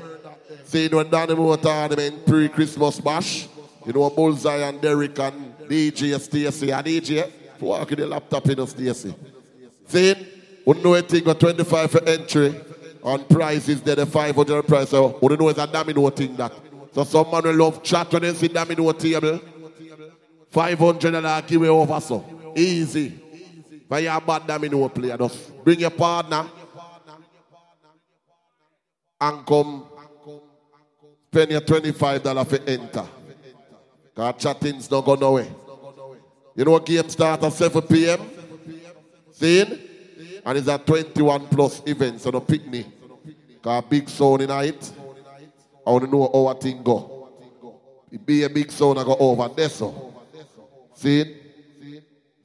Saying 0.64 0.92
when 0.96 1.10
Danny 1.10 1.36
Motor 1.36 1.88
them 1.88 2.00
in 2.00 2.20
pre-Christmas 2.26 3.00
bash, 3.00 3.48
you 3.86 3.94
know 3.94 4.10
Bullseye 4.10 4.68
and 4.68 4.82
Derek 4.82 5.18
and 5.20 5.49
DJ 5.70 6.20
Stacy 6.20 6.72
and 6.72 6.86
DJ, 6.86 7.32
walk 7.60 7.92
in 7.92 8.00
the 8.00 8.08
laptop 8.08 8.50
in 8.50 8.60
us 8.60 8.72
Stacy. 8.72 9.14
Saying, 9.88 10.26
we 10.66 10.82
know 10.82 10.96
a 10.96 11.02
thing 11.02 11.24
got 11.24 11.40
25 11.40 11.92
for 11.92 12.04
entry 12.04 12.56
and 13.04 13.30
prices 13.30 13.82
there 13.82 13.96
the 13.96 14.06
500 14.06 14.64
price. 14.68 14.90
So 14.90 15.18
we 15.22 15.36
know 15.36 15.50
it's 15.50 15.60
a 15.60 15.68
domino 15.68 16.10
thing 16.10 16.36
that. 16.38 16.52
So 16.92 17.04
some 17.04 17.30
man 17.32 17.44
will 17.44 17.56
love 17.56 17.84
chat 17.84 18.12
when 18.12 18.24
they 18.24 18.34
see 18.34 18.48
domino 18.48 18.92
table. 18.92 19.40
500 20.50 21.16
and 21.16 21.28
I 21.28 21.42
give 21.42 21.62
over 21.64 22.00
so. 22.00 22.54
Easy. 22.56 23.20
But 23.88 24.04
you're 24.04 24.14
a 24.14 24.22
bad 24.22 24.48
domino 24.48 24.90
player, 24.90 25.18
just 25.18 25.64
bring 25.64 25.80
your 25.80 25.90
partner 25.92 26.46
and 29.22 29.46
come 29.46 29.86
spend 31.32 31.52
your 31.52 31.62
$25 31.62 32.48
for 32.48 32.70
enter. 32.70 33.19
Because 34.20 34.44
chatting's 34.44 34.92
not 34.92 35.06
going 35.06 35.22
nowhere. 35.22 35.48
You 36.54 36.66
know 36.66 36.72
what 36.72 36.86
game 36.86 37.08
start 37.08 37.42
at 37.42 37.54
7 37.54 37.82
p.m. 37.84 38.20
Seeing? 39.32 39.80
And 40.46 40.58
it's 40.58 40.68
a 40.68 40.78
21 40.78 41.48
plus 41.48 41.82
event, 41.86 42.20
so 42.20 42.30
no 42.30 42.42
picnic. 42.42 42.86
Because 43.48 43.86
big 43.90 44.10
sound 44.10 44.42
in 44.42 44.50
it. 44.50 44.92
I 45.88 45.90
want 45.90 46.04
to 46.04 46.12
know 46.12 46.30
how 46.34 46.50
a 46.50 46.56
thing 46.56 46.84
go. 46.84 47.30
It 48.12 48.26
be 48.26 48.44
a 48.44 48.50
big 48.50 48.70
sound 48.74 49.00
I 49.00 49.06
go 49.06 49.16
over 49.16 49.48
there 49.56 49.70
so. 49.70 50.14
See? 50.96 51.38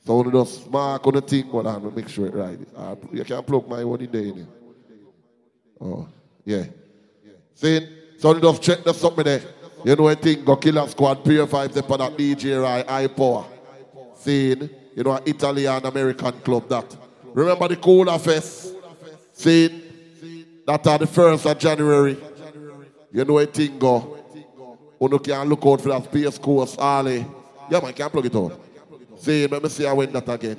So 0.06 0.12
I 0.12 0.16
want 0.16 0.32
to 0.32 0.44
just 0.44 0.70
mark 0.70 1.04
on 1.04 1.14
the 1.14 1.22
thing, 1.22 1.48
I 1.48 1.54
want 1.54 1.82
to 1.82 1.90
make 1.90 2.08
sure 2.08 2.28
it 2.28 2.34
right. 2.34 2.58
Uh, 2.76 2.94
you 3.12 3.24
can 3.24 3.42
plug 3.42 3.68
my 3.68 3.82
one 3.82 4.00
in 4.00 4.12
there. 4.12 4.46
Oh, 5.80 6.06
yeah. 6.44 6.66
See? 7.52 7.88
So 8.18 8.32
I 8.32 8.38
just 8.38 8.62
check 8.62 8.84
the 8.84 8.94
something 8.94 9.24
there. 9.24 9.42
You 9.84 9.94
know 9.94 10.08
a 10.08 10.16
thing, 10.16 10.42
go 10.44 10.56
Killer 10.56 10.88
Squad, 10.88 11.22
Vibes, 11.22 11.72
they 11.74 11.82
put 11.82 11.98
that 11.98 12.16
DJ 12.16 12.62
right, 12.62 12.88
high 12.88 13.06
power. 13.06 13.44
You 14.26 15.02
know, 15.02 15.20
Italian 15.26 15.84
American 15.84 16.32
club 16.40 16.68
that. 16.70 16.96
Remember 17.34 17.68
the 17.68 17.76
Cola 17.76 18.18
Fest? 18.18 18.74
Seeing, 19.32 19.82
that 20.66 20.86
are 20.86 20.98
the 20.98 21.06
first 21.06 21.44
of 21.44 21.58
January. 21.58 22.16
You 23.12 23.24
know 23.24 23.38
a 23.38 23.46
thing, 23.46 23.78
go. 23.78 24.16
You 25.00 25.18
can 25.18 25.48
look 25.48 25.66
out 25.66 25.82
for 25.82 25.88
that 25.90 26.04
Space 26.04 26.38
Coast, 26.38 26.78
Ali. 26.78 27.26
Yeah, 27.70 27.80
man, 27.80 27.92
can 27.92 28.08
plug 28.08 28.24
it 28.24 28.34
out. 28.34 28.58
See, 29.18 29.46
let 29.46 29.62
me 29.62 29.68
see 29.68 29.86
I 29.86 29.92
win 29.92 30.12
that 30.12 30.28
again. 30.28 30.58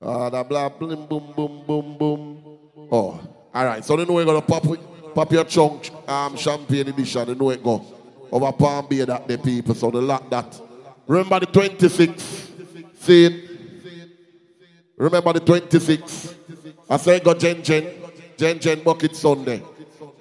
Ah, 0.00 0.30
da 0.30 0.42
blah, 0.44 0.68
boom, 0.68 1.06
boom, 1.06 1.32
boom, 1.34 1.64
boom, 1.66 1.98
boom. 1.98 2.58
Oh, 2.92 3.20
all 3.52 3.64
right. 3.64 3.84
So 3.84 3.96
then 3.96 4.06
we're 4.06 4.24
gonna 4.24 4.42
pop, 4.42 4.64
pop 5.14 5.32
your 5.32 5.44
chunk, 5.44 5.90
um, 6.08 6.36
champagne 6.36 6.88
edition. 6.88 7.26
They 7.26 7.34
know 7.34 7.50
it 7.50 7.62
go 7.62 7.94
over 8.34 8.50
Palm 8.52 8.86
Bay 8.88 9.04
that 9.04 9.28
the 9.28 9.38
people. 9.38 9.74
So 9.74 9.90
they 9.90 10.00
lock 10.00 10.28
that. 10.30 10.60
Remember 11.06 11.40
the 11.40 11.46
26th. 11.46 12.96
See 12.98 13.24
it? 13.26 13.50
Remember 14.96 15.32
the 15.34 15.40
26th. 15.40 16.34
I 16.90 16.96
say 16.96 17.20
go 17.20 17.34
Jen 17.34 17.62
Jen, 17.62 17.94
Jen 18.36 18.58
Jen 18.58 18.82
Bucket 18.82 19.14
Sunday. 19.14 19.62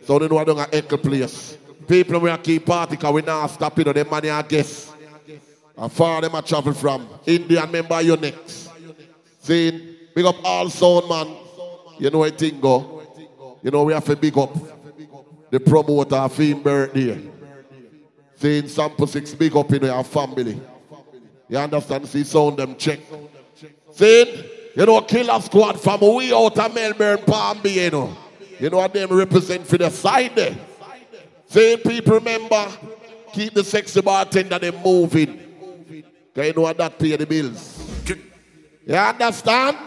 So 0.06 0.20
they 0.20 0.28
know 0.28 0.38
I 0.38 0.44
don't 0.44 0.57
have 0.57 0.70
Echo 0.72 0.98
place. 0.98 1.57
People 1.88 2.20
we 2.20 2.30
are 2.30 2.38
keep 2.38 2.65
party 2.65 2.95
because 2.95 3.14
we 3.14 3.22
now 3.24 3.48
stop 3.48 3.78
you 3.78 3.84
know, 3.84 3.94
them 3.94 4.10
money 4.10 4.30
I 4.30 4.41
guess. 4.44 4.94
How 5.78 5.88
far 5.88 6.22
them 6.22 6.36
I 6.36 6.41
travel 6.41 6.74
from? 6.74 7.07
Indian 7.26 7.72
member 7.72 7.99
you 8.02 8.15
next. 8.15 8.70
See, 9.40 9.98
big 10.14 10.26
up 10.26 10.36
all 10.44 10.70
sound 10.70 11.10
man. 11.10 11.36
You 11.98 12.10
know 12.11 12.20
what 12.20 12.38
thing 12.38 12.60
go. 12.60 13.02
You 13.64 13.72
know 13.72 13.84
we 13.84 13.94
have 13.94 14.06
to 14.06 14.15
big 14.15 14.38
up 14.38 14.72
the 15.53 15.59
promoter 15.59 16.15
of 16.15 16.35
him 16.35 16.63
birthday. 16.63 17.30
Saying 18.38 18.67
sample 18.69 19.05
six 19.05 19.35
big 19.35 19.55
up 19.55 19.71
in 19.71 19.84
your 19.84 20.03
family. 20.03 20.59
You 21.47 21.57
understand? 21.59 22.07
See 22.07 22.23
sound 22.23 22.57
them 22.57 22.75
check. 22.75 22.99
See, 23.91 24.49
you 24.75 24.84
know 24.84 25.01
killer 25.01 25.39
squad 25.41 25.80
from 25.80 26.01
way 26.01 26.34
out 26.34 26.57
of 26.57 26.73
Melbourne, 26.73 27.19
Palm 27.27 27.61
Bay, 27.61 27.85
you 27.85 27.91
know. 27.91 28.17
You 28.59 28.71
know 28.71 28.77
what 28.77 28.95
them 28.95 29.13
represent 29.13 29.67
for 29.67 29.77
the 29.77 29.91
side 29.91 30.35
there. 30.35 30.57
Saying 31.45 31.77
people 31.85 32.15
remember, 32.15 32.67
keep 33.31 33.53
the 33.53 33.63
sexy 33.63 34.01
bartender 34.01 34.57
them 34.57 34.81
moving. 34.84 35.38
Cause 36.34 36.47
you 36.47 36.53
know 36.53 36.61
what 36.63 36.80
that 36.80 36.97
pay 36.97 37.15
the 37.15 37.27
bills. 37.27 38.09
You 38.88 38.95
understand? 38.95 39.77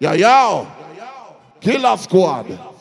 Yeah, 0.00 0.14
yo. 0.14 0.66
Killer 1.60 1.96
squad. 1.98 2.77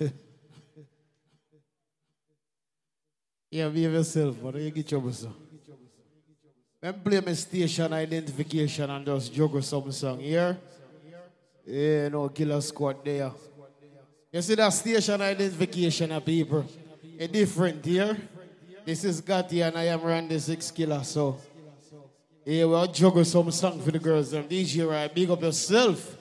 Yeah, 3.50 3.68
behave 3.68 3.92
yourself, 3.92 4.36
but 4.40 4.54
you 4.54 4.70
get 4.70 4.86
trouble. 4.86 5.12
Let 6.80 6.96
me 6.96 7.02
play 7.02 7.20
my 7.20 7.32
station 7.32 7.92
identification 7.92 8.88
and 8.88 9.04
just 9.04 9.34
juggle 9.34 9.60
some 9.60 9.90
song 9.90 10.20
here. 10.20 10.56
Yeah, 11.66 12.08
no 12.08 12.28
killer 12.28 12.60
squad 12.60 13.04
there. 13.04 13.32
You 14.32 14.40
see 14.40 14.54
that 14.54 14.68
station 14.68 15.20
identification 15.20 16.12
of 16.12 16.24
people? 16.24 16.64
A 17.18 17.26
different 17.26 17.84
here. 17.84 18.16
This 18.84 19.02
is 19.04 19.20
Gotti 19.20 19.66
and 19.66 19.76
I 19.76 19.86
am 19.86 20.00
Randy 20.00 20.38
Six 20.38 20.70
Killer, 20.70 21.02
so 21.02 21.36
yeah, 22.46 22.64
we'll 22.64 22.86
juggle 22.86 23.24
some 23.24 23.50
song 23.50 23.80
for 23.82 23.90
the 23.90 23.98
girls. 23.98 24.30
Them 24.30 24.44
DJ 24.44 24.88
right, 24.88 25.12
big 25.12 25.28
up 25.28 25.42
yourself. 25.42 26.16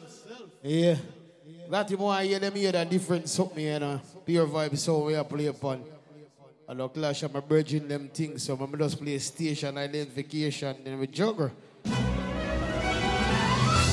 Yeah. 0.64 0.96
Gotti 1.70 1.98
more 2.00 2.20
hear 2.22 2.40
them 2.40 2.56
hear 2.56 2.72
that 2.72 2.90
different 2.90 3.30
something, 3.30 3.64
you 3.64 3.78
know. 3.78 4.02
Pure 4.26 4.48
vibe 4.48 4.76
so 4.76 5.06
we 5.06 5.16
are 5.16 5.24
play 5.24 5.46
upon. 5.46 5.84
I 6.68 6.74
know 6.74 6.90
clash 6.90 7.22
I'm 7.22 7.32
bridging 7.48 7.88
them 7.88 8.10
things, 8.10 8.44
so 8.44 8.56
I'm 8.56 8.76
just 8.78 9.00
play 9.00 9.20
station 9.20 9.78
identification, 9.78 10.78
then 10.84 11.00
we 11.00 11.06
juggle. 11.08 11.52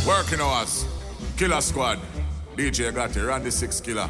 Working 0.07 0.41
hours. 0.41 0.87
Killer 1.37 1.61
Squad. 1.61 1.99
DJ 2.57 2.95
got 2.95 3.15
it. 3.15 3.23
Randy 3.23 3.51
Six 3.51 3.81
Killer. 3.81 4.09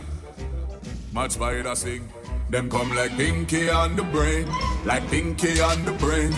Much 1.12 1.36
by 1.36 1.60
the 1.60 1.74
sing. 1.74 2.08
Them 2.48 2.70
come 2.70 2.94
like 2.94 3.16
Pinky 3.16 3.68
on 3.68 3.96
the 3.96 4.04
brain. 4.04 4.46
Like 4.84 5.08
Pinky 5.10 5.60
on 5.60 5.84
the 5.84 5.92
brain. 5.92 6.32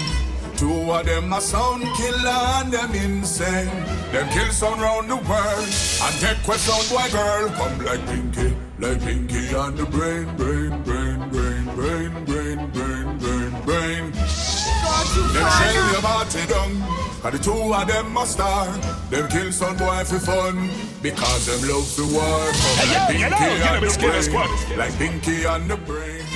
Two 0.58 0.90
of 0.90 1.06
them 1.06 1.32
a 1.32 1.40
sound 1.40 1.84
killer 1.94 2.42
and 2.58 2.72
them 2.72 2.92
insane. 2.92 3.70
Them 4.10 4.28
kill 4.30 4.50
sound 4.50 4.80
round 4.80 5.08
the 5.08 5.14
world. 5.14 5.68
And 6.02 6.14
take 6.18 6.42
quest 6.42 6.66
sound 6.66 6.88
boy 6.90 7.08
girl. 7.16 7.48
Come 7.50 7.78
like 7.84 8.04
Pinky. 8.06 8.56
Like 8.80 9.00
Pinky 9.00 9.54
on 9.54 9.76
the 9.76 9.84
brain. 9.86 10.24
Brain, 10.36 10.82
brain, 10.82 11.30
brain, 11.30 11.64
brain, 11.76 12.24
brain, 12.24 12.70
brain, 12.72 13.18
brain, 13.18 13.62
brain. 13.64 14.10
Them 14.10 15.48
shell 15.58 15.92
your 15.92 16.02
body 16.02 16.46
down. 16.50 16.82
Cause 17.22 17.32
the 17.32 17.38
two 17.38 17.72
of 17.72 17.86
them 17.86 18.16
a 18.16 18.26
star. 18.26 18.66
Them 19.10 19.28
kill 19.28 19.52
some 19.52 19.76
boy 19.76 20.02
for 20.06 20.18
fun. 20.18 20.70
Because 21.00 21.46
them 21.46 21.70
love 21.70 21.86
the 21.94 22.02
war. 22.10 22.50
Come 22.50 22.78
Hey, 22.82 22.88
like 22.90 22.98
yo, 22.98 23.06
Pinky 23.06 23.22
you 23.22 23.30
know, 23.30 23.76
on 23.76 23.80
the 23.86 24.66
brain. 24.66 24.78
Like 24.78 24.98
Pinky 24.98 25.46
on 25.46 25.68
the 25.68 25.76
brain. 25.76 26.27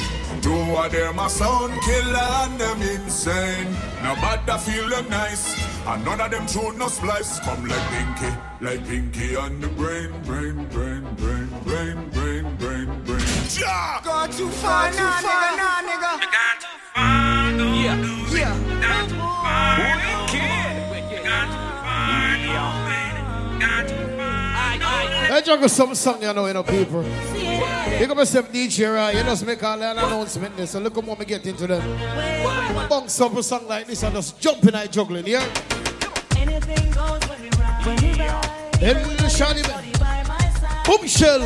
Two 0.42 0.52
of 0.52 0.90
them 0.90 1.18
a 1.18 1.30
sound 1.30 1.80
killer 1.82 2.28
and 2.42 2.60
them 2.60 2.82
insane. 2.82 3.76
Nobody 4.02 4.58
feel 4.58 4.88
them 4.88 5.08
nice. 5.08 5.56
And 5.86 6.04
none 6.04 6.20
of 6.20 6.30
them 6.30 6.46
shoot 6.48 6.76
no 6.76 6.88
splice. 6.88 7.38
Come 7.40 7.64
like 7.66 7.88
Pinky. 7.90 8.36
Like 8.60 8.86
Pinky 8.86 9.36
on 9.36 9.60
the 9.60 9.68
brain. 9.68 10.10
Brain, 10.24 10.66
brain, 10.66 11.02
brain, 11.16 11.48
brain, 11.64 12.10
brain, 12.10 12.56
brain, 12.58 13.02
brain. 13.04 13.26
Ja! 13.50 14.00
Go 14.02 14.26
too 14.32 14.48
far, 14.48 14.90
nah, 14.90 15.20
nigga, 15.20 15.56
nah, 15.56 15.82
nigga. 15.88 16.12
Yeah, 17.84 17.96
yeah. 18.32 19.41
I 25.32 25.40
juggle 25.40 25.68
some 25.70 25.94
song, 25.94 26.20
you 26.20 26.30
know, 26.34 26.46
you 26.46 26.52
know, 26.52 26.62
people. 26.62 27.02
You 27.02 28.06
got 28.06 28.18
myself 28.18 28.52
DJ, 28.52 28.94
right? 28.94 29.14
You 29.16 29.22
just 29.22 29.46
make 29.46 29.62
all 29.62 29.78
that 29.78 29.96
announcement 29.96 30.54
there. 30.58 30.66
So 30.66 30.78
look 30.78 30.98
at 30.98 31.04
when 31.04 31.16
we 31.18 31.24
get 31.24 31.46
into 31.46 31.66
them. 31.66 31.80
Bong 32.86 33.08
some 33.08 33.40
song 33.42 33.66
like 33.66 33.86
this 33.86 34.02
and 34.02 34.14
just 34.14 34.38
jump 34.38 34.62
in 34.64 34.72
that 34.72 34.92
juggling, 34.92 35.26
yeah? 35.26 35.40
Hey, 38.76 38.92
little 38.92 39.28
shawty, 39.28 39.66
man. 39.66 40.84
Boom 40.84 41.06
shell. 41.06 41.40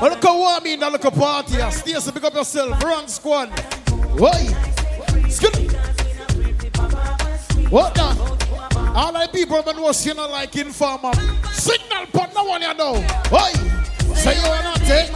Oh, 0.00 0.08
look 0.08 0.24
how 0.24 0.38
warm 0.38 0.64
in 0.64 0.80
that 0.80 0.90
look 0.90 1.04
a 1.04 1.10
party. 1.10 1.58
Stay 1.72 1.92
so 1.92 2.12
pick 2.12 2.24
up 2.24 2.32
yourself. 2.32 2.82
Wrong 2.82 3.06
squad. 3.06 3.50
Why? 4.18 4.46
Skip. 5.28 5.54
What 7.70 7.94
now? 7.96 8.30
All 8.92 9.12
the 9.12 9.28
people 9.32 9.62
that 9.62 9.76
know 9.76 10.04
you 10.04 10.14
not 10.14 10.30
like 10.30 10.56
informer. 10.56 11.12
Signal 11.52 12.06
but 12.12 12.34
no 12.34 12.44
one 12.44 12.60
you 12.60 12.74
know. 12.74 12.94
Why? 13.28 13.52
Say 14.14 14.34
you 14.36 14.48
wanna 14.48 14.74
take? 14.80 15.06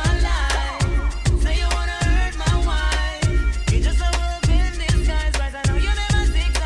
Say 1.42 1.58
you 1.58 1.68
wanna 1.74 1.98
hurt 2.06 2.36
my 2.38 2.54
wife 2.66 3.72
You 3.72 3.80
just 3.80 3.98
a 3.98 4.10
little 4.14 4.40
bit 4.46 4.78
guys 5.06 5.34
I 5.54 5.62
know 5.66 5.74
you 5.76 5.90
never 5.90 6.22
think 6.30 6.54
the 6.54 6.60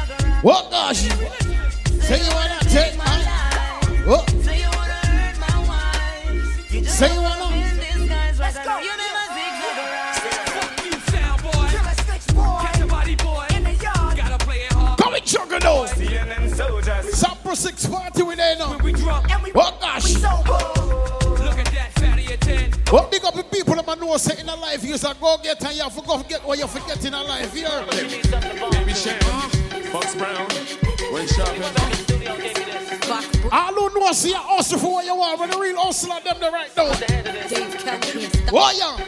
WhatsAh 0.44 0.94
say 0.94 1.04
you 1.04 1.14
wanna 1.14 1.38
take. 1.40 1.48
What 1.48 1.90
gosh? 1.90 1.98
Say 2.04 2.18
you 2.22 2.32
wanna 2.34 2.58
take 2.68 2.94
my 2.98 3.04
What? 4.04 4.30
Say 6.88 7.08
you 7.14 7.20
wanna 7.22 7.48
bend 7.48 7.78
these 7.80 8.08
guys' 8.08 8.38
rights. 8.38 8.56
I 8.58 8.64
know 8.64 8.78
you 8.80 8.96
never 8.96 9.24
think 9.32 9.54
I'm 9.64 9.88
right. 9.96 10.18
Come 14.98 15.14
and 15.14 15.24
juggle 15.24 15.60
those. 15.60 15.92
Sample 17.48 17.70
six 17.70 17.86
party 17.86 18.22
with 18.22 18.36
there 18.36 18.56
now. 18.58 18.76
What 19.52 19.80
gosh? 19.80 20.22
What 22.90 23.10
big 23.10 23.24
up 23.24 23.34
the 23.34 23.42
people 23.50 23.74
that 23.74 23.98
know 23.98 24.16
say 24.18 24.38
in 24.38 24.48
a 24.50 24.54
life 24.56 24.84
you 24.84 24.98
say 24.98 25.12
go 25.18 25.38
get 25.42 25.64
and 25.64 25.74
you 25.74 25.88
forgot 25.88 26.28
get 26.28 26.44
what 26.44 26.58
you 26.58 26.66
forget 26.66 27.02
in 27.06 27.14
a 27.14 27.22
life 27.22 27.54
here. 27.54 27.86
Baby 27.90 28.20
Cham, 28.92 29.18
Fox 29.88 30.14
Brown, 30.14 30.46
Way 31.10 31.26
Sharp. 31.26 31.48
All 33.50 33.72
who 33.72 33.98
know 33.98 34.12
see 34.12 34.32
a 34.32 34.36
hustle 34.36 34.78
for 34.78 34.92
what 34.92 35.06
you 35.06 35.16
want, 35.16 35.38
but 35.38 35.50
the 35.50 35.58
real 35.58 35.78
hustle 35.78 36.12
are 36.12 36.20
them 36.20 36.38
the 36.40 36.50
right 36.50 36.70
now. 36.76 36.92
What 38.50 38.76
yeah? 38.76 38.98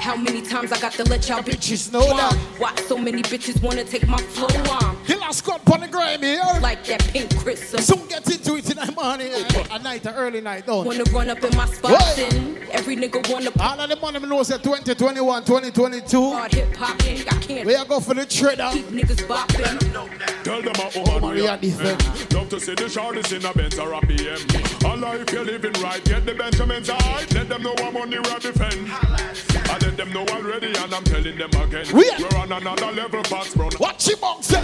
How 0.00 0.16
many 0.16 0.40
times 0.40 0.72
I 0.72 0.80
got 0.80 0.92
to 0.92 1.04
let 1.04 1.28
y'all 1.28 1.42
bitches 1.42 1.92
know 1.92 2.00
that? 2.00 2.34
Why 2.58 2.74
so 2.88 2.96
many 2.96 3.22
bitches 3.22 3.62
wanna 3.62 3.84
take 3.84 4.08
my 4.08 4.16
flow 4.16 4.48
on? 4.72 4.99
Killer 5.20 5.32
squad 5.32 5.60
on 5.72 5.80
the 5.80 5.88
grime 5.88 6.22
here. 6.22 6.42
Like 6.60 6.84
that 6.84 7.00
pink 7.08 7.36
crystal. 7.38 7.78
Soon 7.80 8.06
get 8.08 8.28
into 8.30 8.56
it 8.56 8.64
tonight, 8.64 8.94
morning. 8.94 9.28
I 9.32 9.76
a 9.76 9.78
night, 9.82 10.06
an 10.06 10.14
early 10.14 10.40
night, 10.40 10.66
don't 10.66 10.86
Wanna 10.86 11.04
run 11.12 11.28
up 11.30 11.42
in 11.44 11.56
my 11.56 11.66
spots 11.66 12.18
and 12.18 12.58
every 12.70 12.96
nigga 12.96 13.30
wanna 13.30 13.50
All 13.60 13.80
of 13.80 13.88
the 13.88 13.96
money 13.96 14.18
know 14.26 14.42
say 14.42 14.56
2021, 14.56 15.44
2022. 15.44 16.32
hard 16.32 16.54
hip 16.54 16.74
hop. 16.76 16.96
I 17.00 17.38
can't 17.40 17.66
We 17.66 17.74
are 17.74 17.84
go 17.84 18.00
for 18.00 18.14
the 18.14 18.24
trader. 18.24 18.70
keep 18.72 18.86
niggas 18.86 19.26
bopping. 19.26 20.44
Tell 20.44 20.62
them 20.62 20.72
a 20.78 21.10
woman 21.10 21.30
we 21.34 21.42
we 21.42 21.48
are 21.48 21.52
are 21.52 21.58
different. 21.58 22.32
Love 22.32 22.48
to 22.48 22.60
see 22.60 22.74
the 22.74 22.84
shorties 22.84 23.36
in 23.36 23.44
a 23.44 23.52
Benz 23.52 23.78
or 23.78 23.92
a 23.92 24.00
BM. 24.00 24.84
Allah, 24.84 25.16
if 25.20 25.32
you're 25.32 25.44
living 25.44 25.72
right, 25.82 26.02
get 26.04 26.24
the 26.24 26.34
Benjamins 26.34 26.88
high. 26.88 27.26
Let 27.34 27.48
them 27.48 27.62
know 27.62 27.74
I'm 27.78 27.96
on 27.96 28.10
the 28.10 28.20
right 28.20 28.40
defend. 28.40 29.49
I 29.70 29.78
let 29.78 29.96
them 29.96 30.12
know 30.12 30.24
I'm 30.28 30.46
and 30.50 30.94
I'm 30.94 31.04
telling 31.04 31.38
them 31.38 31.50
again. 31.50 31.86
We 31.94 32.10
are- 32.10 32.18
We're 32.20 32.38
on 32.38 32.52
another 32.52 32.92
level, 32.92 33.22
Fox 33.24 33.54
Brown. 33.54 33.70
Watch 33.78 34.08
him 34.08 34.18
sir. 34.40 34.62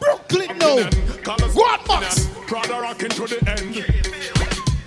Brooklyn, 0.00 0.56
no. 0.58 0.88
Go 1.22 1.32
on, 1.32 2.00
Max. 2.00 2.26
Prada 2.46 2.80
rocking 2.80 3.10
to 3.10 3.26
the 3.26 3.38
end. 3.50 3.84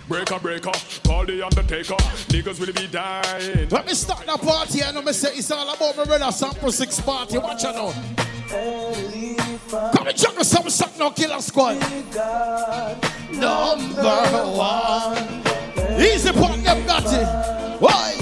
Breaker, 0.07 0.39
breaker, 0.39 0.71
call 1.05 1.23
the 1.25 1.43
undertaker. 1.45 1.95
Niggas 2.33 2.59
will 2.59 2.73
be 2.73 2.87
dying. 2.87 3.69
Let 3.69 3.85
me 3.85 3.93
start 3.93 4.25
the 4.25 4.37
party. 4.39 4.79
And 4.81 4.89
I 4.89 4.91
know 4.93 5.01
me 5.03 5.13
say 5.13 5.35
it's 5.35 5.51
all 5.51 5.69
about 5.71 5.95
my 5.95 6.03
brother 6.03 6.31
Sample 6.31 6.71
6 6.71 7.01
party. 7.01 7.37
Watch 7.37 7.63
out 7.65 7.75
now. 7.75 7.93
Come 9.91 10.07
and 10.07 10.17
juggle 10.17 10.43
some 10.43 10.67
suck 10.69 10.97
no 10.97 11.11
killer 11.11 11.39
squad. 11.41 11.79
Number 13.31 14.45
one. 14.57 16.01
Easy 16.01 16.31
put 16.31 16.63
them 16.63 16.85
got 16.87 17.05
it. 17.05 17.79
Why? 17.79 18.18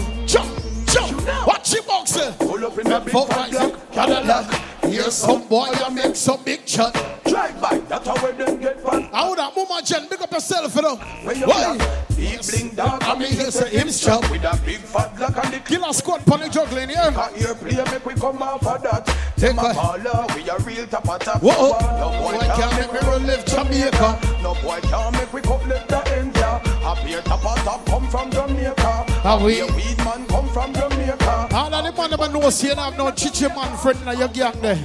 Jump, 1.71 1.87
walks 1.87 2.13
boxer. 2.13 2.35
Pull 2.39 2.65
up 2.65 2.77
in 2.77 2.89
the 2.89 2.99
big 2.99 3.13
fat 3.27 3.91
Cadillac. 3.91 4.63
Here's 4.83 5.13
some 5.13 5.47
boy 5.47 5.67
that 5.73 5.91
make 5.93 6.15
some 6.15 6.41
big 6.43 6.65
shot. 6.67 6.93
Drive 7.25 7.59
by, 7.61 7.77
that's 7.89 8.07
how 8.07 8.15
we 8.25 8.31
them 8.37 8.57
get 8.61 8.79
fun. 8.79 9.03
How 9.11 9.35
that 9.35 9.53
mama 9.55 9.81
Jen, 9.83 10.07
big 10.09 10.21
up 10.21 10.31
yourself, 10.31 10.73
you 10.75 10.81
know. 10.81 10.95
Why? 10.95 11.77
He 12.15 12.37
bling 12.37 12.73
dog, 12.73 13.03
I 13.03 13.19
mean, 13.19 13.31
here's 13.33 13.57
a 13.57 13.67
him 13.67 13.91
shop. 13.91 14.21
with 14.31 14.43
a 14.45 14.57
big 14.65 14.77
fat 14.77 15.15
black 15.17 15.43
and 15.43 15.53
the 15.55 15.59
Killer 15.59 15.91
squad 15.91 16.25
pony 16.25 16.47
juggling 16.49 16.89
here. 16.89 17.11
Here 17.35 17.53
play 17.55 17.83
make 17.91 18.05
we 18.05 18.13
come 18.15 18.41
off 18.41 18.65
of 18.65 18.81
that. 18.83 19.05
Take 19.35 19.55
Them 19.55 19.59
a 19.59 19.61
a- 19.63 19.73
baller, 19.73 20.35
we 20.35 20.49
a 20.49 20.57
real 20.59 20.87
top 20.87 21.09
of 21.09 21.19
top. 21.19 21.41
Whoa. 21.43 21.77
No 21.99 22.31
Boy 22.31 22.39
can't 22.55 22.73
make 22.79 22.93
me 22.93 23.07
run 23.09 23.27
live 23.27 23.45
Jamaica. 23.45 24.19
No 24.41 24.53
boy 24.61 24.79
can't 24.83 25.11
make 25.13 25.33
we 25.33 25.41
cut 25.41 25.67
left 25.67 25.89
the 25.89 26.19
India. 26.19 26.61
A 26.85 26.95
beer 27.05 27.21
top 27.23 27.45
of 27.45 27.63
top 27.65 27.85
come 27.85 28.07
from 28.09 28.31
Jamaica. 28.31 29.16
Are 29.23 29.43
we? 29.43 29.59
A 29.59 29.65
weed 29.67 29.97
man 29.97 30.25
come 30.27 30.47
from 30.49 30.73
Jamaica. 30.73 31.49
All 31.53 31.73
of 31.73 31.83
the 31.83 31.91
man 31.91 32.09
them 32.09 32.33
know 32.33 32.49
say 32.49 32.69
you 32.69 32.75
have 32.75 32.97
no 32.97 33.11
chichi 33.11 33.47
man 33.47 33.77
friend 33.77 33.99
in 34.07 34.19
your 34.19 34.27
gang 34.29 34.59
there. 34.61 34.75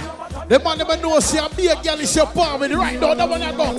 The 0.49 0.59
man 0.59 0.77
never 0.77 0.97
know 0.97 1.19
say 1.19 1.37
a 1.43 1.49
be 1.49 1.67
a 1.67 1.75
girl 1.81 1.99
is 1.99 2.15
your 2.15 2.25
palm 2.27 2.59
with 2.59 2.71
right 2.73 2.99
now. 2.99 3.13
That 3.13 3.29
one 3.29 3.41
I 3.41 3.51
go. 3.55 3.73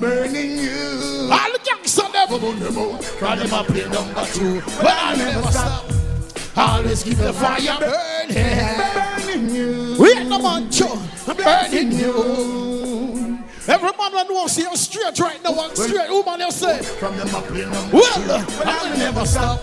Burning 0.00 0.58
you. 0.58 1.28
All 1.30 1.52
the 1.52 1.60
gangsters 1.64 2.10
them. 2.10 2.28
Call 2.28 3.36
them 3.36 3.52
a 3.52 3.64
play 3.64 3.88
number 3.88 4.26
two. 4.32 4.60
But 4.82 4.96
I 4.98 5.14
never 5.16 5.52
stop. 5.52 5.84
Always 6.56 7.02
keep 7.02 7.18
the 7.18 7.32
fire 7.32 7.78
burning. 7.78 8.34
Burning 9.26 9.54
you. 9.54 9.96
We 9.98 10.12
ain't 10.12 10.28
no 10.28 10.38
man 10.40 10.70
show. 10.70 10.98
Burning 11.26 11.92
you. 11.92 12.89
Every 13.68 13.90
man 13.98 14.12
that 14.12 14.26
knows 14.28 14.52
see 14.52 14.62
you 14.62 14.76
straight 14.76 15.18
right 15.18 15.42
now 15.44 15.64
and 15.64 15.76
straight. 15.76 16.08
Who 16.08 16.24
man 16.24 16.40
you 16.40 16.50
say? 16.50 16.82
From 16.82 17.14
play 17.14 17.62
number 17.62 17.96
Well, 17.96 18.14
two. 18.14 18.62
I 18.64 18.90
will 18.90 18.98
never 18.98 19.26
stop. 19.26 19.60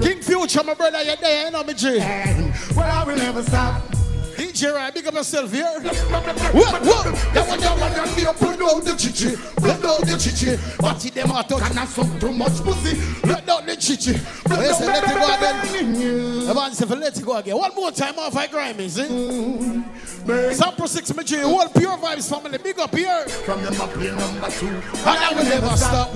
King 0.00 0.22
Future, 0.22 0.62
my 0.62 0.74
brother, 0.74 1.02
you're 1.02 1.16
there, 1.16 1.46
you 1.46 1.50
know 1.50 1.64
me, 1.64 1.74
G. 1.74 1.98
Well, 1.98 2.80
I 2.80 3.04
will 3.04 3.16
never 3.16 3.42
stop. 3.42 3.93
DJ, 4.34 4.74
right, 4.74 4.92
big 4.92 5.06
up 5.06 5.14
yourself 5.14 5.52
here. 5.52 5.64
What, 5.64 6.82
what? 6.82 7.04
That 7.34 7.48
one, 7.48 7.60
that 7.60 7.78
one, 7.78 7.92
that 7.92 8.16
me 8.16 8.26
up, 8.26 8.36
put 8.36 8.60
out 8.60 8.84
the 8.84 8.94
chichi, 8.96 9.36
put 9.56 9.84
out 9.84 10.00
the 10.00 10.16
chichi. 10.18 10.56
Party 10.78 11.10
them 11.10 11.30
out. 11.30 11.48
Can 11.48 11.78
I 11.78 11.84
suck 11.84 12.20
too 12.20 12.32
much 12.32 12.52
pussy? 12.62 13.00
Let 13.26 13.46
down 13.46 13.66
the 13.66 13.76
chichi. 13.76 14.12
Yes, 14.50 14.80
let 14.80 15.04
it 15.04 15.10
go 15.10 15.34
again. 15.34 16.46
The 16.46 16.70
said, 16.72 16.90
let 16.90 17.16
it 17.16 17.24
go 17.24 17.36
again. 17.36 17.56
One 17.56 17.74
more 17.74 17.92
time 17.92 18.18
off 18.18 18.36
I 18.36 18.46
grime, 18.46 18.80
is 18.80 18.98
it? 18.98 19.10
Mm-hmm. 19.10 20.52
Sample 20.52 20.88
6, 20.88 21.14
my 21.14 21.22
G. 21.22 21.38
Whole 21.38 21.68
pure 21.68 21.96
vibes 21.98 22.28
family. 22.28 22.58
Big 22.58 22.78
up 22.78 22.94
here. 22.94 23.26
From 23.44 23.62
them 23.62 23.74
a 23.74 23.86
play 23.86 24.10
number 24.10 24.50
two. 24.50 24.66
And 24.66 24.82
I 25.06 25.34
will 25.34 25.44
never 25.44 25.76
stop. 25.76 26.10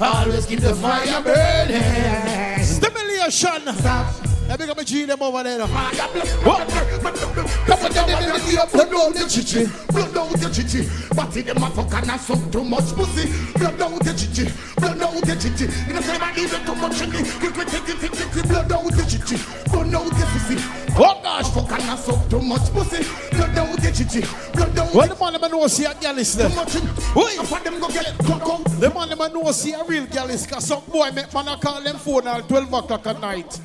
Always 0.00 0.46
keep 0.46 0.60
the 0.60 0.74
fire 0.74 1.22
burning. 1.22 2.64
Stimulation. 2.64 3.74
Stop. 3.74 4.33
Let 4.48 4.60
me 4.60 4.66
go 4.66 4.74
my 4.76 4.84
G 4.84 5.04
them 5.04 5.22
over 5.22 5.42
there. 5.42 5.66
What? 5.66 6.68
Come 6.68 7.80
on, 7.80 7.92
down 7.92 8.06
the 8.08 8.14
ear, 8.52 8.66
blood 8.70 8.94
out 8.94 9.14
the 9.14 9.26
chichi, 9.28 9.66
blood 9.90 10.16
out 10.16 10.30
the 10.38 10.48
chichi. 10.52 10.86
But 11.16 11.36
in 11.36 11.46
the 11.46 11.54
motherfucker, 11.54 12.02
and 12.02 12.10
I 12.10 12.16
suck 12.18 12.52
too 12.52 12.62
much 12.64 12.92
pussy. 12.94 13.32
Blood 13.58 13.80
out 13.80 14.04
the 14.04 14.12
chichi, 14.12 14.52
blood 14.76 15.00
out 15.02 15.14
the 15.24 15.34
chichi. 15.34 15.64
You 15.88 15.94
know, 15.94 16.00
say 16.02 16.16
I 16.20 16.34
need 16.36 16.50
too 16.50 16.74
much 16.76 17.00
in 17.02 17.10
me. 17.10 17.20
Quick, 17.40 17.54
quick, 17.54 17.68
take 17.68 17.88
it, 17.88 17.98
take 18.00 18.12
it, 18.12 18.36
it, 18.36 18.48
blood 18.48 18.70
out 18.72 18.84
the 18.84 19.04
chichi, 19.08 19.36
blood 19.72 19.94
out 19.94 20.12
the 20.12 20.26
pussy. 20.28 20.56
Oh 20.96 21.20
gosh. 21.22 21.50
Fuck 21.50 21.72
and 21.72 21.82
I 21.90 21.96
suck 21.96 22.28
too 22.28 22.40
much 22.40 22.68
pussy. 22.70 23.02
Blood 23.34 23.58
out 23.58 23.76
the 23.80 23.90
chichi, 23.90 24.20
blood 24.52 24.78
out 24.78 24.94
Well, 24.94 25.08
the 25.08 25.16
man 25.18 25.40
them 25.40 25.50
know 25.50 25.66
see 25.66 25.84
a 25.86 25.94
girl 25.94 26.18
is 26.18 26.36
there. 26.36 26.48
too 26.50 26.54
much. 26.54 26.76
in- 26.76 26.88
Oi. 27.16 27.32
Enough 27.32 27.52
of 27.52 27.64
them 27.64 27.80
go 27.80 27.88
get 27.88 28.12
cock. 28.22 28.64
The 28.78 28.90
man 28.92 29.08
them 29.08 29.32
know 29.32 29.50
see 29.52 29.72
a 29.72 29.82
real 29.84 30.06
girl 30.06 30.28
is 30.30 30.46
cause 30.46 30.66
some 30.68 30.82
boy 30.84 31.10
make 31.10 31.32
man 31.32 31.48
a 31.48 31.56
call 31.56 31.80
them 31.82 31.96
phone 31.96 32.28
at 32.28 32.46
12 32.48 32.72
o'clock 32.72 33.06
at 33.06 33.20
night. 33.20 33.58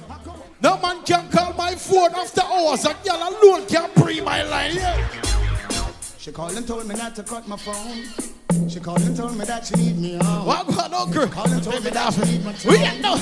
No 0.61 0.77
man 0.80 1.02
can 1.03 1.30
call 1.30 1.53
my 1.53 1.73
phone 1.76 2.14
after 2.15 2.41
hours. 2.41 2.84
A 2.84 2.94
girl 3.06 3.15
alone 3.15 3.65
can 3.68 3.90
pre 3.91 4.19
my 4.19 4.44
line. 4.44 4.76
Yeah. 4.76 5.07
She 6.18 6.34
called 6.34 6.57
and 6.57 6.68
told 6.68 6.86
me 6.86 6.95
not 6.95 7.15
to 7.15 7.23
cut 7.23 7.48
my 7.48 7.56
phone. 7.56 8.03
She 8.69 8.81
called 8.81 9.02
and 9.02 9.15
told 9.15 9.38
me 9.38 9.45
that 9.45 9.65
she 9.65 9.76
need 9.76 9.98
me 9.98 10.19
on. 10.19 10.45
What 10.45 10.68
about 10.68 10.91
uncle? 10.91 11.27
Called 11.27 11.52
and 11.52 11.64
told 11.64 11.81
me 11.81 11.91
that 11.91 12.14
she 12.14 12.22
need 12.22 12.44
my 12.44 12.53
We 12.65 12.76
ain't 12.76 13.02
no. 13.02 13.15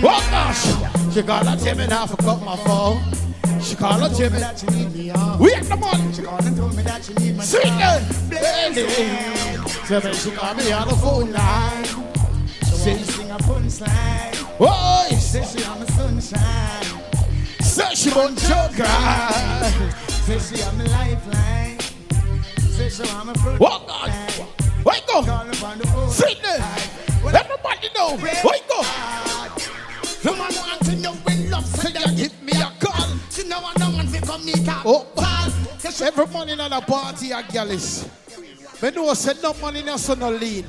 Oh 0.00 0.28
gosh. 0.30 1.12
She 1.12 1.22
call 1.22 1.48
and 1.48 1.60
tell 1.60 1.76
me 1.76 1.86
now 1.88 2.06
for 2.06 2.16
cut 2.18 2.40
my 2.40 2.56
phone. 2.56 3.02
She 3.60 3.74
call 3.74 4.04
and 4.04 4.14
tell 4.14 4.30
me 4.30 4.38
that 4.38 4.58
she 4.60 4.66
need 4.68 4.94
me 4.94 5.10
on. 5.10 5.40
we 5.40 5.52
ain't 5.52 5.68
the 5.68 5.76
man. 5.76 6.12
She 6.12 6.22
called 6.22 6.44
and 6.44 6.56
told 6.56 6.76
me 6.76 6.82
that 6.84 7.04
she 7.04 7.14
need 7.14 7.36
my 7.36 7.42
Sweet 7.42 7.64
girl. 7.64 8.00
Lady. 8.30 8.86
Tell 9.88 10.02
me 10.02 10.14
she 10.14 10.30
call 10.30 10.54
me 10.54 10.70
on 10.70 10.86
the 10.86 10.94
phone 10.94 11.32
line. 11.32 11.84
She 12.64 12.94
sing 13.02 13.30
a 13.32 13.38
fun 13.42 13.68
Boy. 14.58 15.16
Say 15.18 15.44
she 15.44 15.64
on 15.64 15.78
the 15.78 15.92
sunshine. 15.92 16.84
Say 17.60 17.94
she 17.94 18.10
want 18.10 18.36
joker. 18.38 18.84
Say 20.26 20.38
she 20.38 20.62
on 20.64 20.78
the 20.78 20.84
lifeline. 20.90 21.78
Say 22.72 22.88
she 22.88 23.08
on 23.10 23.28
my 23.28 23.34
front. 23.34 23.60
What 23.60 23.86
God? 23.86 24.10
Wait 24.84 25.06
go. 25.06 25.22
Call 25.22 25.48
upon. 25.48 26.10
Sit 26.10 26.42
there. 26.42 26.58
Everybody 27.24 27.88
know. 27.94 28.16
Wait 28.20 28.68
go. 28.68 28.82
The 30.22 30.32
man 30.32 30.52
want 30.56 30.84
to 30.86 30.96
know 30.96 31.12
when 31.12 31.50
love 31.50 31.64
Say 31.64 31.90
you 31.90 32.16
give 32.16 32.42
me 32.42 32.52
a 32.54 32.72
call. 32.80 33.06
She 33.30 33.46
know 33.46 33.60
I 33.62 33.78
know 33.78 33.96
one 33.96 34.08
fi 34.08 34.18
come 34.26 34.44
meet 34.44 34.66
her. 34.66 34.82
Oh. 34.84 35.06
Every 36.00 36.26
man 36.28 36.48
in 36.48 36.60
a 36.60 36.80
party 36.80 37.32
a 37.32 37.42
girl 37.42 37.70
is. 37.70 38.08
Me 38.82 38.90
know 38.90 39.12
say 39.14 39.34
no 39.42 39.52
in 39.68 39.88
a 39.88 39.98
son 39.98 40.18
no 40.20 40.30
lean. 40.30 40.64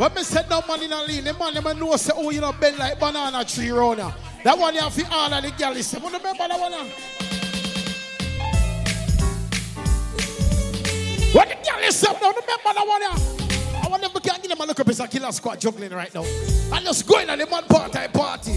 When 0.00 0.14
me 0.14 0.22
say 0.22 0.40
no 0.48 0.62
man 0.66 0.82
in 0.82 0.92
a 0.94 1.02
lean, 1.02 1.24
the 1.24 1.34
man 1.34 1.52
them 1.52 1.78
know 1.78 1.94
say 1.96 2.14
oh 2.16 2.30
you 2.30 2.40
know 2.40 2.52
bend 2.52 2.78
like 2.78 2.98
banana 2.98 3.44
tree 3.44 3.68
round 3.68 4.00
here. 4.00 4.14
That 4.44 4.58
one 4.58 4.74
you 4.74 4.80
have 4.80 4.94
to 4.94 5.06
all 5.12 5.30
of 5.30 5.42
the 5.42 5.50
girl 5.50 5.76
is. 5.76 5.92
You 5.92 5.98
remember 5.98 6.32
that 6.38 6.58
one? 6.58 6.72
What 11.32 11.48
the 11.50 11.54
girl 11.54 11.84
up 11.84 12.18
now? 12.18 12.28
Remember 12.30 12.46
that 12.64 12.86
one? 12.88 13.02
here? 13.02 13.80
I 13.84 13.88
want 13.90 14.00
them 14.00 14.10
to 14.12 14.20
give 14.20 14.42
them 14.48 14.58
a 14.58 14.64
look 14.64 14.80
up 14.80 14.88
as 14.88 15.00
a 15.00 15.06
killer 15.06 15.32
squad 15.32 15.60
juggling 15.60 15.92
right 15.92 16.14
now. 16.14 16.24
And 16.24 16.86
just 16.86 17.06
going 17.06 17.28
on 17.28 17.38
the 17.38 17.44
man 17.44 17.64
party 17.64 18.08
party. 18.08 18.52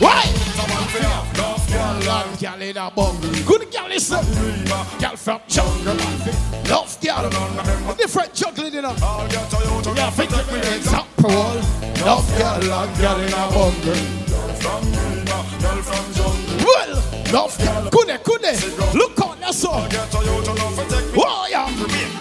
Why? 0.00 0.37
Love 1.88 2.40
girl 2.40 2.62
in 2.62 2.76
a 2.76 2.90
bungle. 2.90 3.30
Good 3.46 3.72
girl 3.72 3.90
is 3.90 4.10
a 4.12 4.20
girl 5.00 5.16
from 5.16 5.40
jungle. 5.48 5.96
Love 6.68 6.98
girl. 7.00 7.94
Different 7.96 8.34
juggling 8.34 8.74
in 8.74 8.84
a. 8.84 8.92
Yeah, 8.92 10.10
think 10.10 10.32
of 10.32 10.52
me 10.52 10.58
example. 10.76 11.30
Love 12.04 12.38
girl, 12.38 12.60
love 12.68 13.00
girl 13.00 13.20
in 13.20 13.32
a 13.32 13.48
bungle. 13.54 14.28
Well, 16.64 17.02
love 17.32 17.58
girl. 17.58 17.88
Good, 17.90 18.22
good. 18.22 18.94
Look 18.94 19.20
on 19.22 19.40
that 19.40 19.54
song. 19.54 19.88
Oh, 21.16 21.46
yeah. 21.50 22.18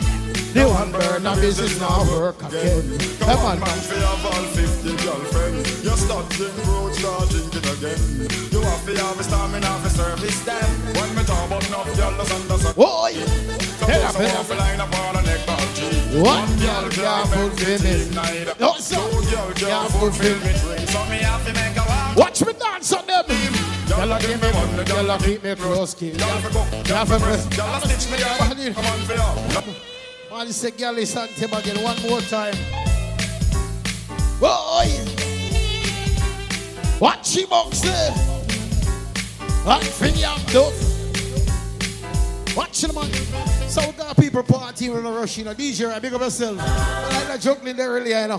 The 0.53 0.67
one 0.67 0.91
burn 0.91 1.25
a 1.27 1.35
business 1.35 1.79
now 1.79 2.03
work 2.05 2.41
again. 2.41 2.97
Come 3.19 3.39
on, 3.45 3.59
man. 3.59 3.67
fi 3.67 3.95
have 3.95 4.25
all 4.25 4.43
50 4.43 4.95
girlfriends. 5.05 5.83
You 5.83 5.91
start 5.91 6.29
drink 6.29 6.65
road, 6.65 6.95
start 6.95 7.29
drink 7.29 7.55
it 7.55 7.65
again. 7.77 8.56
You 8.87 8.95
have 8.95 9.19
a 9.19 9.23
stamina 9.23 9.67
for 9.83 9.89
service 9.89 10.45
them. 10.45 10.63
When 10.95 11.13
me 11.13 11.23
talk 11.23 11.45
about 11.47 11.67
enough 11.67 11.91
girl, 11.97 12.11
just 12.15 12.31
understand. 12.31 12.75
Oh, 12.77 13.09
yeah. 13.11 13.25
Suppose 13.75 14.31
I 14.31 14.35
want 14.35 14.47
to 14.47 14.55
line 14.55 14.79
up 14.79 14.99
on 14.99 15.15
a 15.17 15.21
neck 15.23 15.43
G. 15.75 15.83
One 16.23 16.47
girl 16.55 16.89
can't 16.89 17.29
fulfill 17.29 17.83
me. 17.83 18.07
No. 18.59 18.73
Two 18.79 18.95
girl 19.27 19.51
Can't 19.55 19.91
fulfill 19.91 20.39
me. 20.39 20.53
So 20.87 21.03
me 21.11 21.17
have 21.19 21.45
to 21.45 21.53
make 21.53 21.75
a 21.75 21.83
walk. 21.83 22.15
Watch 22.15 22.45
me 22.45 22.53
dance 22.53 22.93
on 22.93 23.05
them. 23.05 23.25
I 23.27 24.21
give 24.21 24.41
me 24.41 24.47
one. 24.55 25.09
I 25.09 25.17
keep 25.17 25.43
me 25.43 25.55
close. 25.55 25.93
Girl, 25.93 26.15
I 26.15 26.83
Girl, 26.83 26.97
I 26.97 27.05
press. 27.05 27.45
Girl, 27.57 27.65
I 27.67 27.79
stitch 27.79 28.09
me 28.09 28.23
up. 28.23 28.37
Come 28.39 28.85
on, 28.85 28.99
for 29.03 29.13
you. 29.13 29.75
Man, 30.31 30.47
say 30.53 30.71
girl 30.71 30.97
is 30.97 31.15
on 31.17 31.27
him 31.27 31.53
again 31.53 31.83
one 31.83 32.01
more 32.03 32.21
time. 32.21 32.55
Boy. 34.39 34.87
What 36.99 37.25
she 37.25 37.45
box 37.45 37.83
Watch 39.67 39.99
the 42.79 42.93
man. 42.95 43.11
So 43.67 43.85
we 43.85 43.91
got 43.97 44.15
people 44.15 44.41
partying 44.41 44.95
with 44.95 45.05
a 45.05 45.11
rush, 45.11 45.37
you 45.37 45.43
know. 45.43 45.53
DJ, 45.53 45.91
I 45.91 45.99
big 45.99 46.13
up 46.13 46.21
yourself. 46.21 46.57
I 46.57 47.09
like 47.11 47.27
that 47.27 47.41
juggling 47.41 47.75
there 47.75 47.91
really, 47.91 48.11
you 48.11 48.27
know. 48.29 48.37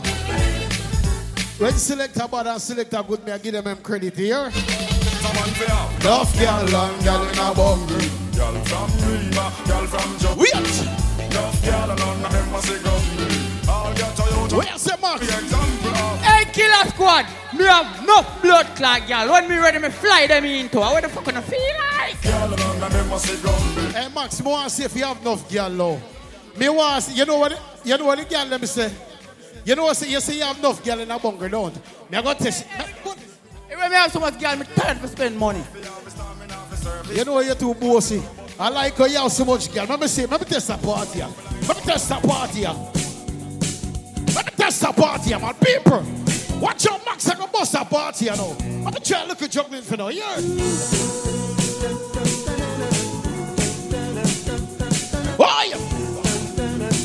When 1.58 1.74
select 1.74 2.16
a 2.16 2.26
bad 2.28 2.46
and 2.46 2.58
select 2.58 2.94
a 2.94 3.02
good, 3.06 3.26
me 3.26 3.32
I 3.32 3.38
give 3.38 3.52
them 3.52 3.64
them 3.64 3.76
credit 3.82 4.16
here. 4.16 4.50
Come 4.50 5.36
on, 5.36 5.50
for 5.52 5.64
you. 5.64 6.08
Enough 6.08 6.32
girl 6.38 6.64
and 6.64 7.04
girl 7.04 7.22
in 7.28 7.38
a 7.38 7.52
bungle. 7.54 8.00
Girl 8.32 8.64
from 8.64 8.90
Riva, 9.04 9.52
girl 9.66 9.86
from 9.86 10.18
Joe. 10.18 10.34
Wait. 10.34 10.54
Enough 10.54 11.62
girl 11.62 11.90
and 11.90 12.00
none 12.00 12.24
of 12.24 12.32
them 12.32 12.52
must 12.52 12.68
say 12.68 12.80
go. 12.82 12.92
All 13.70 13.92
get 13.92 14.16
Toyota. 14.16 14.56
Where's 14.56 14.84
the 14.84 14.96
man? 14.96 15.20
Example 15.20 15.44
of. 15.50 15.68
Hey, 15.82 15.87
killer 16.58 16.90
squad, 16.90 17.26
me 17.56 17.64
have 17.64 18.02
enough 18.02 18.42
blood 18.42 18.66
clot, 18.74 19.06
girl. 19.06 19.30
When 19.30 19.48
me 19.48 19.56
ready, 19.58 19.78
me 19.78 19.90
fly 19.90 20.26
them 20.26 20.44
into. 20.44 20.78
What 20.78 21.02
the 21.02 21.08
fuck 21.08 21.24
gonna 21.24 21.42
feel 21.42 21.60
like? 21.92 22.20
Girl 22.22 22.52
and 22.52 22.58
none 22.58 22.82
of 22.82 22.92
them 22.92 23.08
must 23.08 23.26
say 23.26 23.42
go. 23.42 23.52
Hey 23.92 24.08
Max, 24.12 24.42
me 24.42 24.50
want 24.50 24.68
to 24.68 24.74
see 24.74 24.84
if 24.84 24.96
you 24.96 25.04
have 25.04 25.20
enough 25.20 25.48
girl 25.50 25.70
now. 25.70 26.00
Me 26.56 26.68
want 26.68 27.04
to 27.04 27.10
see, 27.10 27.18
you 27.18 27.24
know 27.24 27.38
what, 27.38 27.60
you 27.84 27.96
know 27.96 28.06
what 28.06 28.18
the 28.18 28.24
girl 28.24 28.46
let 28.46 28.60
me 28.60 28.66
say? 28.66 28.92
You 29.64 29.76
know 29.76 29.84
what, 29.84 29.96
say, 29.96 30.10
you 30.10 30.20
say 30.20 30.36
you 30.36 30.42
have 30.42 30.58
enough 30.58 30.84
girl 30.84 30.98
in 30.98 31.10
a 31.10 31.18
bunker, 31.18 31.48
don't? 31.48 31.76
Me 32.10 32.18
I 32.18 32.22
got. 32.22 32.42
Hey, 32.42 33.76
when 33.76 33.90
me 33.90 33.96
have 33.96 34.10
so 34.10 34.18
much 34.18 34.40
girl, 34.40 34.56
me 34.56 34.66
tired 34.74 35.00
to 35.00 35.08
spend 35.08 35.38
money. 35.38 35.62
You 37.12 37.24
know 37.24 37.40
you're 37.40 37.54
too 37.54 37.74
bossy. 37.74 38.22
I 38.58 38.70
like 38.70 38.96
how 38.96 39.04
you 39.04 39.18
have 39.18 39.30
so 39.30 39.44
much 39.44 39.72
girl. 39.72 39.86
Let 39.86 40.00
me 40.00 40.08
see, 40.08 40.26
let 40.26 40.40
me 40.40 40.46
test 40.46 40.70
a 40.70 40.78
party. 40.78 41.18
here. 41.20 41.28
Let 41.68 41.76
me 41.76 41.82
test 41.84 42.10
a 42.10 42.14
party. 42.14 42.60
here. 42.60 42.74
Let 44.34 44.46
me 44.46 44.52
test 44.56 44.82
a 44.82 44.92
party, 44.92 45.28
here, 45.30 45.38
man. 45.38 45.54
People, 45.54 46.02
watch 46.60 46.84
your 46.84 46.98
Max, 47.04 47.28
I 47.28 47.34
can 47.34 47.48
bust 47.52 47.74
a 47.74 47.84
party 47.84 48.26
you 48.26 48.36
know. 48.36 48.56
I'm 48.60 48.84
gonna 48.84 49.00
try 49.00 49.22
to 49.22 49.28
look 49.28 49.42
at 49.42 49.50
juggling 49.50 49.82
for 49.82 49.96
now, 49.96 50.08
yeah. 50.08 50.36
Why? 55.36 55.70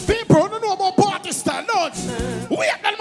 People 0.08 0.48
don't 0.48 0.62
know 0.62 0.74
about 0.74 0.98
party 0.98 1.32
style, 1.32 1.66
don't 1.66 1.96
you? 1.96 2.58
Wait, 2.58 2.72
that 2.82 2.93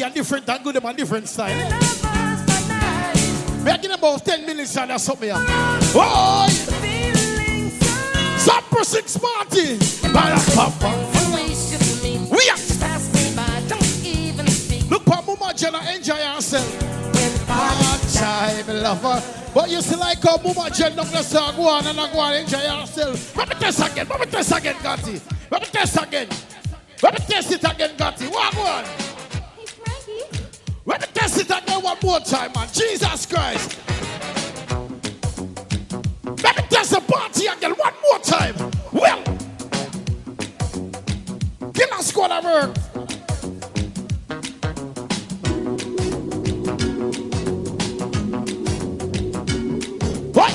set 0.00 0.06
a 0.06 0.06
party 0.06 0.06
and 0.06 0.14
different 0.14 0.48
and 0.48 0.64
good 0.64 0.76
and 0.76 0.96
different 0.96 1.28
style. 1.28 1.72
I 3.66 3.76
them 3.76 3.90
about 3.92 4.24
10 4.24 4.46
minutes 4.46 4.76
and 4.76 4.90
that's 4.90 5.04
something. 5.04 5.30
Why? 5.30 6.48
Supper 8.38 8.84
six 8.84 9.16
party. 9.16 9.78
We 12.30 12.50
are. 12.50 12.60
Look 14.90 15.04
for 15.04 15.22
Mama 15.22 15.54
Jenna, 15.54 15.80
enjoy 15.94 16.18
yourself. 16.18 17.46
Part-time 17.46 18.82
lover. 18.82 19.22
But 19.52 19.70
you 19.70 19.82
see 19.82 19.96
like 19.96 20.22
how 20.22 20.36
Mama 20.38 20.70
Jen 20.70 20.96
don't 20.96 21.12
let 21.12 21.26
her 21.26 21.52
go 21.56 21.68
on 21.68 21.86
and 21.86 22.00
I 22.00 22.12
go 22.12 22.18
on 22.20 22.34
enjoy 22.34 22.60
yourself. 22.60 23.36
Let 23.36 23.48
me 23.48 23.54
test 23.56 23.92
again, 23.92 24.06
let 24.08 24.20
me 24.20 24.26
test 24.26 24.56
again, 24.56 24.74
Gotti. 24.76 25.20
Let 25.50 25.62
me 25.62 25.68
test 25.68 25.96
again. 26.02 26.28
Let 27.02 27.14
me 27.14 27.20
test 27.26 27.52
it 27.52 27.64
again, 27.64 27.96
Gotti. 27.96 28.30
One 28.32 28.54
more. 28.54 29.09
Let 30.90 31.02
me 31.02 31.06
test 31.14 31.38
it 31.38 31.48
again 31.48 31.82
one 31.82 31.96
more 32.02 32.18
time, 32.18 32.50
man. 32.52 32.66
Jesus 32.72 33.24
Christ. 33.24 33.78
Let 36.42 36.56
me 36.56 36.62
test 36.68 36.90
the 36.90 37.00
party 37.06 37.46
again 37.46 37.74
one 37.76 37.94
more 38.02 38.18
time. 38.18 38.56
Well, 38.90 39.22
Killer 41.72 42.02
Squad 42.02 42.32
of 42.32 42.44
Earth. 42.44 42.76
What? 50.34 50.52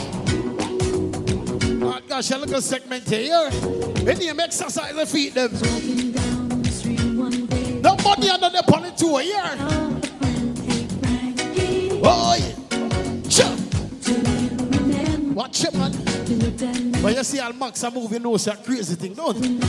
Oh 1.82 2.00
gosh, 2.10 2.32
a 2.32 2.38
little 2.38 2.62
segment 2.62 3.08
here. 3.08 3.50
You 4.02 4.40
exercise 4.42 4.96
the 4.96 5.06
feet, 5.06 5.34
them. 5.34 5.54
Nobody 7.82 8.30
under 8.30 8.50
the 8.50 8.64
pony 8.68 8.92
tour 8.98 9.22
here. 9.22 9.85
Oh, 12.08 12.36
yeah. 12.38 12.54
Sure. 13.30 13.56
Watch 15.34 15.64
it, 15.64 15.74
man. 15.74 15.92
But 17.02 17.16
you 17.18 17.24
see 17.24 17.40
Al 17.40 17.54
Max 17.54 17.82
a 17.82 17.90
movie, 17.90 18.16
you 18.16 18.22
know 18.22 18.38
crazy 18.64 18.94
thing, 18.96 19.14
don't 19.16 19.38
you? 19.44 19.60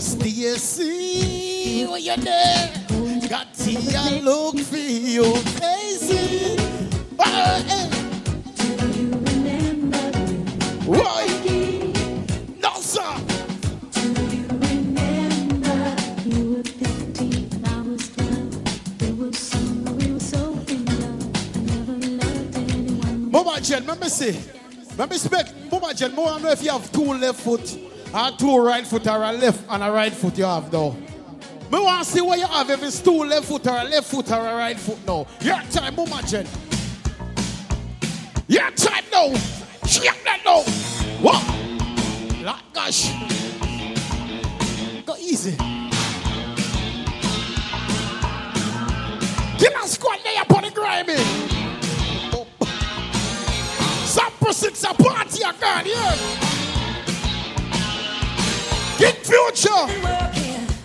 Stacy, 0.00 1.84
when 1.86 2.02
you're 2.02 2.16
there, 2.16 2.72
got 3.28 3.52
to 3.54 3.76
I 3.94 4.20
look 4.20 4.58
for 4.58 4.76
you 4.76 5.34
crazy. 5.56 6.56
Oh, 7.18 7.64
eh. 7.68 7.88
Why? 10.86 11.26
No, 12.58 12.80
sir. 12.80 13.27
Mama 23.44 23.60
Jen, 23.60 23.86
let 23.86 24.00
me 24.00 24.08
see. 24.08 24.36
Let 24.96 25.08
me 25.10 25.16
speak. 25.16 25.46
Mama 25.70 25.94
Jen, 25.94 26.10
to 26.10 26.16
know 26.16 26.50
if 26.50 26.60
you 26.60 26.72
have 26.72 26.90
two 26.90 27.14
left 27.14 27.38
foot, 27.38 27.78
or 28.12 28.30
two 28.36 28.58
right 28.58 28.84
foot, 28.84 29.06
or 29.06 29.22
a 29.22 29.30
left 29.30 29.64
and 29.70 29.84
a 29.84 29.92
right 29.92 30.12
foot 30.12 30.36
you 30.36 30.44
have 30.44 30.72
though. 30.72 30.90
Me 31.70 31.78
want 31.78 32.04
to 32.04 32.10
see 32.10 32.20
what 32.20 32.36
you 32.36 32.46
have, 32.48 32.68
if 32.68 32.82
it's 32.82 33.00
two 33.00 33.22
left 33.22 33.46
foot, 33.46 33.64
or 33.68 33.78
a 33.78 33.84
left 33.84 34.10
foot, 34.10 34.28
or 34.32 34.40
a 34.44 34.56
right 34.56 34.76
foot 34.76 34.98
now. 35.06 35.24
Your 35.40 35.62
time, 35.70 35.94
Mama 35.94 36.20
Jen. 36.26 36.48
Your 38.48 38.72
time 38.72 39.04
now. 39.12 39.32
Check 39.86 40.18
that 40.24 40.40
now. 40.44 40.62
What? 41.22 41.40
Like, 42.42 42.72
gosh. 42.72 43.12
Go 45.06 45.14
easy. 45.16 45.56
Killer 49.58 49.86
squad 49.86 50.18
there 50.24 50.42
upon 50.42 50.64
the 50.64 50.72
grimy. 50.74 51.57
Six 54.50 54.82
a 54.82 54.94
party 54.94 55.42
a 55.42 55.52
gone 55.60 55.84
here. 55.84 56.16
Big 58.98 59.14
future. 59.16 59.86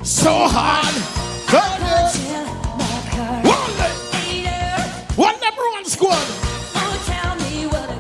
So 0.04 0.48
hard. 0.48 0.94
One 3.44 3.72
day. 3.78 3.94
One 5.16 5.40
number 5.40 5.62
one 5.72 5.86
squad. 5.86 6.28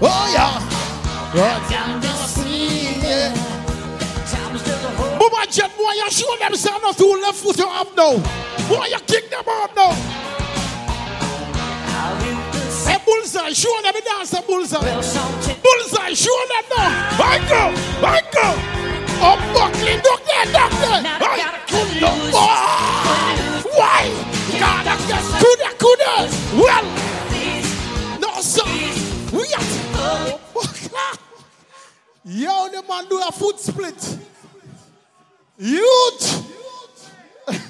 Oh 0.02 0.28
yeah. 0.34 0.60
To 1.32 1.38
yeah. 1.40 1.94
Mama 5.18 5.46
Jet, 5.50 5.72
boy, 5.78 5.94
you 5.94 6.12
show 6.12 6.36
them 6.40 6.56
say 6.56 6.78
no 6.84 6.92
two 6.92 7.20
left 7.22 7.38
foot 7.38 7.60
up 7.62 7.96
now. 7.96 8.18
Boy, 8.68 8.86
you 8.88 9.00
kick 9.08 9.30
them 9.30 9.44
out 9.48 9.76
now. 9.76 10.43
Bullseye, 13.14 13.54
show 13.54 13.82
them 13.84 13.94
the 13.94 14.02
dance, 14.02 14.42
bullseye. 14.42 14.80
Bullseye, 15.62 16.14
show 16.14 16.40
them 16.50 16.66
now. 16.72 17.22
I 17.22 17.38
I 18.02 18.22
go. 18.32 18.46
Oh, 19.26 19.38
Buckley, 19.54 19.96
duck 20.02 20.22
there, 20.26 20.48
duck 20.52 20.72
there. 20.82 21.02
I, 21.06 21.32
no, 22.02 22.10
oh, 22.34 23.62
why? 23.78 24.10
God, 24.60 24.86
coulda, 25.40 25.70
coulda. 25.78 26.14
Well, 26.58 26.86
no, 28.20 28.42
sir. 28.42 28.66
We 29.32 29.46
are. 29.54 30.40
Yo, 32.26 32.70
the 32.70 32.82
man 32.88 33.04
do 33.10 33.22
a 33.22 33.32
foot 33.32 33.60
split. 33.60 34.18
Youth. 35.60 36.24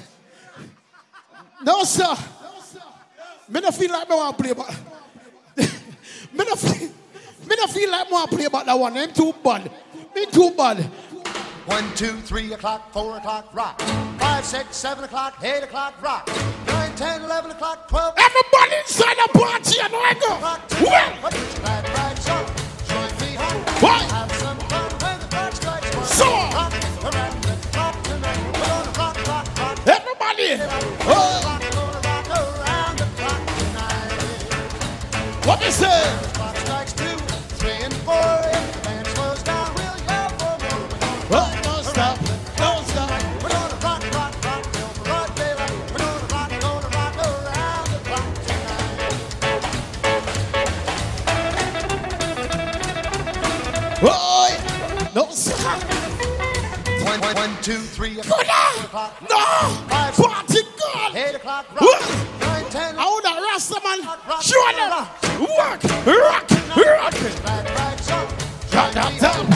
no, 1.62 1.84
sir. 1.84 2.16
Me 3.50 3.60
no 3.60 3.70
feel 3.70 3.92
like 3.92 4.08
me 4.08 4.16
want 4.16 4.36
to 4.38 4.42
play, 4.42 4.54
but 4.54 4.93
me 6.36 6.44
no 6.44 6.54
feel, 6.56 6.88
me 7.48 7.56
no 7.56 7.66
feel 7.66 7.90
like 7.90 8.10
me 8.10 8.16
to 8.22 8.28
play 8.36 8.44
about 8.44 8.66
that 8.66 8.78
one. 8.78 8.96
I'm 8.96 9.12
too 9.12 9.34
bad. 9.42 9.70
Me 10.14 10.26
too 10.26 10.50
bad. 10.56 10.78
One, 11.66 11.94
two, 11.94 12.12
three 12.20 12.52
o'clock, 12.52 12.92
four 12.92 13.16
o'clock, 13.16 13.48
rock. 13.54 13.80
Five, 14.18 14.44
six, 14.44 14.76
seven 14.76 15.04
o'clock, 15.04 15.42
eight 15.42 15.62
o'clock, 15.62 15.94
rock. 16.02 16.28
Nine, 16.66 16.94
ten, 16.94 17.22
eleven 17.22 17.50
o'clock, 17.52 17.88
twelve. 17.88 18.14
Everybody 18.18 18.76
inside 18.80 19.16
the 19.16 19.38
party, 19.38 19.76
you 19.76 19.88
know 19.88 20.00
I 20.00 20.14
go. 20.14 20.38
Well. 20.84 21.10
What? 23.80 24.04
So. 26.06 26.26
Everybody. 29.86 30.56
Oh. 31.06 31.53
What 35.46 35.60
is 35.62 35.82
it? 35.82 35.88
Oh, 41.30 41.60
don't 41.62 41.84
stop. 41.84 42.18
Don't 42.56 42.86
stop. 42.86 43.10
We're 43.42 43.50
gonna 43.50 43.74
rock, 43.84 44.02
rock, 44.14 44.32
rock 44.42 44.62
till 44.72 44.88
the 44.88 45.00
broad 45.04 45.34
daylight. 45.36 45.70
We're 45.92 45.98
gonna 45.98 46.26
rock, 46.32 46.50
gonna 46.60 46.88
rock 46.88 47.16
around 47.18 47.86
the 47.92 47.98
clock 48.08 48.34
tonight. 48.46 49.20
Boy, 54.00 54.50
no 55.14 55.24
stop. 55.30 55.80
One, 57.04 57.20
one, 57.20 57.36
one, 57.36 57.54
two, 57.60 57.80
three 57.80 58.18
o'clock. 58.18 58.46
No, 59.28 59.38
party 60.16 60.62
God. 60.80 61.14
Eight 61.14 61.34
o'clock, 61.34 61.66
rock. 61.78 62.02
Nine, 62.40 62.64
ten, 62.70 62.96
I 62.98 63.04
want 63.04 63.24
that 63.24 63.38
Rasta 63.42 63.80
man. 63.84 64.00
Show 64.40 64.72
them. 64.72 65.23
Work, 65.40 65.82
rock, 66.06 66.50
rock. 66.76 67.14
Drop 68.70 68.92
that 68.92 69.12
down. 69.20 69.46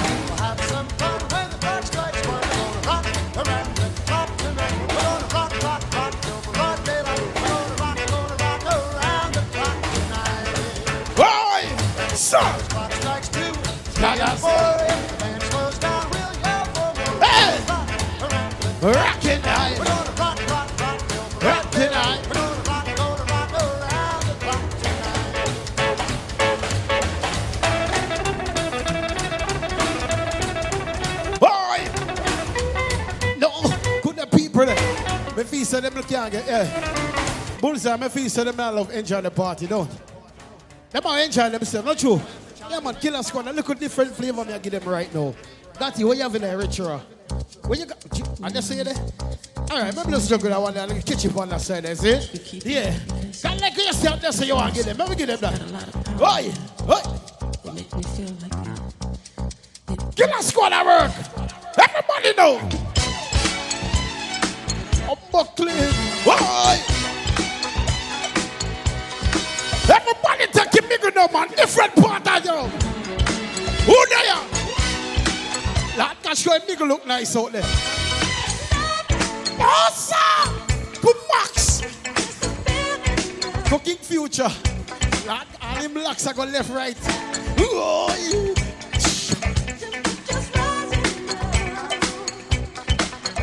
Boy, 11.17 11.63
son. 12.15 12.55
Hey, 13.99 14.78
say 35.69 35.81
them 35.81 36.03
can't 36.03 36.33
get 36.33 36.47
yeah. 36.47 37.59
Bullseye, 37.61 37.97
me 37.97 38.09
feel 38.09 38.31
say 38.31 38.45
them 38.45 38.57
not 38.57 38.75
love 38.75 38.91
enjoy 38.91 39.21
the 39.21 39.31
party, 39.31 39.67
don't. 39.67 39.91
Them 40.91 41.07
are 41.07 41.21
enjoy 41.21 41.51
themselves, 41.51 41.87
not 41.87 41.99
true. 41.99 42.21
Yeah, 42.71 42.81
man, 42.81 42.95
killer 42.95 43.23
squad. 43.23 43.47
A 43.47 43.53
little 43.53 43.75
different 43.75 44.13
flavor 44.13 44.45
me 44.45 44.55
I 44.55 44.59
give 44.59 44.73
them 44.73 44.85
right 44.85 45.13
now. 45.15 45.35
That 45.79 45.99
what 45.99 46.17
you 46.17 46.23
have 46.23 46.35
in 46.35 46.43
there, 46.43 46.57
Richard? 46.57 47.01
What 47.67 47.79
you 47.79 47.87
got? 47.87 48.03
I 48.43 48.49
just 48.51 48.69
say 48.69 48.83
there. 48.83 48.95
All 49.71 49.79
right, 49.79 49.95
maybe 49.95 50.13
let's 50.13 50.29
juggle 50.29 50.49
that 50.49 50.61
one 50.61 50.97
me 50.97 51.03
catch 51.03 51.25
you 51.25 51.31
on 51.39 51.51
that 51.51 51.61
side 51.61 51.85
there, 51.85 51.95
see? 51.95 52.61
Yeah. 52.65 52.99
Can't 53.43 53.61
let 53.61 53.77
yourself 53.77 54.21
there 54.23 54.33
so 54.33 54.45
you 54.45 54.55
want 54.55 54.75
to 54.75 54.79
give 54.79 54.87
them. 54.87 54.97
Let 54.97 55.11
me 55.11 55.17
give 55.17 55.29
them 55.29 55.41
that. 55.41 55.61
Oi, 56.21 56.53
oi. 56.89 57.03
Killer 60.17 60.43
squad 60.43 60.73
at 60.73 60.87
work. 60.87 61.13
Everybody 61.79 62.35
know. 62.35 62.88
Buckling. 65.31 65.93
Oi. 66.27 66.79
Everybody 69.91 70.47
take 70.53 70.75
a 70.79 70.89
bigger 70.89 71.11
no 71.15 71.29
man, 71.29 71.49
different 71.49 71.95
part 71.97 72.27
of 72.27 72.45
you. 72.45 72.69
Who 73.87 74.07
there? 74.09 74.41
That 75.97 76.17
can 76.23 76.37
show 76.37 76.55
a 76.55 76.61
nigga 76.61 76.87
look 76.89 77.07
nice 77.07 77.37
out 77.37 77.53
there. 77.53 77.65
Awesome! 79.61 80.55
Good 81.03 81.17
Max! 81.33 81.81
Cooking 83.69 83.97
future. 83.97 84.51
That 85.27 85.47
all 85.61 85.77
him 85.77 85.95
blacks 85.95 86.27
are 86.27 86.35
going 86.35 86.53
left, 86.53 86.71
right. 86.71 86.97
Oi. 87.61 88.55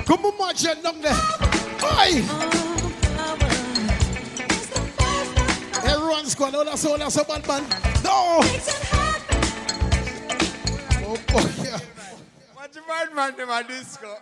Come 0.06 0.26
on, 0.26 0.38
march 0.38 0.64
down 0.64 1.02
there. 1.02 1.55
Oi! 1.86 2.24
Everyone's 5.86 6.34
going, 6.36 6.56
oh, 6.56 6.64
that's 6.64 6.86
all, 6.86 6.98
that's 6.98 7.16
a 7.18 7.24
bad 7.24 7.48
man. 7.48 7.64
No! 8.04 8.40
Oh, 11.08 11.18
boy, 11.28 11.46
yeah. 11.64 11.80
What 12.56 12.74
you 12.76 12.82
bad 12.88 13.14
man 13.16 13.36
them 13.38 13.50
a 13.50 13.64
disco? 13.64 14.08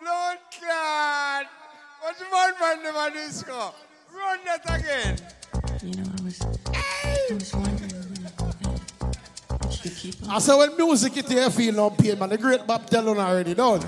Blood 0.00 0.38
clot. 0.58 1.46
What 2.00 2.18
you 2.18 2.26
bad 2.30 2.54
man 2.60 2.82
them 2.82 2.96
a 2.96 3.10
disco? 3.12 3.74
Run 4.14 4.38
that 4.46 4.80
again. 4.80 5.18
You 5.82 5.94
know, 6.02 6.10
I 6.18 6.22
was, 6.22 6.40
I 6.72 7.34
was 7.34 7.54
wondering 7.54 7.90
if 7.90 9.84
you 9.84 9.90
could 9.90 9.96
keep 9.98 10.14
I 10.28 10.38
said 10.38 10.56
when 10.56 10.76
music 10.76 11.16
it 11.18 11.28
here 11.28 11.50
feel 11.50 11.74
no 11.74 11.90
pain, 11.90 12.18
man. 12.18 12.30
The 12.30 12.38
great 12.38 12.66
Bob 12.66 12.88
Dylan 12.88 13.18
already 13.18 13.54
done. 13.54 13.80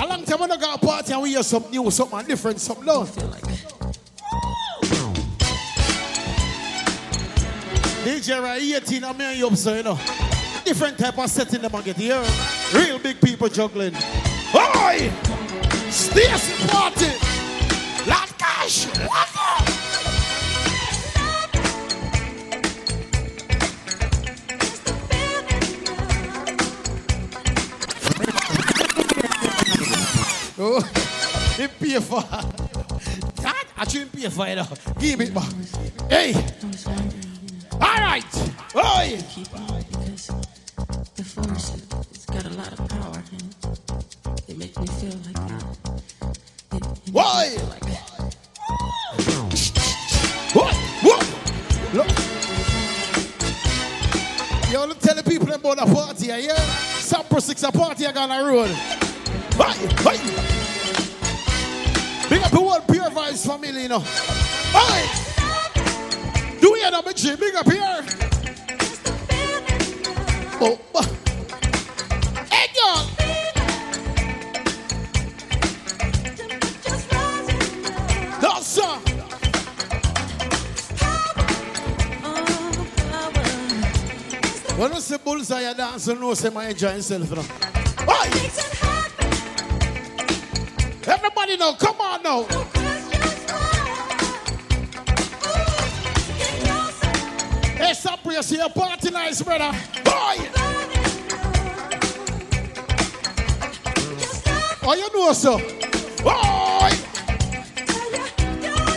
A 0.00 0.06
long 0.06 0.24
time 0.24 0.38
when 0.38 0.52
I 0.52 0.56
got 0.56 0.82
a 0.82 0.86
party 0.86 1.12
and 1.12 1.22
we 1.22 1.30
hear 1.30 1.42
something 1.42 1.72
new, 1.72 1.90
something 1.90 2.24
different, 2.26 2.60
something 2.60 2.86
done. 2.86 3.06
DJ 8.04 8.40
right 8.40 8.62
18 8.62 9.04
and 9.04 9.18
me 9.18 9.24
and 9.24 9.38
you 9.38 9.46
up 9.48 9.56
so 9.56 9.74
you 9.74 9.82
know. 9.82 9.98
Different 10.64 10.98
type 10.98 11.18
of 11.18 11.28
setting 11.28 11.62
them 11.62 11.74
and 11.74 11.84
get 11.84 11.96
here. 11.96 12.24
Real 12.74 12.98
big 12.98 13.20
people 13.20 13.48
juggling. 13.48 13.94
Oi! 14.54 15.10
Stacy 15.90 16.68
party! 16.68 17.06
Lord 18.06 18.38
Cash! 18.38 18.86
Up? 18.98 19.57
Oh, 30.60 30.80
him 31.56 31.70
pay 31.78 32.00
for 32.00 32.20
that. 32.20 33.64
I 33.76 33.86
shouldn't 33.86 34.12
pay 34.12 34.28
for 34.28 34.44
it. 34.44 34.58
Give 34.98 35.20
it 35.20 35.32
back. 35.32 35.52
Hey. 36.10 36.34
All 37.74 37.78
right. 37.80 38.24
Oi. 38.74 39.18
because 39.88 40.26
the 41.14 41.22
force 41.22 41.74
it's 42.10 42.26
got 42.26 42.44
a 42.44 42.50
lot 42.50 42.72
of 42.72 42.88
power 42.88 43.22
and 43.30 44.42
it 44.48 44.58
makes 44.58 44.76
me 44.78 44.86
feel 44.88 45.16
like 45.26 45.38
it, 46.72 46.84
Why? 47.12 47.50
What? 50.54 50.74
What? 51.04 51.24
Look. 51.94 52.08
You 54.72 54.78
want 54.78 55.00
to 55.00 55.06
tell 55.06 55.22
people 55.22 55.52
about 55.52 55.76
the 55.76 55.94
party, 55.94 56.26
yeah? 56.26 56.56
Sapro 56.98 57.40
6 57.40 57.62
a 57.62 57.70
party 57.70 58.06
I 58.06 58.12
got 58.12 58.28
on 58.28 58.44
the. 58.44 59.07
Hey, 59.58 59.74
hey. 60.04 60.18
Big 62.28 62.42
up 62.42 62.50
the 62.52 62.56
whole 62.58 62.80
Pure 62.80 63.10
Vibes 63.10 63.44
family, 63.44 63.82
you 63.82 63.88
know. 63.88 63.98
Hey. 63.98 65.08
Do 66.60 66.68
you 66.76 66.90
know 66.90 67.02
me, 67.02 67.12
G? 67.12 67.34
Big 67.34 67.54
up 67.56 67.66
here. 67.66 68.04
Oh. 70.60 70.78
Hey, 72.48 72.68
girl. 72.72 73.04
No, 78.40 78.60
sir. 78.60 78.94
When 84.76 84.92
I 84.92 84.98
say 85.00 85.16
bullseye, 85.16 85.68
I 85.68 85.72
dance, 85.72 86.06
you 86.06 86.14
know, 86.14 86.34
say 86.34 86.50
my 86.50 86.68
enjoy 86.68 86.90
himself, 86.90 87.28
you 87.28 87.36
know. 87.36 87.42
Hey. 88.06 88.97
Everybody 91.48 91.56
know. 91.56 91.72
Come 91.78 92.00
on 92.00 92.22
now. 92.22 92.42
Hey, 97.76 97.94
stop 97.94 98.22
praise 98.22 98.50
here. 98.50 98.68
Party 98.68 99.10
nice, 99.10 99.42
brother. 99.42 99.72
Boy. 100.04 100.36
Oh, 104.82 104.94
you 104.94 105.08
know, 105.14 105.32
sir. 105.32 105.56
Boy. 106.22 106.92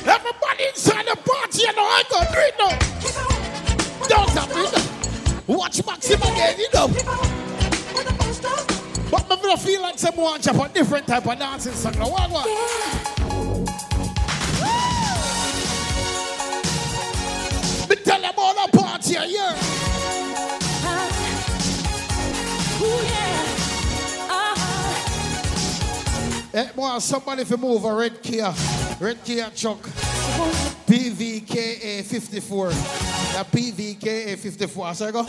Everybody 0.10 0.64
inside 0.68 1.06
the 1.06 1.18
party, 1.24 1.62
you 1.62 1.74
know, 1.74 1.84
I 1.84 2.04
got 2.10 2.34
drink 2.34 2.56
now. 2.60 2.78
Don't 4.08 4.30
stop 4.30 4.50
it. 4.52 5.48
Watch 5.48 5.86
Maxim 5.86 6.22
again, 6.22 6.60
you 6.60 6.68
know. 6.74 7.41
Me 9.52 9.58
feel 9.58 9.82
like 9.82 10.00
someone 10.00 10.42
jump 10.42 10.64
a 10.64 10.70
different 10.70 11.06
type 11.06 11.28
of 11.28 11.38
dancing 11.38 11.74
song. 11.74 11.92
Now, 12.00 12.10
what, 12.10 12.32
what? 12.32 12.46
Me 17.90 17.96
tell 17.98 18.22
them 18.22 18.34
all 18.38 18.54
the 18.54 18.78
party 18.78 19.16
here. 19.16 19.56
Eh, 26.54 26.72
boy, 26.74 27.00
somebody 27.00 27.42
if 27.42 27.58
move 27.58 27.84
a 27.84 27.94
red 27.94 28.22
Kia, 28.24 28.54
red 29.02 29.22
Kia 29.26 29.50
truck, 29.54 29.86
PVKA 30.88 32.04
54. 32.04 32.70
The 32.70 32.76
PVKA 33.52 34.38
54. 34.38 34.94
So 34.94 35.08
I 35.08 35.12
go. 35.12 35.24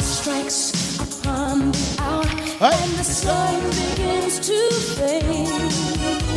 strikes 0.00 0.98
upon 1.00 1.72
the 1.72 1.96
hour 2.00 2.24
and 2.24 2.92
the 2.92 3.04
sun 3.04 3.62
begins 3.70 4.38
to 4.46 4.70
fade. 4.96 5.72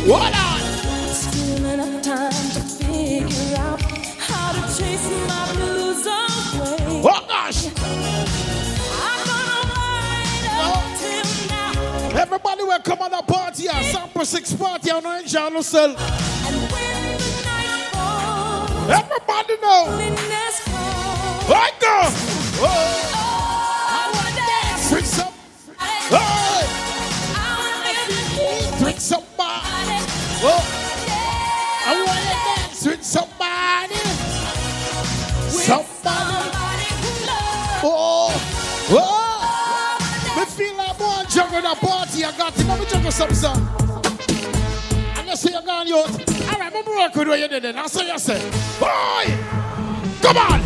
What 0.08 0.34
on? 0.34 0.60
Still 1.08 1.64
enough 1.64 2.02
time 2.02 2.32
to 2.32 2.60
figure 2.60 3.56
out 3.58 3.80
how 4.18 4.52
to 4.52 4.60
chase 4.76 5.08
my 5.28 5.52
blues 5.54 6.06
away. 6.06 7.02
Oh 7.04 7.24
gosh! 7.28 7.66
I'm 7.66 9.26
gonna 9.28 9.62
ride 9.70 10.48
oh. 10.58 10.82
till 10.98 12.12
now. 12.14 12.20
Everybody 12.20 12.62
will 12.64 12.80
come 12.80 13.00
on 13.02 13.10
the 13.10 13.22
party. 13.22 13.68
Sample 13.68 14.24
six 14.24 14.52
party 14.54 14.90
on 14.90 15.06
Orange 15.06 15.36
and 15.36 15.54
Lucille. 15.54 15.96
Everybody 18.90 19.56
know. 19.62 19.86
Right 21.48 21.72
uh, 21.74 21.80
go. 21.80 22.10
Oh. 22.64 23.12
Drink 24.88 25.06
some. 25.06 25.32
Hey. 25.78 26.66
Drink 28.78 29.00
somebody. 29.00 30.02
Oh. 30.44 30.62
I 31.84 31.88
want 32.06 32.20
to 32.26 32.34
dance 32.44 32.84
with 32.86 33.04
somebody. 33.04 34.00
Somebody. 35.48 36.88
Oh. 37.84 38.30
Oh. 38.90 40.36
Me 40.36 40.44
feel 40.44 40.74
like 40.76 40.98
one 40.98 41.26
juggle 41.28 41.62
the 41.62 41.74
party. 41.86 42.24
I 42.24 42.32
got 42.36 42.54
to 42.54 42.64
me 42.64 42.84
juggle 42.86 43.12
some 43.12 43.34
song. 43.34 43.68
You 45.32 45.36
say 45.36 45.52
you're 45.52 45.62
gone, 45.62 45.86
you. 45.86 45.96
All 45.96 46.04
right, 46.04 46.60
I'm 46.60 46.84
work 46.84 47.14
with 47.14 47.28
what 47.28 47.40
you 47.40 47.48
did. 47.48 47.62
That's 47.62 47.94
what 47.94 48.06
you 48.06 48.18
say. 48.18 48.38
Boy. 48.78 49.32
Come 50.20 50.36
on. 50.36 50.60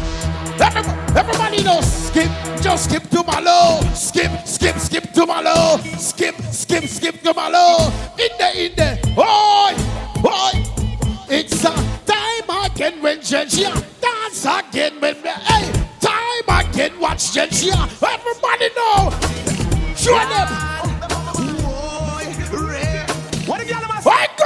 Everybody, 1.16 1.62
knows. 1.62 1.86
Skip, 2.09 2.28
just 2.60 2.90
skip 2.90 3.09
to 3.10 3.22
my 3.22 3.38
low. 3.38 3.80
Skip, 3.94 4.44
skip, 4.44 4.76
skip 4.78 5.12
to 5.12 5.24
my 5.24 5.40
low. 5.40 5.76
Skip, 5.98 6.34
skip, 6.51 6.82
skip 6.86 7.20
to 7.22 7.32
my 7.32 7.48
low. 7.48 7.93
In 8.18 8.28
there, 8.38 8.56
in 8.56 8.74
there. 8.74 8.97
Boy, 9.14 9.72
boy. 10.20 10.51
It's 11.30 11.64
a 11.64 11.72
time 12.05 12.66
again 12.66 13.01
when 13.01 13.18
Gengia 13.20 13.72
dance 14.01 14.44
again 14.47 15.01
when. 15.01 15.14
Hey, 15.14 15.70
time 16.01 16.66
again 16.66 16.98
watch 16.98 17.30
Gengia. 17.30 17.84
Everybody 18.02 18.70
know. 18.74 19.14
Show 19.94 20.18
them. 20.28 20.95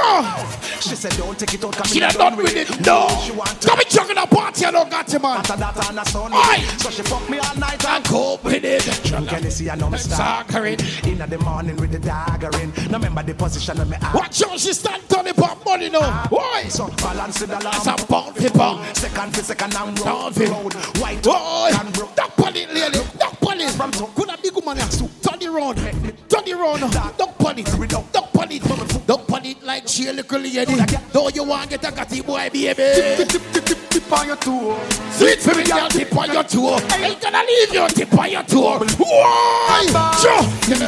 Go? 0.01 0.60
She 0.81 0.95
said 0.95 1.11
don't 1.17 1.37
take 1.37 1.53
it 1.53 1.63
out 1.63 1.75
cause 1.75 1.91
She 1.91 1.99
not 1.99 2.13
done 2.13 2.35
with 2.37 2.55
it. 2.55 2.69
No. 2.85 3.07
She 3.23 3.31
want 3.31 3.61
Come 3.61 3.79
and 3.79 3.89
juggle 3.89 4.15
the 4.15 4.27
party. 4.27 4.65
I 4.65 4.71
don't 4.71 4.89
got 4.89 5.11
you, 5.13 5.19
man. 5.19 5.37
After 5.37 5.57
that 5.57 5.89
on 5.89 5.99
a 5.99 6.05
Sunday 6.05 6.65
So 6.77 6.89
she 6.89 7.01
fuck 7.03 7.29
me 7.29 7.39
all 7.39 7.55
night 7.55 7.85
and 7.85 8.05
cope 8.05 8.43
with 8.43 8.63
it. 8.63 8.83
Drunk 9.05 9.31
and 9.33 9.51
see 9.51 9.69
I 9.69 9.75
know 9.75 9.89
me 9.89 9.97
staggering 9.97 10.79
In 11.03 11.17
the 11.17 11.37
morning 11.39 11.77
with 11.77 11.91
the 11.91 11.99
daggering 11.99 12.75
Now 12.89 12.97
remember 12.97 13.23
the 13.23 13.33
position 13.35 13.79
of 13.79 13.89
me 13.89 13.97
Watch 14.13 14.43
out, 14.43 14.59
she 14.59 14.73
stand 14.73 15.03
on 15.17 15.25
the 15.25 15.33
pop 15.33 15.63
money 15.65 15.89
now. 15.89 15.99
Ah. 16.01 16.27
Why? 16.29 16.63
So 16.69 16.87
balance 16.87 17.39
the 17.39 17.57
alarm 17.57 17.75
It's 17.75 17.87
a 17.87 17.95
pound 18.07 18.35
for 18.35 18.49
pound. 18.49 18.97
Second 18.97 19.35
for 19.35 19.43
second 19.43 19.75
and 19.75 19.99
road 19.99 20.05
Pound 20.05 20.35
for 20.35 20.45
road 20.45 20.73
White 20.99 21.27
and 21.27 21.93
broke 21.93 22.11
on 22.51 22.57
it, 22.57 22.73
lady. 22.73 22.99
On 23.47 23.59
it. 23.59 23.69
From 23.71 23.91
could 23.91 24.29
a 24.29 24.37
big 24.41 24.53
woman. 24.55 24.77
Turn 24.77 25.41
it 25.41 25.49
round. 25.49 25.77
Turn 25.77 26.47
it 26.47 26.55
round. 26.55 26.81
Duck 27.17 27.43
on 27.43 27.59
it. 27.59 27.65
Duck 27.65 28.35
on 28.35 28.51
it. 28.51 29.07
Duck 29.07 29.31
on 29.31 29.45
it 29.45 29.63
like 29.63 29.87
she 29.87 30.07
a 30.07 30.13
little 30.13 30.39
lady. 30.39 30.70
Though 31.11 31.29
you 31.29 31.43
want 31.43 31.69
get 31.69 31.83
a 31.83 31.91
catty 31.91 32.21
boy, 32.21 32.49
baby. 32.51 32.73
Tip, 32.75 33.27
tip, 33.27 33.41
tip, 33.53 33.65
tip, 33.65 33.89
tip 33.89 34.11
on 34.11 34.27
your 34.27 34.35
toe 34.37 34.79
Sweet 35.11 35.39
for 35.39 35.55
me, 35.55 35.63
girl, 35.63 35.89
tip 35.89 36.15
on 36.15 36.31
your 36.31 36.43
toe. 36.43 36.79
Ain't 36.95 37.21
gonna 37.21 37.43
leave 37.43 37.73
you 37.73 37.87
tip 37.89 38.17
on 38.17 38.31
your 38.31 38.43
toe. 38.43 38.79
Why? 38.79 39.85
Sure. 40.21 40.41
Man, 40.69 40.81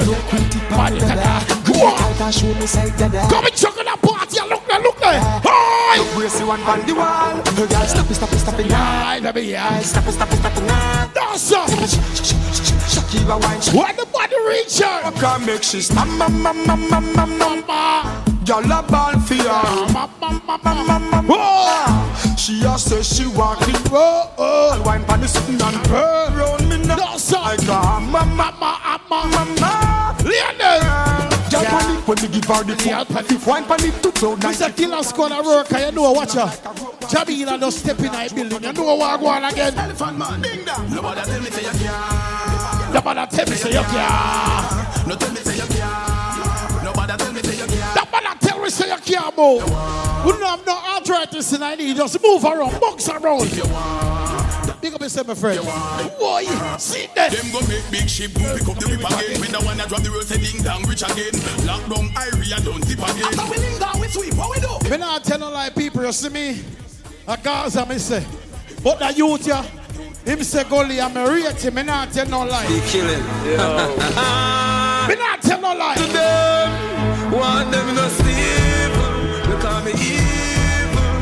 it 0.93 1.03
a 1.03 1.63
Go 1.65 1.73
on. 1.87 1.97
Come 3.29 3.45
and 3.45 3.55
chuck 3.55 3.77
on 3.77 3.85
the 3.85 3.97
party. 4.01 4.39
Look 4.49 4.67
there, 4.67 4.79
look 4.79 4.97
there. 4.99 5.19
Hi. 5.21 5.73
Brace 6.15 6.39
you 6.39 6.47
one 6.47 6.61
on 6.61 6.79
the 6.85 6.93
wall 6.93 7.41
Girl 7.55 7.85
stop 7.85 8.09
it, 8.09 8.13
stop 8.13 8.31
it, 8.31 8.37
stop 8.37 8.59
it 8.59 8.67
now 8.67 9.17
let 9.19 9.35
me 9.35 9.43
hear. 9.43 9.81
Stop 9.81 10.07
it, 10.07 10.11
stop 10.11 10.31
it, 10.31 10.37
stop 10.37 10.57
it 10.57 10.63
now 10.63 11.11
No, 11.15 11.35
sir. 11.35 11.65
Shakira 12.87 13.41
wine 13.41 13.87
When 13.87 13.95
the 13.95 14.05
body 14.05 14.35
reach 14.47 14.79
her. 14.79 15.07
I 15.07 15.11
can 15.11 15.45
make 15.45 15.63
she 15.63 15.81
snap 15.81 16.07
ma 16.07 16.27
ma 16.27 16.53
ma 16.53 16.75
ma 16.75 18.32
ma 18.47 18.59
ma 18.59 18.63
Girl 18.63 18.71
a 18.71 18.83
ball 18.83 19.19
for 19.21 19.35
ya 19.35 19.61
She 22.37 22.63
a 22.63 22.77
say 22.77 23.01
she 23.01 23.27
want 23.27 23.61
it 23.67 23.75
Oh, 23.91 24.31
oh. 24.37 24.71
I'll 24.73 24.83
wine 24.83 25.03
pan 25.05 25.21
the 25.21 25.27
sitting 25.27 25.61
and 25.61 25.87
her 25.87 26.29
round 26.35 26.69
me 26.69 26.77
now 26.85 26.95
No, 26.95 27.17
sir. 27.17 27.37
I 27.39 27.55
got 27.57 28.01
ma 28.01 28.25
ma 28.25 28.51
ma 28.51 28.99
ma 29.09 29.25
ma 29.25 29.45
ma 29.45 30.15
Lionel. 30.23 30.79
Girl 31.51 31.63
pan 31.63 31.97
it 31.97 32.07
when 32.07 32.21
me 32.21 32.27
give 32.27 32.45
her 32.45 32.63
the 32.63 33.05
fuck 33.13 33.31
If 33.31 33.47
wine 33.47 33.65
pan 33.65 33.83
it 33.83 34.03
too 34.03 34.11
cloud 34.11 34.39
Mr. 34.41 34.75
Killer's 34.75 35.11
gonna 35.13 35.41
work, 35.41 35.71
and 35.71 35.85
you 35.85 35.91
know 36.01 36.11
what 36.11 36.33
ya. 36.33 36.49
Jamila 37.09 37.57
just 37.59 37.79
step 37.79 37.99
in 37.99 38.07
our 38.07 38.29
building. 38.29 38.63
You 38.63 38.73
know 38.73 38.95
what 38.95 39.19
go 39.19 39.27
on 39.27 39.43
again. 39.45 39.77
Elephant 39.77 40.17
man 40.17 40.41
Ding 40.41 40.65
dong 40.65 40.89
Nobody 40.89 41.21
tell 41.21 41.39
me 41.41 41.49
say 41.49 41.63
you 41.63 41.71
can't 41.79 42.93
Nobody 42.93 43.35
tell 43.35 43.45
me 43.45 43.55
say 43.55 43.71
you 43.71 43.83
can't. 43.83 45.07
No 45.07 45.15
tell 45.15 45.31
me 45.31 45.37
say 45.37 45.55
you 45.57 45.67
can't 45.67 46.83
Nobody 46.83 47.17
tell 47.17 47.32
Nobody 48.63 48.75
tell 48.77 48.95
me 48.97 49.01
say 49.01 49.11
you 49.11 49.17
can't 49.17 49.37
move. 49.37 49.63
We 50.25 50.31
don't 50.31 50.43
have 50.43 50.65
no 50.65 50.77
arthritis 50.95 51.53
in 51.53 51.63
I 51.63 51.75
need. 51.75 51.97
Just 51.97 52.21
move 52.23 52.43
around, 52.45 52.79
box 52.79 53.09
around. 53.09 53.49
Big 54.81 54.93
up 54.93 55.01
yourself, 55.01 55.27
my 55.27 55.35
friend. 55.35 55.59
Boy, 56.19 56.45
see 56.77 57.07
that. 57.15 57.31
Them 57.31 57.51
go 57.51 57.59
make 57.67 57.83
big 57.91 58.09
ship 58.09 58.31
move, 58.37 58.59
pick 58.59 58.67
up 58.69 58.77
the 58.77 58.87
whip 58.87 58.99
again. 58.99 59.41
When 59.41 59.51
the 59.51 59.61
one 59.65 59.77
that 59.77 59.89
drop 59.89 60.01
the 60.01 60.11
road 60.11 60.23
say 60.23 60.37
ding 60.37 60.61
dong, 60.61 60.83
rich 60.87 61.03
again. 61.03 61.33
Lock 61.65 61.83
down 61.89 62.09
area, 62.15 62.59
don't 62.63 62.81
tip 62.87 62.99
again. 62.99 63.25
After 63.25 63.51
we 63.51 63.57
ding 63.57 63.79
dong, 63.79 63.99
we 63.99 64.07
sweep, 64.07 64.33
what 64.35 64.49
we 64.51 64.59
do? 64.61 64.89
Me 64.89 64.97
not 64.97 65.23
tell 65.23 65.39
no 65.39 65.49
lie, 65.49 65.69
people. 65.69 66.03
You 66.03 66.11
see 66.11 66.29
me? 66.29 66.61
A 67.27 67.37
Gaza, 67.37 67.85
me 67.85 67.97
say. 67.97 68.25
But 68.83 68.99
the 68.99 69.13
youth, 69.13 69.47
yeah. 69.47 69.63
Him 70.25 70.41
say 70.43 70.63
gully, 70.63 71.01
I'm 71.01 71.15
a 71.17 71.29
rate 71.29 71.61
him. 71.61 71.75
Me 71.75 71.83
not 71.83 72.11
tell 72.13 72.27
no 72.27 72.45
lie. 72.45 72.65
He 72.65 72.79
killing. 72.91 73.23
Me 75.07 75.15
not 75.15 75.41
tell 75.41 75.59
no 75.59 75.75
lie. 75.75 75.95
To 75.95 76.03
them, 76.03 76.92
want 77.35 77.71
them 77.71 77.95
no 77.95 78.07
sleep. 78.09 78.91
They 79.47 79.57
call 79.61 79.81
me 79.83 79.91
evil. 79.91 81.13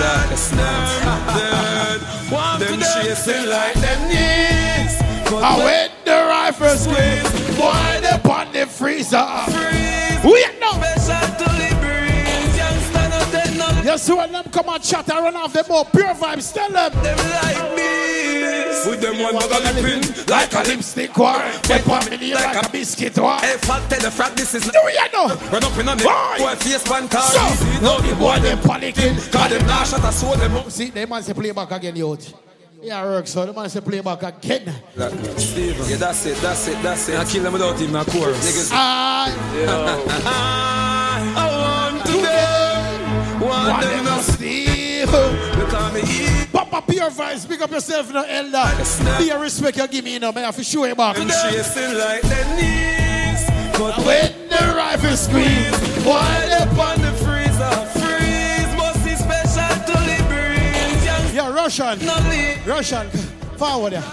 Darkest 0.00 0.54
night. 0.54 2.30
Want 2.30 2.60
them 2.60 2.80
chasing 2.80 3.48
like 3.48 3.74
them 3.74 4.00
knees. 4.08 4.94
I 5.32 5.56
when 5.64 5.90
the 6.04 6.18
rifle 6.28 6.76
squeeze, 6.76 7.56
boy, 7.56 8.00
they 8.00 8.18
pon 8.22 8.52
the 8.52 8.66
freezer. 8.66 9.26
We 10.24 10.44
know. 10.60 10.74
Take 13.94 13.94
no 13.94 13.94
You 13.94 13.98
see 13.98 14.12
when 14.12 14.32
them 14.32 14.44
come 14.50 14.68
and 14.68 14.82
chat 14.82 15.10
and 15.10 15.24
run 15.24 15.36
off 15.36 15.52
them 15.52 15.64
more 15.68 15.84
pure 15.84 16.14
vibes, 16.14 16.52
tell 16.52 16.70
them. 16.70 16.92
them 17.02 17.16
like 17.16 17.76
me. 17.76 18.90
With 18.90 19.00
them 19.00 19.18
one 19.18 19.32
gonna 19.32 19.72
lipping 19.72 20.26
Like 20.26 20.52
a 20.52 20.62
lipstick 20.68 21.16
war, 21.16 21.40
get 21.62 21.86
one 21.86 22.10
million 22.10 22.34
like, 22.34 22.56
Like 22.56 22.66
a 22.66 22.70
biscuit 22.70 23.18
war. 23.18 23.36
Hey, 23.38 23.56
fuck, 23.58 23.88
tell 23.88 24.00
the 24.00 24.10
frat 24.10 24.36
this 24.36 24.54
is 24.54 24.64
Do 24.64 24.78
you 24.78 25.12
know? 25.12 25.34
Run 25.50 25.64
up 25.64 25.78
in 25.78 25.88
on 25.88 25.96
me. 25.96 26.04
Boy, 26.04 26.54
face 26.56 26.82
pan 26.82 27.08
car. 27.08 27.22
So, 27.22 27.38
now 27.80 27.98
the 27.98 28.14
boy 28.16 28.38
them 28.40 28.58
panicking. 28.58 29.32
Cause 29.32 29.50
them 29.50 29.66
lash 29.66 29.92
at 29.94 30.04
a 30.04 30.12
soul 30.12 30.36
them 30.36 30.56
up. 30.56 30.70
See, 30.70 30.90
they 30.90 31.06
man 31.06 31.22
say 31.22 31.32
play 31.32 31.52
back 31.52 31.70
again, 31.70 31.96
youth. 31.96 32.34
Yeah, 32.82 33.02
work, 33.04 33.26
so 33.26 33.46
the 33.46 33.52
man 33.52 33.70
say 33.70 33.80
play 33.80 34.00
back 34.00 34.22
again. 34.22 34.74
Steven. 35.38 35.88
Yeah, 35.88 35.96
that's 35.96 36.26
it, 36.26 36.36
that's 36.38 36.68
it, 36.68 36.82
that's 36.82 37.08
it. 37.08 37.18
I 37.18 37.24
kill 37.24 37.42
them 37.44 37.52
without 37.54 37.80
him, 37.80 37.96
I 37.96 38.04
chorus. 38.04 38.44
Niggas. 38.44 38.70
I, 38.74 39.30
I 41.36 41.46
want 41.46 41.48
to 41.48 41.53
want 43.44 43.82
them 43.82 43.90
them 43.90 44.04
no 44.04 44.16
to 44.16 44.22
steal. 44.22 44.74
Me 45.92 46.00
evil. 46.00 46.46
Papa 46.52 46.82
Pure 46.90 47.10
Vibes, 47.10 47.46
pick 47.48 47.60
up 47.60 47.70
yourself, 47.70 48.12
no 48.12 48.22
elder. 48.22 49.18
Be 49.18 49.30
a 49.30 49.38
respect 49.38 49.76
you 49.76 49.88
give 49.88 50.04
me, 50.04 50.14
you 50.14 50.20
know, 50.20 50.32
man. 50.32 50.44
I 50.44 50.46
have 50.46 50.56
to 50.56 50.64
show 50.64 50.84
you 50.84 50.94
back. 50.94 51.16
Them 51.16 51.28
chasing 51.28 51.98
like 51.98 52.22
them 52.22 52.56
knees. 52.56 53.46
But 53.78 53.98
When 54.04 54.48
the 54.48 54.74
rifle 54.76 55.16
squeeze. 55.16 55.74
Up 56.06 56.78
on 56.78 57.00
the 57.00 57.12
freezer, 57.24 57.70
freeze 57.98 58.76
must 58.76 59.04
be 59.04 59.14
special 59.16 59.74
to 59.86 59.92
the 59.92 60.24
breeze. 60.28 61.34
Yeah, 61.34 61.52
Russian. 61.52 61.98
Russian, 62.66 63.08
forward 63.56 63.94
there. 63.94 64.04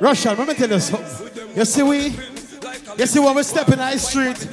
Russian, 0.00 0.38
let 0.38 0.48
me 0.48 0.54
tell 0.54 0.70
you 0.70 0.80
something. 0.80 1.28
You 1.56 1.64
see 1.64 1.82
we, 1.82 2.16
you 2.98 3.06
see 3.06 3.18
when 3.20 3.34
we 3.36 3.42
step 3.42 3.68
in 3.68 3.78
the 3.78 3.98
street, 3.98 4.46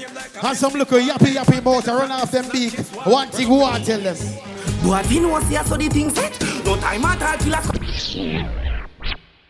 and 0.43 0.57
some 0.57 0.73
little 0.73 0.99
yappy 0.99 1.33
yappy 1.33 1.57
about 1.59 1.87
run 1.87 2.11
off 2.11 2.31
them 2.31 2.45
big. 2.51 2.73
One 3.05 3.29
thing 3.29 3.49
want 3.49 3.83
to 3.85 3.97
tell 3.97 4.13
them. 4.13 4.17
Boy, 4.83 4.99
if 4.99 5.11
you 5.11 5.21
know 5.21 5.39
see 5.41 5.55
so 5.57 5.75
the 5.75 5.89
thing 5.89 6.09
set, 6.09 6.39
no 6.63 6.77
time 6.77 7.05
at 7.05 7.21
all 7.21 7.37
till 7.37 7.55
I 7.55 7.61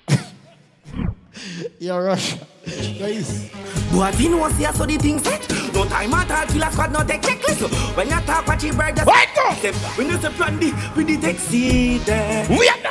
Yeah, 1.80 1.98
Russian. 1.98 2.40
Guys. 2.66 3.50
Boy, 3.92 4.08
if 4.10 4.22
you 4.22 4.30
know 4.30 4.50
see 4.50 4.66
so 4.66 4.86
the 4.86 4.98
thing 4.98 5.20
set, 5.20 5.48
no 5.74 5.86
time 5.86 6.14
at 6.14 6.32
all 6.32 6.48
till 6.48 6.64
I 6.64 6.72
squad 6.72 6.92
no 6.92 7.04
take 7.04 7.22
checklist. 7.22 7.96
When 7.98 8.08
you 8.08 8.20
talk 8.22 8.48
what 8.48 8.64
you 8.64 8.74
bird, 8.74 8.96
just 8.96 9.08
Wait 9.08 9.30
go. 9.36 9.52
When 9.96 10.08
you 10.10 10.18
say 10.18 10.30
plan 10.30 10.60
the, 10.60 10.74
we 10.96 11.04
the 11.04 11.18
taxi 11.18 11.98
there. 12.00 12.48
We 12.50 12.68
are 12.70 12.87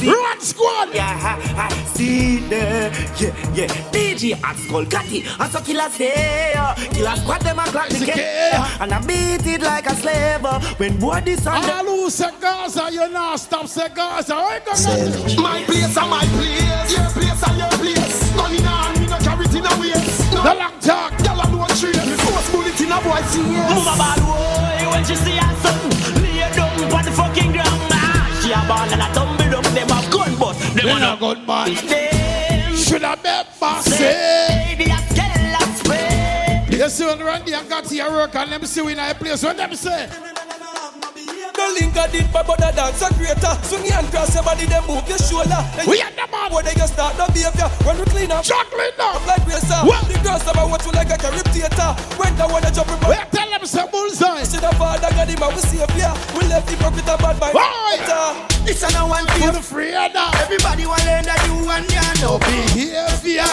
the 0.00 0.06
man. 0.06 0.14
Run 0.16 0.40
squad. 0.40 0.94
Yeah, 0.94 1.18
ha, 1.18 1.38
ha, 1.54 1.68
see 1.94 2.38
there. 2.48 2.90
Yeah, 3.18 3.54
yeah. 3.54 3.66
DJ 3.92 4.42
at 4.42 4.56
Skull 4.56 4.84
Gatti, 4.84 5.24
and 5.38 5.52
so 5.52 5.60
killer 5.60 5.88
say, 5.90 6.52
uh, 6.54 6.74
killer 6.74 7.16
squad 7.16 7.40
them 7.42 7.58
a 7.58 7.64
clock 7.64 7.88
the 7.88 8.04
gate, 8.04 8.54
and 8.80 8.92
I 8.92 9.00
beat 9.06 9.46
it 9.46 9.62
like 9.62 9.86
a 9.86 9.94
slave. 9.94 10.44
When 10.78 10.98
boy 10.98 11.20
this 11.24 11.46
on 11.46 11.64
All 11.70 11.84
who 11.84 12.10
say 12.10 12.30
Gaza, 12.40 12.88
you 12.92 13.08
not 13.10 13.40
stop 13.40 13.66
say 13.66 13.88
Gaza. 13.94 14.34
Where 14.34 14.58
you 14.58 15.36
go? 15.36 15.42
My 15.42 15.62
place 15.64 15.96
and 15.96 16.10
my 16.10 16.24
place. 16.36 16.92
Your 16.92 17.10
place 17.10 17.42
and 17.48 17.58
your 17.58 17.70
place. 17.78 18.36
Money 18.36 18.58
in 18.58 18.64
hand, 18.64 19.00
me 19.00 19.06
no 19.06 19.18
carry 19.18 19.44
it 19.46 19.54
in 19.54 19.66
a 19.66 19.72
waist. 19.80 20.32
No 20.32 20.42
The 20.42 20.54
long 20.54 20.78
talk. 20.80 21.12
Y'all 21.24 21.40
alone 21.40 21.68
trace. 21.68 22.06
Me 22.06 22.16
force 22.24 22.50
bullet 22.50 22.80
in 22.80 22.92
a 22.92 22.98
boy 23.00 23.22
face. 23.28 23.36
Move 23.36 23.86
a 23.86 23.94
bad 23.98 24.18
boy 24.24 24.70
when 25.00 25.04
she 25.04 25.14
see 25.14 25.36
her 25.36 25.54
son 25.62 26.22
Lay 26.22 26.44
down 26.54 26.92
on 26.92 27.04
the 27.04 27.12
fucking 27.12 27.52
ground 27.52 27.80
ah, 27.92 28.40
She 28.42 28.52
a 28.52 28.60
ball 28.68 28.88
and 28.90 29.02
a 29.02 29.08
tumble 29.14 29.36
down 29.50 29.62
Them 29.62 29.88
have 29.88 29.88
gun 29.88 29.88
but 29.88 29.89
them 30.82 30.96
They 30.96 30.96
a 30.96 31.00
not 31.00 31.18
good 31.20 31.46
man. 31.46 31.74
Them 31.74 32.76
Should 32.76 33.02
have 33.02 33.22
been 33.22 33.44
bossy. 33.58 33.90
say 33.90 34.74
They 34.78 34.90
a 34.90 34.98
skeleton 34.98 35.74
spray 35.76 36.66
You 36.70 36.88
see 36.88 37.04
when 37.06 37.22
Randy 37.22 37.52
and 37.52 37.68
got 37.68 37.88
here 37.88 38.10
work 38.10 38.34
and 38.34 38.52
them 38.52 38.64
see 38.64 38.80
in 38.92 38.98
a 38.98 39.14
place. 39.14 39.42
What 39.42 39.56
them 39.56 39.74
say? 39.74 40.08
No 41.60 41.68
link 41.76 41.92
did 42.08 42.24
but 42.32 42.46
the 42.48 42.72
dance 42.72 43.02
a 43.04 43.12
greater. 43.20 43.52
Swing 43.68 43.84
your 43.84 43.94
hand 44.00 44.08
cross 44.08 44.32
your 44.34 44.42
body, 44.42 44.64
then 44.64 44.80
move 44.88 45.04
your 45.04 45.20
shoulder. 45.20 45.60
Then 45.76 45.84
We 45.86 46.00
you- 46.00 46.08
are 46.08 46.14
the 46.16 46.24
man. 46.32 46.48
Boy, 46.50 46.62
they 46.64 46.72
just 46.74 46.94
start 46.96 47.14
the 47.20 47.26
behavior. 47.36 47.68
When 47.84 47.98
we 48.00 48.04
clean 48.08 48.32
up, 48.32 48.42
Chocolate 48.42 48.96
now. 48.96 49.20
up 49.20 49.26
like 49.28 49.44
racer. 49.46 49.76
Uh, 49.76 49.84
what? 49.84 50.02
The 50.08 50.16
girls 50.24 50.42
never 50.48 50.64
watch 50.66 50.84
you 50.88 50.92
like 50.96 51.12
a 51.12 51.18
carib 51.20 51.46
theater. 51.52 51.90
When 52.16 52.32
the 52.40 52.46
one 52.48 52.62
that 52.64 52.72
jump 52.74 52.88
in 52.88 52.98
We 53.04 53.14
my 53.14 53.24
tell 53.30 53.50
them 53.50 53.64
say 53.68 53.84
bullseye. 53.92 54.42
See 54.48 54.58
the 54.58 54.72
father 54.80 55.10
got 55.14 55.28
him 55.28 55.42
and 55.42 55.52
we 55.54 55.60
savior. 55.62 56.12
We 56.34 56.42
left 56.48 56.66
hypocrite 56.70 57.06
and 57.06 57.20
bad 57.20 57.36
mind. 57.38 57.54
Why? 57.54 57.96
This 58.64 58.82
uh, 58.82 58.86
and 58.88 58.94
no 58.96 59.06
one 59.06 59.26
For 59.28 59.38
feel. 59.38 59.52
the 59.52 59.60
free 59.62 59.92
now. 59.92 60.32
Everybody 60.40 60.86
want 60.88 61.04
learn 61.04 61.24
that 61.28 61.40
you 61.46 61.54
and 61.68 61.86
ya 61.92 62.02
No 62.24 62.34
no 62.34 62.38
behavior. 62.40 63.46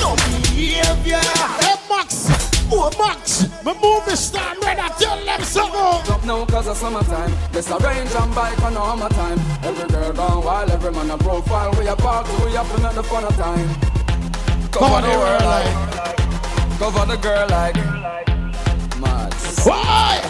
no 0.00 0.16
behavior. 0.16 1.20
Hey 1.60 1.76
Max. 1.92 2.47
Oh 2.70 2.90
Max. 2.98 3.42
Me 3.64 3.72
move 3.82 4.06
me 4.06 4.14
stand 4.14 4.58
ready. 4.62 4.80
Tell 4.98 5.24
them 5.24 5.42
something. 5.42 6.12
Up 6.12 6.24
now 6.24 6.44
cause 6.46 6.68
of 6.68 6.76
summertime 6.76 7.32
This 7.52 7.70
a 7.70 7.78
range 7.78 8.10
and 8.14 8.34
bike 8.34 8.60
on 8.62 8.74
hammer 8.74 9.08
time 9.10 9.38
Every 9.62 9.88
girl 9.88 10.12
gone 10.12 10.44
wild, 10.44 10.70
every 10.70 10.92
man 10.92 11.10
a 11.10 11.18
profile 11.18 11.72
We 11.78 11.86
a 11.86 11.96
park 11.96 12.26
to 12.26 12.44
we 12.44 12.52
have 12.52 12.74
to 12.74 12.82
make 12.82 12.94
the 12.94 13.02
fun 13.02 13.24
of 13.24 13.36
time 13.36 13.68
Cover 14.70 15.00
the 15.02 15.08
world 15.08 15.42
like. 15.42 16.78
Cover 16.78 17.06
the 17.06 17.16
girl 17.16 17.46
like 17.48 17.76
Mad 19.00 19.34
Why? 19.64 20.20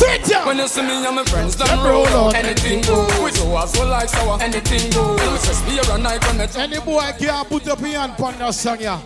Sit 0.00 0.24
down. 0.24 0.46
When 0.46 0.56
you 0.58 0.68
see 0.68 0.82
me 0.82 1.04
and 1.04 1.14
my 1.16 1.24
friends, 1.24 1.56
them 1.56 1.86
roll 1.86 2.06
out. 2.06 2.34
Anything 2.34 2.80
goes. 2.80 3.20
We 3.20 3.32
do 3.32 3.54
as 3.54 3.72
we 3.78 3.84
like, 3.84 4.08
so 4.08 4.32
anything 4.40 4.90
goes. 4.92 5.20
When 5.20 5.32
we 5.32 5.38
say 5.38 5.52
spear 5.52 5.94
and 5.94 6.06
I 6.06 6.16
connect. 6.18 6.56
Any 6.56 6.80
boy 6.80 7.12
can't 7.18 7.46
put 7.46 7.68
up 7.68 7.80
your 7.80 7.90
hand 7.90 8.14
on 8.18 8.38
that 8.38 8.54
song, 8.54 8.78
yeah. 8.80 8.98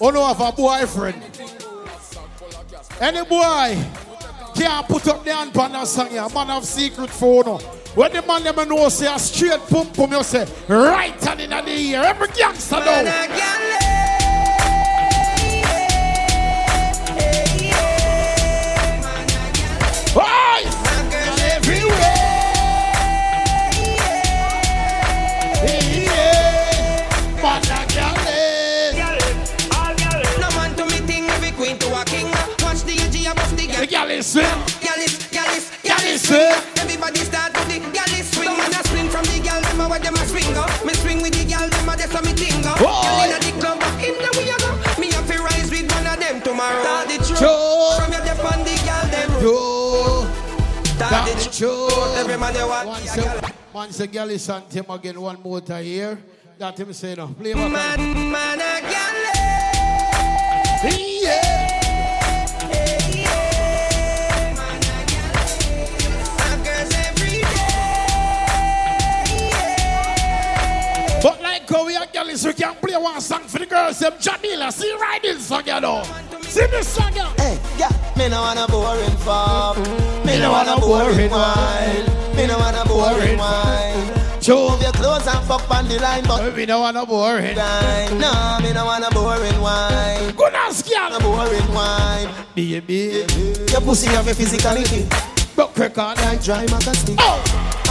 Oh 0.00 0.10
no, 0.10 0.26
have 0.26 0.40
a 0.40 0.52
boyfriend. 0.52 1.22
Any 3.00 3.24
boy 3.24 3.76
can't 4.54 4.88
put 4.88 5.06
up 5.08 5.24
the 5.24 5.34
hand 5.34 5.56
on 5.56 5.72
that 5.72 5.86
song, 5.86 6.08
yeah. 6.10 6.28
Man 6.32 6.46
have 6.46 6.64
secret 6.64 7.10
phone. 7.10 7.44
no. 7.44 7.58
When 7.94 8.12
the 8.12 8.22
man 8.22 8.42
them 8.44 8.68
know 8.68 8.88
say 8.88 9.12
a 9.12 9.18
straight 9.18 9.60
pum 9.68 9.92
pum, 9.92 10.12
you 10.12 10.22
say 10.22 10.46
right 10.68 11.22
hand 11.22 11.40
in 11.40 11.50
the 11.50 11.70
ear. 11.70 12.02
Every 12.02 12.28
gangster 12.28 12.76
know. 12.76 13.93
Gyal 34.24 35.04
gyalis 35.28 35.68
is 36.08 36.22
swim. 36.24 36.56
Everybody 36.80 37.20
start 37.28 37.52
with 37.52 37.68
the 37.68 37.78
gyalis 37.92 38.32
swing. 38.32 38.56
Man 38.56 38.72
a 38.72 38.80
swing 38.88 39.08
from 39.12 39.24
the 39.28 39.38
gal, 39.44 39.60
them 39.60 39.80
a 39.82 39.88
where 39.88 40.00
them 40.00 40.14
a 40.14 40.24
swing 40.24 40.56
up. 40.56 40.72
Me 40.80 40.94
swing 40.94 41.20
with 41.20 41.36
the 41.36 41.44
gal, 41.44 41.68
them 41.68 41.88
a 41.88 41.92
that's 41.94 42.10
how 42.10 42.22
me 42.24 42.32
ting. 42.32 42.56
Boy. 42.80 42.88
Gal 42.88 43.20
inna 43.28 43.38
the 43.44 43.52
club, 43.60 43.84
in 44.00 44.16
the 44.16 44.30
we 44.40 44.48
a 44.48 44.56
go. 44.56 44.72
Me 44.96 45.12
have 45.12 45.28
to 45.28 45.36
rise 45.44 45.68
with 45.68 45.92
one 45.92 46.06
of 46.08 46.16
them 46.18 46.40
tomorrow. 46.40 46.80
Start 46.80 47.08
the 47.08 47.18
truth. 47.20 47.96
From 48.00 48.12
your 48.16 48.24
dep 48.24 48.40
on 48.48 48.64
the 48.64 48.74
gal, 48.88 49.04
them. 49.12 49.30
Joe. 49.44 50.24
Start 50.96 51.28
the 51.28 51.34
truth. 51.44 51.92
true. 51.92 52.16
Every 52.16 52.38
man 52.38 52.54
they 52.54 52.64
want. 52.64 52.88
Once 52.88 53.16
a 53.18 53.28
a, 53.28 53.52
once 53.74 54.00
a 54.00 54.08
gyal 54.08 54.30
is 54.30 54.48
on 54.48 54.62
him 54.72 54.86
again 54.88 55.20
one 55.20 55.36
more 55.42 55.60
time 55.60 55.84
here. 55.84 56.18
That 56.56 56.80
him 56.80 56.92
say 56.94 57.14
no. 57.14 57.28
Play. 57.28 57.52
Man, 57.52 58.32
man 58.32 58.56
a 58.56 58.80
gal. 58.88 59.20
Yeah. 61.20 61.63
How 71.74 71.84
we 71.84 71.96
are 71.96 72.06
gyal 72.06 72.46
we 72.46 72.52
can 72.52 72.72
play 72.76 72.96
one 72.96 73.20
song 73.20 73.42
for 73.48 73.58
the 73.58 73.66
girls. 73.66 73.98
Them 73.98 74.12
Jamila, 74.20 74.70
see 74.70 74.94
riding 74.94 75.40
song, 75.40 75.66
you 75.66 75.80
know. 75.80 76.04
See 76.42 76.64
this 76.66 76.86
song, 76.86 77.12
you 77.16 77.26
Hey, 77.36 77.58
yeah, 77.76 77.90
me 78.16 78.28
no 78.28 78.42
want 78.42 78.60
a 78.60 78.70
boring 78.70 79.16
fuck. 79.26 79.76
Me 80.24 80.38
no 80.38 80.42
no 80.42 80.52
want 80.52 80.68
want 80.68 80.68
a 80.68 80.84
a 80.84 80.86
boring 80.86 81.30
wine. 81.32 82.36
Me 82.36 82.46
no 82.46 82.58
want 82.58 82.76
a 82.76 82.86
boring 82.86 83.38
wine. 83.38 84.40
Joe. 84.40 84.70
Move 84.70 84.82
your 84.82 84.92
clothes 84.92 85.26
and 85.26 85.44
fuck 85.48 85.68
on 85.68 85.88
the 85.88 85.98
line, 85.98 86.22
but 86.28 86.54
We 86.54 86.64
don't 86.64 86.80
want 86.80 86.94
no 86.94 87.06
boring. 87.06 87.56
wine. 87.56 88.18
No, 88.20 88.60
me 88.62 88.72
no 88.72 88.84
want 88.84 89.04
a 89.04 89.10
boring 89.10 89.60
wine. 89.60 90.30
Good 90.36 90.54
ass 90.54 90.80
A 90.80 90.84
gyal. 90.84 91.20
boring 91.20 91.74
wine. 91.74 92.28
Baby. 92.54 93.26
Your 93.72 93.80
pussy 93.80 94.06
have 94.14 94.28
a 94.28 94.30
physicality. 94.30 95.33
But 95.56 95.68
quick 95.74 95.96
on 95.98 96.16
Like 96.16 96.42
dry 96.42 96.66
magazine. 96.66 97.16
Oh. 97.18 97.40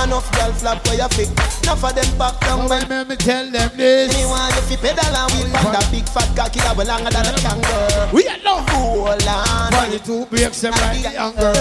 Enough 0.03 0.29
girl 0.35 0.51
flap 0.53 0.85
where 0.87 0.95
you 0.97 1.07
fit. 1.09 1.29
Enough 1.63 1.83
of 1.83 1.95
them 1.95 2.17
back 2.17 2.39
down 2.41 2.67
when 2.67 2.83
When 2.89 3.07
me 3.07 3.15
tell 3.15 3.49
them 3.49 3.69
this. 3.77 4.13
anyone 4.13 4.51
if 4.57 4.71
you 4.71 4.77
pedal 4.77 5.05
and 5.15 5.31
wheel 5.31 5.55
on 5.57 5.71
that 5.71 5.87
big 5.91 6.03
fat 6.09 6.27
cocky 6.35 6.59
that 6.59 6.75
will 6.75 6.85
longer 6.87 7.09
than 7.11 7.23
a 7.23 7.37
kangaroo. 7.39 8.11
We 8.11 8.27
are 8.27 8.37
no. 8.43 8.57
Hold 8.73 9.23
on. 9.27 9.71
Funny 9.71 9.99
two 9.99 10.25
breaks 10.25 10.59
them 10.61 10.73
like 10.73 11.03
the 11.03 11.11
younger. 11.13 11.53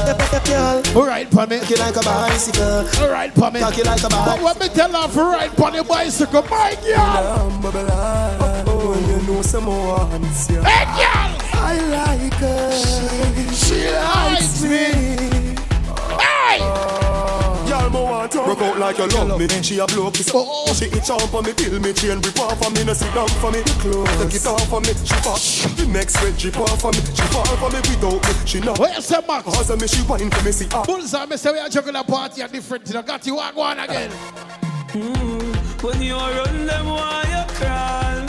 Girl, 0.49 0.83
Alright, 0.97 1.29
for 1.31 1.47
me. 1.47 1.61
cocky 1.61 1.77
like 1.77 1.97
a 1.97 2.01
bicycle. 2.03 3.05
Alright, 3.05 3.33
for 3.35 3.51
me. 3.53 3.61
Cocky 3.61 3.83
like 3.85 4.01
a 4.03 4.09
But 4.09 4.11
bicycle. 4.11 4.45
when 4.45 4.59
me 4.59 4.69
tell 4.75 4.93
her 5.03 5.09
for 5.09 5.25
ride 5.31 5.61
on 5.61 5.73
the 5.75 5.85
bicycle, 5.85 6.43
my 6.51 6.75
girl. 6.83 7.53
Oh, 8.67 8.97
you 9.07 9.33
know 9.33 9.43
some 9.43 9.65
more 9.65 9.99
hands, 10.09 10.51
yeah. 10.51 10.65
Hey, 10.65 10.85
girl. 10.99 11.31
I 11.63 11.79
like 11.95 12.35
her. 12.43 12.73
She 13.55 13.89
likes 13.91 14.63
me. 14.63 14.69
Hey. 14.69 15.42
Girl, 17.69 17.89
mo 17.91 18.03
want 18.05 18.33
to 18.33 18.43
Broke 18.45 18.61
out 18.63 18.79
like 18.79 18.99
you 18.99 19.07
love 19.09 19.39
me 19.39 19.49
She 19.63 19.79
a 19.79 19.87
blow 19.87 20.11
kiss 20.11 20.31
Oh. 20.35 20.73
She 20.75 20.87
itch 20.87 21.11
on 21.11 21.21
for 21.29 21.43
me 21.43 21.53
Till 21.55 21.79
me 21.81 21.93
chain 21.93 22.21
rip 22.21 22.39
off 22.41 22.59
for 22.63 22.71
me 22.71 22.85
No 22.85 22.93
sit 22.93 23.13
down 23.15 23.29
for 23.41 23.51
me 23.51 23.63
Close 23.81 24.09
Take 24.19 24.35
it 24.35 24.47
off 24.47 24.69
for 24.69 24.81
me 24.81 24.93
She 25.05 25.15
pop 25.25 25.41
The 25.77 25.87
next 25.87 26.23
red 26.23 26.39
she 26.41 26.51
pop 26.51 26.69
for 26.79 26.91
me 26.93 26.99
She 27.15 27.23
fall 27.33 27.45
for 27.57 27.71
me 27.71 27.79
without 27.79 28.23
me 28.23 28.47
She 28.47 28.61
not 28.61 28.79
What 28.79 28.95
you 28.97 29.03
say, 29.03 29.21
Max? 29.27 29.45
Cause 29.45 29.71
of 29.71 29.81
me 29.81 29.87
she 29.87 30.03
wine 30.03 30.31
for 30.31 30.45
me 30.45 30.53
See 30.53 30.69
ah 30.73 30.85
Bullseye, 30.85 31.27
me 31.27 31.37
say 31.37 31.53
we 31.53 31.59
are 31.59 31.69
juggling 31.69 31.97
a 31.97 32.05
party 32.05 32.43
and 32.43 32.53
different. 32.53 32.89
You 32.89 33.03
got 33.03 33.27
you 33.27 33.37
walk 33.37 33.57
one 33.57 33.79
again. 33.79 34.11
When 35.83 36.03
you 36.03 36.15
run 36.17 36.67
them, 36.67 36.87
why 36.87 37.25
you 37.33 37.45
crawl? 37.57 38.27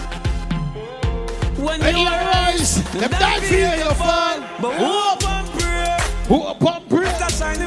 When 1.65 1.79
When 1.81 1.95
you 1.95 2.01
you 2.03 2.07
rise, 2.09 2.83
them 2.93 3.11
die 3.11 3.39
for 3.41 3.53
you, 3.53 3.83
you 3.83 3.93
fall. 3.95 4.39
But 4.61 4.73
hope 4.77 5.23
and 5.29 5.47
pray. 5.59 5.97
Who 6.27 6.41
up 6.43 6.61
and 6.63 6.89
pray? 6.89 7.11
Cause 7.19 7.37
shine 7.37 7.59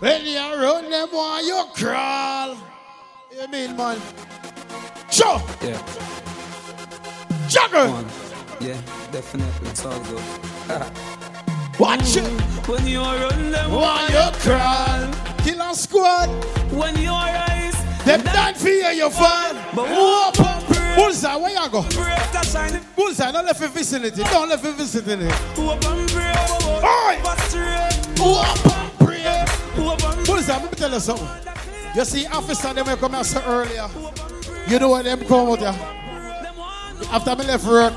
When 0.00 0.24
you 0.26 0.38
run 0.38 0.90
them 0.90 1.08
while 1.10 1.44
you 1.44 1.64
crawl. 1.74 2.56
You 3.32 3.48
mean, 3.48 3.76
man? 3.76 3.98
Sure. 5.10 5.40
Yeah. 5.62 5.80
Juggle. 7.48 7.90
One. 7.92 8.06
Yeah, 8.60 8.80
definitely. 9.10 9.68
It's 9.70 9.84
all 9.84 9.98
good. 10.04 10.22
Watch 11.78 12.16
it. 12.16 12.24
When 12.68 12.86
you 12.86 13.00
run 13.00 13.50
them, 13.50 13.70
Why 13.72 14.08
you 14.08 14.30
crawl? 14.40 15.12
Killer 15.44 15.74
squad. 15.74 16.28
When 16.72 16.96
you 16.98 17.10
rise, 17.10 17.81
them 18.04 18.22
done 18.22 18.54
for 18.54 18.68
you, 18.68 18.88
you 18.88 19.10
fall. 19.10 19.54
But 19.74 19.88
whoop 19.88 20.40
up. 20.40 20.96
Bullseye, 20.96 21.36
where 21.36 21.50
you 21.50 21.70
go? 21.70 21.82
Break 21.82 21.94
that. 21.94 22.82
Bullseye, 22.94 23.32
don't 23.32 23.46
let 23.46 23.60
me 23.60 23.66
vicinity. 23.68 24.22
Don't 24.24 24.48
let 24.48 24.62
me 24.62 24.72
vicinity. 24.72 25.28
Break. 25.54 26.38
Oi! 28.20 28.44
Break. 28.98 30.26
Bullseye, 30.26 30.58
let 30.58 30.70
me 30.70 30.76
tell 30.76 30.92
you 30.92 31.00
something. 31.00 31.28
You 31.94 32.04
see, 32.04 32.26
officer, 32.26 32.74
them 32.74 32.86
may 32.86 32.96
come 32.96 33.14
here 33.14 33.24
so 33.24 33.42
earlier. 33.46 33.88
You 34.68 34.78
know 34.78 34.90
what 34.90 35.04
them 35.04 35.20
come 35.20 35.48
out 35.50 35.58
here? 35.58 35.74
After 37.10 37.36
me 37.36 37.44
left 37.44 37.66
work, 37.66 37.94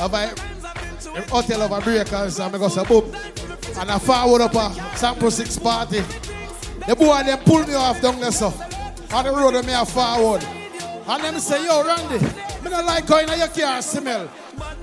I 0.00 0.34
a 1.16 1.22
hotel 1.30 1.62
of 1.62 1.72
a 1.72 1.80
breakers 1.80 2.38
and 2.38 2.54
I 2.54 2.58
go 2.58 2.68
say 2.68 2.84
boom. 2.84 3.12
And 3.76 3.90
I 3.90 3.98
forward 3.98 4.42
up 4.42 4.54
a 4.54 4.96
sample 4.96 5.30
six 5.30 5.58
party. 5.58 6.00
The 6.86 6.94
boy 6.94 7.22
them 7.24 7.38
pull 7.38 7.66
me 7.66 7.74
off 7.74 8.00
down 8.00 8.20
there 8.20 8.30
so. 8.30 8.52
On 9.10 9.24
the 9.24 9.32
road 9.32 9.64
me 9.64 9.72
a 9.72 9.86
forward. 9.86 10.44
And 11.08 11.24
them 11.24 11.40
say, 11.40 11.64
yo, 11.64 11.82
Randy, 11.82 12.22
me 12.62 12.68
don't 12.68 12.84
like 12.84 13.08
how 13.08 13.20
in 13.20 13.38
your 13.38 13.48
car 13.48 13.80
smell. 13.80 14.28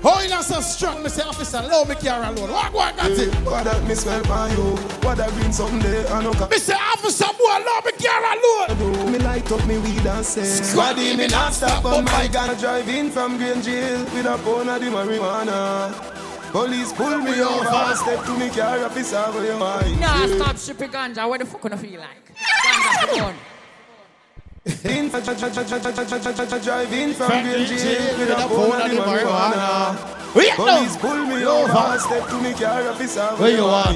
Oh, 0.02 0.14
how 0.14 0.20
you 0.20 0.28
not 0.28 0.44
so 0.44 0.60
strong? 0.60 1.02
Me 1.02 1.08
say, 1.08 1.22
officer, 1.22 1.58
allow 1.58 1.84
me 1.84 1.94
car 1.94 2.24
alone. 2.24 2.50
What, 2.50 2.72
what, 2.72 2.96
got 2.96 3.10
it? 3.12 3.32
What 3.44 3.64
that 3.64 3.84
me 3.86 3.94
smell 3.94 4.22
by 4.24 4.50
you? 4.50 4.74
What 5.06 5.18
that 5.18 5.30
green 5.30 5.52
someday? 5.52 6.08
I 6.08 6.22
know. 6.24 6.32
Me 6.48 6.58
say, 6.58 6.74
officer, 6.74 7.26
boy, 7.38 7.54
allow 7.54 7.80
me 7.84 7.92
car 7.92 8.22
alone. 8.34 9.12
Me 9.12 9.18
light 9.20 9.50
up 9.52 9.64
me 9.66 9.78
weed 9.78 10.04
and 10.04 10.26
say 10.26 10.42
Squaddy 10.42 11.16
me 11.16 11.28
not 11.28 11.52
stop 11.52 11.82
But 11.82 12.02
my 12.04 12.26
gun 12.26 12.56
drive 12.58 12.88
in 12.88 13.10
from 13.10 13.36
Green 13.38 13.62
Jail 13.62 14.04
With 14.12 14.26
a 14.26 14.36
pound 14.38 14.68
of 14.68 14.80
the 14.80 14.86
marijuana 14.86 15.92
Police 16.50 16.92
pull 16.92 17.18
me 17.18 17.40
over 17.40 17.94
Step 17.94 18.24
to 18.24 18.36
me 18.36 18.50
car 18.50 18.84
officer 18.84 19.22
Where 19.32 19.52
you 19.52 19.58
mind 19.58 20.00
Nah, 20.00 20.26
stop 20.26 20.58
shipping 20.58 20.90
ganja. 20.90 21.28
What 21.28 21.40
the 21.40 21.46
fuck 21.46 21.60
gonna 21.60 21.76
feel 21.76 22.00
like? 22.00 22.34
Ganja 22.34 23.32
for 23.32 23.55
gun. 24.66 24.90
in, 24.92 25.10
drive 26.58 26.92
in 26.92 27.14
from 27.14 27.28
Green 27.28 27.66
Jail 27.66 28.18
With 28.18 28.30
a 28.30 28.34
pound 28.34 29.54
of 29.54 30.20
the 30.20 30.25
marijuana 30.36 30.76
Police 30.78 30.96
pull 30.98 31.26
me 31.26 31.44
over 31.44 31.98
Step 31.98 32.28
to 32.28 32.40
me 32.40 32.52
car 32.52 32.88
officer 32.88 33.26
Where 33.36 33.50
you 33.56 33.64
are? 33.64 33.92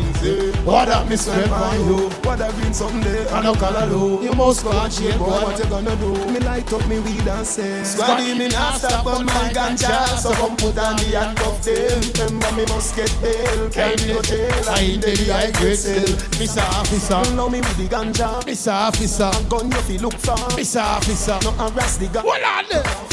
What 0.64 0.86
that 0.88 1.08
me 1.08 1.16
smell 1.16 1.48
by 1.48 1.76
you? 1.76 2.08
What 2.24 2.38
that 2.38 2.52
green 2.54 2.72
someday? 2.74 3.28
I 3.28 3.42
know 3.42 3.54
color 3.54 3.86
low 3.86 4.20
You 4.22 4.32
must 4.32 4.64
go 4.64 4.72
and 4.72 4.92
change, 4.92 5.18
Boy, 5.18 5.26
boy. 5.26 5.42
what 5.44 5.58
you 5.58 5.64
gonna 5.66 5.96
do? 5.96 6.12
Me 6.32 6.40
light 6.40 6.72
up 6.72 6.86
me 6.88 6.98
weed 7.00 7.26
and 7.28 7.46
say 7.46 7.82
Squaddy 7.82 8.36
me 8.38 8.48
not 8.48 8.76
stop 8.78 9.06
on 9.06 9.26
my 9.26 9.50
ganja 9.52 10.06
So 10.18 10.32
come 10.34 10.56
put 10.56 10.78
on 10.78 10.96
the 10.96 11.04
handcuff 11.18 11.62
them 11.62 12.00
Remember 12.28 12.52
me 12.56 12.64
must 12.66 12.96
get 12.96 13.12
bail 13.20 13.70
Can't 13.70 14.00
go 14.06 14.22
jail 14.22 14.64
I 14.68 14.80
in 14.80 15.00
the 15.00 15.14
high 15.32 15.50
grade 15.52 15.76
still. 15.76 16.16
Mr. 16.40 16.62
Officer. 16.78 17.34
Know 17.34 17.48
me 17.48 17.60
with 17.60 17.76
the 17.76 17.88
ganja 17.88 18.40
Mr. 18.44 18.72
Officer. 18.72 19.30
Gun 19.48 19.70
you 19.70 19.80
fi 19.82 19.96
look 19.98 20.14
for 20.14 20.36
Mr. 20.56 20.82
Officer. 20.82 21.38
No 21.44 21.50
harass 21.52 21.96
the 21.98 22.06
ganja 22.06 22.22
Hold 22.22 22.42
on 22.42 22.64
there. 22.70 23.09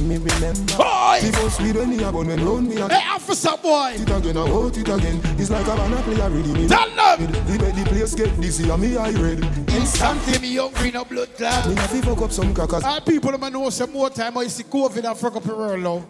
Me 0.00 0.16
remember 0.16 0.76
Boy. 0.76 1.18
The 1.20 1.32
first 1.40 1.60
weed 1.60 1.76
when 1.76 1.90
me 1.90 1.96
a 2.02 2.10
gun 2.10 2.26
when 2.26 2.44
round 2.44 2.68
me 2.68 2.76
a 2.80 2.88
Hey, 2.88 3.08
officer 3.10 3.56
boy. 3.62 3.92
it 3.96 4.10
again, 4.10 4.36
I 4.36 4.48
hold 4.48 4.76
it 4.76 4.88
again. 4.88 5.20
It's 5.38 5.50
like 5.50 5.66
a 5.66 5.76
banana 5.76 6.02
play 6.02 6.20
already. 6.20 6.52
Me 6.52 6.66
Tell 6.68 6.88
them. 6.90 7.20
We 7.46 7.58
make 7.58 7.74
the 7.74 7.84
place 7.86 8.14
get 8.14 8.40
dizzy 8.40 8.70
and 8.70 8.80
me 8.82 8.96
I 8.96 9.10
read. 9.10 9.44
Instantly 9.70 10.38
me 10.38 10.56
hungry 10.56 10.90
no 10.90 11.04
blood 11.04 11.36
clot. 11.36 11.68
Me 11.68 11.74
have 11.74 11.90
to 11.90 12.02
fuck 12.02 12.22
up 12.22 12.32
some 12.32 12.54
crackers. 12.54 12.82
All 12.84 13.00
people 13.02 13.36
them 13.36 13.52
know 13.52 13.68
some 13.70 13.92
more 13.92 14.10
time 14.10 14.38
I 14.38 14.46
see 14.46 14.64
COVID 14.64 15.04
and 15.08 15.18
fuck 15.18 15.36
up 15.36 15.42
the 15.42 15.54
world 15.54 15.80
now. 15.80 16.04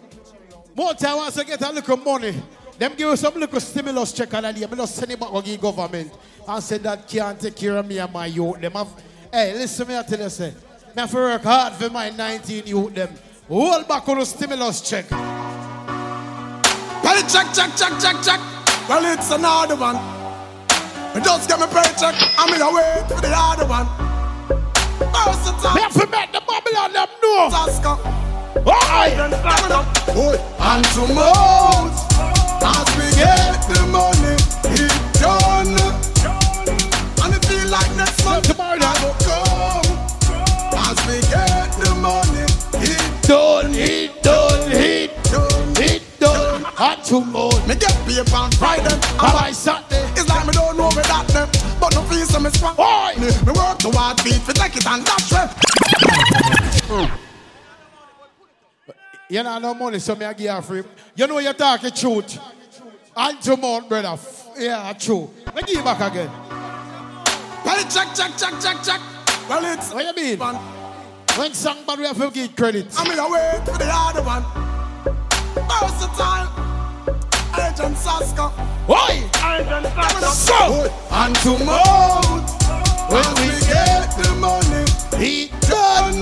More 0.75 0.93
time 0.93 1.17
once 1.17 1.37
I 1.37 1.43
get 1.43 1.61
a 1.61 1.71
little 1.71 1.97
money. 1.97 2.41
Them 2.79 2.93
give 2.95 3.09
us 3.09 3.19
some 3.19 3.35
little 3.35 3.59
stimulus 3.59 4.13
check 4.13 4.33
and 4.33 4.47
I 4.47 4.53
me 4.53 4.59
just 4.61 4.95
send 4.95 5.11
it 5.11 5.19
back 5.19 5.29
to 5.31 5.41
the 5.41 5.57
government 5.57 6.11
and 6.47 6.63
say 6.63 6.77
that 6.79 7.07
can't 7.07 7.39
take 7.39 7.55
care 7.55 7.75
of 7.77 7.85
me 7.85 7.99
and 7.99 8.11
my 8.11 8.25
youth. 8.25 8.59
Them 8.61 8.71
have, 8.71 8.87
hey, 9.31 9.53
listen 9.53 9.87
me 9.87 9.97
I 9.97 10.03
tell 10.03 10.19
you 10.19 10.29
say, 10.29 10.49
me 10.95 11.01
have 11.01 11.11
to 11.11 11.17
work 11.17 11.43
hard 11.43 11.73
for 11.73 11.89
my 11.89 12.09
19 12.09 12.65
youth 12.65 12.95
them. 12.95 13.09
Hold 13.51 13.85
back 13.85 14.07
on 14.07 14.17
the 14.17 14.25
stimulus 14.25 14.79
check. 14.79 15.11
Well, 15.11 15.19
check, 17.27 17.51
check, 17.53 17.75
check, 17.75 17.99
check, 17.99 18.15
check. 18.23 18.39
Well, 18.87 19.03
it's 19.11 19.29
another 19.29 19.75
one. 19.75 19.97
Me 21.13 21.19
just 21.21 21.49
get 21.49 21.59
my 21.59 21.67
paycheck. 21.67 22.15
I'm 22.39 22.53
in 22.53 22.61
a 22.61 22.71
wait 22.71 23.03
for 23.09 23.19
the 23.19 23.33
other 23.35 23.65
one. 23.67 23.87
Versatile. 25.11 25.75
Me 25.75 25.81
have 25.81 25.91
to 25.91 26.07
make 26.07 26.31
the 26.31 26.39
Babylon 26.47 26.93
them 26.93 27.09
know. 27.21 27.49
Tasca. 27.51 27.99
Oi. 28.65 29.19
And 30.61 30.85
to 30.95 31.13
mouth. 31.13 31.91
As 32.63 32.87
we 32.95 33.03
get 33.19 33.67
the 33.67 33.83
money, 33.91 34.39
it 34.79 34.95
done. 35.19 35.75
And 37.21 37.35
it 37.35 37.43
feel 37.45 37.67
like 37.67 37.91
next 37.97 38.23
month 38.23 38.47
Tomorrow 38.47 38.79
I 38.79 38.95
go 39.01 39.30
Done, 43.31 43.71
it 43.75 44.21
done, 44.21 44.71
it 44.73 45.23
done, 45.23 45.73
it 45.77 46.03
done. 46.19 46.65
And 46.77 47.01
tomorrow. 47.01 47.65
Me 47.65 47.75
get 47.75 47.95
paid 48.05 48.29
on 48.33 48.51
Friday 48.51 48.93
and 48.93 49.17
by 49.17 49.51
Saturday. 49.53 50.03
It's 50.19 50.27
like 50.27 50.45
me 50.47 50.51
don't 50.51 50.75
know 50.75 50.89
me 50.89 51.01
that 51.03 51.25
them, 51.29 51.47
but 51.79 51.95
no 51.95 52.01
feel 52.01 52.25
so 52.25 52.41
me 52.41 52.49
strong. 52.49 52.75
Oi! 52.77 53.13
Me 53.17 53.53
work 53.53 53.79
too 53.79 53.91
hard, 53.93 54.17
beat 54.25 54.33
fi 54.33 54.51
take 54.51 54.75
it 54.75 54.85
and 54.85 55.05
dash 55.05 55.31
way. 55.31 55.47
You 59.29 59.43
know 59.43 59.59
no 59.59 59.73
money, 59.75 59.99
so 59.99 60.13
me 60.13 60.25
I 60.25 60.33
give 60.33 60.53
you 60.53 60.61
free. 60.61 60.83
You 61.15 61.25
know 61.27 61.39
you're 61.39 61.53
talking 61.53 61.91
truth. 61.91 62.37
And 63.15 63.41
tomorrow, 63.41 63.87
brother. 63.87 64.17
Yeah, 64.59 64.91
true. 64.99 65.29
Me 65.55 65.61
give 65.61 65.77
you 65.77 65.83
back 65.83 66.01
again. 66.01 66.29
Well, 67.63 67.81
check, 67.89 68.13
check, 68.13 68.37
check, 68.37 68.59
check, 68.59 68.83
check. 68.83 68.99
Well, 69.47 69.73
it's 69.73 69.93
What 69.93 70.05
you 70.05 70.21
mean? 70.21 70.37
one. 70.37 70.80
When 71.37 71.53
song 71.53 71.77
bad, 71.87 71.97
we 71.97 72.05
have 72.05 72.17
to 72.17 72.29
give 72.29 72.55
credit. 72.55 72.87
I'm 72.97 73.09
in 73.09 73.17
a 73.17 73.29
wait 73.29 73.65
for 73.65 73.77
the 73.77 73.89
other 73.89 74.21
one. 74.21 74.43
Versatile. 75.55 76.49
Agent 77.57 77.97
Sasco. 77.97 78.51
Oi! 78.89 79.23
Agent 79.39 79.87
Sasco. 79.95 80.27
So! 80.27 80.91
And 81.11 81.35
to 81.37 81.57
mouth. 81.63 82.61
When 83.09 83.29
we 83.39 83.59
get 83.65 84.11
the 84.17 84.35
money, 84.39 84.85
He 85.23 85.47
done. 85.61 86.21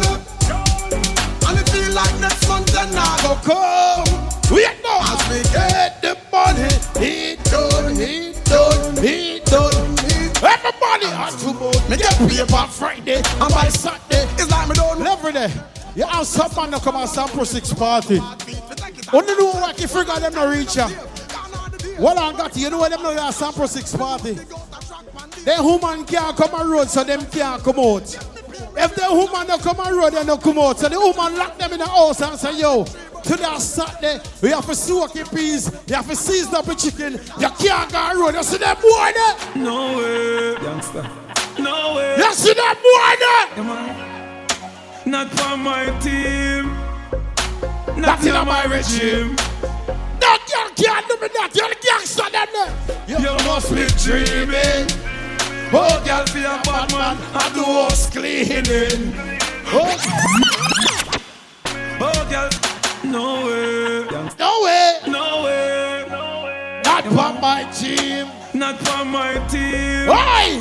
And 1.48 1.60
it 1.60 1.70
feel 1.70 1.94
like 1.94 2.20
next 2.22 2.48
month 2.48 2.72
then 2.72 2.90
I 2.96 3.20
go 3.24 3.36
come. 3.44 4.56
Wait 4.56 4.78
no! 4.84 5.00
As 5.02 5.22
we 5.30 5.42
get 5.52 6.02
the 6.02 6.18
money, 6.32 6.70
He 7.04 7.36
done, 7.50 7.96
he 7.96 8.34
done, 8.46 8.98
he 9.04 9.40
done. 9.46 9.99
Everybody 10.42 11.06
on 11.08 11.32
tomorrow. 11.38 11.90
me 11.90 11.98
get 11.98 12.18
paid 12.18 12.52
on 12.54 12.70
Friday 12.70 13.16
and 13.16 13.54
by 13.54 13.68
Saturday. 13.70 14.24
It's 14.42 14.50
like 14.50 14.70
me 14.70 14.76
don't. 14.76 15.06
Every 15.06 15.34
day. 15.34 15.52
You 15.96 16.06
have 16.06 16.26
some 16.26 16.54
man 16.56 16.72
to 16.72 16.80
come 16.84 16.96
and 16.96 17.10
sample 17.10 17.46
six 17.46 17.74
party. 17.74 18.20
Only 19.12 19.36
know 19.36 19.52
what 19.60 19.80
you 19.82 19.88
figure 19.88 20.20
them 20.20 20.34
no 20.34 20.50
reach 20.50 20.76
ya. 20.76 20.90
Well, 22.00 22.18
I 22.18 22.32
got 22.32 22.56
you. 22.56 22.64
You 22.64 22.70
know 22.70 22.78
what 22.78 22.92
them 22.92 23.02
know 23.04 23.14
that 23.14 23.34
sample 23.34 23.68
six 23.68 23.96
party. 23.96 24.34
The 24.34 25.56
woman 25.60 26.06
can't 26.06 26.38
come 26.38 26.54
on 26.54 26.70
road, 26.70 26.90
so 26.90 27.04
them 27.04 27.26
can't 27.26 27.62
come 27.64 27.80
out. 27.80 28.16
If 28.78 28.96
the 28.96 29.08
woman 29.10 29.48
don't 29.48 29.62
come 29.62 29.80
on 29.80 29.98
road, 29.98 30.14
they 30.14 30.24
don't 30.24 30.42
come 30.42 30.60
out. 30.60 30.80
So 30.80 30.88
the 30.88 31.00
woman 31.00 31.38
lock 31.38 31.58
them 31.58 31.74
in 31.74 31.80
the 31.80 31.88
house 31.88 32.22
and 32.22 32.40
say, 32.40 32.60
yo, 32.60 32.86
today 33.24 33.58
Saturday, 33.60 34.20
we 34.42 34.50
have 34.50 34.66
to 34.66 34.76
soak 34.76 35.16
in 35.16 35.26
peas, 35.28 35.72
you 35.88 35.96
have 35.96 36.08
to 36.08 36.16
season 36.16 36.56
up 36.56 36.68
a 36.68 36.76
chicken, 36.76 37.14
you 37.14 37.50
can't 37.60 37.92
go 37.92 37.98
on 37.98 38.20
road. 38.20 38.36
You 38.36 38.44
see 38.44 38.58
them 38.58 38.76
boy 38.82 39.12
there? 39.14 39.56
No 39.64 39.98
way, 39.98 40.54
youngster. 40.64 41.10
No 41.60 41.96
way. 41.96 42.16
You 42.18 42.34
see 42.34 42.54
them 42.54 42.76
boy 42.76 43.16
there? 43.20 43.48
Come 43.56 43.70
on. 43.70 44.10
Not 45.06 45.30
for 45.32 45.58
my 45.58 45.86
team. 46.00 46.68
Not 47.98 47.98
Not 47.98 48.22
in 48.22 48.28
in 48.28 48.34
my 48.34 48.44
my 48.46 48.64
regime. 48.66 49.36
No 50.22 50.38
girl 50.48 50.70
can't 50.76 51.08
do 51.08 51.16
me 51.22 51.28
that. 51.34 51.52
You're 51.54 51.70
the 51.70 51.76
gangster 51.82 52.30
them 52.30 52.48
there. 52.54 52.74
You 53.08 53.20
must 53.46 53.74
be 53.74 53.86
dreaming. 54.04 54.88
Oh, 55.72 56.02
girl, 56.06 56.26
be 56.34 56.44
a 56.44 56.62
bad 56.64 56.92
man. 56.92 57.18
I 57.34 57.52
do 57.54 57.64
house 57.64 58.10
cleaning. 58.10 59.14
Oh, 59.72 59.96
Oh, 62.02 62.28
girl. 62.30 62.79
No 63.04 63.46
way. 63.48 64.06
no 64.38 64.64
way. 64.64 65.00
No 65.08 65.44
way. 65.46 66.82
Not 66.84 67.04
for 67.06 67.42
my 67.42 67.64
team. 67.72 68.28
Not 68.54 68.78
for 68.80 69.06
my 69.06 69.34
team. 69.48 70.08
Why? 70.08 70.60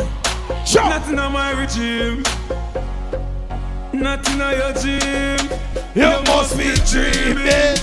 Sure. 0.64 0.84
Not 0.84 1.08
in 1.08 1.16
my 1.16 1.50
regime. 1.52 2.22
Not 3.92 4.28
in 4.30 4.38
your 4.38 4.72
gym. 4.74 5.48
You 5.94 6.22
must 6.26 6.56
be 6.56 6.74
dreaming. 6.86 7.76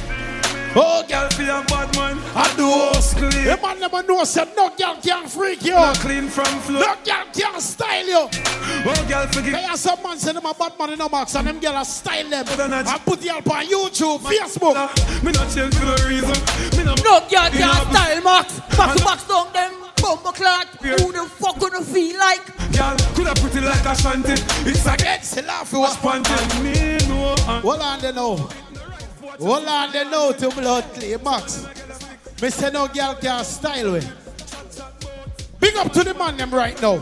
Oh, 0.78 1.06
girl, 1.08 1.30
feel 1.30 1.56
a 1.56 1.64
bad 1.64 1.96
man. 1.96 2.20
I 2.36 2.54
do 2.58 2.68
house 2.68 3.14
clean. 3.14 3.32
The 3.32 3.58
man 3.62 3.80
never 3.80 4.04
know 4.04 4.26
said 4.26 4.50
no 4.58 4.70
girl 4.76 4.98
can 5.02 5.26
freak 5.30 5.64
you. 5.64 5.72
Not 5.72 5.98
clean 6.00 6.28
from 6.28 6.52
floor. 6.68 6.82
No 6.82 6.96
girl 7.06 7.26
can 7.32 7.62
style 7.62 8.06
you. 8.06 8.28
Oh, 8.28 9.06
girl, 9.08 9.26
forgive. 9.28 9.54
There 9.54 9.70
are 9.70 9.78
some 9.78 10.04
man 10.04 10.18
say 10.18 10.34
them 10.34 10.46
a 10.46 10.54
bad 10.54 10.78
man 10.78 10.90
in 10.92 11.00
the 11.00 11.08
box 11.08 11.34
and 11.36 11.48
them 11.48 11.60
girl 11.62 11.78
a 11.78 11.86
style 11.86 12.30
them. 12.30 12.46
I 12.50 13.00
put 13.06 13.22
the 13.22 13.30
help 13.30 13.50
on 13.50 13.66
YouTube, 13.66 14.20
Facebook. 14.20 14.76
Me 15.24 15.32
not 15.32 15.48
change 15.56 15.76
for 15.76 15.86
no 15.86 15.96
reason. 16.10 16.36
Me 16.78 16.84
not. 16.84 17.02
No 17.06 17.20
girl 17.22 17.50
can 17.50 17.92
style 17.92 18.22
Max. 18.22 18.60
Max 18.78 18.96
to 18.98 19.04
box 19.06 19.28
down 19.30 19.54
them. 19.54 19.72
Bumper 20.02 20.34
clot. 20.34 20.68
Who 20.82 21.14
the 21.14 21.26
fuck 21.40 21.58
gonna 21.58 21.82
feel 21.82 22.20
like? 22.20 22.46
Girl, 22.76 22.98
could 23.16 23.28
have 23.28 23.38
put 23.38 23.56
it 23.56 23.64
like 23.64 23.86
a 23.86 23.96
shanty. 23.96 24.34
It's 24.68 24.86
a 24.86 24.98
get 24.98 25.48
laugh 25.48 25.72
was 25.72 25.96
panty. 25.98 26.64
Me 26.64 26.98
no. 27.08 27.34
Uh. 27.48 27.62
Hold 27.62 27.80
on 27.80 28.02
there 28.02 28.12
now. 28.12 28.50
Hold 29.40 29.66
on 29.66 29.92
there 29.92 30.06
now 30.06 30.32
to 30.32 30.50
blood 30.50 30.84
clay 30.94 31.18
Max. 31.24 31.68
Me 32.42 32.50
say 32.50 32.70
no 32.72 32.88
girl 32.88 33.16
can 33.16 33.44
style 33.44 33.94
we. 33.94 34.02
Big 35.60 35.76
up 35.76 35.92
to 35.94 36.04
the 36.04 36.14
man 36.14 36.38
them 36.38 36.52
right 36.54 36.80
now. 36.82 36.98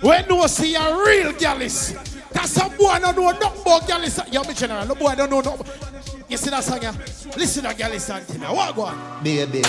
When 0.00 0.26
no 0.28 0.46
see 0.46 0.74
a 0.74 0.96
real 0.96 1.32
girl 1.32 1.60
is. 1.62 1.96
Cause 2.32 2.50
some 2.50 2.76
boy 2.76 2.98
don't 3.00 3.16
know 3.16 3.30
nothing 3.30 3.62
about 3.62 3.86
girl 3.88 4.02
is. 4.02 4.20
Yo, 4.30 4.42
me 4.44 4.54
general, 4.54 4.86
no 4.86 4.94
boy 4.94 5.14
don't 5.14 5.30
know 5.30 5.40
nothing. 5.40 5.66
You 6.28 6.36
see 6.36 6.50
that 6.50 6.62
song 6.62 6.82
yeah? 6.82 6.92
Listen 7.36 7.64
to 7.64 7.74
girl 7.74 7.92
is 7.92 8.08
antenna. 8.10 8.52
What 8.54 8.74
go 8.76 8.82
on? 8.82 9.24
Baby, 9.24 9.62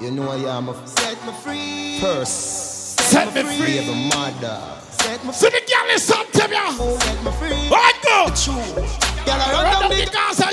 you 0.00 0.10
know 0.10 0.30
I 0.30 0.56
am 0.56 0.68
a 0.68 0.86
set 0.86 1.24
me 1.26 1.32
free. 1.32 1.98
First, 2.00 2.98
Set 3.10 3.34
me 3.34 3.42
free. 3.42 3.78
Baby 3.80 4.08
mother. 4.14 4.60
Set 4.90 5.24
me 5.24 5.32
free. 5.32 5.32
See 5.32 5.48
the 5.50 5.62
girl 5.66 5.94
is 5.94 6.10
antenna. 6.10 6.72
Set 7.00 7.24
me 7.24 7.30
free. 7.32 7.68
What 7.68 7.99
The. 8.10 9.22
Girl, 9.24 9.34
I 9.38 9.52
Run 9.52 9.64
down 9.82 9.90
the 9.90 9.96
the 10.04 10.10
Gaza. 10.10 10.46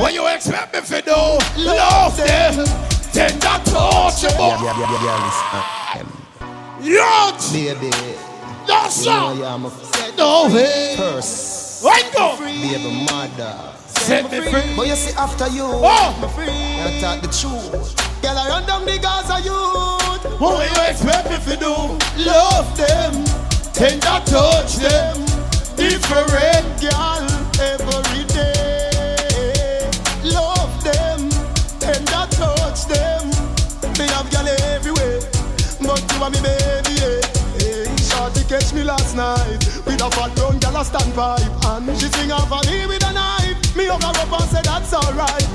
What 0.00 0.14
you 0.14 0.26
expect 0.28 0.74
me 0.74 0.80
to 0.80 1.02
do? 1.02 1.64
Love 1.64 2.16
them. 2.16 2.64
Tender 3.12 3.58
touch 3.64 4.22
your 4.22 4.32
boy. 4.32 4.54
Yeah, 4.54 4.62
yeah, 4.62 4.78
yeah, 4.78 5.06
yeah, 5.06 5.18
listen. 5.26 6.06
Youth. 6.86 7.52
Baby, 7.52 7.90
No, 8.68 8.88
you 8.88 9.04
know 9.06 9.44
I 9.44 9.54
am 9.54 9.64
a 9.64 10.16
No 10.16 10.48
way. 10.54 10.94
First, 10.96 11.82
What 11.82 12.12
go? 12.14 12.36
baby 12.38 13.06
mother. 13.10 13.72
Set 13.88 14.30
me 14.30 14.40
free. 14.40 14.76
But 14.76 14.86
you 14.86 14.94
see 14.96 15.16
after 15.16 15.48
you, 15.48 15.64
Oh. 15.66 16.16
me 16.22 16.28
free. 16.28 16.46
I 16.48 17.00
talk 17.00 17.22
the 17.22 17.28
truth. 17.28 18.22
Girl, 18.22 18.38
I 18.38 18.48
run 18.48 18.66
down 18.66 18.84
the 18.84 18.98
Gaza 18.98 19.40
youth. 19.42 20.40
What 20.40 20.70
you 20.70 20.82
expect 20.90 21.28
me 21.30 21.54
to 21.54 21.56
do? 21.58 21.74
Love 22.24 22.76
them. 22.76 23.24
Tender 23.72 24.20
touch 24.26 24.76
them. 24.76 25.35
Different. 25.88 26.26
girl 26.80 27.26
every 27.62 28.24
day. 28.34 29.88
Love 30.24 30.74
them, 30.82 31.30
tender 31.78 32.26
touch 32.34 32.86
them. 32.86 33.30
Me 33.98 34.06
have 34.10 34.28
girl 34.30 34.48
everywhere, 34.74 35.20
but 35.80 36.02
you 36.10 36.22
are 36.22 36.30
me 36.30 36.40
baby. 36.42 36.94
Yeah. 36.98 37.96
Shorty 37.96 38.42
catch 38.44 38.72
me 38.74 38.82
last 38.82 39.16
night 39.16 39.62
with 39.86 40.02
a 40.02 40.10
fat 40.10 40.34
brown 40.34 40.58
girl 40.58 40.76
a 40.76 40.84
standpipe, 40.84 41.54
and 41.70 41.98
she 41.98 42.08
sing 42.08 42.32
of 42.32 42.50
me 42.66 42.86
with 42.86 43.04
a 43.04 43.12
knife. 43.12 43.76
Me 43.76 43.86
hug 43.86 44.02
her 44.02 44.10
up 44.10 44.40
and 44.40 44.50
say 44.50 44.62
that's 44.62 44.92
alright. 44.92 45.46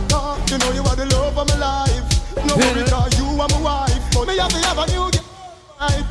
You 0.49 0.57
know 0.57 0.71
you 0.71 0.83
are 0.83 0.95
the 0.95 1.07
love 1.15 1.37
of 1.37 1.47
my 1.47 1.57
life. 1.57 2.45
No 2.47 2.55
worry, 2.55 2.83
cause 2.89 3.17
you 3.19 3.25
are 3.25 3.49
my 3.49 3.61
wife, 3.61 4.03
but 4.13 4.27
me 4.27 4.37
have 4.37 4.51
to 4.51 4.59
have 4.67 4.77
a 4.77 4.87
new 4.87 5.11
girl. 5.11 5.21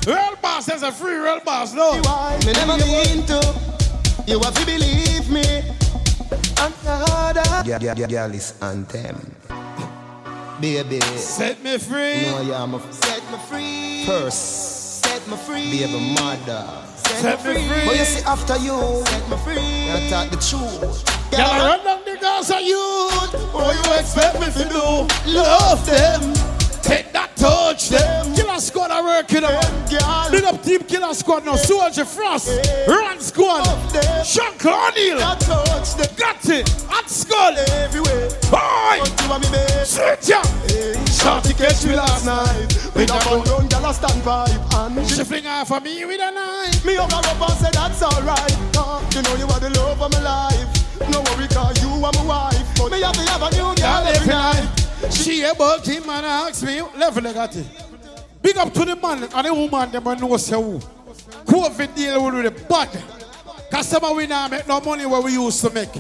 Real 0.07 0.37
boss 0.41 0.69
is 0.69 0.83
a 0.83 0.93
free 0.93 1.17
real 1.17 1.41
boss, 1.41 1.75
no. 1.75 1.93
Me 2.45 2.53
never 2.53 2.77
mean 2.77 3.27
to. 3.27 3.80
You 4.27 4.39
have 4.41 4.55
to 4.55 4.67
believe 4.67 5.31
me. 5.31 5.63
Another. 6.59 7.43
Yeah, 7.65 7.79
yeah, 7.81 7.95
yeah, 7.97 8.07
girl 8.07 8.35
is 8.35 8.55
anthem. 8.63 9.35
Baby. 10.61 11.01
Set 11.17 11.63
me 11.63 11.79
free. 11.79 12.27
No, 12.27 12.43
yeah, 12.43 12.63
I'm 12.63 12.75
a 12.75 12.81
set 12.93 13.23
me 13.31 13.39
free. 13.49 14.05
First, 14.07 15.03
set 15.03 15.27
me 15.27 15.37
free. 15.37 15.71
Baby 15.71 16.15
mother. 16.15 16.67
Set 16.97 17.45
me 17.45 17.55
free. 17.55 17.87
But 17.87 17.97
you 17.97 18.05
see 18.05 18.25
after 18.25 18.57
you, 18.59 19.03
set 19.07 19.29
me 19.31 19.37
free. 19.39 19.91
I 19.91 20.07
talk 20.11 20.31
the 20.31 20.37
truth. 20.37 21.05
Girl, 21.31 21.41
I 21.41 21.77
run 21.77 21.85
down 21.85 22.05
the 22.05 22.19
Gaza 22.21 22.61
youth. 22.61 23.33
What 23.55 23.75
you 23.75 23.99
expect 23.99 24.39
me 24.41 24.47
to 24.53 24.69
do? 24.69 25.33
Love 25.33 25.87
them. 25.87 26.35
Take 26.83 27.13
that 27.13 27.30
touch 27.41 27.89
them. 27.89 28.35
Killer 28.35 28.61
squad 28.61 28.91
are 28.91 29.03
working 29.03 29.45
on. 29.45 30.31
Big 30.31 30.45
up 30.45 30.63
team 30.63 30.83
Killer 30.85 31.15
squad 31.15 31.45
now. 31.45 31.57
Soldier 31.57 32.05
Frost. 32.05 32.49
Run 32.87 33.19
squad. 33.19 33.65
Shankar 34.25 34.91
O'Neal. 34.91 35.19
Got 35.19 36.45
it. 36.49 36.69
Hot 36.89 37.09
skull. 37.09 37.57
Everywhere. 37.81 38.29
Boy. 38.53 39.01
Sweet 39.85 40.29
ya. 40.29 40.43
Shorty 41.09 41.55
catch 41.55 41.85
me 41.87 41.97
last 41.97 42.27
night 42.27 42.69
with 42.95 43.11
a 43.11 43.21
fun 43.21 43.43
run 43.45 43.69
girl 43.69 43.87
a 43.87 43.93
standpipe 43.93 44.75
and 44.75 45.09
She 45.09 45.25
fling 45.25 45.47
off 45.47 45.73
of 45.73 45.83
me 45.83 46.05
with 46.05 46.21
a 46.21 46.31
knife. 46.31 46.85
Me 46.85 46.95
hug 46.95 47.11
her 47.11 47.19
up 47.19 47.51
and 47.51 47.59
say 47.59 47.71
that's 47.73 48.03
alright. 48.03 48.57
Uh, 48.77 49.01
you 49.15 49.23
know 49.23 49.35
you 49.37 49.47
are 49.47 49.61
the 49.61 49.71
love 49.81 50.01
of 50.01 50.13
my 50.13 50.21
life. 50.21 50.69
No 51.09 51.21
worry, 51.21 51.49
cause 51.49 51.83
you 51.83 51.89
are 51.89 52.13
my 52.13 52.25
wife. 52.25 52.67
But 52.77 52.93
me 52.93 53.01
have 53.01 53.15
to 53.15 53.23
have 53.33 53.43
a 53.43 53.51
new 53.51 53.75
girl 53.75 54.07
every 54.07 54.29
night. 54.29 54.80
She 55.09 55.43
about 55.43 55.87
him 55.87 56.03
and 56.03 56.27
ask 56.27 56.63
me, 56.65 56.83
level 56.83 57.27
I 57.27 57.33
got 57.33 57.57
it. 57.57 57.67
Big 58.43 58.57
up 58.57 58.73
to 58.75 58.85
the 58.85 58.97
man 58.97 59.25
and 59.25 59.47
the 59.47 59.55
woman, 59.55 59.91
them 59.91 60.05
know 60.05 60.37
say 60.37 60.57
who. 60.57 60.79
COVID 61.47 61.95
deal 61.95 62.25
with 62.25 62.45
the 62.45 62.65
bad. 62.67 62.89
Cause 63.71 63.89
some 63.89 64.05
of 64.05 64.17
we 64.17 64.27
now 64.27 64.49
make 64.49 64.67
no 64.67 64.81
money 64.81 65.07
where 65.07 65.21
we 65.21 65.33
used 65.33 65.61
to 65.63 65.71
make. 65.71 65.91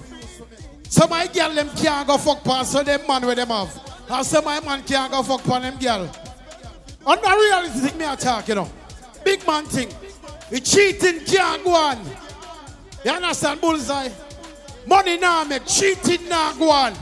Some 0.89 1.05
of 1.05 1.11
my 1.11 1.27
girl 1.29 1.55
them 1.55 1.71
can't 1.77 2.07
go 2.07 2.19
fuck 2.19 2.43
past 2.43 2.73
so 2.73 2.83
them 2.83 3.07
man 3.07 3.25
where 3.25 3.35
them 3.35 3.49
have. 3.49 4.05
And 4.09 4.27
some 4.27 4.47
of 4.47 4.65
man 4.65 4.83
can't 4.83 5.13
go 5.13 5.23
fuck 5.23 5.45
past 5.45 5.63
them 5.63 5.79
girl. 5.79 6.11
On 7.07 7.17
the 7.17 7.29
reality 7.29 7.89
thing 7.89 7.99
me 7.99 8.05
attack, 8.05 8.49
you 8.49 8.57
know. 8.57 8.69
Big 9.25 9.47
man 9.47 9.65
thing. 9.65 9.89
The 10.51 10.61
cheating 10.61 11.21
can't 11.25 11.63
go 11.63 11.75
on. 11.75 11.99
You 13.05 13.13
understand, 13.13 13.61
bullseye? 13.61 14.09
Money 14.87 15.17
now 15.19 15.45
make 15.45 15.65
cheating 15.67 16.29
now 16.29 16.53
go 16.55 16.71
on. 16.71 16.95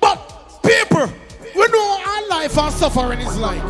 But 0.00 0.60
people, 0.62 1.08
we 1.54 1.66
know 1.68 1.98
our 2.06 2.28
life 2.28 2.58
and 2.58 2.74
suffering 2.74 3.20
is 3.20 3.38
like. 3.38 3.62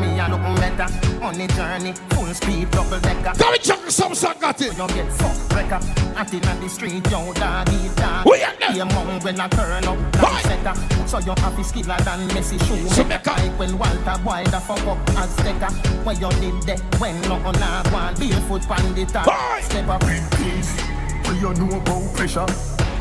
Me 0.00 0.18
a 0.20 0.28
looking 0.28 0.54
better 0.56 0.88
on 1.24 1.34
the 1.34 1.46
journey, 1.56 1.92
full 2.10 2.32
speed, 2.34 2.70
double 2.70 3.00
decker. 3.00 3.32
Come 3.38 3.54
and 3.54 3.62
check 3.62 3.80
some 3.90 4.14
song 4.14 4.36
got 4.40 4.60
it. 4.60 4.76
You 4.76 4.86
get 4.88 5.12
fucked 5.12 5.52
wrecker, 5.52 5.80
acting 6.16 6.46
on 6.46 6.60
the 6.60 6.68
street, 6.68 7.04
yo 7.10 7.32
doggy 7.34 7.88
dog. 7.96 8.24
Who 8.24 8.36
ya 8.36 8.52
there? 8.60 8.72
Be 8.72 8.80
among 8.80 9.20
when 9.20 9.40
I 9.40 9.48
turn 9.48 9.84
up, 9.84 10.12
dance 10.12 10.42
setter. 10.42 11.08
So 11.08 11.18
you 11.18 11.34
happy 11.38 11.62
skiller 11.62 11.98
than 12.04 12.28
Messi 12.30 12.58
shoe. 12.66 12.88
So 12.88 13.04
make 13.04 13.26
like 13.26 13.58
when 13.58 13.78
Walter 13.78 14.18
Boy 14.22 14.44
the 14.44 14.60
fuck 14.60 14.86
up 14.86 14.98
as 15.16 15.34
decker. 15.36 15.72
When 16.04 16.20
you 16.20 16.30
did 16.40 16.62
that, 16.68 16.80
when 17.00 17.20
no 17.22 17.34
on 17.34 17.56
a 17.56 17.88
one, 17.90 18.14
barefoot 18.14 18.70
on 18.70 18.94
the 18.94 19.04
top. 19.06 19.62
Step 19.62 19.88
up. 19.88 20.02
What 20.02 21.36
you 21.36 21.54
know 21.54 21.76
about 21.76 22.14
pressure? 22.14 22.46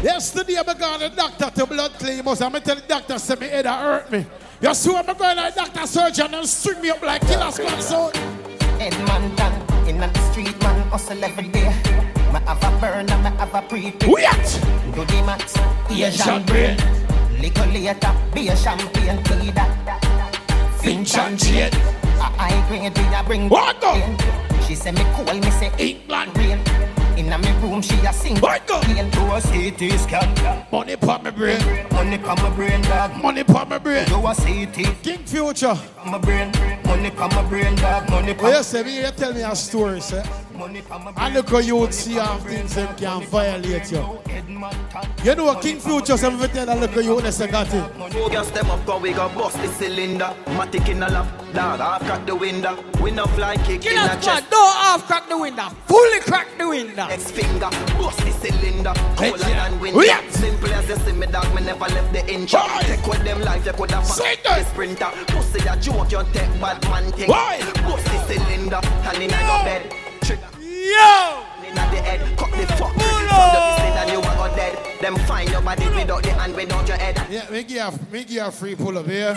Yesterday, 0.03 0.57
I 0.57 0.63
got 0.63 0.99
the 0.99 1.09
doctor 1.09 1.49
to 1.49 1.65
blood 1.65 1.91
claim 1.93 2.27
us. 2.27 2.41
I'm 2.41 2.53
a 2.53 2.59
tell 2.59 2.75
the 2.75 2.81
doctor, 2.81 3.17
say 3.17 3.35
me 3.35 3.47
head 3.47 3.65
a 3.65 3.73
hurt 3.73 4.11
me. 4.11 4.25
You 4.59 4.73
see 4.73 4.89
what 4.89 5.07
I'm 5.07 5.15
going 5.15 5.37
like 5.37 5.53
doctor 5.53 5.85
surgeon 5.85 6.33
and 6.33 6.47
string 6.47 6.81
me 6.81 6.89
up 6.89 7.03
like 7.03 7.21
killer 7.27 7.51
squad 7.51 7.79
so. 7.79 8.09
Edmonton, 8.79 9.53
in 9.87 9.99
the 9.99 10.11
street, 10.31 10.59
man, 10.63 10.89
hustle 10.89 11.23
every 11.23 11.47
day. 11.49 11.69
Me 12.33 12.39
have 12.45 12.63
a 12.63 12.81
burner, 12.81 13.17
me 13.19 13.37
have 13.37 13.53
a 13.53 13.61
pre-pay. 13.61 14.07
What? 14.07 14.61
Do 14.95 15.05
the 15.05 15.23
max, 15.27 15.55
Asian 15.91 16.43
brain. 16.43 16.75
Liquor 17.39 17.67
later, 17.67 18.15
be 18.33 18.47
a 18.47 18.55
champagne, 18.55 19.23
tea 19.25 19.51
that. 19.51 20.79
Finch 20.81 21.15
and. 21.17 21.39
A 21.43 22.23
high 22.23 22.67
grade, 22.67 22.97
we 22.97 23.15
a 23.15 23.23
bring 23.23 23.49
What 23.49 23.79
go? 23.79 23.93
She 24.65 24.73
say 24.73 24.91
me 24.91 25.05
cool, 25.13 25.35
me 25.35 25.51
say 25.51 25.71
England 25.77 26.35
rain. 26.35 26.96
In 27.17 27.33
a 27.33 27.37
me 27.39 27.51
room, 27.61 27.81
she 27.81 27.95
a 28.05 28.13
sing. 28.13 28.37
What 28.39 28.67
go? 28.67 28.79
Hail 28.81 29.09
to 29.09 29.21
a 29.35 29.41
CT 29.41 29.99
scan. 29.99 30.65
Money 30.71 30.95
pop 30.95 31.23
my 31.23 31.31
brain. 31.31 31.59
Money 31.91 32.19
come 32.19 32.37
my 32.43 32.49
brain, 32.51 32.79
dog. 32.83 33.23
Money 33.23 33.43
pop 33.43 33.67
my 33.69 33.79
brain. 33.79 34.05
Do 34.05 34.17
a 34.17 34.35
CT. 34.35 35.01
King 35.01 35.25
Future. 35.25 35.75
My 36.05 36.19
brain. 36.19 36.51
Money 36.85 37.09
come 37.09 37.31
my 37.33 37.41
brain, 37.49 37.75
dog. 37.77 38.07
Money. 38.11 38.35
Oh, 38.37 38.49
you 38.57 38.61
say 38.61 38.83
me, 38.83 38.97
you 39.01 39.11
tell 39.11 39.33
me 39.33 39.41
a 39.41 39.55
story, 39.55 39.99
sir. 39.99 40.23
And 40.59 41.33
look 41.33 41.49
how 41.49 41.59
you 41.59 41.75
would 41.77 41.93
see 41.93 42.13
how 42.13 42.37
things 42.37 42.73
them 42.75 42.95
can 42.95 43.21
violate 43.27 43.91
you. 43.91 44.19
You 45.23 45.35
know 45.35 45.45
what 45.45 45.61
King 45.61 45.79
Future 45.79 46.17
say 46.17 46.29
me 46.35 46.47
tell 46.47 46.69
a 46.69 46.75
look 46.79 46.91
how 46.91 46.99
you 47.01 47.15
would 47.15 47.33
say 47.33 47.47
got 47.47 47.71
it. 47.73 48.13
Four 48.13 48.29
gas 48.29 48.49
them 48.51 48.71
up, 48.71 48.85
cause 48.85 49.01
we 49.01 49.13
got 49.13 49.35
bust 49.35 49.57
the 49.57 49.67
cylinder. 49.67 50.33
Matic 50.47 50.89
in 50.89 50.99
the 50.99 51.09
lap, 51.09 51.27
dog, 51.53 51.79
half 51.79 52.01
crack 52.03 52.25
the 52.25 52.35
window. 52.35 52.83
We 53.01 53.11
no 53.11 53.25
fly 53.27 53.55
kick 53.57 53.85
in 53.85 53.95
the 53.95 54.07
chest. 54.07 54.23
squad, 54.23 54.49
don't 54.49 54.75
half 54.75 55.05
crack 55.05 55.29
the 55.29 55.37
window. 55.37 55.69
Fully 55.85 56.19
crack 56.21 56.47
the 56.57 56.67
window. 56.67 57.07
Next 57.07 57.31
finger, 57.31 57.69
bust 57.97 58.19
the 58.19 58.31
cylinder. 58.31 58.93
Cooler 59.15 59.37
than 59.37 59.79
wind. 59.79 59.97
Yeah. 60.03 60.27
Simple 60.29 60.73
as 60.73 60.89
you 60.89 60.95
see 60.95 61.11
me, 61.13 61.27
dog, 61.27 61.53
me 61.53 61.61
never 61.63 61.85
left 61.85 62.13
the 62.13 62.25
inch. 62.33 62.51
Take 62.51 63.05
with 63.05 63.23
them 63.23 63.41
life, 63.41 63.65
you 63.65 63.73
could 63.73 63.91
have 63.91 64.07
fucked 64.07 64.43
the 64.43 64.63
sprinter. 64.65 65.09
Pussy 65.27 65.67
a 65.67 65.77
joke, 65.77 66.11
you 66.11 66.23
take 66.33 66.59
bad 66.59 66.81
man 66.89 67.11
thing. 67.11 67.27
Bust 67.27 68.05
the 68.05 68.25
cylinder, 68.27 68.79
and 68.83 69.17
in 69.21 69.29
your 69.29 69.63
bed. 69.63 70.06
Trick. 70.27 70.39
Yo! 70.59 71.45
Inna 71.63 71.87
the 71.89 72.01
head, 72.03 72.37
cut 72.37 72.51
the 72.51 72.67
fuck. 72.73 72.91
From 72.91 72.97
the 72.97 74.26
say 74.55 74.71
that 74.71 74.73
you 74.73 74.81
are 74.81 74.91
dead. 74.91 74.99
Them 75.01 75.15
find 75.27 75.49
your 75.49 75.61
body 75.61 75.85
without 75.89 76.23
the 76.23 76.31
hand, 76.31 76.55
without 76.55 76.87
your 76.87 76.97
head. 76.97 77.27
Yeah, 77.29 77.49
make 77.51 77.69
you 77.69 77.81
a, 77.81 77.93
make 78.11 78.29
you 78.29 78.43
a 78.45 78.51
free 78.51 78.75
pull 78.75 78.97
up 78.97 79.05
here. 79.05 79.35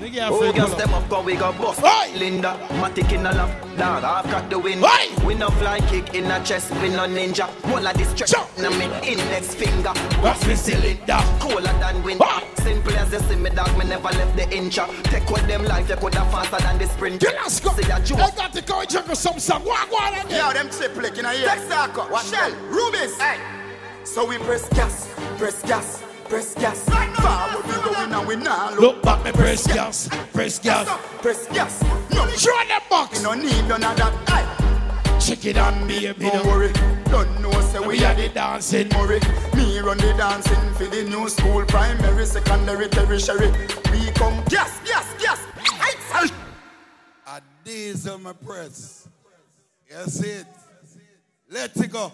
Make 0.00 0.14
you 0.14 0.22
a 0.22 0.28
Oh, 0.30 0.38
free 0.38 0.52
girls, 0.52 0.70
pull 0.70 0.72
up. 0.72 0.78
them 0.78 0.94
up, 0.94 1.08
go 1.08 1.22
we 1.22 1.34
go 1.36 1.52
bust. 1.52 1.82
Linda, 2.16 2.56
Matic 2.80 3.12
in 3.12 3.22
the 3.22 3.32
lap, 3.32 3.50
dog, 3.76 4.02
I've 4.04 4.30
got 4.30 4.48
the 4.50 4.58
win. 4.58 4.82
We 5.26 5.34
no 5.34 5.48
fly 5.50 5.78
kick 5.80 6.14
in 6.14 6.24
the 6.28 6.38
chest, 6.40 6.70
we 6.82 6.88
no 6.88 7.06
ninja. 7.06 7.48
Wall 7.70 7.86
of 7.86 7.96
this 7.96 8.08
stretch, 8.10 8.32
na 8.58 8.70
me 8.70 8.86
index 9.06 9.54
finger. 9.54 9.90
What's 10.22 10.46
me 10.46 10.54
cylinder? 10.54 11.18
Cooler 11.40 11.72
than 11.80 12.02
wind. 12.02 12.22
Simple 12.62 12.94
as 12.96 13.12
you 13.12 13.18
see 13.20 13.36
me, 13.36 13.50
dog, 13.50 13.76
me 13.78 13.84
never 13.86 14.08
left 14.08 14.36
the 14.36 14.42
incha. 14.44 14.86
Take 15.04 15.28
with 15.30 15.46
them 15.46 15.64
life, 15.64 15.88
you 15.88 15.96
coulda 15.96 16.24
faster 16.30 16.58
than 16.58 16.78
the 16.78 16.86
sprint. 16.88 17.20
Get 17.20 17.36
us 17.36 17.60
go. 17.60 17.70
See 17.72 17.82
that 17.84 18.08
you 18.08 18.16
I 18.16 18.30
got 18.30 18.52
to 18.54 18.62
go 18.62 18.84
jungle 18.84 19.14
some 19.14 19.38
song. 19.38 19.64
Go 19.64 19.70
on, 19.70 19.88
go 19.90 19.96
on 19.96 20.14
again. 20.14 20.30
Yo, 20.46 20.52
them 20.52 20.70
triple 20.70 21.04
in 21.04 21.24
a 21.24 21.34
year. 21.34 21.48
Texaco, 21.48 22.30
Shell, 22.30 22.52
Rubis. 22.70 23.18
Hey. 23.18 23.38
So 24.04 24.26
we 24.26 24.38
press 24.38 24.68
gas, 24.70 25.08
press 25.38 25.62
gas, 25.62 26.02
press 26.28 26.54
gas. 26.54 26.84
Forward 26.88 27.66
we 27.66 27.94
going 27.94 28.12
and 28.12 28.26
we 28.26 28.36
now 28.36 28.74
Look 28.76 29.02
back, 29.02 29.24
me 29.24 29.32
press 29.32 29.66
gas, 29.66 30.08
press 30.32 30.58
gas. 30.58 30.88
Press 31.22 31.46
gas. 31.48 31.82
No, 32.12 32.26
show 32.30 32.56
them 32.68 32.80
box. 32.88 33.18
You 33.18 33.24
no 33.24 33.34
need 33.34 33.68
none 33.68 33.84
of 33.84 33.96
that. 33.96 34.12
Aye. 34.28 35.18
Check 35.20 35.44
it 35.44 35.58
on 35.58 35.86
me, 35.86 36.00
baby. 36.00 36.30
Don't 36.30 36.46
worry. 36.46 36.72
Don't 37.04 37.40
know, 37.40 37.50
say 37.60 37.80
we, 37.80 37.88
We 37.98 38.04
are 38.04 38.12
are 38.12 38.14
the 38.14 38.28
the 38.28 38.34
dancing. 38.34 38.88
Murray. 38.88 39.20
Me 39.54 39.78
run 39.80 39.98
the 39.98 40.14
dancing 40.16 40.74
for 40.74 40.86
the 40.86 41.04
new 41.04 41.28
school, 41.28 41.64
primary, 41.66 42.24
secondary, 42.26 42.88
tertiary. 42.88 43.50
We 43.92 44.10
come 44.12 44.42
gas, 44.48 44.80
gas, 44.84 45.06
gas. 45.22 45.38
Aye. 46.12 46.30
A 47.26 47.40
diesel 47.64 48.18
my 48.18 48.32
press. 48.32 49.08
Yes 49.88 50.20
it. 50.22 50.46
Let 51.48 51.76
it 51.76 51.92
go. 51.92 52.12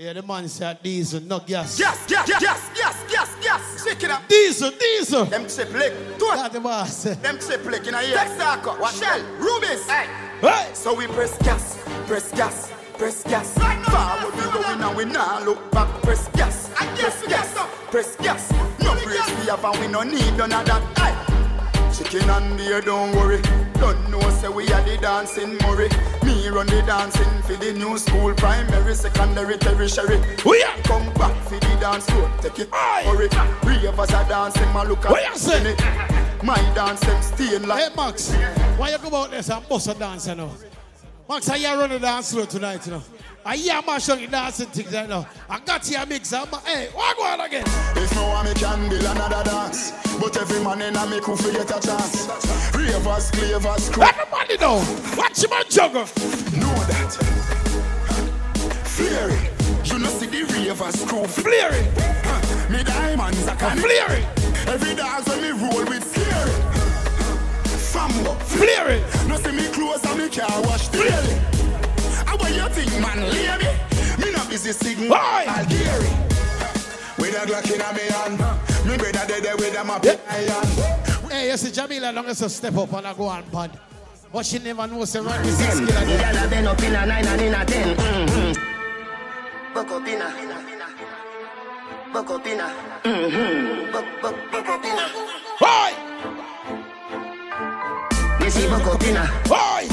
Yeah, 0.00 0.12
the 0.12 0.22
man 0.22 0.46
said 0.46 0.80
diesel, 0.80 1.20
no 1.22 1.40
gas. 1.40 1.76
Gas, 1.76 2.06
gas, 2.06 2.28
gas, 2.28 2.40
gas, 2.40 2.70
gas, 2.72 3.04
gas, 3.10 3.36
gas. 3.42 3.84
Check 3.84 4.04
it 4.04 4.10
up. 4.12 4.28
Diesel, 4.28 4.70
diesel. 4.78 5.24
Them 5.24 5.48
triple. 5.48 5.80
Two. 6.16 6.30
That 6.36 6.52
the 6.52 6.60
boss. 6.60 7.02
Them 7.02 7.36
triple 7.40 7.74
in 7.74 7.94
a 7.94 8.02
year. 8.02 8.16
Texaco, 8.16 8.78
Shell, 8.96 9.24
Rubis. 9.40 9.90
Hey. 9.90 10.06
Hey. 10.40 10.70
So 10.72 10.94
we 10.94 11.08
press 11.08 11.36
gas, 11.38 11.82
press 12.06 12.30
gas, 12.30 12.70
press 12.96 13.24
gas. 13.24 13.58
Forward 13.58 14.36
we 14.36 14.52
going 14.52 14.80
and 14.80 14.96
we 14.96 15.04
now 15.04 15.44
look 15.44 15.68
back. 15.72 15.88
Press 16.02 16.28
gas, 16.28 16.70
press 16.76 17.26
gas, 17.26 17.54
press 17.90 18.14
gas. 18.18 18.52
No 18.78 18.94
brakes 19.02 19.28
we 19.40 19.46
have 19.48 19.64
and 19.64 19.80
we 19.80 19.88
no 19.88 20.04
need 20.04 20.36
none 20.36 20.52
of 20.52 20.64
that. 20.64 20.82
Aye. 20.98 21.90
Chicken 21.92 22.30
and 22.30 22.56
beer, 22.56 22.80
don't 22.80 23.16
worry. 23.16 23.42
Don't 23.80 24.10
know, 24.12 24.20
say 24.30 24.48
we 24.48 24.62
are 24.70 24.82
the 24.82 24.96
dancing 24.98 25.56
Murray. 25.56 25.88
Me 26.48 26.54
run 26.54 26.66
the 26.66 26.80
dancing 26.80 27.42
for 27.42 27.56
the 27.56 27.74
new 27.74 27.98
school, 27.98 28.32
primary, 28.32 28.94
secondary, 28.94 29.58
tertiary. 29.58 30.16
Oh, 30.16 30.50
we 30.50 30.62
are 30.62 30.78
come 30.82 31.12
back 31.12 31.36
for 31.42 31.58
the 31.60 31.76
dance 31.78 32.06
floor. 32.06 32.32
Take 32.40 32.60
it, 32.60 32.70
hurry. 32.72 33.28
us 33.86 34.14
are 34.14 34.26
dancing, 34.26 34.72
my 34.72 34.82
look 34.84 35.04
at 35.04 35.10
What 35.10 35.28
you 35.28 35.36
say? 35.36 35.62
me. 35.62 35.74
My 36.42 36.56
dance 36.74 37.00
them 37.00 37.20
staying 37.20 37.66
like. 37.68 37.90
Hey, 37.90 37.94
Max, 37.94 38.32
why 38.78 38.90
you 38.92 38.96
go 38.96 39.14
out 39.14 39.30
there 39.30 39.42
and 39.46 39.68
bust 39.68 39.88
a 39.88 39.94
dance, 39.94 40.26
you 40.26 40.36
know? 40.36 40.50
Max, 41.28 41.50
I 41.50 41.56
you 41.56 41.68
run 41.68 41.90
the 41.90 41.98
dance 41.98 42.32
floor 42.32 42.46
tonight, 42.46 42.86
you 42.86 42.92
know? 42.92 43.02
I 43.48 43.56
hear 43.56 43.80
mash 43.80 44.10
on 44.10 44.18
the 44.18 44.26
dancing 44.26 44.66
things 44.66 44.92
right 44.92 45.08
now. 45.08 45.26
I 45.48 45.58
got 45.60 45.90
you 45.90 45.96
a 45.96 46.04
mix, 46.04 46.34
I'm, 46.34 46.48
hey, 46.66 46.84
eh, 46.84 46.90
what 46.92 47.16
go 47.16 47.22
on 47.22 47.40
again? 47.40 47.64
If 47.96 48.14
no 48.14 48.28
one 48.28 48.44
can 48.54 48.90
build 48.90 49.00
another 49.00 49.42
dance, 49.42 49.92
but 50.20 50.36
every 50.36 50.62
man 50.62 50.82
in 50.82 50.94
a 50.94 51.06
me 51.06 51.18
could 51.20 51.38
forget 51.38 51.64
a 51.64 51.80
chance. 51.80 52.28
Ravers, 52.76 53.30
clavers, 53.30 53.90
crew. 53.90 54.02
Everybody 54.02 54.58
know, 54.58 54.84
watch 55.16 55.42
him 55.42 55.52
and 55.54 55.70
juggle. 55.70 56.04
Know 56.60 56.76
that. 56.92 57.16
Flary, 58.84 59.40
you 59.82 59.98
know 59.98 60.10
see 60.10 60.26
the 60.26 60.44
ravers 60.52 61.02
crew. 61.06 61.24
Flary, 61.24 61.80
me 62.68 62.84
diamonds 62.84 63.48
are 63.48 63.56
can 63.56 63.78
Flary. 63.78 64.28
Every 64.68 64.94
dance 64.94 65.26
when 65.26 65.40
me 65.40 65.50
roll 65.52 65.86
with 65.88 66.04
scary. 66.04 66.52
Fambo, 67.96 68.36
Flary. 68.42 69.00
No 69.26 69.38
see 69.38 69.52
me 69.52 69.66
clothes 69.72 70.04
and 70.04 70.18
me 70.18 70.28
car 70.28 70.60
wash 70.64 70.88
daily. 70.88 71.40
How 71.40 71.57
about 72.48 72.76
you 72.76 72.84
think, 72.84 73.00
man, 73.00 73.20
lady? 73.28 73.68
Me 74.18 74.30
not 74.32 74.48
busy 74.48 74.72
singing 74.72 75.10
Algeri. 75.10 76.10
With 77.18 77.34
a 77.34 77.46
Glock 77.46 77.70
in 77.74 77.80
a 77.80 77.92
me 77.92 78.02
hand, 78.12 78.38
me 78.86 78.96
better 78.96 79.26
dead 79.26 79.42
there 79.42 79.56
with 79.56 79.76
a 79.76 79.84
map 79.84 80.04
in 80.04 80.18
my 80.26 80.32
hand. 80.32 81.32
Hey, 81.32 81.50
you 81.50 81.56
see 81.56 81.72
Jamila 81.72 82.12
long 82.12 82.26
as 82.26 82.42
a 82.42 82.48
step 82.48 82.76
up 82.76 82.92
and 82.92 83.06
I 83.06 83.14
go 83.14 83.26
on 83.26 83.42
pad. 83.44 83.78
But 84.32 84.46
she 84.46 84.58
never 84.58 84.86
knows 84.86 85.12
the 85.12 85.22
right 85.22 85.44
is 85.46 85.58
skill 85.58 85.86
Ten. 85.86 86.02
again. 86.02 86.34
Girl 86.34 86.44
a 86.44 86.48
bend 86.48 86.68
up 86.68 86.82
in 86.82 86.94
a 86.94 87.06
nine 87.06 87.26
and 87.26 87.40
in 87.40 87.54
a 87.54 87.64
ten. 87.64 87.96
Mm-hmm. 87.96 88.52
Buck 89.74 89.90
up 89.90 90.06
in 90.06 90.20
a. 90.20 90.28
Buck 92.12 92.30
up 92.30 92.46
in 92.46 92.60
a. 92.60 92.74
Mm-hmm. 93.04 93.92
Buck, 93.92 94.04
buck, 94.22 94.34
buck 94.52 94.68
up 94.68 94.84
in 94.84 94.98
a. 94.98 95.08
Hoy! 95.60 95.92
Me 98.44 98.50
see 98.50 98.68
buck 98.68 98.86
up 98.86 99.02
in 99.02 99.16
a. 99.16 99.26
Hoy! 99.48 99.88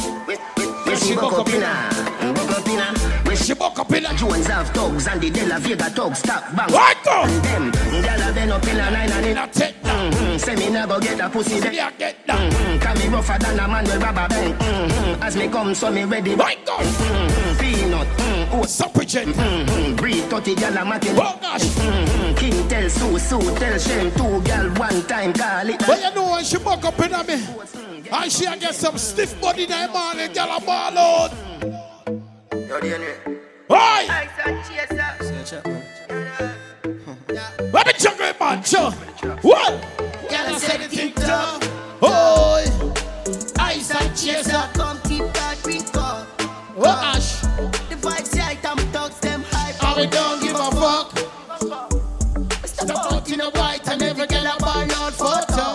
See 1.06 1.14
buck 1.14 1.34
up 1.34 1.48
in 1.50 1.62
a. 1.62 2.34
Buck 2.34 2.50
up 2.50 2.68
in 2.68 2.80
a. 2.80 3.30
Me 3.30 3.36
see 3.36 3.54
buck 3.54 3.78
up 3.78 3.92
in. 3.92 4.06
Jones 4.18 4.48
have 4.48 4.70
thugs 4.70 5.08
and 5.08 5.22
the 5.22 5.30
De 5.30 5.46
La 5.46 5.60
Vega 5.60 5.88
thugs 5.92 6.18
stop 6.18 6.44
bang. 6.56 6.68
Right 6.74 6.98
go! 7.04 7.26
And 7.26 7.44
them. 7.44 8.02
Girl 8.02 8.30
a 8.30 8.34
bend 8.34 8.52
up 8.52 8.64
in 8.64 8.80
a 8.80 8.90
nine 8.90 9.12
and 9.12 9.26
in 9.28 9.38
a 9.38 9.48
ten. 9.48 9.85
Mm-hmm. 9.96 10.38
Say 10.38 10.56
me 10.56 10.70
never 10.70 11.00
get 11.00 11.20
a 11.20 11.30
pussy 11.30 11.60
then. 11.60 11.74
Yeah, 11.74 11.92
get 11.92 12.28
down. 12.28 12.52
Mm-hmm. 12.52 12.80
Can 12.80 12.98
me 13.00 13.08
rougher 13.08 13.38
than 13.40 13.60
a 13.60 13.68
man 13.68 13.84
with 13.86 14.02
rubber 14.02 14.28
band. 14.28 14.60
Mm-hmm. 14.60 15.24
As 15.24 15.36
me 15.38 15.48
come, 15.48 15.74
so 15.74 15.92
me 15.92 16.04
ready. 16.04 16.36
Right 16.36 16.64
go! 16.66 16.78
Mm-hmm. 16.78 17.60
Peanut. 17.60 18.08
Mm-hmm. 18.08 18.56
Oh, 18.56 18.64
Suffragette. 18.64 19.28
Mm-hmm. 19.28 19.96
Breed 19.96 20.24
30 20.26 20.56
gal 20.56 20.78
a 20.78 20.86
matin. 20.86 21.16
Oh 21.18 21.38
gosh. 21.42 21.64
Mm-hmm. 21.64 22.36
King 22.36 22.68
tell 22.68 22.90
Sue, 22.90 23.20
Sue 23.20 23.56
tell 23.58 23.80
Shem. 23.80 24.12
Two 24.12 24.42
gal 24.44 24.70
one 24.76 25.02
time 25.04 25.34
call 25.34 25.70
it. 25.70 25.80
But 25.80 26.02
you 26.02 26.14
know 26.14 26.32
when 26.32 26.44
she 26.44 26.58
buck 26.58 26.84
up 26.84 27.00
in 27.00 27.14
a 27.14 27.24
me, 27.24 27.46
and 28.12 28.32
she 28.32 28.46
a 28.46 28.58
get 28.58 28.76
some 28.76 28.98
stiff 28.98 29.40
body 29.42 29.64
in 29.64 29.72
her 29.72 29.88
morning, 29.88 30.32
girl 30.34 30.58
a 30.58 30.62
ball 30.62 30.98
out. 30.98 31.32
Yo, 32.52 32.80
DNA. 32.80 33.36
Hoy! 33.68 34.26
Let 37.28 37.88
me 37.88 37.94
check 37.98 38.20
it, 38.20 38.40
man. 38.40 38.64
Sure. 38.64 38.92
What? 39.42 39.74
I 40.32 40.58
said 40.58 40.82
the 40.82 40.88
thing 40.88 41.14
tough. 41.14 41.64
Hoy! 42.00 42.66
Ice 43.60 43.92
and 43.92 44.16
chaser, 44.18 44.70
come 44.74 45.00
keep 45.04 45.24
that 45.34 45.58
drink 45.64 45.88
up. 45.96 46.28
What 46.76 46.98
ash? 47.16 47.42
The 47.42 47.96
vibes 47.96 48.38
right, 48.38 48.60
I'm 48.66 48.78
thugs, 48.92 49.20
them 49.20 49.44
hype. 49.48 49.84
And 49.84 49.96
we 50.02 50.08
don't 50.08 50.42
give 50.42 50.56
a 50.56 50.72
fuck. 50.72 51.18
Step 52.68 52.90
out 52.96 53.32
in 53.32 53.42
a 53.42 53.50
white 53.52 53.88
and 53.88 54.02
every 54.04 54.28
girl 54.28 54.46
a 54.46 54.58
ball 54.60 54.92
out 54.92 55.14
photo. 55.14 55.66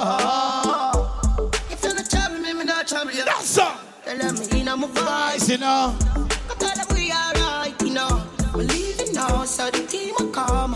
If 1.71 1.83
you're 1.83 1.95
not 1.95 2.09
trouble 2.11 2.39
me, 2.39 2.53
me 2.53 2.65
not 2.65 2.87
trouble 2.87 3.13
you. 3.13 3.25
That's 3.25 3.47
sir. 3.49 3.73
Tell 4.05 4.19
them 4.19 4.35
me 4.39 4.61
in 4.61 4.69
a 4.69 4.77
Nice, 4.77 4.89
voice. 5.41 5.49
you 5.51 5.59
know. 5.59 5.97
Come 6.49 6.59
tell 6.59 6.77
them 6.77 6.87
we 6.97 7.11
alright, 7.13 7.75
you 7.83 7.91
know. 7.95 8.23
We 8.55 8.65
leaving 8.65 9.13
now, 9.15 9.45
so 9.45 9.71
the 9.71 9.85
team 9.87 10.15
will 10.19 10.29
come. 10.31 10.75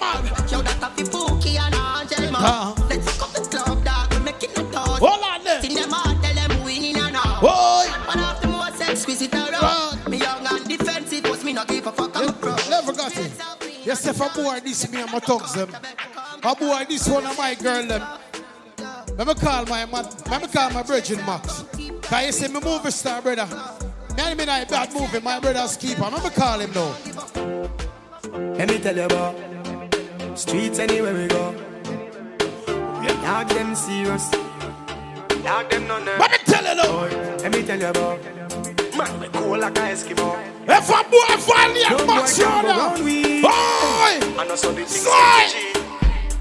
Man. 0.00 0.24
Yo, 0.48 0.62
that 0.62 0.82
a 0.82 0.88
fi 0.94 1.02
Pookie 1.04 1.58
and 1.58 1.74
Angel, 1.74 2.32
man. 2.32 2.42
Uh-huh. 2.42 2.86
Let's 2.88 3.10
fuck 3.10 3.28
up 3.28 3.34
the 3.34 3.40
club, 3.48 3.84
dog. 3.84 4.14
We 4.14 4.20
making 4.20 4.50
a 4.50 4.62
thought. 4.72 4.98
Hold 4.98 5.22
on 5.22 5.44
there. 5.44 5.60
Sing 5.60 5.74
them 5.74 5.94
out, 5.94 6.22
tell 6.22 6.34
them 6.34 6.64
winning 6.64 6.96
and 6.96 7.16
out. 7.16 7.40
Boy. 7.40 7.86
One 8.06 8.20
of 8.20 8.40
the 8.40 8.48
most 8.48 8.80
exquisite 8.80 9.34
around. 9.34 10.06
Me 10.08 10.18
young 10.18 10.46
and 10.46 10.68
defensive, 10.68 11.22
but 11.22 11.44
me 11.44 11.52
not 11.52 11.68
give 11.68 11.86
a 11.86 11.92
fuck. 11.92 12.16
I'm 12.16 12.28
a 12.28 12.32
pro. 12.32 12.56
Never 12.70 12.92
got 12.92 13.16
it. 13.16 13.32
Yes, 13.84 14.06
if 14.06 14.20
a 14.20 14.28
boy 14.34 14.60
this 14.60 14.90
me 14.90 15.00
and 15.00 15.10
my 15.10 15.18
thugs 15.18 15.54
them. 15.54 15.70
A 16.42 16.54
boy 16.54 16.84
this 16.88 17.08
one 17.08 17.26
of 17.26 17.38
my 17.38 17.54
girl 17.54 17.86
them. 17.86 18.02
Let 19.16 19.26
me 19.26 19.34
call 19.34 19.66
my 19.66 19.84
man, 19.86 20.06
let 20.30 20.42
me 20.42 20.48
call 20.48 20.70
my 20.70 20.82
brethren 20.82 21.24
Max. 21.26 21.64
Cause 22.02 22.26
you 22.26 22.32
see 22.32 22.48
me 22.52 22.60
movie 22.60 22.90
star 22.90 23.20
brother. 23.20 23.46
Me 24.16 24.22
and 24.22 24.38
me 24.38 24.44
not 24.44 24.62
a 24.62 24.66
bad 24.66 24.92
movie, 24.92 25.20
my 25.20 25.40
brother's 25.40 25.76
keeper. 25.76 26.02
Let 26.02 26.22
me 26.22 26.30
call 26.30 26.60
him 26.60 26.72
now. 26.72 26.94
Let 28.56 28.68
me 28.68 28.78
tell 28.78 28.96
you 28.96 29.02
about 29.04 29.34
streets 30.36 30.78
anywhere 30.78 31.14
we 31.14 31.26
go. 31.28 31.54
We 33.00 33.06
Dog 33.22 33.48
them 33.48 33.74
serious. 33.74 34.30
Dog 35.42 35.70
them 35.70 35.86
none. 35.86 36.04
Let 36.04 36.30
me 36.30 36.38
tell 36.44 36.64
you 36.64 36.74
now. 36.74 37.36
Let 37.38 37.52
me 37.52 37.62
tell 37.62 37.78
you 37.78 37.86
about 37.86 38.38
man 38.98 39.20
we 39.20 39.28
cool 39.28 39.58
like 39.58 39.78
a 39.78 39.82
Eskimo. 39.94 40.28
If 40.68 40.88
a 40.90 41.00
boy 41.08 41.36
finally 41.42 41.82
No 41.88 41.96
a 41.96 42.06
boy 42.06 42.06
Max 42.06 42.36
can 42.36 42.62
go 42.62 42.68
Yoda. 42.68 42.78
round 42.78 43.04
we. 43.04 43.42
Boy! 43.42 43.48
I 43.48 44.44
know 44.46 44.56
so 44.56 44.70
the 44.72 44.84
things 44.84 45.02
Slide! 45.02 45.52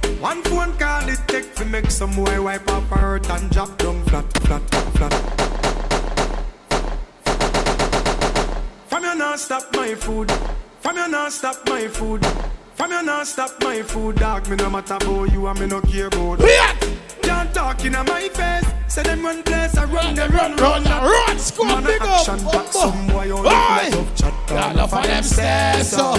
get 0.03 0.19
One 0.19 0.41
phone 0.43 0.73
call 0.77 1.07
it 1.07 1.19
take 1.27 1.53
to 1.55 1.65
make 1.65 1.91
some 1.91 2.15
boy 2.15 2.41
wipe 2.41 2.68
up 2.72 2.84
her 2.85 2.97
hurt 2.97 3.30
and 3.30 3.49
drop 3.51 3.77
down 3.77 4.03
flat, 4.05 4.26
flat, 4.45 4.64
flat. 4.97 5.14
From 8.88 9.03
your 9.03 9.15
not 9.15 9.39
stop 9.39 9.64
my 9.73 9.93
food. 9.93 10.31
From 10.81 10.97
you 10.97 11.07
not 11.07 11.31
stop 11.31 11.57
my 11.69 11.88
food. 11.88 12.26
From 12.78 12.91
you 12.91 13.02
not 13.02 13.26
stop 13.26 13.60
my 13.64 13.82
food, 13.82 14.18
dog. 14.18 14.48
Me 14.49 14.56
no 14.56 14.70
matter 14.70 14.94
about 14.94 15.32
you 15.32 15.48
and 15.48 15.60
me 15.60 15.66
no 15.66 15.82
care 15.82 16.08
about. 16.08 16.40
Can't 17.24 17.52
talk 17.52 17.84
in 17.84 17.94
my 17.94 18.30
face. 18.30 18.66
Say 18.88 19.02
them 19.02 19.26
run 19.26 19.41
place, 19.41 19.76
I 19.76 19.86
run 19.86 20.14
them 20.14 20.32
run 20.32 20.56
run 20.58 20.84
run. 20.84 21.04
run, 21.04 21.40
squad, 21.40 21.84
big 21.84 22.02
up, 22.04 22.08
action 22.08 22.38
back, 22.45 22.68
oh, 22.76 22.91
some 22.91 23.08
boy 23.08 23.30
only 23.32 23.49
Oi! 23.49 23.90
full 23.91 24.08
chat. 24.16 24.72
Enough 24.72 24.94
of 24.94 25.04
them 25.04 25.24
stairs, 25.24 25.90
so. 25.90 26.14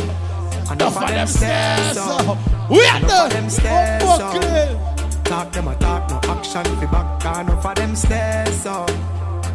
Enough 0.73 0.97
of 0.97 1.09
them 1.09 1.27
stairs, 1.29 1.95
so. 1.95 2.39
We 2.69 2.85
are 2.87 3.01
the 3.01 3.35
them 3.35 3.49
fuck 3.49 4.33
so. 4.35 5.23
Talk 5.25 5.53
them 5.53 5.69
a 5.69 5.77
talk, 5.77 6.11
no 6.11 6.31
action 6.33 6.65
fi 6.65 6.87
back. 6.87 7.41
Enough 7.41 7.67
of 7.67 7.75
them 7.77 7.95
stairs, 7.95 8.63
so. 8.63 8.85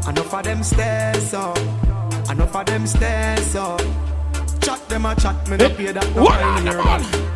Enough 0.07 0.33
of 0.33 0.43
them 0.43 0.63
stairs, 0.63 1.29
so. 1.29 1.53
Enough 2.31 2.55
of 2.55 2.65
them 2.65 2.87
stairs, 2.87 3.45
so. 3.51 3.77
Chat 4.63 4.89
them 4.89 5.05
a 5.05 5.15
chat, 5.15 5.47
me 5.49 5.57
no 5.57 5.65
eh, 5.65 5.75
pay 5.75 5.91
that 5.91 6.15
no 6.15 6.23
What 6.23 6.39
here. 6.61 7.29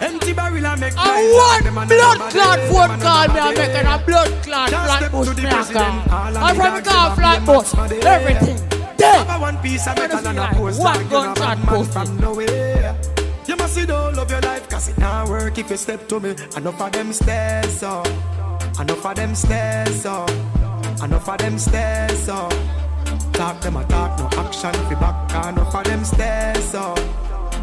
Empty 0.00 0.32
barrel 0.32 0.64
a 0.66 0.76
make 0.76 0.94
I 0.96 1.22
want 1.36 1.88
blood 1.88 2.18
clot 2.32 2.58
phone 2.68 3.00
call 3.00 3.28
me 3.28 3.40
and 3.40 3.56
making 3.58 3.86
a 3.86 3.98
blood 4.04 4.42
clot 4.42 4.70
Just 4.70 4.84
flat 4.84 4.98
step 4.98 5.12
bush 5.12 5.28
to 5.28 5.34
me 5.34 5.48
a 5.48 5.64
call. 5.64 6.36
I'm 6.36 6.56
the 6.56 6.62
from 6.62 6.82
car 6.84 7.08
them 7.08 7.16
flat 7.16 7.38
have 7.38 7.46
bush. 7.46 7.70
the 7.70 7.96
match 8.04 8.04
Everything. 8.04 8.56
Have 8.56 8.96
Dead. 8.96 9.26
a 9.28 9.40
one 9.40 9.56
piece 9.58 9.86
of 9.86 9.96
What 9.96 10.10
metal 10.10 10.26
and 10.28 10.38
a 10.38 10.48
post 10.48 10.78
you 10.78 11.08
gun 11.10 11.26
know, 11.26 11.34
shot 11.34 11.56
bad 11.56 11.58
man 11.58 11.66
posted. 11.66 11.92
from 11.92 12.16
nowhere. 12.20 12.96
You 13.46 13.56
must 13.56 13.74
see 13.74 13.84
the 13.84 13.96
whole 13.96 14.18
of 14.18 14.30
your 14.30 14.40
life, 14.40 14.68
cause 14.68 14.88
it 14.88 14.98
not 14.98 15.28
work 15.28 15.58
if 15.58 15.70
you 15.70 15.76
step 15.76 16.08
to 16.08 16.20
me. 16.20 16.34
Enough 16.56 16.80
of 16.80 16.92
them 16.92 17.12
stairs, 17.12 17.72
so. 17.80 18.02
Enough 18.78 19.06
of 19.06 19.14
them 19.16 19.34
stairs, 19.34 20.02
so. 20.02 20.26
Enough 21.02 21.28
of 21.28 21.38
them 21.38 21.58
stairs, 21.58 22.18
so. 22.18 22.48
Talk 23.40 23.58
them 23.62 23.76
a 23.76 23.84
talk, 23.86 24.18
no 24.18 24.26
action 24.38 24.70
fi 24.70 24.94
back. 24.96 25.48
Enough 25.48 25.74
of 25.74 25.84
them 25.84 26.04
stairs, 26.04 26.62
so. 26.62 26.92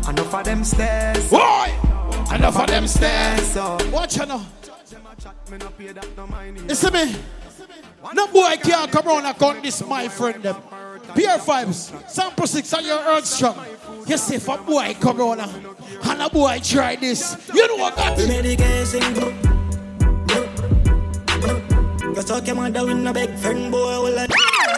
Enough 0.10 0.34
of 0.34 0.44
them 0.44 0.64
stairs. 0.64 1.30
Boy! 1.30 1.72
Enough 2.34 2.58
of 2.58 2.66
them 2.66 2.88
stairs. 2.88 3.46
so. 3.46 3.78
Watch 3.92 4.18
out 4.18 4.28
now. 4.28 4.46
Me 5.52 5.58
no 5.60 5.70
pay 5.78 5.92
that 5.92 6.08
no 6.18 6.26
mind. 6.26 6.68
Listen 6.68 6.92
me. 6.94 7.16
No 8.12 8.26
boy 8.26 8.56
can't 8.64 8.92
come 8.92 9.08
around 9.08 9.28
and 9.28 9.38
count 9.38 9.62
this, 9.62 9.86
my 9.86 10.08
friend. 10.08 10.42
Them. 10.42 10.56
Peer 11.14 11.38
vibes, 11.38 12.10
sample 12.10 12.48
six 12.48 12.74
on 12.74 12.84
your 12.84 12.98
earth 12.98 13.28
strong. 13.28 13.64
You 14.08 14.18
see, 14.18 14.38
if 14.38 14.48
a 14.48 14.58
boy 14.58 14.98
come 15.00 15.22
around 15.22 15.42
and, 15.42 15.68
and 16.06 16.22
a 16.24 16.28
boy 16.28 16.60
try 16.64 16.96
this, 16.96 17.38
you 17.54 17.68
know 17.68 17.76
what 17.76 17.96
I 18.00 18.16
got 18.16 18.20
it. 18.20 18.28
Medication 18.30 19.14
group. 19.14 19.36
Cause 22.16 22.26
talk 22.26 22.48
your 22.48 22.56
mother 22.56 22.84
with 22.84 22.98
no 22.98 23.14
big 23.14 23.30
friend 23.36 23.72
boy. 23.72 23.78
Well, 24.02 24.20
I- 24.28 24.77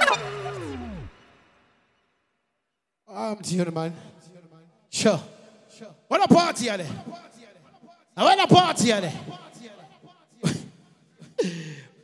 I'm 3.11 3.37
to 3.37 3.55
you, 3.55 3.65
man. 3.71 3.93
Sure. 4.89 5.19
What 6.07 6.23
a 6.23 6.33
party 6.33 6.69
are 6.69 6.77
they? 6.77 6.85
What 8.15 8.39
a 8.39 8.47
party 8.47 8.91
are 8.91 9.01
they? 9.01 9.13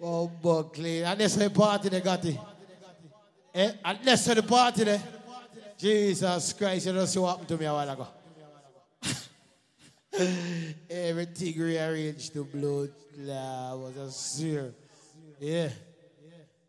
oh, 0.01 0.27
Buckley. 0.27 1.03
And 1.03 1.19
that's 1.19 1.35
the 1.35 1.49
party 1.49 1.89
they 1.89 2.01
got 2.01 2.23
it. 2.25 2.37
Eh? 3.53 3.71
And 3.83 3.99
that's 4.03 4.25
the 4.25 4.43
party 4.43 4.83
there. 4.83 5.03
Jesus 5.77 6.53
Christ, 6.53 6.87
you 6.87 6.93
know 6.93 7.05
see 7.05 7.19
what 7.19 7.31
happened 7.31 7.47
to 7.49 7.57
me 7.57 7.65
a 7.65 7.73
while 7.73 7.89
ago. 7.89 8.07
Everything 10.89 11.59
rearranged 11.59 12.33
to 12.33 12.45
blood. 12.45 12.91
Nah, 13.17 13.75
was 13.75 13.97
a 13.97 14.11
seer. 14.11 14.73
Yeah. 15.39 15.69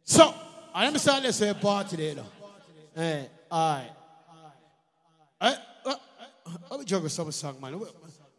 So, 0.04 0.34
I 0.74 0.86
understand 0.86 1.24
this 1.24 1.40
a 1.40 1.54
party 1.54 1.96
there, 1.96 2.14
though. 2.14 3.00
Eh, 3.00 3.24
all 3.50 3.74
right. 3.76 3.95
Uh, 5.46 5.56
uh, 5.86 5.94
let 6.70 6.80
me 6.80 6.86
juggle 6.86 7.08
some 7.08 7.30
song, 7.32 7.60
man. 7.60 7.80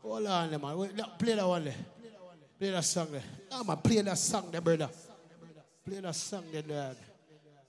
Hold 0.01 0.27
on, 0.27 0.49
man. 0.51 1.05
Play 1.17 1.35
that 1.35 1.47
one 1.47 1.65
there. 1.65 1.75
Play 2.59 2.71
that 2.71 2.83
song 2.83 3.07
there. 3.11 3.23
No, 3.51 3.63
man, 3.63 3.77
play 3.77 4.01
that 4.01 4.17
song 4.17 4.49
there, 4.51 4.61
brother. 4.61 4.89
Play 5.85 5.99
that 5.99 6.15
song 6.15 6.43
there, 6.51 6.61
dad. 6.61 6.97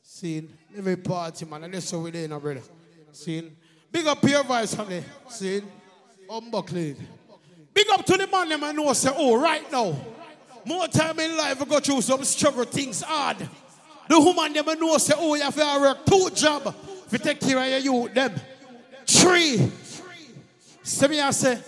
Seen 0.02 0.48
every 0.77 0.97
party, 0.97 1.44
man, 1.44 1.65
and 1.65 1.74
that's 1.74 1.90
how 1.90 1.98
we 1.98 2.10
there 2.10 2.28
brother. 2.39 2.62
Seen. 3.12 3.56
Big 3.90 4.06
up 4.06 4.23
your 4.24 4.44
voice, 4.44 4.74
family. 4.74 5.05
Seen. 5.28 5.62
Unbuckled. 6.31 6.97
Big 7.73 7.86
up 7.93 8.05
to 8.05 8.16
the 8.16 8.27
man, 8.27 8.48
them 8.48 8.65
I 8.65 8.73
know, 8.73 8.93
say, 8.93 9.10
oh, 9.15 9.40
right 9.40 9.70
now. 9.70 9.94
More 10.65 10.89
time 10.89 11.19
in 11.20 11.36
life, 11.36 11.62
I 11.62 11.65
go 11.65 11.78
through 11.81 12.02
some 12.02 12.24
struggle, 12.24 12.65
things 12.65 13.02
hard. 13.02 13.39
The 14.09 14.19
woman, 14.19 14.52
them 14.52 14.69
I 14.69 14.74
know, 14.74 14.98
say, 14.98 15.15
oh, 15.16 15.35
you 15.35 15.43
have 15.43 15.55
to 15.55 15.78
work 15.81 16.05
two 16.06 16.31
job. 16.35 16.74
If 17.10 17.23
take 17.23 17.40
care 17.40 17.59
of 17.59 17.85
your 17.85 18.02
youth, 18.02 18.15
them. 18.15 18.35
Three. 19.09 19.73
See 20.83 21.09
me, 21.09 21.21
I 21.21 21.31
say, 21.31 21.59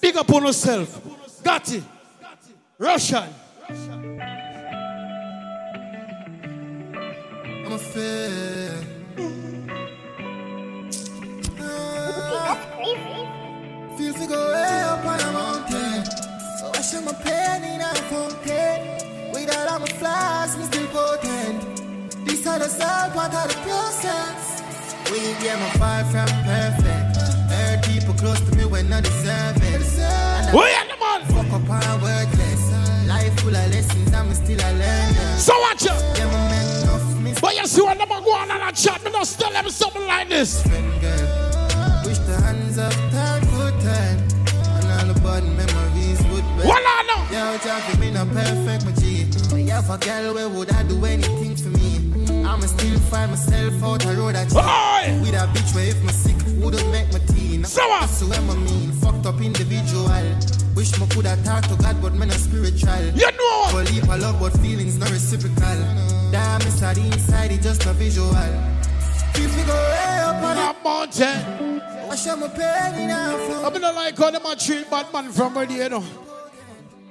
big 0.00 0.16
up 0.16 0.30
on 0.32 0.44
yourself. 0.46 1.00
Got 1.42 1.72
it. 1.72 1.84
Russian. 2.78 3.28
I'm 7.64 7.72
a 7.72 7.78
fan. 7.78 8.86
To 14.16 14.26
go 14.26 14.50
way 14.50 14.82
up 14.82 15.04
on 15.04 15.20
a 15.20 15.32
mountain. 15.32 16.04
So 16.58 16.70
I 16.72 16.80
show 16.80 17.02
my 17.02 17.12
pain 17.12 17.64
in 17.64 17.80
a 17.82 17.94
fountain. 18.08 19.30
Without 19.30 19.68
all 19.68 19.80
my 19.80 19.86
flaws, 19.86 20.56
me 20.56 20.64
still 20.64 20.86
potent. 20.86 21.60
This 22.24 22.46
are 22.46 22.58
the 22.58 22.66
salt, 22.66 23.14
what 23.14 23.34
are 23.34 23.48
the 23.48 23.54
process? 23.56 24.45
We 25.10 25.20
get 25.42 25.58
my 25.58 25.70
far 25.78 26.04
from 26.04 26.28
perfect. 26.44 27.16
Hurt 27.50 27.84
people 27.84 28.14
close 28.14 28.40
to 28.40 28.56
me 28.56 28.64
when 28.64 28.92
I 28.92 29.00
deserve 29.00 29.56
it. 29.56 29.82
And 29.98 30.48
I 30.48 30.52
We 30.52 30.66
are 30.78 30.86
the 30.90 30.96
man. 30.98 31.20
Fuck 31.30 31.52
up 31.54 31.70
on 31.70 32.00
worthless. 32.02 33.06
Life 33.06 33.40
full 33.40 33.54
of 33.54 33.70
lessons, 33.70 34.12
I'm 34.12 34.34
still 34.34 34.60
a 34.60 34.70
learner. 34.72 35.36
So 35.38 35.54
watch 35.60 35.86
out. 35.86 36.02
Yeah, 36.18 36.26
my 36.26 36.32
man 36.50 36.82
enough 36.82 37.20
me. 37.20 37.34
But 37.40 37.56
you 37.56 37.66
see 37.66 37.82
when 37.82 37.98
them 37.98 38.10
a 38.10 38.20
go 38.20 38.32
on 38.34 38.50
and 38.50 38.62
a 38.62 38.72
chat, 38.72 39.04
me 39.04 39.10
just 39.12 39.38
tell 39.38 39.52
them 39.52 39.70
something 39.70 40.06
like 40.06 40.28
this. 40.28 40.64
Wish 42.06 42.18
the 42.18 42.40
hands 42.40 42.78
of 42.78 42.92
time 43.10 43.42
could 43.50 43.74
turn 43.80 44.16
And 44.78 44.86
all 44.94 45.12
the 45.12 45.20
bad 45.26 45.42
memories 45.42 46.22
would 46.30 46.46
burn 46.54 46.68
Well, 46.68 46.78
I 46.78 47.02
know 47.08 47.22
Yeah, 47.32 47.80
for 47.80 47.98
me 47.98 48.12
not 48.12 48.28
perfect, 48.28 48.84
my 48.84 48.92
G 48.92 49.26
But 49.50 49.62
yeah, 49.62 49.82
for 49.82 49.98
girl, 49.98 50.34
where 50.34 50.48
would 50.48 50.70
I 50.70 50.84
do 50.84 51.04
anything 51.04 51.56
for 51.56 51.70
me? 51.70 51.85
I'ma 52.46 52.66
still 52.66 52.98
find 53.10 53.30
myself 53.32 53.82
out 53.82 54.04
a 54.04 54.12
road 54.16 54.36
I 54.36 54.44
cheat 54.44 55.20
With 55.20 55.34
a 55.34 55.46
bitch 55.52 55.74
where 55.74 55.88
if 55.88 56.02
my 56.04 56.12
sick 56.12 56.36
wouldn't 56.62 56.88
make 56.90 57.12
my 57.12 57.18
teen 57.34 57.64
So 57.64 57.86
what? 57.88 58.00
That's 58.02 58.22
what 58.22 58.38
I 58.38 58.54
mean, 58.56 58.92
fucked 58.92 59.26
up 59.26 59.40
individual 59.40 60.08
Wish 60.76 60.98
me 61.00 61.06
coulda 61.10 61.36
talked 61.44 61.68
to 61.70 61.76
God, 61.76 62.00
but 62.00 62.14
me 62.14 62.26
not 62.26 62.36
spiritual 62.36 63.02
You 63.14 63.30
know 63.32 63.52
what? 63.60 63.72
But 63.74 63.92
leap 63.92 64.06
love, 64.06 64.38
but 64.40 64.52
feelings 64.60 64.98
not 64.98 65.10
reciprocal 65.10 65.78
Damn, 66.30 66.60
it's 66.62 66.80
the 66.80 67.10
inside, 67.12 67.52
it's 67.52 67.64
just 67.64 67.84
a 67.86 67.92
visual 67.92 68.28
Feel 69.34 69.50
me 69.50 69.64
go 69.64 69.74
way 69.74 70.18
up 70.22 70.42
on 70.42 70.56
a 70.56 70.84
mountain 70.84 71.82
I 72.08 72.14
show 72.14 72.36
my 72.36 72.48
pain 72.48 73.02
in 73.02 73.10
a 73.10 73.66
I 73.66 73.70
mean, 73.70 73.84
I 73.84 73.90
like 73.90 74.16
how 74.16 74.30
them 74.30 74.46
a 74.46 74.54
treat 74.54 74.88
bad 74.88 75.12
man 75.12 75.32
from 75.32 75.54
where 75.54 75.68
you 75.68 75.88
know. 75.88 76.04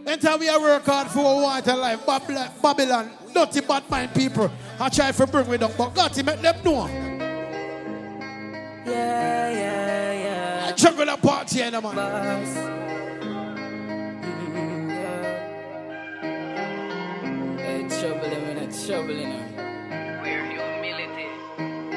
Enter 0.08 0.38
we 0.38 0.48
a 0.48 0.58
work 0.60 0.86
hard 0.86 1.10
for 1.10 1.20
a 1.20 1.44
water 1.44 1.76
life. 1.76 2.06
Babylon, 2.06 2.50
Babylon, 2.62 3.12
dirty 3.34 3.62
bad 3.62 3.90
mind 3.90 4.14
people. 4.14 4.50
I 4.78 4.90
try 4.90 5.12
to 5.12 5.28
bring 5.28 5.50
me 5.50 5.58
down, 5.58 5.72
but 5.78 5.94
God, 5.94 6.12
to 6.14 6.24
make 6.24 6.42
them 6.42 6.56
know. 6.64 6.88
Yeah, 8.86 9.50
yeah, 9.52 10.12
yeah. 10.14 10.66
I 10.68 10.72
juggle 10.74 11.08
a 11.10 11.18
party 11.18 11.62
eh, 11.62 11.72
here, 11.72 11.82
man. 11.82 11.96
Mm, 17.24 17.60
hey, 17.60 17.88
trouble 17.88 18.30
them 18.30 18.44
in 18.50 18.58
a 18.58 18.86
trouble 18.86 19.10
in 19.12 19.30
them. 19.30 19.56
Where 20.22 20.46
humility 20.46 21.30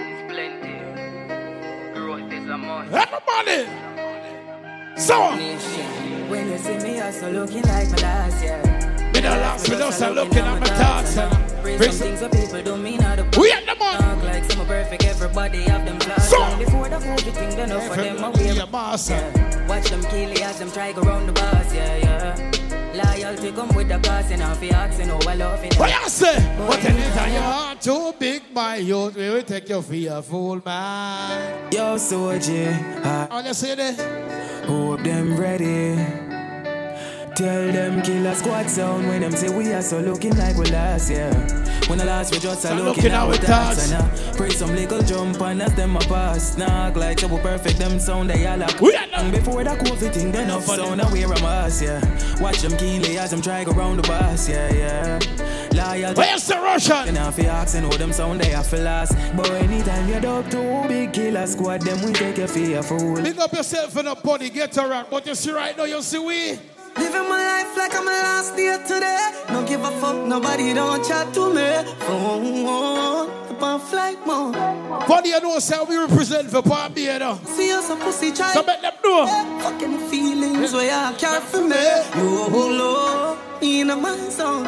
is 0.06 0.20
plenty, 0.30 0.76
growth 1.94 2.32
is 2.32 2.48
a 2.48 2.56
must. 2.58 2.92
Everybody! 2.92 3.88
So, 4.96 5.30
When 6.30 6.50
you 6.50 6.58
see 6.58 6.78
me, 6.78 7.00
I'm 7.00 7.06
also 7.06 7.30
looking 7.32 7.62
like 7.62 7.90
my 7.90 7.96
last 8.02 8.42
year. 8.42 8.87
The 9.20 9.28
last, 9.30 9.68
me 9.68 9.76
just 9.76 10.00
a 10.02 10.10
looking 10.10 10.38
at 10.38 10.60
my 10.60 10.66
thoughts. 10.66 11.14
Bring 11.62 11.78
some 11.82 11.92
things 11.92 12.20
that 12.20 12.32
people 12.32 12.62
don't 12.62 12.82
mean 12.82 13.00
how 13.00 13.16
to 13.16 13.24
We 13.38 13.50
at 13.52 13.66
the. 13.66 13.74
Talk 13.74 14.22
like 14.22 14.44
some 14.50 14.66
perfect, 14.66 15.04
everybody 15.04 15.62
have 15.62 15.84
them 15.84 15.98
flaws. 16.00 16.28
So- 16.28 16.56
before 16.58 16.88
the 16.88 16.96
COVID 16.96 17.34
thing, 17.34 17.50
they 17.56 17.66
know 17.66 17.80
for 17.80 17.96
them 17.96 18.22
a 18.24 18.30
way. 18.30 18.58
Boss. 18.70 19.10
Watch 19.68 19.90
them 19.90 20.02
kill 20.04 20.42
as 20.42 20.58
them 20.58 20.70
try 20.70 20.92
go 20.92 21.02
round 21.02 21.28
the 21.28 21.32
bus, 21.32 21.74
yeah, 21.74 21.96
yeah. 21.96 22.52
Loyalty 22.94 23.52
come 23.52 23.74
with 23.74 23.88
the 23.88 23.98
cost, 23.98 24.30
and 24.32 24.42
if 24.42 24.62
you 24.62 24.70
asking, 24.70 25.10
oh, 25.10 25.20
I 25.28 25.34
love 25.34 25.64
it. 25.64 25.74
What 25.76 25.90
you 25.90 26.08
say? 26.08 26.40
What 26.66 26.84
anytime 26.84 27.32
your 27.32 27.42
heart 27.42 27.80
too 27.80 28.14
big, 28.18 28.42
my 28.52 28.76
youth, 28.76 29.16
we 29.16 29.30
will 29.30 29.42
take 29.42 29.68
you 29.68 29.82
a 30.10 30.22
fool, 30.22 30.60
man. 30.64 31.72
Yo, 31.72 31.96
soldier, 31.96 33.00
I 33.04 33.28
All 33.30 33.42
you 33.42 33.54
say 33.54 33.74
there? 33.74 34.64
hope 34.66 35.02
them 35.02 35.36
ready. 35.36 36.27
Tell 37.38 37.70
them 37.70 38.02
killer 38.02 38.34
squad 38.34 38.68
sound 38.68 39.06
when 39.06 39.20
them 39.20 39.30
say 39.30 39.48
we 39.48 39.72
are 39.72 39.80
so 39.80 40.00
looking 40.00 40.36
like 40.36 40.56
we 40.56 40.64
last 40.72 41.08
year. 41.08 41.30
When 41.86 42.00
I 42.00 42.04
last 42.04 42.32
we 42.34 42.40
just 42.40 42.64
a 42.64 42.70
looking 42.70 42.84
looking 42.84 43.12
at 43.12 43.14
our 43.14 43.32
thoughts 43.34 43.92
and 43.92 44.02
uh, 44.02 44.32
pray 44.36 44.50
some 44.50 44.74
little 44.74 45.00
jump 45.02 45.40
and 45.42 45.62
as 45.62 45.72
them 45.76 45.94
a 45.94 46.00
pass. 46.00 46.58
Knock 46.58 46.96
like 46.96 47.18
double 47.18 47.38
perfect 47.38 47.78
them 47.78 48.00
sound 48.00 48.30
they 48.30 48.44
all 48.44 48.60
up. 48.60 48.72
And 49.12 49.30
before 49.30 49.62
that 49.62 49.78
COVID 49.78 50.12
thing 50.12 50.32
done 50.32 50.50
up 50.50 50.62
sound 50.62 51.00
I 51.00 51.12
wear 51.12 51.32
a 51.32 51.40
mask 51.40 51.84
yeah. 51.84 52.00
Watch 52.40 52.62
them 52.62 52.76
keely 52.76 53.16
as 53.18 53.30
them 53.30 53.40
try 53.40 53.62
go 53.62 53.70
round 53.70 54.00
the 54.00 54.08
bus 54.08 54.48
yeah 54.48 54.72
yeah. 54.72 55.18
Loyal. 55.74 56.14
Where's 56.14 56.44
the 56.44 56.56
Russian? 56.56 57.06
And 57.06 57.18
if 57.18 57.38
you 57.38 57.44
ask 57.44 57.76
and 57.76 57.88
know 57.88 57.96
them 57.96 58.12
sound 58.12 58.40
they 58.40 58.50
have 58.50 58.66
for 58.66 58.78
last. 58.78 59.14
But 59.36 59.48
anytime 59.52 60.08
you're 60.08 60.20
dog 60.20 60.50
too 60.50 60.88
big 60.88 61.12
killer 61.12 61.46
squad 61.46 61.82
them 61.82 62.04
we 62.04 62.12
take 62.14 62.38
you 62.38 62.48
for 62.48 62.78
a 62.78 62.82
fool. 62.82 63.22
Big 63.22 63.38
up 63.38 63.52
yourself 63.52 63.96
in 63.96 64.06
the 64.06 64.16
body, 64.16 64.50
get 64.50 64.76
around. 64.76 65.06
But 65.08 65.24
you 65.24 65.36
see 65.36 65.52
right 65.52 65.76
now, 65.76 65.84
you 65.84 66.02
see 66.02 66.18
we. 66.18 66.58
Living 66.98 67.28
my 67.28 67.40
life 67.52 67.76
like 67.76 67.94
I'm 67.94 68.06
a 68.06 68.10
last 68.10 68.56
day 68.56 68.76
today. 68.86 69.30
No 69.50 69.64
give 69.66 69.82
a 69.82 69.90
fuck, 70.00 70.16
nobody 70.26 70.74
don't 70.74 71.04
chat 71.04 71.32
to 71.34 71.52
me. 71.54 71.62
Oh, 72.10 72.64
oh, 72.66 73.48
up 73.50 73.62
on 73.62 73.80
flight 73.80 74.18
mode. 74.26 74.54
Body, 75.06 75.30
you 75.30 75.40
know, 75.40 75.58
say 75.58 75.76
we 75.88 75.96
represent 75.96 76.50
for 76.50 76.62
Barbados. 76.62 77.40
See 77.48 77.72
us 77.72 77.88
a 77.90 77.96
pussy 77.96 78.32
child. 78.32 78.54
So 78.54 78.62
make 78.62 78.82
them 78.82 78.94
know. 79.04 79.26
Fucking 79.62 79.98
feelings 80.08 80.72
where 80.72 80.84
you 81.10 81.16
care 81.16 81.40
for 81.40 81.62
me. 81.62 81.84
You 82.16 82.78
Lord, 82.78 83.38
me 83.60 83.80
in 83.82 83.88
my 83.88 84.16
zone. 84.30 84.64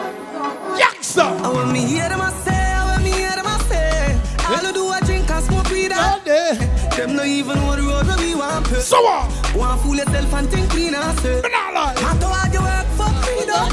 Youngster. 0.79 1.23
I 1.23 1.49
want 1.53 1.73
me 1.73 1.85
hear 1.85 2.09
them 2.09 2.21
I 2.21 2.31
say, 2.45 2.55
I 2.55 2.85
want 2.93 3.05
me 3.05 3.11
hear 3.11 3.31
them 3.31 3.47
I 3.47 3.59
say. 3.69 4.21
All 4.51 4.67
I 4.67 4.73
do 4.73 4.89
I 4.89 5.01
drink 5.01 5.31
and 5.31 5.45
smoke 5.45 5.71
weed 5.71 5.93
all 5.93 6.21
day. 6.21 6.80
Them 6.97 7.17
no 7.17 7.25
even 7.25 7.57
know 7.57 7.77
the 7.77 7.83
road 7.83 8.07
where 8.07 8.19
we 8.19 8.35
want 8.35 8.67
to. 8.67 8.81
So 8.81 9.01
what? 9.01 9.57
Want 9.57 9.81
fool 9.81 9.97
yourself 9.97 10.35
and 10.35 10.49
think 10.51 10.69
clean 10.71 10.95
and 10.95 11.19
say. 11.21 11.41
Matter 11.43 12.27
what 12.27 12.53
you 12.53 12.61
work 12.61 12.87
for 12.99 13.09
freedom. 13.25 13.73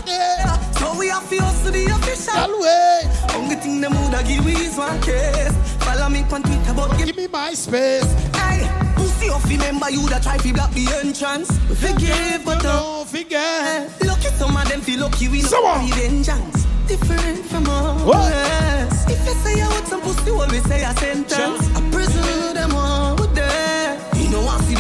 So 0.79 0.97
we 0.97 1.07
have 1.09 1.29
to 1.29 1.37
hustle 1.37 1.71
the 1.71 1.85
official 1.87 2.59
way. 2.61 3.01
Only 3.35 3.55
thing 3.55 3.81
them 3.81 3.93
woulda 3.99 4.23
give 4.23 4.45
we 4.45 4.53
is 4.53 4.77
one 4.77 5.01
case. 5.01 5.51
Follow 5.83 6.09
me 6.09 6.23
on 6.31 6.43
Twitter, 6.43 6.73
but 6.73 6.97
give, 6.97 7.17
me 7.17 7.27
my 7.27 7.53
space. 7.53 8.09
Hey, 8.35 8.69
pussy 8.95 9.29
off, 9.29 9.43
remember 9.49 9.89
you 9.89 10.07
that 10.09 10.23
try 10.23 10.37
to 10.37 10.53
block 10.53 10.71
the 10.71 10.87
entrance. 11.03 11.51
Forgive, 11.79 12.45
but 12.45 12.61
don't 12.63 13.07
forget. 13.07 13.91
Lucky 14.05 14.29
some 14.37 14.55
of 14.55 14.69
them 14.69 14.81
feel 14.81 15.01
lucky 15.01 15.27
we 15.27 15.41
So 15.41 15.61
the 15.61 15.93
vengeance. 15.95 16.65
Different 16.87 17.43
from 17.45 17.67
us. 17.67 18.03
What? 18.03 19.11
If 19.11 19.25
you 19.25 19.33
say 19.43 19.57
you 19.57 19.67
want 19.67 19.87
some 19.87 20.01
pussy, 20.01 20.31
we 20.31 20.59
say 20.69 20.83
a 20.83 20.93
sentence. 20.95 21.75
I 21.75 21.89
prison 21.91 22.46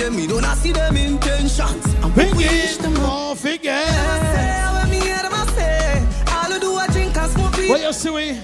them, 0.09 0.19
you 0.19 0.27
don't 0.27 0.55
see 0.55 0.71
them 0.71 0.95
intentions. 0.95 1.85
And 1.95 2.15
we 2.15 2.31
wish 2.33 2.77
them 2.77 2.97
all 2.97 3.35
forget. 3.35 3.87
When 4.73 4.89
me 4.89 4.99
hear 5.05 5.17
them, 5.17 5.33
I 5.33 5.45
say, 5.55 5.99
all 6.27 6.53
I 6.53 6.59
do 6.59 6.75
I 6.75 6.87
drink 6.87 7.17
and 7.17 7.31
smoke 7.31 7.57
weed. 7.57 7.69
What 7.69 7.81
you 7.81 7.93
see 7.93 8.09
we? 8.09 8.39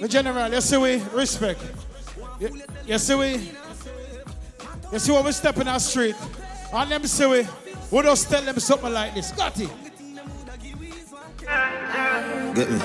The 0.00 0.08
general, 0.08 0.52
you 0.52 0.60
see 0.60 0.76
we? 0.76 0.96
Respect. 1.14 1.60
You, 2.40 2.62
you 2.86 2.98
see 2.98 3.14
we? 3.14 3.50
You 4.92 4.98
see 4.98 5.12
when 5.12 5.24
we 5.24 5.32
step 5.32 5.56
in 5.58 5.68
our 5.68 5.80
street? 5.80 6.16
And 6.72 6.90
them 6.90 7.06
see 7.06 7.26
we? 7.26 7.46
We 7.90 8.02
just 8.02 8.28
tell 8.28 8.42
them 8.42 8.58
something 8.58 8.92
like 8.92 9.14
this. 9.14 9.30
Got 9.32 9.60
it? 9.60 9.70
Get 12.54 12.70
me. 12.70 12.78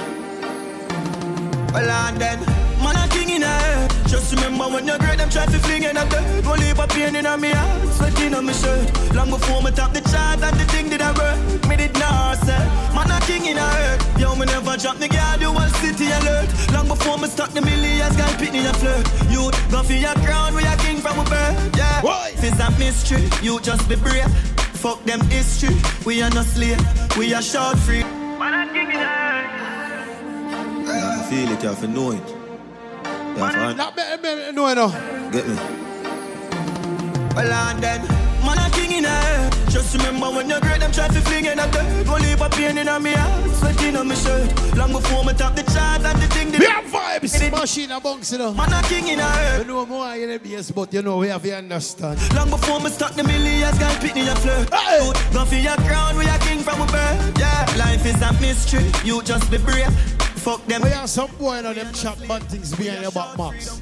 Well, 1.74 1.90
and 1.90 2.18
then, 2.18 2.40
man, 2.88 2.95
a 3.03 3.07
king 3.11 3.30
in 3.30 3.43
a 3.43 3.47
head. 3.47 3.91
Just 4.07 4.34
remember 4.34 4.65
when 4.69 4.88
you're 4.88 4.97
great, 4.97 5.18
them 5.18 5.30
try 5.30 5.45
to 5.45 5.59
fling 5.59 5.84
in 5.84 5.97
a 5.97 6.05
dirt. 6.09 6.43
Go 6.43 6.53
leave 6.53 6.80
a 6.80 6.88
pain 6.88 7.15
in 7.15 7.26
a 7.26 7.38
me 7.38 7.49
heart, 7.49 7.93
sweating 7.93 8.34
on 8.34 8.45
me 8.45 8.53
shirt. 8.53 8.88
Long 9.14 9.30
before 9.30 9.61
me 9.61 9.72
top 9.72 9.91
the 9.93 10.01
chart 10.01 10.41
and 10.41 10.55
the 10.59 10.65
thing 10.72 10.89
did 10.89 11.01
I 11.01 11.11
work. 11.11 11.68
Me 11.68 11.76
did 11.76 11.93
not 11.99 12.38
say, 12.45 12.64
man, 12.95 13.11
a 13.11 13.19
king 13.27 13.45
in 13.45 13.57
a 13.57 13.68
head. 13.77 14.19
Yo, 14.19 14.35
me 14.35 14.45
never 14.45 14.77
drop 14.77 14.97
the 14.97 15.07
guard, 15.07 15.41
you 15.41 15.51
one 15.51 15.69
city 15.81 16.07
alert. 16.18 16.47
Long 16.72 16.88
before 16.88 17.18
me 17.18 17.27
start 17.27 17.51
the 17.51 17.61
millions, 17.61 18.15
guy 18.15 18.31
pitney 18.39 18.64
a 18.69 18.73
flirt. 18.73 19.05
You 19.30 19.51
go 19.72 19.84
for 19.84 19.93
your 19.93 20.15
crown, 20.26 20.55
we 20.55 20.64
a 20.64 20.76
king 20.77 20.97
from 20.97 21.19
a 21.19 21.26
bird. 21.26 21.55
Yeah, 21.76 22.27
if 22.34 22.43
it's 22.43 22.59
a 22.59 22.72
mystery, 22.80 23.27
you 23.41 23.59
just 23.59 23.88
be 23.89 23.95
brave. 23.95 24.31
Fuck 24.84 25.03
them 25.03 25.22
history, 25.22 25.76
we 26.05 26.22
are 26.22 26.30
not 26.30 26.45
slave, 26.45 26.80
we 27.18 27.34
are 27.34 27.41
short 27.41 27.77
free. 27.80 28.03
Man, 28.39 28.53
a 28.53 28.72
king 28.72 28.89
in 28.91 28.95
a 28.95 29.05
head. 29.05 29.68
You 30.88 30.93
have 30.93 31.30
to 31.30 31.35
feel 31.35 31.51
it, 31.51 31.64
you 31.64 31.69
have 31.69 31.80
to 31.81 31.88
know 31.88 32.11
it. 32.11 32.36
You 33.38 33.43
have 33.43 33.53
to 33.53 33.73
Not 33.76 33.95
me, 33.95 34.03
me, 34.23 34.51
no, 34.51 34.73
no. 34.73 34.88
get 35.31 35.47
me. 35.47 35.55
Well, 37.35 37.51
and 37.53 37.84
then, 37.84 38.01
man, 38.43 38.57
a 38.57 38.69
king 38.72 38.91
in 38.97 39.05
a 39.05 39.09
head. 39.09 39.53
Just 39.69 39.95
remember 39.95 40.31
when 40.31 40.49
you're 40.49 40.59
great, 40.59 40.80
them 40.80 40.91
try 40.91 41.07
to 41.07 41.22
fling 41.22 41.45
in 41.45 41.59
a 41.59 41.72
dirt. 41.72 42.05
Go 42.07 42.15
leave 42.15 42.41
a 42.41 42.49
pain 42.49 42.80
in 42.80 42.88
a 42.88 42.99
me 42.99 43.11
heart, 43.11 43.55
sweating 43.57 43.95
on 43.95 44.07
me 44.07 44.15
shirt. 44.15 44.76
Long 44.76 44.91
before 44.91 45.23
me 45.23 45.34
top 45.34 45.55
the 45.55 45.61
chart 45.72 46.01
and 46.03 46.19
the 46.19 46.27
thing. 46.34 46.49
We 46.51 46.65
have 46.65 46.85
vibes. 46.85 47.51
Machine 47.51 47.91
a 47.91 47.99
bunks, 47.99 48.31
you 48.31 48.39
know. 48.39 48.53
Man, 48.55 48.73
a 48.73 48.81
king 48.88 49.07
in 49.09 49.19
a 49.19 49.23
head. 49.23 49.59
You 49.61 49.68
know 49.68 49.85
more 49.85 50.15
in 50.15 50.30
the 50.30 50.39
BS, 50.39 50.73
but 50.73 50.91
you 50.91 51.03
know 51.03 51.18
we 51.18 51.27
have 51.27 51.43
to 51.43 51.55
understand. 51.55 52.19
Long 52.34 52.49
before 52.49 52.80
me 52.80 52.89
start 52.89 53.14
the 53.14 53.23
millions, 53.23 53.77
girl, 53.77 53.95
pick 54.01 54.15
me 54.15 54.27
a 54.27 54.35
flirt. 54.35 54.73
Hey. 54.73 55.11
Go 55.31 55.45
for 55.45 55.55
your 55.55 55.76
crown, 55.85 56.18
we 56.18 56.26
a 56.26 56.39
king 56.39 56.59
from 56.59 56.81
a 56.81 56.88
bird. 56.88 57.38
Yeah, 57.38 57.72
life 57.77 58.03
is 58.03 58.19
a 58.19 58.34
mystery, 58.41 58.89
you 59.03 59.22
just 59.22 59.51
be 59.51 59.59
brave. 59.59 59.93
Fuck 60.38 60.65
them. 60.65 60.81
We 60.81 60.89
have 60.89 61.09
some 61.09 61.31
boy 61.38 61.57
on 61.57 61.76
them 61.76 61.91
chat 61.93 62.18
bad 62.27 62.43
things 62.43 62.76
behind 62.76 63.01
your 63.01 63.11
back, 63.11 63.38
Max. 63.38 63.81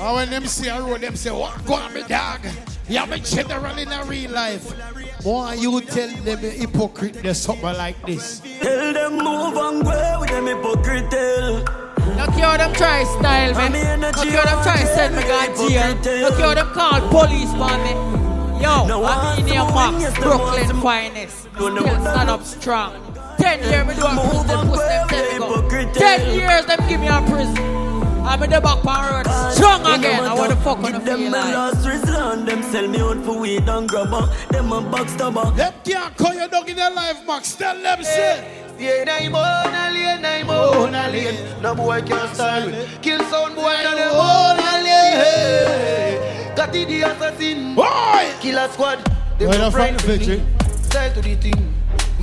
And 0.00 0.14
when 0.14 0.30
them 0.30 0.46
see 0.46 0.68
a 0.68 0.80
road, 0.80 1.00
them 1.00 1.16
say, 1.16 1.30
what 1.30 1.64
go 1.66 1.74
on 1.74 1.92
me 1.92 2.02
dog? 2.02 2.40
You 2.88 2.98
have 2.98 3.12
a 3.12 3.18
general 3.18 3.76
in 3.78 3.88
a 3.88 4.04
real 4.04 4.30
life. 4.30 4.72
Why 5.24 5.54
you 5.54 5.80
tell 5.82 6.08
them 6.08 6.38
a 6.38 6.50
hypocrite 6.50 7.14
there's 7.22 7.38
something 7.38 7.64
like 7.64 8.00
this? 8.06 8.40
Tell 8.60 8.92
them 8.92 9.18
move 9.18 9.56
and 9.56 9.84
go 9.84 10.16
with 10.20 10.30
them 10.30 10.46
hypocrite 10.46 11.10
tell. 11.10 11.64
Look 12.16 12.30
how 12.30 12.56
them 12.56 12.72
try 12.72 13.04
style 13.04 13.70
me. 13.70 13.96
Look 13.96 14.16
how 14.16 14.44
them 14.44 14.62
try 14.62 14.84
send 14.84 15.16
me 15.16 15.22
God 15.22 16.02
jail. 16.02 16.30
Look 16.30 16.40
how 16.40 16.54
them 16.54 16.68
call 16.68 17.00
police 17.10 17.50
for 17.52 17.76
me. 17.84 17.94
Yo, 18.62 19.04
I'm 19.04 19.38
in 19.38 19.46
here, 19.46 19.64
Max, 19.64 20.18
Brooklyn 20.18 20.80
finest. 20.80 21.48
Still 21.54 21.76
stand 21.76 22.30
up 22.30 22.42
strong. 22.42 23.07
Ten 23.48 23.62
years 23.64 23.86
me 23.88 23.94
do 23.94 24.02
a 24.04 24.12
prison, 24.12 24.46
them 24.46 24.68
push 24.68 24.78
them 24.78 25.08
tell 25.08 25.86
me. 25.86 25.92
Ten 25.94 26.34
years 26.34 26.66
them 26.66 26.80
give 26.88 27.00
me 27.00 27.08
a 27.08 27.22
prison. 27.22 27.56
I'm 28.28 28.42
in 28.42 28.50
the 28.50 28.60
back 28.60 28.82
power 28.82 29.24
road, 29.24 29.54
strong 29.54 29.80
again. 29.86 30.22
I 30.22 30.34
want 30.34 30.50
to 30.50 30.56
fuck 30.56 30.84
on 30.84 30.92
the 30.92 30.98
Them 30.98 31.18
feel 31.18 31.30
my 31.30 31.44
like. 31.44 31.54
last 31.54 31.86
resort, 31.86 32.44
them 32.44 32.62
sell 32.64 32.86
me 32.86 33.00
out 33.00 33.24
for 33.24 33.38
weed 33.40 33.66
and 33.66 33.88
grabber. 33.88 34.26
Them 34.50 34.70
a 34.70 34.82
backstabber. 34.82 35.56
Them 35.56 35.72
can't 35.82 36.14
call 36.18 36.34
you 36.34 36.46
dog 36.46 36.68
in 36.68 36.76
their 36.76 36.90
life, 36.90 37.26
Max. 37.26 37.54
Tell 37.56 37.80
them, 37.80 38.02
say. 38.04 38.64
Yeah, 38.78 39.04
nine 39.04 39.32
more, 39.32 39.40
na 39.40 39.88
lane, 39.94 40.20
nine 40.20 40.46
more, 40.46 40.90
na 40.90 41.06
lane. 41.08 41.62
No 41.62 41.74
boy 41.74 42.02
can 42.02 42.34
style 42.34 42.68
me. 42.68 42.86
Kill 43.00 43.18
sound 43.30 43.54
boy, 43.56 43.62
na 43.82 43.94
them 43.94 44.12
more, 44.12 44.56
na 44.60 44.76
lane. 44.84 46.54
Got 46.54 46.72
the 46.72 46.84
the 46.84 47.00
assassin. 47.00 47.74
Boy! 47.74 48.30
Killer 48.40 48.68
squad. 48.68 48.98
Them 49.38 49.48
Why 49.48 49.56
no 49.56 49.62
not 49.62 49.72
friend 49.72 50.00
fight 50.02 50.20
the 50.20 50.36
with. 50.36 50.84
Style 50.84 51.14
to 51.14 51.22
the 51.22 51.34
thing. 51.36 51.77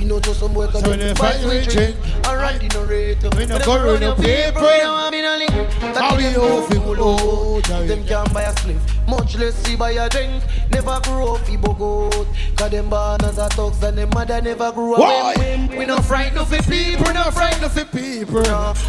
We 0.06 0.12
know 0.12 0.20
just 0.20 0.38
some 0.38 0.54
So 0.54 0.88
when 0.88 1.00
they 1.00 1.12
fight, 1.16 1.44
we 1.44 1.66
drink. 1.66 1.96
And 2.14 2.26
run 2.26 2.58
the 2.60 2.68
narrator. 2.68 3.28
We 3.36 3.44
no 3.44 3.58
go 3.58 3.74
run 3.74 4.00
your 4.00 4.14
people. 4.14 4.62
We 4.62 4.78
no 4.78 4.92
want 4.92 5.10
me 5.10 5.20
no 5.20 5.36
link. 5.36 5.50
How 5.96 6.16
we 6.16 6.26
off 6.36 6.70
it, 6.70 6.80
oh, 6.80 7.60
Them 7.60 8.06
can't 8.06 8.32
buy 8.32 8.42
a 8.42 8.56
slave, 8.60 8.80
much 9.08 9.36
less 9.36 9.56
see 9.64 9.74
buy 9.74 9.90
a 9.90 10.08
drink. 10.08 10.44
Never 10.70 11.00
grew 11.02 11.34
up 11.34 11.40
fi 11.40 11.56
bogot. 11.56 12.56
Cause 12.56 12.70
them 12.70 12.88
born 12.88 13.24
as 13.24 13.38
a 13.38 13.48
thugs 13.48 13.82
and 13.82 13.98
them 13.98 14.10
mother 14.10 14.40
never 14.40 14.70
grew 14.70 14.94
up. 14.94 15.00
Why? 15.00 15.68
We 15.76 15.86
no 15.86 15.98
frightened 15.98 16.38
of 16.38 16.52
it 16.52 16.62
people, 16.68 17.04
We 17.04 17.12
not 17.12 17.34
frightened 17.34 17.64
of 17.64 17.74
the 17.74 17.84
people. 17.86 18.44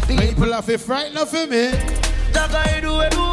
People 0.06 0.62
to 0.62 0.78
frightened 0.78 1.18
of 1.18 1.32
me. 1.32 1.72
That 2.30 2.52
guy 2.52 2.80
do 2.80 3.00
it, 3.00 3.10
do 3.10 3.24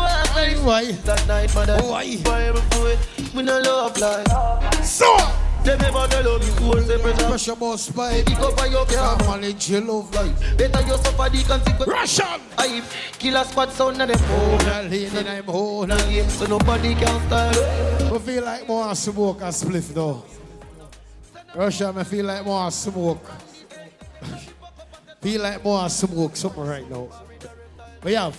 it. 0.41 0.57
Why? 0.65 0.91
That 1.05 1.27
night, 1.27 1.53
mother. 1.53 1.77
Why? 1.83 2.01
It. 2.01 3.35
We 3.35 3.43
no 3.43 3.59
love 3.59 3.95
life. 3.99 4.83
So. 4.83 5.15
Them 5.65 5.79
never 5.79 6.07
tell 6.07 6.27
us 6.27 6.47
you 6.47 6.53
hold 6.63 6.85
separate. 6.85 7.17
Pressure 7.17 7.55
boss 7.55 7.81
spy. 7.81 8.21
Pick 8.23 8.37
up 8.37 8.61
on 8.61 8.71
your 8.71 8.85
car. 8.85 9.17
Manage 9.17 9.71
your 9.71 9.81
love 9.81 10.13
life. 10.13 10.57
Better 10.57 10.81
you 10.81 10.97
suffer 10.97 11.29
the 11.29 11.43
consequence. 11.43 11.87
Russian. 11.87 12.41
I 12.55 12.83
killer 13.17 13.43
squad 13.43 13.71
sound 13.71 13.99
of 13.99 14.07
them. 14.07 14.17
Oh, 14.21 14.57
that 14.59 14.91
lane 14.91 15.09
and 15.15 15.27
I'm 15.27 16.09
game, 16.09 16.29
so 16.29 16.45
nobody 16.45 16.93
can 16.93 17.27
style. 17.27 18.13
I 18.13 18.19
feel 18.19 18.43
like 18.43 18.67
more 18.67 18.93
smoke 18.93 19.41
and 19.41 19.53
spliff 19.53 19.91
though. 19.91 20.23
Russia, 21.55 21.93
I 21.97 22.03
feel 22.03 22.25
like 22.25 22.45
more 22.45 22.69
smoke. 22.69 23.31
feel 25.21 25.41
like 25.41 25.63
more 25.63 25.89
smoke 25.89 26.35
something 26.35 26.63
right 26.63 26.87
now. 26.87 27.09
We 28.03 28.13
have. 28.13 28.37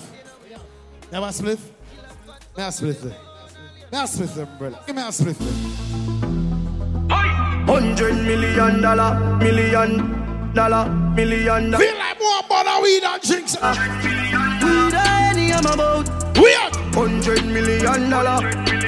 Never 1.11 1.27
spliff? 1.27 1.59
A 2.57 2.61
spliff 2.69 3.01
them. 3.01 3.15
Me 3.91 3.99
spliff 3.99 4.35
them, 4.35 4.49
brother. 4.59 4.79
Give 4.87 4.95
me 4.95 5.03
a 5.03 5.07
spliff 5.07 5.39
them. 5.39 6.46
Hundred 7.67 8.15
million 8.25 8.81
dollar, 8.81 9.37
million 9.39 10.53
dollar, 10.55 10.89
million 11.17 11.71
dollar. 11.71 11.85
Feel 11.85 11.99
like 11.99 12.19
more 12.21 12.43
bother 12.49 12.83
weed 12.83 13.03
and 13.03 13.21
drinks. 13.23 13.57
Weed 14.63 14.95
any 14.95 15.53
I'm 15.53 15.67
about. 15.67 16.09
Weird. 16.39 16.77
Hundred 16.95 17.45
million 17.45 18.09
dollar. 18.09 18.39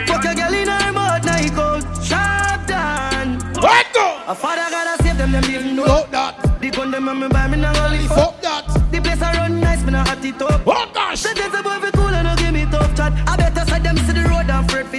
Fuck 0.06 0.24
a 0.24 0.34
girl 0.34 0.54
in 0.54 0.68
her 0.68 0.92
mouth, 0.92 1.24
night 1.24 1.58
out. 1.58 1.82
Sharp 2.04 2.66
down. 2.66 3.40
What 3.60 3.86
the? 3.92 4.30
A 4.30 4.34
father 4.34 4.70
got 4.70 5.00
a 5.00 5.02
safe 5.02 5.18
them 5.18 5.32
them 5.32 5.44
even 5.50 5.76
know. 5.76 5.84
Fuck 5.84 6.10
that. 6.12 6.60
The 6.60 6.70
gun 6.70 6.90
them 6.90 7.06
when 7.06 7.20
me 7.20 7.28
buy 7.28 7.48
me 7.48 7.56
live 7.56 8.08
Fuck 8.08 8.40
that. 8.42 8.64
The 8.92 9.00
place 9.00 9.20
I 9.20 9.36
run 9.38 9.60
nice, 9.60 9.82
me 9.84 9.90
nah 9.90 10.04
hot 10.04 10.24
it 10.24 10.40
up. 10.40 10.62
Oh 10.66 10.90
gosh. 10.94 11.20
Say 11.20 11.34
there's 11.34 11.52
a 11.52 11.62
boy 11.62 11.78
fi 11.80 11.90
cool 11.90 12.17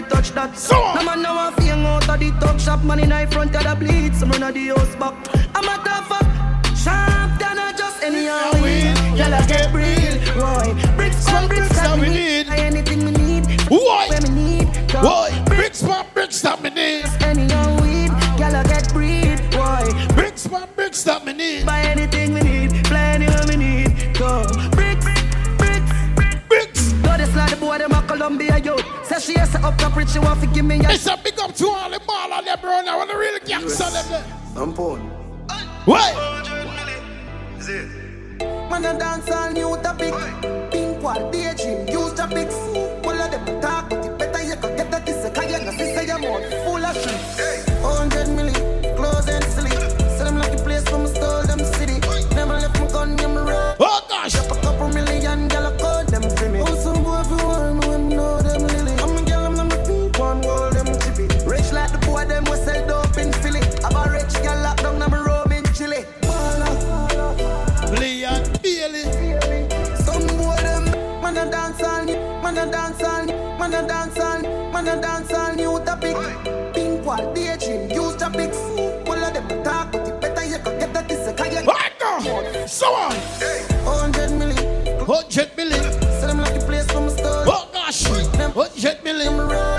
fi 0.01 0.09
touch 0.09 0.31
that. 0.31 0.57
So 0.57 0.75
No 0.95 1.03
man 1.03 1.21
now 1.21 1.35
want 1.35 1.55
fi 1.55 1.63
hang 1.63 1.85
out 1.85 2.09
of 2.09 2.19
the 2.19 2.31
talk 2.39 2.59
shop. 2.59 2.83
Man 2.83 2.99
in 2.99 3.09
the 3.09 3.27
front 3.31 3.55
of 3.55 3.63
the 3.63 3.75
bleed, 3.75 4.15
some 4.15 4.31
run 4.31 4.43
of 4.43 4.53
the 4.53 4.67
house 4.67 4.95
back. 4.95 5.13
I'm 5.55 5.65
a 5.65 5.83
tough 5.83 6.11
up. 6.11 6.25
Sharp 6.75 7.39
than 7.39 7.57
a 7.57 7.77
just 7.77 8.03
any 8.03 8.25
how 8.25 8.53
we. 8.63 8.93
Girl 9.17 9.33
I 9.33 9.45
get 9.47 9.73
real, 9.73 10.15
boy. 10.35 10.95
Bricks 10.95 11.27
from 11.29 11.47
bricks 11.47 11.69
that 11.69 11.99
we 11.99 12.09
need. 12.09 12.47
Anything 12.49 13.05
we 13.05 13.11
need. 13.11 13.45
Why? 13.69 14.07
Where 14.09 14.21
we 14.21 14.29
need. 14.29 14.67
Why? 14.93 15.43
Bricks 15.45 15.81
for 15.83 16.03
bricks 16.13 16.41
that 16.41 16.61
me 16.61 16.69
need. 16.69 17.05
Any 17.21 17.51
how 17.51 17.81
weed. 17.81 18.09
Girl 18.37 18.55
I 18.55 18.63
get 18.63 18.91
breed, 18.93 19.39
boy. 19.51 20.15
Bricks 20.15 20.47
for 20.47 20.65
bricks 20.75 21.03
that 21.03 21.25
me 21.25 21.33
need. 21.33 21.65
Buy 21.65 21.81
anything 21.81 22.33
we 22.33 22.41
need. 22.41 22.48
Boy 27.69 27.77
them 27.77 27.91
a 27.91 28.01
Columbia 28.07 28.57
yo. 28.57 28.77
Say 29.03 29.19
she 29.19 29.33
has 29.39 29.51
to 29.51 29.59
up 29.59 29.77
top 29.77 29.95
rich, 29.95 30.09
she 30.09 30.19
want 30.19 30.41
to 30.41 30.47
give 30.47 30.65
me 30.65 30.79
a. 30.79 30.89
It's 30.89 31.05
a 31.05 31.17
big 31.23 31.39
up 31.39 31.53
to 31.55 31.67
all 31.67 31.89
the 31.89 31.99
ball 31.99 32.33
on 32.33 32.45
them, 32.45 32.57
bro. 32.59 32.81
Now, 32.81 32.97
when 32.99 33.07
the 33.07 33.15
real 33.15 33.37
gangster 33.45 33.89
them 33.91 34.05
there. 34.09 34.25
I'm 34.57 34.73
porn. 34.73 35.01
What? 35.85 36.15
Man 38.69 38.85
a 38.85 38.97
dance 38.97 39.29
all 39.29 39.51
new 39.51 39.77
topic. 39.83 40.13
Pink 40.71 41.03
wall, 41.03 41.31
daydream, 41.31 41.87
use 41.87 42.13
topics. 42.13 42.55
All 43.05 43.21
of 43.23 43.31
them 43.31 43.61
talk, 43.61 43.89
but 43.89 44.05
it 44.05 44.17
better 44.17 44.43
you 44.43 44.55
can 44.55 44.75
get 44.75 44.91
that 44.91 45.05
kiss. 45.05 45.29
Cause 45.35 45.51
you 45.51 45.65
know, 45.65 45.71
sister, 45.71 46.03
your 46.03 46.19
mouth 46.19 46.49
full 46.65 46.85
of 46.85 46.95
shit. 46.95 47.19
Hundred 47.39 47.68
man 72.51 72.67
a 72.67 72.71
dance 72.71 73.03
all, 73.03 73.25
man 73.59 73.73
a 73.73 73.87
dance 73.87 74.19
all, 74.19 74.41
man 74.71 74.87
a 74.87 75.01
dance 75.01 75.33
all 75.33 75.53
new 75.55 75.85
topic. 75.85 76.15
Pink 76.73 77.05
wall, 77.05 77.33
daydream, 77.33 77.89
use 77.91 78.15
topics. 78.15 78.57
All 79.07 79.23
of 79.23 79.33
them 79.33 79.63
talk, 79.63 79.91
but 79.91 80.07
it 80.07 80.21
better 80.21 80.45
you 80.45 80.57
can 80.57 80.79
get 80.79 80.93
that 80.93 81.07
kiss. 81.07 81.31
Cause 81.37 81.53
you 81.53 81.67
Right. 81.67 82.69
So 82.69 82.87
on. 82.87 83.11
Hundred 83.85 84.31
million, 84.31 85.05
Hundred 85.05 85.55
million. 85.57 85.83
sell 86.19 86.27
them 86.27 86.39
like 86.41 86.59
the 86.59 86.65
place 86.65 86.89
from 86.91 87.09
store. 87.09 87.43
Oh 87.47 87.69
gosh. 87.71 88.03
Hundred 88.03 89.03
million. 89.03 89.78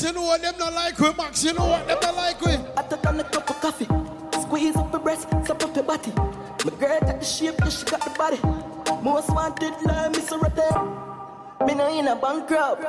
You 0.00 0.12
know 0.12 0.22
what 0.22 0.40
them 0.40 0.56
not 0.58 0.72
like 0.74 0.98
we. 1.00 1.12
Max, 1.14 1.42
you 1.42 1.52
know 1.54 1.66
what 1.66 1.86
them 1.88 1.98
not 2.00 2.14
like 2.14 2.40
we. 2.40 2.52
I 2.52 2.82
took 2.82 3.04
on 3.04 3.18
a 3.18 3.24
cup 3.24 3.50
of 3.50 3.60
coffee, 3.60 3.86
squeeze 4.42 4.76
up 4.76 4.92
your 4.92 5.00
breast, 5.00 5.28
suck 5.44 5.64
up 5.64 5.74
your 5.74 5.84
body. 5.84 6.12
My 6.64 6.70
girl 6.78 7.00
got 7.00 7.18
the 7.18 7.24
shape, 7.24 7.56
yeah 7.58 7.68
she 7.68 7.84
got 7.84 8.04
the 8.04 8.10
body. 8.10 8.38
Most 9.02 9.28
wanted 9.30 9.74
like 9.82 10.12
Miss 10.12 10.30
Rete. 10.30 11.66
Me 11.66 11.74
no 11.74 11.98
in 11.98 12.06
a 12.06 12.14
bankrupt. 12.14 12.80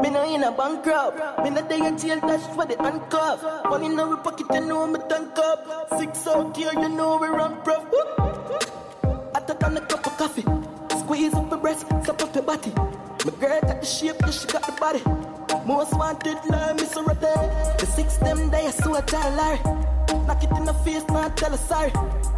Me 0.00 0.10
no 0.10 0.22
in 0.32 0.44
a 0.44 0.52
bankrupt. 0.52 1.42
Me 1.42 1.50
no 1.50 1.66
day 1.66 1.84
in 1.84 1.98
jail, 1.98 2.20
that's 2.20 2.46
for 2.54 2.64
the 2.64 2.76
handcuff. 2.80 3.42
Money 3.64 3.86
in 3.86 3.98
our 3.98 4.16
pocket, 4.18 4.46
you 4.52 4.60
know 4.60 4.86
me 4.86 5.00
tank 5.08 5.36
up. 5.38 5.98
Six 5.98 6.28
out 6.28 6.56
here, 6.56 6.72
you 6.74 6.88
know 6.90 7.18
we 7.18 7.26
run. 7.26 7.58
I 9.34 9.40
took 9.40 9.64
on 9.64 9.76
a 9.76 9.80
cup 9.80 10.06
of 10.06 10.16
coffee, 10.16 10.44
squeeze 11.00 11.34
up 11.34 11.50
your 11.50 11.58
breast, 11.58 11.86
suck 12.04 12.22
up 12.22 12.34
your 12.34 12.44
body. 12.44 12.72
My 13.24 13.32
girl 13.40 13.60
got 13.62 13.80
the 13.80 13.86
shape, 13.86 14.16
yeah 14.20 14.30
she 14.30 14.46
got 14.46 14.62
the 14.64 14.72
body. 14.72 15.37
Most 15.66 15.92
wanted 15.94 16.38
like 16.48 16.76
Miss 16.76 16.96
Rete. 16.96 17.34
The 17.78 17.86
six 17.86 18.16
them 18.16 18.50
day, 18.50 18.66
I 18.66 18.70
saw 18.70 18.94
a 18.94 19.02
Larry. 19.36 19.58
Knock 20.26 20.44
it 20.44 20.50
in 20.50 20.64
the 20.64 20.74
face, 20.84 21.04
not 21.08 21.36
tell 21.36 21.50
her 21.50 21.56
sorry. 21.56 21.90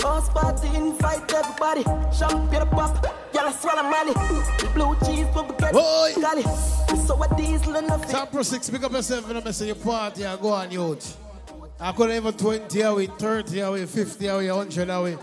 House 0.03 0.29
party, 0.31 0.69
invite 0.77 1.33
everybody. 1.33 1.83
Champagne 2.17 2.67
pop, 2.69 3.05
y'all 3.35 3.49
I 3.49 3.53
swallow 3.53 3.83
money. 3.83 4.15
Blue 4.75 4.97
cheese, 5.07 5.27
but 5.35 5.49
we 5.49 5.57
get 5.59 5.73
Boy. 5.73 6.13
golly. 6.21 6.43
So 7.07 7.17
what 7.17 7.37
diesel 7.37 7.77
and 7.77 7.89
nothing. 7.89 8.11
Top 8.11 8.31
Pro 8.31 8.43
6, 8.43 8.71
pick 8.71 8.83
up 8.83 8.93
yourself 8.93 9.29
and 9.31 9.47
I 9.47 9.51
say 9.51 9.67
your 9.67 9.75
party 9.77 10.25
and 10.25 10.41
go 10.41 10.49
on, 10.51 10.71
youth. 10.71 11.17
I 11.79 11.93
could 11.93 12.11
even 12.11 12.33
20 12.33 12.81
away, 12.83 13.07
30 13.07 13.61
away, 13.61 13.87
50 13.87 14.27
away, 14.27 14.51
100 14.53 14.91
away. 14.91 15.19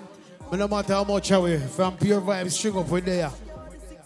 But 0.50 0.60
no 0.60 0.68
matter 0.68 0.94
how 0.94 1.04
much 1.04 1.32
away, 1.32 1.60
from 1.60 1.98
pure 1.98 2.20
vibes, 2.22 2.52
string 2.52 2.78
up 2.78 2.90
with 2.90 3.06
there. 3.06 3.32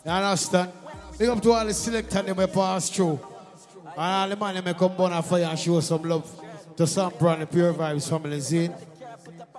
You 0.06 0.12
understand? 0.12 0.72
Big 1.18 1.30
up 1.30 1.42
to 1.42 1.52
all 1.52 1.66
the 1.66 1.74
selectors 1.74 2.14
that 2.26 2.36
may 2.38 2.48
pass 2.48 2.90
through. 2.90 3.20
And 3.98 4.00
all 4.00 4.30
the 4.30 4.36
man 4.36 4.64
may 4.64 4.74
come 4.74 4.96
burn 4.96 5.12
a 5.14 5.22
fire 5.22 5.44
and 5.44 5.60
show 5.60 5.80
some 5.80 6.04
love 6.04 6.30
to 6.78 6.88
some 6.88 7.14
brand 7.20 7.42
the 7.42 7.46
pure 7.46 7.74
vibes 7.74 8.10
family 8.10 8.40
scene. 8.42 8.74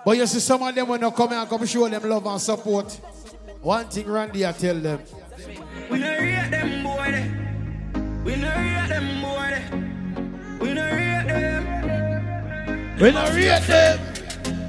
But 0.05 0.17
you 0.17 0.27
see 0.27 0.39
some 0.39 0.63
of 0.63 0.75
them 0.75 0.87
when 0.87 1.01
they 1.01 1.11
come 1.11 1.29
here 1.29 1.39
and 1.39 1.49
come 1.49 1.65
show 1.65 1.87
them 1.87 2.09
love 2.09 2.25
and 2.25 2.41
support. 2.41 2.91
One 3.61 3.87
thing 3.87 4.07
Randy 4.07 4.45
I 4.45 4.51
tell 4.51 4.75
them. 4.75 4.99
We 5.89 5.99
no 5.99 6.17
rate 6.17 6.49
them 6.51 6.83
boy. 6.83 7.31
We 8.25 8.35
no 8.35 8.49
rate 8.49 8.87
them 8.89 9.21
boy. 9.21 10.65
We 10.65 10.73
no 10.73 10.83
rate 10.83 11.27
them. 11.27 12.97
We 12.99 13.11
no 13.11 13.23
rate 13.33 13.67
them. 13.67 13.99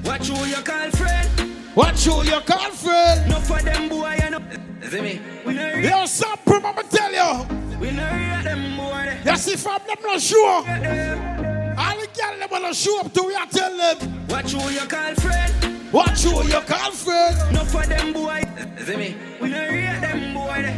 Watch 0.05 0.28
who 0.28 0.47
you 0.47 0.57
call 0.57 0.91
friend. 0.91 1.53
Watch 1.75 2.05
who 2.05 2.23
you 2.23 2.41
call 2.41 2.70
friend. 2.70 3.28
No 3.28 3.41
for 3.41 3.61
them 3.61 3.89
boy 3.89 4.17
you 4.23 4.31
know. 4.31 4.41
See 4.89 5.01
me? 5.01 5.20
We 5.44 5.55
no 5.55 5.73
rate. 5.73 5.85
Yo, 5.85 6.07
some 6.07 6.39
prim, 6.47 6.65
I'ma 6.65 6.83
tell 6.83 7.12
you. 7.12 7.78
We 7.78 7.91
no 7.91 8.05
rate 8.05 8.44
them 8.44 8.77
boy 8.77 9.19
they. 9.25 9.31
You 9.31 9.36
see 9.36 9.57
from 9.57 9.81
them 9.86 9.97
not 10.03 10.20
sure. 10.20 10.62
Rate 10.62 10.83
them. 10.83 11.78
All 11.78 11.97
the 11.97 12.07
girls 12.07 12.39
them 12.39 12.49
wanna 12.51 12.75
show 12.75 13.01
up 13.01 13.12
to 13.12 13.23
we 13.25 13.35
I 13.35 13.47
tell 13.47 13.77
them. 13.77 14.27
Watch 14.28 14.53
who 14.53 14.70
you 14.70 14.86
call 14.86 15.15
friend. 15.17 15.93
Watch 15.93 16.23
who 16.23 16.44
you 16.44 16.61
call 16.61 16.93
friend. 16.93 17.53
No 17.53 17.65
for 17.65 17.85
them 17.86 18.12
boy. 18.12 18.43
See 18.85 18.97
me? 18.97 19.17
We 19.41 19.49
no 19.49 19.59
rate 19.69 20.01
them 20.01 20.35
boy. 20.35 20.75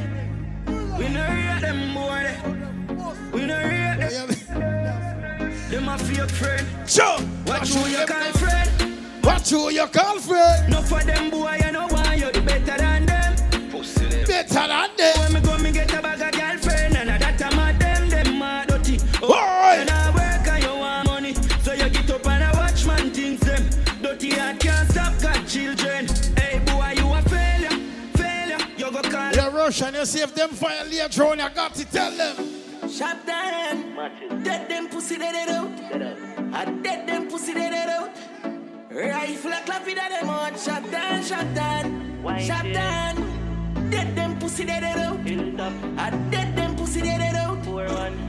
We 0.99 1.09
no 1.11 1.23
rate 1.29 1.61
them 1.61 1.95
boy. 1.95 2.37
We 3.35 3.45
no 3.45 3.59
rate 3.59 3.99
them. 4.01 4.29
Them 5.71 5.89
a 5.89 5.99
fake 5.99 6.31
friend. 6.31 6.67
Sure. 6.89 7.19
Watch 7.47 7.69
who 7.69 7.87
you 7.91 8.07
call 8.07 8.33
friend. 8.33 8.96
Watch 9.27 9.51
who 9.51 9.71
you 9.71 9.85
call 9.89 10.21
friend. 10.21 10.71
No 10.71 10.81
for 10.83 11.03
them 11.03 11.31
boy, 11.31 11.59
you 11.65 11.73
know 11.73 11.89
why 11.89 12.15
you 12.15 12.31
the 12.31 12.41
better 12.43 12.79
than 12.79 13.07
them. 13.07 13.35
Better 14.25 14.55
than 14.55 14.91
them. 14.97 15.19
When 15.19 15.33
me 15.33 15.41
go, 15.41 15.59
me 15.59 15.73
get 15.73 15.93
a 15.93 16.01
bag 16.01 16.21
of 16.23 16.41
girlfriend, 16.41 16.97
and 16.97 17.09
that 17.09 17.43
I'm 17.43 17.59
a 17.59 17.77
them, 17.77 18.09
them 18.09 18.39
mad 18.39 18.69
dirty. 18.69 19.01
Oh, 19.21 19.27
Boy. 19.27 19.81
and 19.81 19.91
I 19.91 20.11
work 20.15 20.47
and 20.47 20.63
you 20.63 20.75
want 20.79 21.09
money, 21.09 21.35
so 21.35 21.73
you 21.73 21.89
get 21.91 22.09
up 22.09 22.25
and 22.25 22.45
I 22.45 22.53
watch 22.53 22.87
man 22.87 23.11
things 23.11 23.41
them. 23.41 23.69
Dirty 24.01 24.31
heart 24.31 24.61
can't 24.61 24.89
stop 24.93 25.21
got 25.21 25.45
children. 25.49 26.07
Hey 26.39 26.61
boy, 26.65 26.95
you 26.97 27.13
a 27.13 27.21
failure, 27.23 27.79
failure. 28.15 28.59
You 28.77 28.93
go 28.93 29.03
call. 29.03 29.33
You 29.33 29.49
rush 29.51 29.83
and 29.83 29.97
you 29.97 30.07
see 30.07 30.21
if 30.21 30.37
them 30.37 30.51
fire 30.51 30.85
later 30.85 31.25
on, 31.25 31.41
you 31.41 31.51
got 31.51 31.75
to 31.75 31.85
tell 31.85 32.13
them. 32.13 32.89
Shot 32.89 33.27
down, 33.27 34.45
dead 34.45 34.69
them 34.71 34.89
pussy 34.89 35.19
dead 35.19 35.35
it 35.35 35.51
out. 35.53 36.55
I 36.55 36.65
dead 36.81 37.09
them 37.09 37.27
pussy 37.27 37.55
dead 37.55 37.73
it 37.73 37.89
out. 37.89 38.11
Rifle 38.97 39.53
a 39.53 39.61
clap 39.67 39.87
it 39.87 39.99
at 39.99 40.09
them 40.09 40.31
out. 40.31 40.59
Shot 40.59 40.91
down, 40.91 41.23
shot 41.23 41.55
down, 41.55 42.41
shot 42.41 42.65
down. 42.65 43.91
Dead 43.91 44.17
them 44.17 44.39
pussy 44.39 44.65
dead 44.65 44.85
it 44.85 44.97
out. 44.97 45.19
I 45.99 46.11
dead 46.31 46.57
them 46.57 46.75
pussy 46.77 47.03
dead 47.03 47.21
it 47.21 47.37
out. 47.37 47.59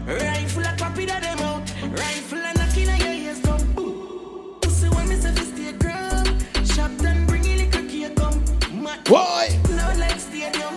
Rifle 0.06 0.64
a 0.66 0.76
clap 0.76 0.98
it 0.98 1.10
at 1.10 1.24
them 1.24 1.40
out. 1.40 1.62
Rifle 1.98 2.40
a 2.40 2.54
knocking 2.54 2.90
at 2.90 3.00
your 3.00 3.14
ears 3.14 3.40
down. 3.40 3.74
Boom. 3.76 4.58
Pussy 4.60 4.90
when 4.90 5.08
me 5.08 5.16
say 5.16 5.32
fi 5.32 5.44
stay 5.44 5.72
ground. 5.72 6.46
Shot 6.66 6.98
down, 6.98 7.26
bring 7.28 7.46
in 7.46 7.60
the 7.60 7.78
cookie 7.78 8.10
come. 8.14 8.84
Mad. 8.84 9.08
Why? 9.08 9.58
No 9.70 9.94
like 9.98 10.20
stadium. 10.20 10.76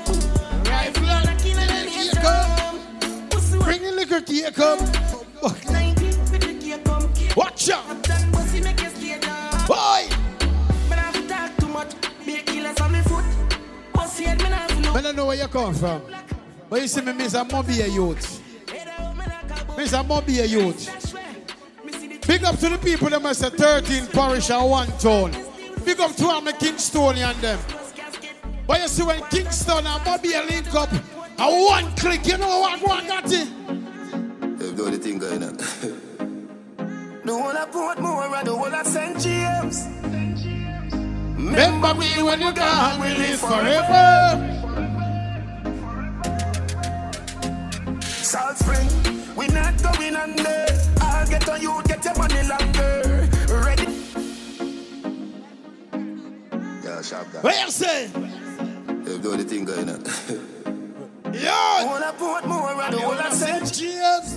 Rifle 0.70 1.10
a 1.10 1.24
knocking 1.24 1.58
at 1.58 1.68
your 1.68 2.04
ears 2.04 2.12
down. 2.12 2.78
Pussy 3.30 3.58
when 3.58 3.66
Bring 3.66 3.82
the 3.82 3.90
liquor 3.90 4.22
here, 4.24 4.52
come. 4.52 4.89
From. 15.80 16.02
But 16.68 16.82
you 16.82 16.88
see 16.88 17.00
me, 17.00 17.14
miss 17.14 17.32
a 17.32 17.42
mobile 17.42 17.72
youth. 17.72 18.42
Mr. 19.80 20.06
Mobay 20.06 20.42
a 20.42 20.46
youth. 20.46 21.06
Big 22.26 22.44
up 22.44 22.58
to 22.58 22.68
the 22.68 22.76
people 22.76 23.08
that 23.08 23.22
must 23.22 23.40
say 23.40 23.48
13 23.48 24.08
parish 24.08 24.50
and 24.50 24.68
one 24.68 24.88
town. 24.98 25.30
Big 25.86 25.98
up 25.98 26.14
to 26.16 26.26
all 26.26 26.42
my 26.42 26.52
Kingstonian 26.52 27.40
them. 27.40 27.58
But 28.66 28.82
you 28.82 28.88
see 28.88 29.04
when 29.04 29.22
Kingston 29.30 29.86
and 29.86 30.04
Bobby 30.04 30.28
link 30.28 30.74
up, 30.74 30.92
a 30.92 31.64
one 31.64 31.96
click, 31.96 32.26
you 32.26 32.36
know 32.36 32.60
what 32.60 32.82
one 32.82 33.06
got 33.06 33.24
it? 33.24 33.48
If 34.60 34.76
do 34.76 34.90
the 34.90 34.98
thing 34.98 35.18
going 35.18 35.42
on. 35.42 35.56
The 37.22 37.36
one 37.38 37.56
I 37.56 37.64
put 37.66 38.00
more 38.00 38.36
and 38.36 38.46
the 38.46 38.56
one 38.56 38.74
I 38.74 38.82
St. 38.82 39.20
James. 39.20 39.86
Remember 41.36 41.94
me 41.94 42.22
when 42.22 42.40
you're 42.40 42.52
gone, 42.52 43.00
we 43.00 43.08
live 43.08 43.38
forever. 43.38 44.59
Salt 48.30 48.58
Spring, 48.58 48.88
we 49.34 49.48
not 49.48 49.74
going 49.82 50.14
under. 50.14 50.64
I'll 51.00 51.26
get 51.26 51.48
on 51.48 51.60
you, 51.60 51.82
get 51.82 52.04
your 52.04 52.14
money 52.14 52.40
longer. 52.46 53.28
Ready? 53.48 53.86
Yeah, 56.84 57.02
sharp 57.02 57.32
guy. 57.32 57.40
What 57.40 57.60
you 57.60 57.70
say? 57.72 58.04
If 58.04 59.20
do 59.20 59.36
the 59.36 59.42
thing 59.42 59.64
going 59.64 59.88
on. 59.88 60.04
Yeah. 61.34 61.84
Wanna 61.84 62.12
put 62.16 62.46
more 62.46 62.70
and 62.70 62.94
the 62.94 63.00
one 63.00 63.18
I 63.18 63.30
St. 63.30 63.74
James. 63.74 64.36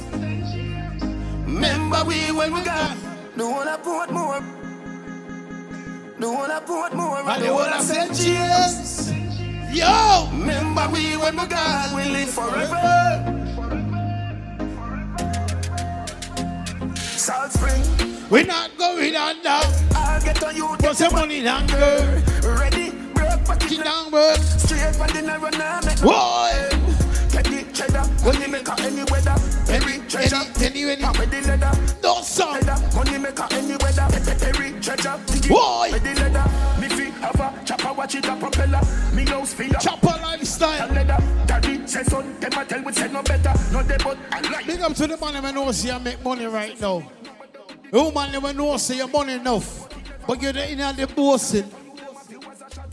Remember 1.45 2.03
we 2.07 2.31
when 2.31 2.51
we 2.51 2.63
got. 2.63 2.97
The 3.37 3.47
one 3.47 3.67
I 3.67 3.77
put 3.77 4.09
more. 4.09 4.41
The 6.17 6.27
I 6.27 6.59
put 6.65 6.95
more 6.95 7.19
and 7.19 7.43
the 7.43 7.53
one 7.53 7.69
I 7.69 7.79
St. 7.79 8.11
James. 8.15 9.11
Yo! 9.71 10.29
Remember 10.31 10.89
we 10.91 11.15
when 11.15 11.35
we 11.37 11.45
got. 11.45 11.95
We 11.95 12.09
live 12.09 12.31
forever. 12.31 13.42
Salt 17.23 17.53
Spring. 17.53 17.81
We 18.29 18.43
not 18.43 18.77
going 18.77 19.15
under. 19.15 19.61
I'll 19.95 20.21
get 20.21 20.43
on 20.43 20.57
you. 20.57 20.67
Put 20.77 20.97
some 20.97 21.13
money 21.13 21.41
down, 21.41 21.67
girl. 21.67 22.21
Ready? 22.59 22.91
Break 23.13 23.45
pocket 23.45 23.81
down, 23.81 24.11
girl. 24.11 24.35
Straight 24.35 24.93
for 24.93 25.07
dinner 25.07 25.39
run 25.39 25.57
now. 25.57 25.79
make 25.85 26.01
Boy. 26.01 26.51
Take 27.29 27.45
the 27.45 27.65
cheddar. 27.71 28.03
Money 28.25 28.47
maker 28.51 28.75
any 28.79 29.05
weather. 29.09 29.39
Every 29.71 30.05
treasure. 30.09 30.35
Any, 30.59 30.83
any, 30.83 31.05
With 31.17 31.31
the 31.31 31.41
leather. 31.47 31.71
No. 32.03 32.19
Leather. 32.51 32.75
Money 32.93 33.17
maker 33.17 33.47
any 33.51 33.77
weather. 33.77 34.07
Every 34.43 34.71
treasure. 34.81 35.17
Boy. 35.47 35.91
With 35.93 36.03
the 36.03 36.15
leather. 36.19 36.72
Me 37.23 37.29
fi 37.29 37.43
have 37.43 37.61
a 37.61 37.65
chopper. 37.65 37.93
Watch 37.93 38.15
it 38.15 38.25
a 38.25 38.35
propeller. 38.35 38.81
Me 39.13 39.25
house 39.25 39.53
feel 39.53 39.73
Chopper 39.73 40.19
lifestyle. 40.21 40.89
leather. 40.89 41.17
Daddy 41.45 41.87
say 41.87 42.03
son. 42.03 42.39
Them 42.39 42.53
a 42.53 42.65
tell 42.65 42.83
we 42.83 42.93
say 42.93 43.11
no 43.11 43.23
better. 43.23 43.53
No 43.71 43.83
they 43.83 43.97
but 43.97 44.17
I 44.31 44.41
like. 44.51 44.67
Big 44.67 44.81
up 44.81 44.93
to 44.93 45.07
the 45.07 45.17
man 45.17 45.41
that 45.41 45.55
know 45.55 45.71
see 45.71 45.87
you 45.89 45.99
make 45.99 46.23
money 46.23 46.45
right 46.45 46.79
now. 46.79 47.03
The 47.91 48.03
woman 48.03 48.31
that 48.31 48.55
know 48.55 48.77
say 48.77 48.97
your 48.97 49.07
money 49.07 49.33
enough. 49.33 49.87
But 50.27 50.41
you're 50.41 50.53
the 50.53 50.71
in 50.71 50.77
the 50.79 51.07
bossing. 51.15 51.69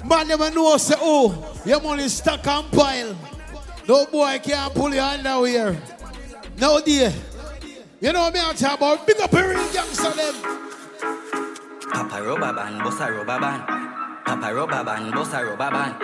Man 0.05 0.29
never 0.29 0.51
know 0.51 0.77
say 0.77 0.95
oh 0.99 1.57
your 1.65 1.81
money 1.81 2.09
stuck 2.09 2.47
and 2.47 2.71
pile. 2.73 3.17
No 3.89 4.07
boy 4.07 4.39
can't 4.43 4.75
pull 4.75 4.95
your 4.95 5.47
here. 5.47 5.77
No 6.59 6.81
dear. 6.81 7.13
You 8.01 8.13
know 8.13 8.21
what 8.21 8.35
me 8.35 8.41
I 8.41 8.53
talk 8.55 8.79
about? 8.79 9.07
Big 9.07 9.21
up 9.21 9.33
your 9.33 9.49
real 9.49 9.73
gangster 9.73 10.11
them. 10.11 10.35
Papa 11.93 12.23
rubber 12.23 12.53
band, 12.53 12.81
bossa 12.81 13.11
rubber 13.11 13.39
band. 13.41 14.10
Papa 14.31 14.55
rubber 14.55 14.85
band, 14.85 15.13
bossa 15.13 15.43
rubber 15.45 15.71
band. 15.73 15.95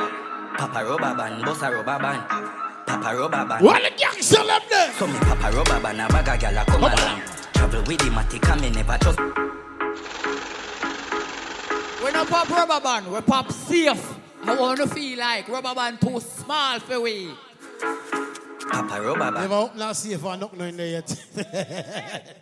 Papa 0.59 0.85
rubber 0.85 1.15
band, 1.15 1.45
bossa 1.45 1.71
rubber 1.71 1.97
band. 2.03 2.23
Papa 2.85 3.15
rubber 3.17 3.45
band. 3.47 3.65
What 3.65 3.81
the 3.85 3.97
gangster 3.97 4.45
them 4.45 4.63
there? 4.69 4.93
So 4.95 5.07
me 5.07 5.17
papa 5.21 5.53
rubber 5.55 5.79
band, 5.81 6.01
a 6.01 6.09
bag 6.09 6.27
a 6.27 6.37
gyal 6.37 6.61
a 6.61 6.65
come 6.65 6.83
along. 6.83 7.23
Travel 7.55 7.85
with 7.87 7.99
the 7.99 8.07
matic 8.07 8.51
and 8.51 8.61
me 8.63 8.71
never 8.71 8.99
trust. 8.99 9.21
We 12.05 12.11
no 12.11 12.25
pop 12.25 12.51
rubber 12.51 12.81
band, 12.83 13.13
we 13.13 13.21
pop 13.21 13.53
safe. 13.53 14.15
I 14.43 14.57
want 14.59 14.81
to 14.81 14.89
feel 14.89 15.21
like 15.21 15.49
rubber 15.49 15.75
band 15.77 16.01
too 16.01 16.19
small 16.19 16.81
for 16.81 17.01
we. 17.01 17.31
Papa 18.71 19.01
rubber 19.03 19.19
band. 19.19 19.35
Never 19.37 19.55
open 19.55 19.79
last 19.79 20.03
see 20.03 20.13
if 20.13 20.25
I 20.25 20.37
knock 20.37 20.57
no 20.57 20.65
in 20.65 20.77
there 20.77 20.87
yet. 20.89 21.27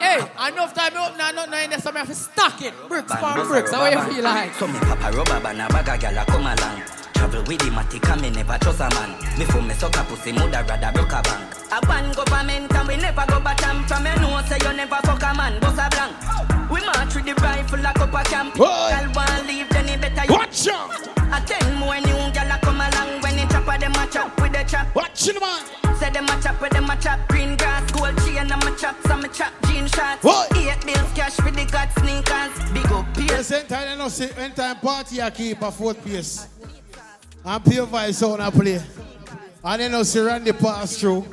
Hey, 0.00 0.20
enough 0.20 0.74
time 0.74 0.92
you 0.92 1.00
open 1.00 1.20
and 1.20 1.36
nothing 1.36 1.64
in 1.64 1.70
there, 1.70 1.78
so 1.78 1.90
I 1.90 1.98
have 1.98 2.08
to 2.08 2.14
stack 2.14 2.60
it. 2.60 2.74
Bricks 2.88 3.10
for 3.12 3.18
bossa 3.32 3.48
bricks, 3.48 3.72
how 3.72 3.86
you 3.86 4.00
feel 4.12 4.22
like? 4.24 4.52
So 4.54 4.66
me 4.66 4.78
papa 4.80 5.16
rubber 5.16 5.40
band, 5.40 5.60
a 5.62 5.68
bag 5.68 5.88
a 5.88 5.96
gyal 6.06 6.20
a 6.22 6.26
come 6.26 6.42
along. 6.44 6.82
Travel 7.14 7.42
with 7.44 7.58
the 7.60 7.70
matic 7.70 8.12
and 8.12 8.20
me 8.20 8.30
never 8.30 8.58
trust 8.58 8.80
a 8.80 8.88
man. 8.90 9.16
Before 9.38 9.62
me 9.62 9.72
suck 9.74 9.96
a 9.96 10.04
pussy, 10.04 10.32
mother 10.32 10.62
rather 10.68 10.92
broke 10.92 11.12
a 11.12 11.22
bank. 11.22 11.54
A 11.72 11.80
ban 11.86 12.12
government 12.12 12.74
and 12.74 12.88
we 12.88 12.96
never 12.96 13.24
go 13.26 13.40
bottom 13.40 13.82
From 13.84 14.06
you 14.06 14.14
know 14.20 14.40
say 14.46 14.58
you 14.62 14.72
never 14.76 14.94
fuck 15.02 15.22
a 15.22 15.34
man, 15.34 15.58
boss 15.60 15.78
a 15.78 15.88
blank 15.90 16.70
We 16.70 16.78
march 16.84 17.14
with 17.16 17.24
the 17.24 17.34
rifle 17.42 17.80
like 17.80 17.98
up 17.98 18.14
a 18.14 18.22
camp 18.30 18.54
Boy. 18.54 18.64
Y'all 18.66 19.10
want 19.14 19.46
leave 19.48 19.68
then 19.70 19.88
it 19.88 20.00
better 20.00 20.24
you 20.30 20.38
Watch 20.38 20.68
out! 20.68 20.92
A 21.34 21.40
ten 21.46 21.74
more 21.80 21.98
new 21.98 22.30
gyal 22.30 22.54
a 22.54 22.58
come 22.60 22.78
along 22.78 23.03
a 24.64 24.70
chop 24.70 24.94
with 24.94 25.04
the 25.04 25.10
chop 25.10 25.12
Watch 25.14 25.28
it 25.28 25.40
man 25.40 25.96
Say 25.98 26.10
them 26.10 26.24
a 26.24 26.42
chop 26.42 26.60
with 26.60 26.72
them 26.72 26.90
a 26.90 26.96
chop 26.96 27.28
Green 27.28 27.56
grass, 27.56 27.90
gold 27.92 28.16
chain 28.18 28.38
and 28.38 28.52
a 28.52 28.76
chop 28.76 28.96
Some 29.06 29.24
a 29.24 29.28
chop 29.28 29.52
jean 29.66 29.86
shots 29.86 30.22
Boy. 30.22 30.44
Eight 30.56 30.84
bills 30.84 31.12
cash 31.14 31.36
with 31.44 31.54
the 31.54 31.64
god 31.70 31.88
sneakers 31.98 32.72
Big 32.72 32.86
up 32.92 33.14
The 33.14 33.26
peers 33.26 33.46
same 33.46 33.66
time, 33.66 33.90
you 33.90 33.96
know, 33.96 34.08
say, 34.08 34.28
time 34.54 34.76
party, 34.76 35.20
I 35.20 35.30
keep 35.30 35.60
a 35.62 35.70
fourth 35.70 36.02
place. 36.02 36.48
And 37.44 37.64
pure 37.64 37.86
voice 37.86 38.18
sound 38.18 38.42
I 38.42 38.50
play. 38.50 38.80
And 39.62 39.82
you 39.82 39.88
know, 39.88 40.02
see 40.02 40.20
Randy 40.20 40.52
pass 40.52 40.98
through. 40.98 41.26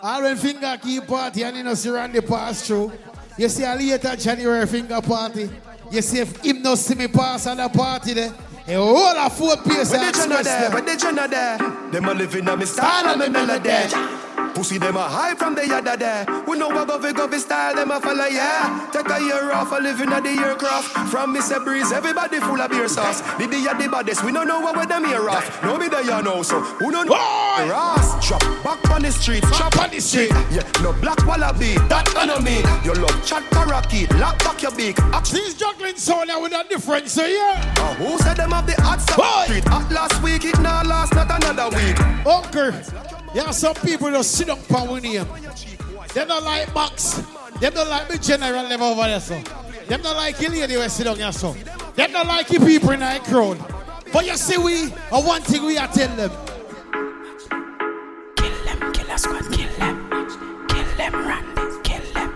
All 0.00 0.22
when 0.22 0.36
finger 0.36 0.78
keep 0.80 1.06
party, 1.06 1.42
and 1.42 1.56
you 1.56 1.64
know, 1.64 1.74
see 1.74 1.90
Randy 1.90 2.20
pass 2.20 2.66
through. 2.66 2.92
You 3.36 3.48
see 3.48 3.64
a 3.64 3.74
later 3.74 4.14
January 4.16 4.66
finger 4.66 5.00
party. 5.00 5.50
You 5.90 6.02
see 6.02 6.20
if 6.20 6.36
him 6.44 6.62
no 6.62 6.74
see 6.74 6.94
me 6.94 7.08
pass 7.08 7.46
on 7.46 7.56
the 7.56 7.68
party 7.68 8.14
there. 8.14 8.32
A 8.70 8.74
whole 8.74 9.16
of 9.16 9.34
fourth 9.34 9.64
place 9.64 9.90
But 9.90 10.00
and 10.02 10.14
they 10.14 10.28
not 10.28 10.44
there, 10.44 10.70
but 10.70 10.84
they 10.84 11.12
not 11.12 11.30
there. 11.30 11.56
Them 11.90 12.04
a 12.04 12.12
living 12.12 12.46
on 12.48 12.58
me 12.58 12.66
style 12.66 13.08
and 13.08 13.20
me 13.20 13.28
melody. 13.30 14.27
Pussy 14.54 14.78
them 14.78 14.96
a 14.96 15.02
high 15.02 15.34
from 15.34 15.54
the 15.54 15.66
yada 15.66 15.96
there. 15.96 16.26
We 16.46 16.58
know 16.58 16.68
what 16.68 16.88
govy 16.88 17.12
govy 17.12 17.38
style 17.38 17.74
them 17.74 17.90
a 17.90 18.00
follow 18.00 18.26
yeah. 18.26 18.88
Take 18.92 19.08
a 19.08 19.20
year 19.20 19.52
off 19.52 19.72
a 19.72 19.76
living 19.76 20.12
at 20.12 20.22
the 20.22 20.30
aircraft. 20.30 21.10
From 21.10 21.34
Mr. 21.34 21.62
Breeze, 21.62 21.92
everybody 21.92 22.40
full 22.40 22.60
of 22.60 22.70
beer 22.70 22.88
sauce. 22.88 23.20
The 23.38 23.44
at 23.70 23.78
the 23.78 23.88
baddest, 23.88 24.24
we 24.24 24.32
don't 24.32 24.48
know 24.48 24.60
what 24.60 24.76
with 24.76 24.88
them 24.88 25.04
here 25.04 25.28
off. 25.28 25.62
No 25.62 25.78
me 25.78 25.88
there 25.88 26.02
you 26.02 26.22
know 26.22 26.42
so. 26.42 26.60
Who 26.60 26.90
don't 26.90 27.06
know? 27.06 27.14
Ross, 27.14 28.26
drop 28.26 28.42
back 28.62 28.90
on 28.90 29.02
the 29.02 29.12
street, 29.12 29.44
chop 29.54 29.76
on 29.78 29.90
the 29.90 30.00
street. 30.00 30.30
Yeah, 30.50 30.62
no 30.82 30.92
black 30.92 31.24
wallaby, 31.26 31.74
that 31.88 32.14
on 32.16 32.44
me. 32.44 32.58
You 32.84 32.94
love 32.94 33.24
chat 33.24 33.44
parakeet, 33.50 34.12
lock 34.16 34.38
back 34.40 34.62
your 34.62 34.72
beak. 34.72 34.96
These 35.30 35.54
juggling 35.54 35.96
sound 35.96 36.30
with 36.42 36.52
a 36.52 36.64
difference, 36.68 37.12
so 37.12 37.24
yeah. 37.24 37.74
Uh, 37.76 37.94
who 37.94 38.18
said 38.18 38.38
them 38.38 38.50
have 38.52 38.66
the 38.66 38.80
hot 38.80 39.00
stuff? 39.00 39.44
Street 39.44 39.64
hot 39.64 39.90
last 39.92 40.22
week, 40.22 40.44
it 40.44 40.58
now 40.60 40.82
last 40.82 41.14
not 41.14 41.30
another 41.30 41.76
week. 41.76 41.98
Uncle, 42.26 42.72
yeah, 43.34 43.50
some 43.50 43.74
people 43.74 44.10
just 44.10 44.32
sit 44.32 44.46
down 44.46 44.58
for 44.58 44.86
winning 44.86 45.12
him. 45.12 45.28
They 46.14 46.24
don't 46.24 46.44
like 46.44 46.74
Max. 46.74 47.22
They 47.60 47.70
don't 47.70 47.88
like 47.88 48.08
the 48.08 48.18
general 48.18 48.64
level 48.64 48.86
over 48.88 49.02
there, 49.02 49.20
so. 49.20 49.40
They 49.86 49.96
don't 49.96 50.16
like 50.16 50.36
the 50.38 50.48
lady 50.48 50.74
who 50.74 50.88
sit 50.88 51.04
down 51.04 51.16
here, 51.16 51.32
so. 51.32 51.54
They 51.94 52.06
don't 52.06 52.26
like 52.26 52.48
the 52.48 52.58
people 52.60 52.90
in 52.90 53.00
that 53.00 53.24
crowd. 53.24 53.58
But 54.12 54.26
you 54.26 54.36
see, 54.36 54.56
we, 54.56 54.92
uh, 55.10 55.20
one 55.22 55.42
thing 55.42 55.64
we 55.64 55.76
are 55.76 55.88
tell 55.88 56.14
them. 56.16 56.30
Kill 58.36 58.64
them, 58.64 58.92
kill 58.92 59.10
us, 59.10 59.22
squad, 59.22 59.52
kill 59.52 59.70
them. 59.76 60.08
Kill 60.68 60.96
them, 60.96 61.14
Randy, 61.14 61.62
kill 61.82 62.12
them. 62.14 62.32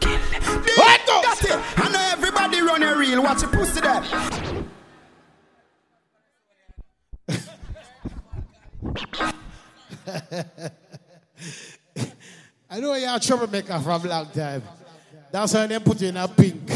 Kill 0.00 0.20
them. 0.30 0.42
What 0.76 1.00
go? 1.06 1.22
Got 1.22 1.44
it. 1.44 1.78
I 1.78 1.88
know 1.90 2.08
everybody 2.12 2.60
run 2.60 2.82
a 2.82 2.96
reel. 2.96 3.22
Watch 3.22 3.42
your 3.42 3.50
pussy 3.50 3.80
there. 3.80 4.02
I 12.70 12.80
know 12.80 12.94
you're 12.94 13.16
a 13.16 13.20
troublemaker 13.20 13.78
from 13.80 14.04
a 14.04 14.08
long 14.08 14.26
time. 14.26 14.62
That's 15.32 15.54
why 15.54 15.66
they 15.66 15.78
put 15.78 16.00
you 16.00 16.08
in 16.08 16.16
a 16.16 16.28
pink. 16.28 16.60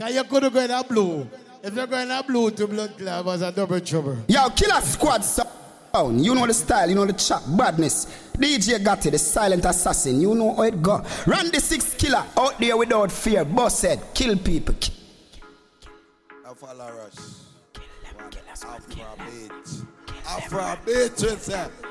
Because 0.00 0.14
you 0.14 0.24
could 0.24 0.50
go 0.50 0.60
in 0.60 0.70
a 0.70 0.82
blue. 0.82 1.28
If 1.62 1.74
you're 1.74 1.86
going 1.86 2.04
in 2.04 2.10
a 2.10 2.22
blue 2.22 2.50
to 2.52 2.66
blood 2.66 2.96
club, 2.96 3.26
was 3.26 3.42
a 3.42 3.52
double 3.52 3.78
trouble. 3.80 4.16
Yo, 4.28 4.48
Killer 4.48 4.80
Squad 4.80 5.22
sound. 5.22 6.24
You 6.24 6.34
know 6.34 6.46
the 6.46 6.54
style, 6.54 6.88
you 6.88 6.94
know 6.94 7.04
the 7.04 7.12
chop, 7.12 7.42
badness. 7.48 8.06
DJ 8.32 8.82
got 8.82 9.04
it, 9.04 9.10
the 9.10 9.18
silent 9.18 9.62
assassin. 9.66 10.18
You 10.18 10.34
know 10.34 10.54
how 10.54 10.62
it 10.62 10.80
go. 10.80 11.04
Run 11.26 11.50
the 11.50 11.60
six 11.60 11.92
killer 11.94 12.24
out 12.34 12.58
there 12.58 12.78
without 12.78 13.12
fear. 13.12 13.44
Boss 13.44 13.82
head, 13.82 14.00
kill 14.14 14.38
people. 14.38 14.74
Afro 16.46 16.68
Rush. 16.68 17.12
Afrobeat. 18.14 18.50
Afrobeat, 18.50 19.78
you 19.78 19.86
say. 21.38 21.89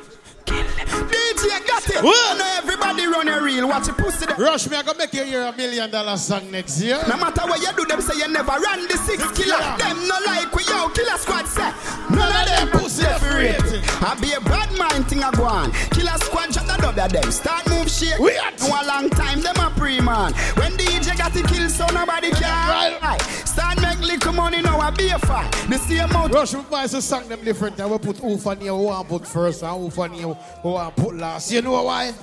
DJ 0.88 1.68
got 1.68 1.90
it. 1.90 1.98
I 2.00 2.36
know 2.38 2.56
everybody 2.58 3.08
run 3.08 3.28
a 3.28 3.42
reel. 3.42 3.68
Watch 3.68 3.88
your 3.88 3.96
pussy 3.96 4.26
there. 4.26 4.36
Rush 4.38 4.70
me, 4.70 4.78
I 4.78 4.84
gonna 4.84 4.98
make 4.98 5.14
you 5.14 5.24
hear 5.24 5.44
a 5.44 5.56
million 5.56 5.90
dollar 5.90 6.18
song 6.18 6.50
next 6.52 6.82
year. 6.82 7.00
No 7.08 7.18
matter 7.18 7.42
what 7.48 7.60
you 7.62 7.72
do, 7.76 7.86
them 7.86 8.02
say 8.02 8.18
you 8.18 8.28
never 8.28 8.52
run 8.52 8.88
the 8.88 8.98
six 8.98 9.20
killer. 9.38 9.60
Them 9.78 10.08
no 10.08 10.18
like 10.26 10.54
we 10.54 10.64
yo 10.66 10.90
killer 10.90 11.18
squad 11.18 11.46
say. 11.48 11.72
None 12.10 12.34
of 12.34 12.46
them 12.48 12.68
pussy 12.80 13.06
rating. 13.34 13.84
I 14.02 14.18
be 14.22 14.34
a 14.34 14.42
bad 14.42 14.72
mind 14.78 15.08
thing 15.08 15.24
I 15.24 15.32
go 15.32 15.44
on. 15.44 15.72
Killer 15.92 16.18
squad 16.20 16.52
drop 16.52 16.96
bother 16.96 17.22
them. 17.22 17.32
Start 17.32 17.68
move 17.70 17.90
shake. 17.90 18.20
We 18.20 18.34
no 18.62 18.68
a 18.68 18.82
long 18.86 19.10
time 19.10 19.42
them 19.42 19.56
a 19.58 19.70
pre 19.76 20.00
man. 20.02 20.34
When 20.56 20.72
DJ 20.74 21.18
got 21.18 21.34
to 21.34 21.44
kill 21.44 21.70
so 21.70 21.86
nobody 21.88 22.32
can. 22.32 23.02
Right. 23.02 23.22
Start 23.46 23.82
make 23.82 24.00
little 24.00 24.34
money 24.34 24.62
now 24.62 24.88
a 24.88 24.92
be 24.92 25.10
a 25.10 25.20
fight. 25.20 25.52
The 25.70 25.78
same 25.78 26.10
amount. 26.10 26.34
Rush 26.34 26.52
voice 26.52 26.92
to 26.92 27.02
song 27.02 27.28
them 27.28 27.44
different. 27.44 27.80
And 27.80 27.92
we 27.92 27.98
put 27.98 28.18
who 28.18 28.38
for 28.38 28.56
near 28.56 28.72
who 28.72 28.84
want 28.84 29.08
put 29.08 29.28
first 29.28 29.64
and 29.64 29.72
who 29.72 29.90
for 29.90 30.08
near 30.08 30.36
who 30.70 30.76
want 30.76 30.96
put 30.96 31.16
last. 31.16 31.52
You 31.52 31.62
know 31.62 31.84
why? 31.84 32.14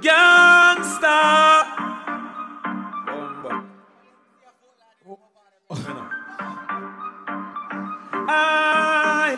Gangsta. 0.00 1.64
I, 8.30 9.36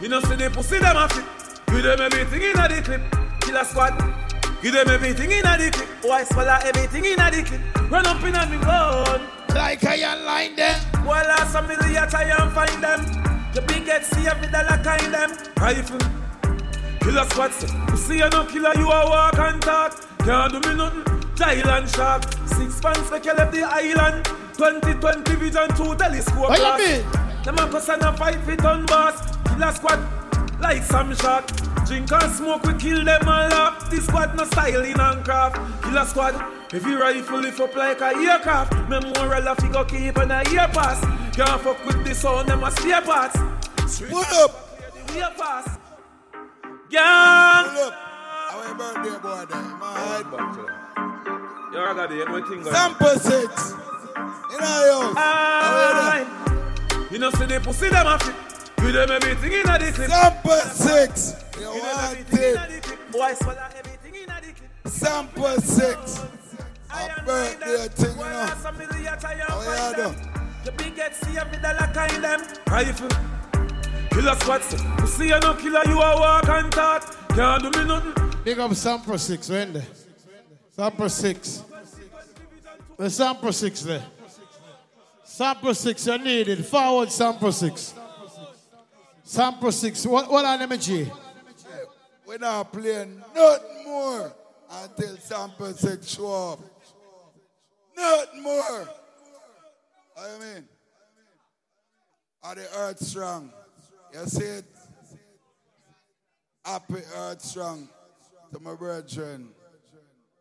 you 0.00 0.08
know, 0.08 0.20
see 0.20 0.36
the 0.36 0.50
pussy 0.50 0.78
them 0.78 0.96
a 0.96 1.08
fit. 1.08 1.24
Give 1.66 1.82
them 1.82 2.00
everything 2.00 2.42
in 2.42 2.58
a 2.58 2.68
the 2.68 2.82
clip. 2.82 3.02
Killer 3.40 3.64
squad. 3.64 3.98
Give 4.62 4.72
them 4.72 4.88
everything 4.88 5.30
in 5.30 5.46
a 5.46 5.58
the 5.58 5.70
clip. 5.70 5.88
Why 6.02 6.24
swallow 6.24 6.56
everything 6.64 7.04
in 7.04 7.20
a 7.20 7.30
the 7.30 7.42
clip? 7.42 7.90
Run 7.90 8.06
up 8.06 8.22
in 8.22 8.34
a 8.34 8.46
me 8.46 8.58
gun. 8.64 9.20
Like 9.54 9.84
I 9.84 10.14
line 10.24 10.56
them. 10.56 10.80
Well, 11.04 11.26
last 11.26 11.52
some 11.52 11.66
million 11.66 12.08
try 12.08 12.24
and 12.24 12.52
find 12.52 12.82
them. 12.82 13.04
The 13.52 13.62
big 13.62 13.84
get 13.84 14.04
see 14.04 14.26
every 14.26 14.48
dollar 14.50 14.82
kind 14.82 15.12
them. 15.12 15.32
Rifle. 15.58 16.25
Killer 17.06 17.24
squad 17.30 17.52
say, 17.52 17.68
you 17.90 17.96
see 17.96 18.18
you 18.18 18.28
no 18.30 18.44
killer, 18.46 18.72
you 18.76 18.90
a 18.90 19.06
walk 19.08 19.38
and 19.38 19.62
talk. 19.62 19.94
Can't 20.18 20.52
do 20.52 20.58
me 20.68 20.76
nothing. 20.76 21.02
Thailand 21.36 21.94
shark. 21.94 22.24
Six 22.48 22.80
pants 22.80 23.10
make 23.12 23.24
you 23.24 23.32
left 23.34 23.52
the 23.52 23.62
island. 23.62 24.24
2020 24.58 25.34
vision 25.36 25.68
two 25.76 25.94
telescope 25.94 26.48
What 26.48 26.58
you 26.58 26.64
glass. 26.64 26.80
mean? 26.80 27.44
Them 27.44 27.58
a 27.58 27.70
cuss 27.70 27.88
and 27.90 28.02
a 28.02 28.12
fight 28.16 28.40
fit 28.44 28.64
on 28.64 28.86
boss. 28.86 29.36
Killer 29.46 29.70
squad 29.72 30.00
like 30.60 30.82
some 30.82 31.14
shark. 31.14 31.46
Drink 31.86 32.10
and 32.10 32.32
smoke, 32.32 32.64
we 32.64 32.74
kill 32.74 33.04
them 33.04 33.20
and 33.28 33.52
laugh. 33.52 33.88
This 33.88 34.04
squad 34.06 34.36
no 34.36 34.44
styling 34.46 34.98
and 34.98 35.24
craft. 35.24 35.84
Killer 35.84 36.04
squad, 36.06 36.34
heavy 36.72 36.94
rifle 36.94 37.38
lift 37.38 37.60
up 37.60 37.76
like 37.76 38.00
a 38.00 38.16
aircraft. 38.16 38.72
Memorial 38.88 39.46
a 39.46 39.54
figure 39.54 39.84
keep 39.84 40.16
and 40.18 40.32
a 40.32 40.42
ear 40.50 40.66
pass. 40.72 41.00
Can't 41.36 41.60
fuck 41.60 41.86
with 41.86 42.04
the 42.04 42.14
sound, 42.16 42.48
them 42.48 42.64
a 42.64 42.70
spare 42.72 43.00
parts. 43.02 43.38
Pull 44.10 44.24
up. 44.42 44.80
The 45.06 45.18
ear 45.18 45.28
pass. 45.38 45.78
Gang. 46.90 47.64
Pull 47.66 47.82
up. 47.82 47.94
Our 48.52 48.74
birthday 48.74 49.18
boy 49.18 49.44
there. 49.50 49.62
My 49.76 49.98
head 49.98 50.30
back 50.30 50.54
to 50.54 50.62
Yo, 51.72 51.82
I 51.82 51.94
got 51.94 52.08
the 52.08 52.44
thing. 52.48 52.64
Sample 52.64 53.18
six. 53.18 53.72
In 54.54 54.60
our 54.60 55.14
house. 55.14 55.16
Aye. 55.16 57.08
You 57.10 57.18
know, 57.18 57.30
see 57.30 57.46
the 57.46 57.60
pussy 57.60 57.88
them 57.88 58.06
a 58.06 58.18
fit. 58.18 58.34
Give 58.76 58.92
them 58.92 59.10
everything 59.10 59.52
in 59.52 59.68
a 59.68 59.78
the 59.78 59.92
clip. 59.92 60.10
Sample 60.10 60.60
six. 60.70 61.34
You 61.54 61.60
Give 61.60 61.72
them 61.72 61.78
want 61.80 62.12
everything 62.12 62.38
in 62.38 62.56
a 62.56 62.62
it? 62.62 62.82
the 62.82 62.88
clip. 62.88 63.12
Boy, 63.12 63.34
swallow 63.34 63.68
everything 63.76 64.14
in 64.14 64.30
a 64.30 64.40
the 64.40 64.52
clip. 64.52 64.70
Sample 64.86 65.60
six. 65.60 66.22
A 66.90 67.22
birthday 67.26 67.88
thing, 67.88 68.10
you 68.10 68.16
know. 68.16 68.20
Well, 68.22 68.56
some 68.56 68.78
million 68.78 69.18
try 69.18 69.32
and 69.32 69.40
How 69.42 69.60
find 69.60 69.96
you 69.96 70.02
them. 70.04 70.32
The 70.64 70.72
big 70.72 70.94
get 70.96 71.14
see 71.16 71.36
every 71.36 71.58
dollar 71.60 71.90
kind 71.92 72.22
them. 72.24 72.40
Rifle. 72.70 73.08
Killer 74.16 74.34
squad 74.36 74.62
say, 74.62 74.78
you 74.98 75.06
see 75.06 75.28
you 75.28 75.40
no 75.40 75.52
killer, 75.52 75.82
you 75.84 76.00
a 76.00 76.16
walk 76.18 76.48
and 76.48 76.72
talk. 76.72 77.28
Can't 77.28 77.62
do 77.62 77.78
me 77.78 77.86
nothing. 77.86 78.40
Big 78.44 78.58
up 78.58 78.72
Sample 78.72 79.18
6, 79.18 79.48
when 79.50 79.74
there? 79.74 79.86
Sample 80.70 81.08
6. 81.10 81.62
The 82.96 83.10
Sample 83.10 83.52
6 83.52 83.80
there. 83.82 84.02
Sample 85.22 85.74
6, 85.74 86.06
you 86.06 86.18
need 86.18 86.48
it. 86.48 86.64
Forward 86.64 87.12
Sample 87.12 87.52
6. 87.52 87.94
Sample 89.22 89.70
6. 89.70 90.06
What, 90.06 90.30
what 90.30 90.46
are 90.46 90.66
them, 90.66 90.78
G? 90.78 91.12
We're 92.26 92.38
not 92.38 92.72
playing 92.72 93.22
nothing 93.34 93.84
more 93.84 94.32
until 94.70 95.16
sample 95.18 95.74
six 95.74 96.14
show 96.14 96.52
up. 96.52 96.60
Nothing 97.94 98.42
more. 98.42 98.88
What 100.14 100.38
do 100.40 100.46
you 100.46 100.54
mean? 100.54 100.64
Are 102.42 102.54
the 102.54 102.66
earth 102.78 102.98
strong? 102.98 103.52
You 104.16 104.24
see 104.24 104.44
it? 104.44 104.64
Happy 106.64 107.02
earth 107.14 107.42
strong 107.42 107.86
to 108.50 108.58
my 108.60 108.74
brethren. 108.74 109.50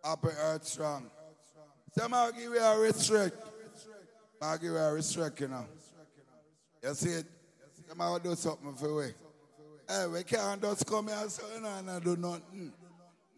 Happy 0.01 0.29
earth 0.29 0.65
strong. 0.65 1.11
Some 1.91 2.13
I'll 2.13 2.31
give 2.31 2.43
you 2.43 2.57
a 2.57 2.79
restrict. 2.79 3.35
I'll 4.41 4.57
give 4.57 4.71
you 4.71 4.77
a 4.77 4.93
restrict, 4.93 5.41
you 5.41 5.49
know. 5.49 5.65
You 6.83 6.93
see 6.93 7.09
it? 7.09 7.25
Some 7.89 7.99
I'll 7.99 8.17
do 8.17 8.33
something 8.35 8.75
for 8.75 8.95
we. 8.95 9.07
Hey, 9.89 10.07
we 10.07 10.23
can't 10.23 10.61
just 10.61 10.87
come 10.87 11.07
here 11.07 11.27
so 11.27 11.43
you 11.53 11.59
know, 11.59 11.69
and 11.85 12.01
do 12.01 12.15
nothing. 12.15 12.71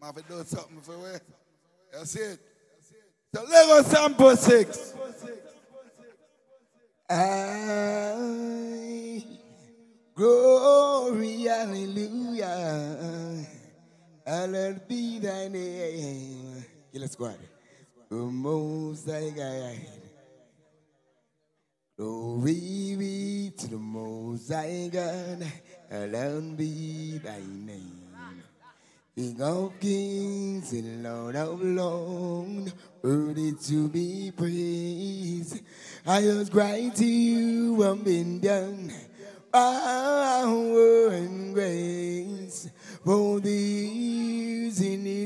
I 0.00 0.06
have 0.06 0.14
to 0.14 0.22
do 0.22 0.44
something 0.44 0.80
for. 0.82 1.20
You 1.98 2.04
see 2.04 2.20
it? 2.20 2.38
So 3.34 3.42
Lego 3.42 3.82
sample 3.82 4.36
six. 4.36 4.94
I 7.10 8.68
glory, 10.18 11.46
hallelujah. 11.46 13.46
Hallowed 14.26 14.88
be 14.88 15.20
thy 15.20 15.48
name. 15.48 16.64
Killer 16.92 17.06
squad. 17.06 17.38
The 18.10 18.16
most 18.16 19.08
high. 19.08 19.78
Glory 21.96 22.96
be 22.98 23.52
to 23.56 23.68
the 23.68 23.78
most 23.78 24.50
high 24.50 24.90
God. 24.92 25.46
Hallowed 25.88 26.56
be 26.56 27.18
thy 27.18 27.38
name. 27.38 27.94
King 29.14 29.40
of 29.42 29.80
kings 29.80 30.72
and 30.72 31.02
Lord 31.02 31.34
of 31.34 31.60
lords, 31.60 32.72
worthy 33.02 33.52
to 33.52 33.88
be 33.88 34.30
praised. 34.30 35.60
I 36.06 36.22
was 36.22 36.50
crying 36.50 36.92
to 36.92 37.04
you, 37.04 37.82
I'm 37.82 38.02
been 38.02 38.38
done. 38.38 38.92
Power 39.52 41.08
and 41.08 41.54
grace 41.54 42.68
for 43.04 43.40
the 43.40 43.50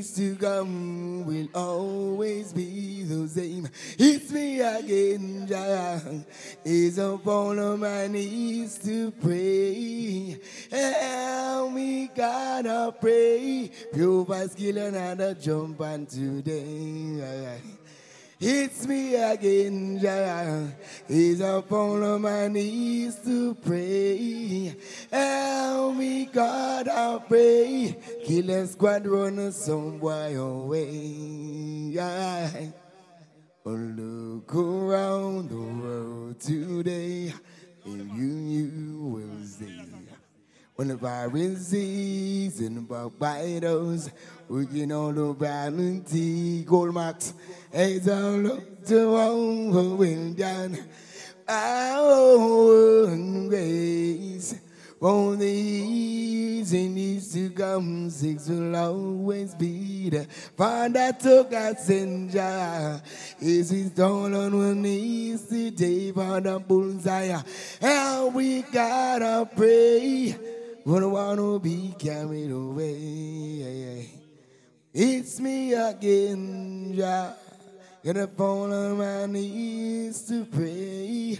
years 0.03 0.15
to 0.15 0.35
come 0.35 1.25
will 1.25 1.47
always 1.55 2.53
be 2.53 3.03
the 3.03 3.27
same. 3.27 3.67
It's 3.97 4.31
me 4.31 4.59
again, 4.59 5.47
Jah. 5.47 6.01
Is 6.63 6.97
upon 6.97 7.59
on 7.59 7.79
my 7.79 8.07
knees 8.07 8.77
to 8.79 9.11
pray. 9.11 10.39
Help 10.71 11.71
me, 11.73 12.09
God, 12.15 12.67
I 12.67 12.91
pray. 12.91 13.71
Pure 13.93 14.47
skill 14.49 14.77
another 14.77 15.33
jump 15.33 15.81
on 15.81 16.05
today. 16.05 17.59
It's 18.45 18.85
me 18.85 19.15
again, 19.15 19.99
Jah. 20.01 20.67
Is 21.07 21.39
upon 21.39 22.03
on 22.03 22.23
my 22.23 22.49
knees 22.49 23.15
to 23.23 23.55
pray. 23.55 24.75
Help 25.09 25.95
me, 25.95 26.25
God, 26.25 26.89
I 26.89 27.19
pray. 27.25 27.95
Kill 28.25 28.49
a 28.49 28.67
squad, 28.67 29.07
run 29.07 29.49
some 29.53 29.97
boy 29.97 30.37
away. 30.37 31.97
Oh, 33.65 33.69
look 33.69 34.53
around 34.53 35.49
the 35.49 35.55
world 35.55 36.37
today, 36.41 37.33
and 37.85 38.11
you, 38.11 38.27
you 38.27 39.05
will 39.05 39.45
see. 39.45 39.79
When 40.75 40.87
the 40.89 40.97
virus 40.97 41.69
Pharisees 41.69 42.59
and 42.59 42.89
backbiters 42.89 44.09
working 44.09 44.32
on 44.49 45.15
the 45.15 45.33
vanity 45.33 46.63
gold 46.63 46.93
marks, 46.93 47.33
as 47.71 48.07
I 48.07 48.19
look 48.29 48.85
to 48.85 49.11
well 49.11 50.33
done, 50.33 50.77
our 51.47 53.07
grace. 53.49 54.55
For 54.99 55.35
the 55.35 56.13
and 56.71 56.97
years 56.97 57.33
to 57.33 57.49
come, 57.49 58.09
six 58.09 58.47
will 58.47 58.73
always 58.73 59.53
be 59.53 60.09
the 60.09 60.25
Father 60.55 61.11
took 61.11 61.51
us 61.53 61.89
in 61.89 62.31
jar. 62.31 63.01
Is 63.41 63.69
his 63.69 63.91
down 63.91 64.33
on 64.33 64.57
one 64.57 64.81
knees 64.81 65.45
today 65.47 66.11
for 66.13 66.39
the 66.39 66.57
bullseye. 66.59 67.37
And 67.81 68.33
we 68.33 68.61
gotta 68.61 69.49
pray. 69.53 70.37
We 70.85 70.99
don't 70.99 71.11
want 71.11 71.37
to 71.37 71.59
be 71.59 71.93
carried 71.99 72.51
away. 72.51 74.22
It's 74.95 75.39
me 75.39 75.73
again, 75.73 76.93
Jah. 76.95 77.33
Gonna 78.05 78.27
fall 78.27 78.71
on 78.71 78.99
my 78.99 79.25
knees 79.25 80.21
to 80.27 80.45
pray. 80.45 81.39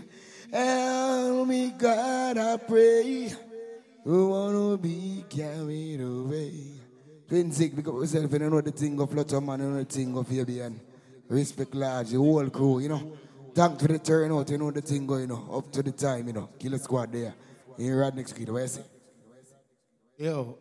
Help 0.51 1.47
me, 1.47 1.71
God, 1.77 2.39
I 2.39 2.57
pray. 2.57 3.31
We 4.03 4.25
wanna 4.25 4.77
be 4.77 5.23
carried 5.29 6.01
away. 6.01 6.51
Twin 7.29 7.51
sick, 7.51 7.75
pick 7.75 7.87
up 7.87 7.93
yourself, 7.93 8.33
you 8.33 8.39
know 8.39 8.59
the 8.59 8.71
thing 8.71 8.99
of 8.99 9.11
Flutter 9.11 9.39
Man, 9.39 9.59
you 9.59 9.69
know 9.69 9.77
the 9.77 9.85
thing 9.85 10.17
of 10.17 10.27
Fabian. 10.27 10.81
Respect 11.29 11.75
large, 11.75 12.09
the 12.09 12.17
whole 12.17 12.49
crew, 12.49 12.79
you 12.79 12.89
know. 12.89 13.17
Thank 13.53 13.79
for 13.79 13.87
the 13.87 13.99
turnout, 13.99 14.49
you 14.49 14.57
know 14.57 14.71
the 14.71 14.81
thing 14.81 15.05
going, 15.05 15.21
you 15.21 15.27
know, 15.27 15.49
up 15.53 15.71
to 15.73 15.83
the 15.83 15.91
time, 15.91 16.25
you 16.25 16.33
know. 16.33 16.49
Killer 16.57 16.79
squad 16.79 17.11
there. 17.11 17.35
In 17.77 18.15
next 18.15 18.33
kid, 18.33 18.49
what 18.49 18.61
you 18.61 18.67
say? 18.67 18.81
Yo. 20.17 20.57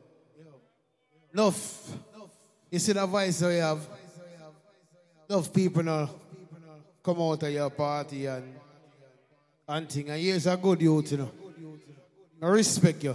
Enough. 1.32 2.11
You 2.72 2.78
see 2.78 2.92
the 2.94 3.04
voice 3.04 3.42
you 3.42 3.48
have? 3.48 3.86
Enough 5.28 5.52
people 5.52 5.82
now 5.82 6.08
come 7.04 7.20
out 7.20 7.42
of 7.42 7.52
your 7.52 7.68
party 7.68 8.24
and 8.24 8.54
and 9.68 9.88
thing. 9.90 10.08
And 10.08 10.18
here's 10.18 10.46
a 10.46 10.56
good 10.56 10.80
youth, 10.80 11.12
you 11.12 11.18
know. 11.18 11.30
I 12.40 12.46
respect 12.46 13.04
you. 13.04 13.14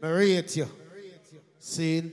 I 0.00 0.08
rate 0.10 0.56
you. 0.56 0.68
See? 1.58 2.12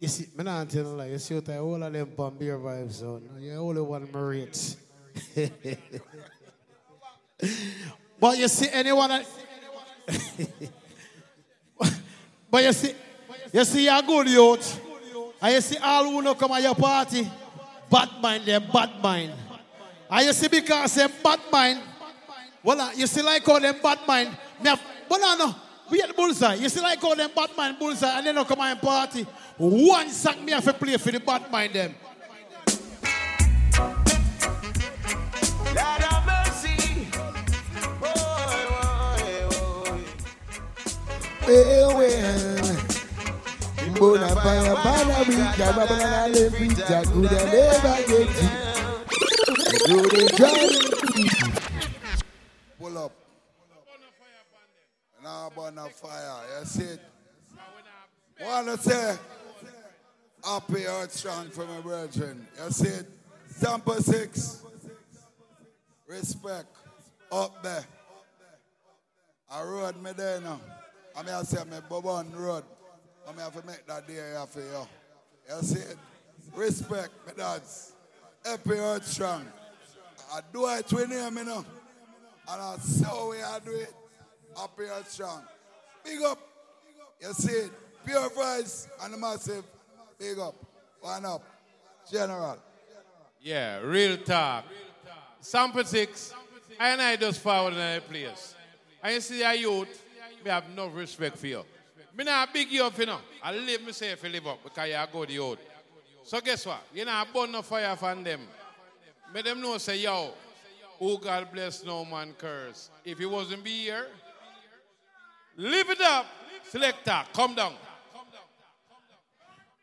You 0.00 0.08
see, 0.08 0.28
me 0.34 0.44
not 0.44 0.70
tell 0.70 0.84
you 0.84 0.88
like, 0.96 1.10
you 1.10 1.18
see 1.18 1.34
what 1.34 1.48
I 1.50 1.58
all 1.58 1.82
of 1.82 1.92
them 1.92 2.08
beer 2.38 2.58
vibes, 2.58 2.92
so 2.92 3.20
you're 3.38 3.54
the 3.54 3.60
only 3.60 3.82
one 3.82 4.08
I 4.14 4.18
rate. 4.18 4.76
but 8.18 8.38
you 8.38 8.48
see 8.48 8.68
anyone 8.72 9.10
that- 9.10 9.26
But 12.50 12.64
you 12.64 12.72
see, 12.72 12.94
you 13.52 13.64
see 13.64 13.88
a 13.88 14.00
good 14.02 14.26
youth. 14.28 14.87
And 15.40 15.54
you 15.54 15.60
see 15.60 15.76
all 15.78 16.04
who 16.04 16.22
no 16.22 16.34
come 16.34 16.52
at 16.52 16.62
your 16.62 16.74
party, 16.74 17.30
bad 17.90 18.08
mind 18.20 18.44
them, 18.44 18.64
bad 18.72 19.02
mind. 19.02 19.32
I 20.10 20.22
you 20.22 20.32
see 20.32 20.48
because 20.48 20.94
them 20.94 21.10
bad 21.22 21.40
mind, 21.52 21.80
well, 22.62 22.80
uh, 22.80 22.92
you 22.92 23.06
see 23.06 23.22
like 23.22 23.46
all 23.48 23.60
them 23.60 23.76
bad 23.82 23.98
mind, 24.06 24.30
me 24.62 24.68
have, 24.68 24.82
well, 25.08 25.20
no, 25.20 25.46
no, 25.46 25.54
we 25.90 26.02
at 26.02 26.08
the 26.08 26.14
bullseye. 26.14 26.54
You 26.54 26.68
see 26.68 26.80
like 26.80 27.02
all 27.04 27.14
them 27.14 27.30
bad 27.34 27.50
mind 27.56 27.78
bullseye 27.78 28.18
and 28.18 28.26
they 28.26 28.32
no 28.32 28.44
come 28.44 28.60
at 28.60 28.68
your 28.68 28.82
party. 28.82 29.26
One 29.58 30.10
song 30.10 30.44
me 30.44 30.52
have 30.52 30.64
to 30.64 30.72
play 30.72 30.96
for 30.96 31.12
the 31.12 31.20
bad 31.20 31.50
mind 31.50 31.72
them. 31.72 31.94
Lord 35.66 35.78
have 35.78 36.26
mercy. 36.26 37.08
Well, 41.46 41.96
well. 41.96 42.47
Bona 43.98 44.28
fire, 44.28 44.74
bana 44.74 45.14
wika, 45.24 45.72
babana 45.72 46.28
le 46.32 46.50
good 47.12 47.32
and 47.32 47.52
never 47.52 47.96
get 48.06 48.30
it. 48.30 48.68
Good 49.86 50.14
and. 50.38 50.70
Pull 52.78 52.98
up. 52.98 53.12
Now 55.22 55.50
burn 55.54 55.78
a 55.78 55.88
fire. 55.88 56.64
See 56.64 56.84
it? 56.84 57.00
Wanna 58.40 58.76
say 58.76 59.16
happy 60.44 60.86
earth 60.86 61.12
strong 61.12 61.50
for 61.50 61.66
my 61.66 61.80
brethren. 61.80 62.46
See 62.70 62.88
it? 62.88 63.06
Sample 63.48 63.94
six. 63.94 64.62
Respect. 66.06 66.68
Up 67.32 67.62
there. 67.64 67.84
I 69.50 69.62
road 69.62 70.00
me 70.00 70.12
there 70.16 70.40
now. 70.40 70.60
I 71.16 71.22
mean 71.24 71.34
I 71.34 71.42
say 71.42 71.64
me 71.64 71.78
Bobon 71.90 72.26
road. 72.38 72.62
I 73.28 73.32
mean 73.32 73.40
I 73.40 73.44
have 73.44 73.60
to 73.60 73.66
make 73.66 73.86
that 73.86 74.08
day 74.08 74.34
for 74.48 74.60
you. 74.60 74.88
You 75.48 75.62
see 75.62 75.80
it? 75.80 75.98
Respect 76.54 77.10
me 77.26 77.34
dads. 77.36 77.92
Happy 78.44 78.70
earth 78.70 79.06
strong. 79.06 79.44
I 80.32 80.40
do 80.52 80.66
it 80.68 80.90
with 80.90 81.10
him, 81.10 81.36
you 81.36 81.44
know. 81.44 81.64
And 82.50 82.62
I 82.62 82.76
saw 82.78 83.30
we 83.30 83.42
I 83.42 83.58
do 83.62 83.72
it. 83.72 83.92
Happy 84.56 84.84
and 84.90 85.06
strong. 85.06 85.42
Big 86.04 86.22
up. 86.22 86.38
You 87.20 87.32
see 87.34 87.52
it. 87.52 87.70
Pure 88.06 88.30
voice 88.30 88.88
and 89.02 89.12
the 89.12 89.18
massive. 89.18 89.64
Big 90.18 90.38
up. 90.38 90.54
One 91.00 91.24
up. 91.26 91.42
General. 92.10 92.58
Yeah, 93.42 93.80
real 93.80 94.16
talk. 94.16 94.64
Sample 95.40 95.84
six, 95.84 96.32
I 96.80 96.90
and 96.90 97.02
I 97.02 97.16
just 97.16 97.40
forward 97.40 97.74
in 97.74 97.78
the 97.78 98.02
place. 98.08 98.54
And 99.02 99.14
you 99.14 99.20
see 99.20 99.42
a 99.42 99.54
youth, 99.54 100.02
me 100.42 100.50
have 100.50 100.64
no 100.74 100.86
respect 100.88 101.36
for 101.36 101.46
you. 101.46 101.64
Me 102.18 102.24
not 102.24 102.52
big 102.52 102.68
you 102.72 102.82
up, 102.82 102.98
you 102.98 103.06
know. 103.06 103.20
I 103.40 103.54
live 103.54 103.80
myself 103.82 104.20
to 104.22 104.28
live 104.28 104.44
up 104.48 104.64
because 104.64 104.88
you're 104.88 104.98
a 104.98 105.06
good 105.06 105.30
youth. 105.30 105.58
So 106.24 106.40
guess 106.40 106.66
what? 106.66 106.82
You 106.92 107.04
I 107.06 107.24
burn 107.32 107.52
no 107.52 107.62
fire 107.62 107.94
from 107.94 108.24
them. 108.24 108.40
Make 109.32 109.44
them 109.44 109.60
know, 109.60 109.78
say, 109.78 109.98
yo, 109.98 110.32
who 110.98 111.16
God 111.18 111.46
bless, 111.52 111.84
no 111.84 112.04
man 112.04 112.34
curse. 112.36 112.90
If 113.04 113.18
he 113.18 113.26
wasn't 113.26 113.62
be 113.62 113.84
here, 113.84 114.08
live 115.56 115.90
it 115.90 116.00
up. 116.00 116.26
Selector, 116.64 117.22
come 117.32 117.54
down. 117.54 117.74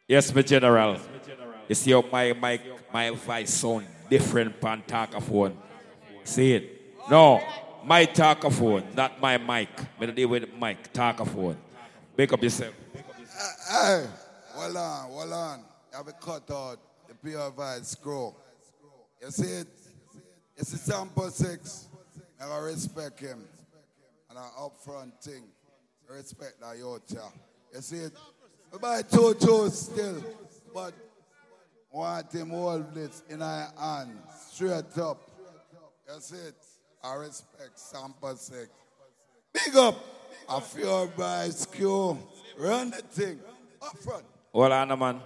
Yes, 0.06 0.36
my 0.36 0.42
general. 0.42 1.00
You 1.70 1.76
see 1.76 1.92
how 1.92 2.04
my 2.12 2.34
mic, 2.34 2.62
my 2.94 3.12
voice 3.12 3.54
sound 3.54 3.88
different 4.10 4.60
pan 4.60 4.84
talkaphone. 4.86 5.56
See 6.26 6.54
it? 6.54 7.00
No, 7.10 7.42
my 7.86 8.06
talkaphone, 8.06 8.94
not 8.94 9.22
my 9.22 9.38
mic. 9.38 9.70
Me 10.02 10.08
deal 10.08 10.28
with 10.28 10.54
mic, 10.60 10.92
talkaphone. 10.92 11.56
Make 12.18 12.32
up 12.32 12.42
yourself. 12.42 12.74
Hey, 13.70 14.08
hold 14.54 14.78
on, 14.78 15.10
hold 15.12 15.34
on. 15.34 15.60
You 15.60 15.98
have 15.98 16.08
a 16.08 16.14
cut 16.14 16.50
out 16.50 16.78
the 17.08 17.52
voice 17.52 17.96
grow. 17.96 18.36
You 19.22 19.32
see 19.32 19.52
it? 19.52 19.68
It's 20.56 20.72
a 20.74 20.78
sample 20.78 21.30
six. 21.30 21.88
I 22.42 22.58
respect 22.60 23.20
him. 23.20 23.44
And 24.30 24.40
I 24.40 24.48
upfront 24.60 25.12
thing. 25.22 25.44
I 26.10 26.14
respect 26.14 26.62
that 26.62 26.78
youth. 26.78 27.02
You 27.74 27.82
see 27.82 27.98
it? 27.98 28.14
I 28.74 28.78
buy 28.78 29.02
two 29.02 29.34
toes 29.34 29.78
still. 29.92 30.24
But 30.74 30.94
want 31.92 32.32
him 32.32 32.50
hold 32.50 32.94
this 32.94 33.24
in 33.30 33.42
our 33.42 33.72
hand. 33.78 34.18
Straight 34.52 34.98
up. 34.98 35.30
You 36.08 36.22
see 36.22 36.36
it? 36.36 36.56
I 37.04 37.16
respect 37.16 37.78
sample 37.78 38.36
six. 38.38 38.70
Big 39.54 39.76
up. 39.76 40.15
A 40.48 40.62
pure 40.62 41.08
voice 41.08 41.66
Q. 41.66 42.18
Run 42.58 42.92
the 42.92 42.98
thing. 42.98 43.40
Up 43.82 43.98
front. 43.98 44.26
Hold 44.54 44.72
on, 44.72 45.00
man. 45.00 45.22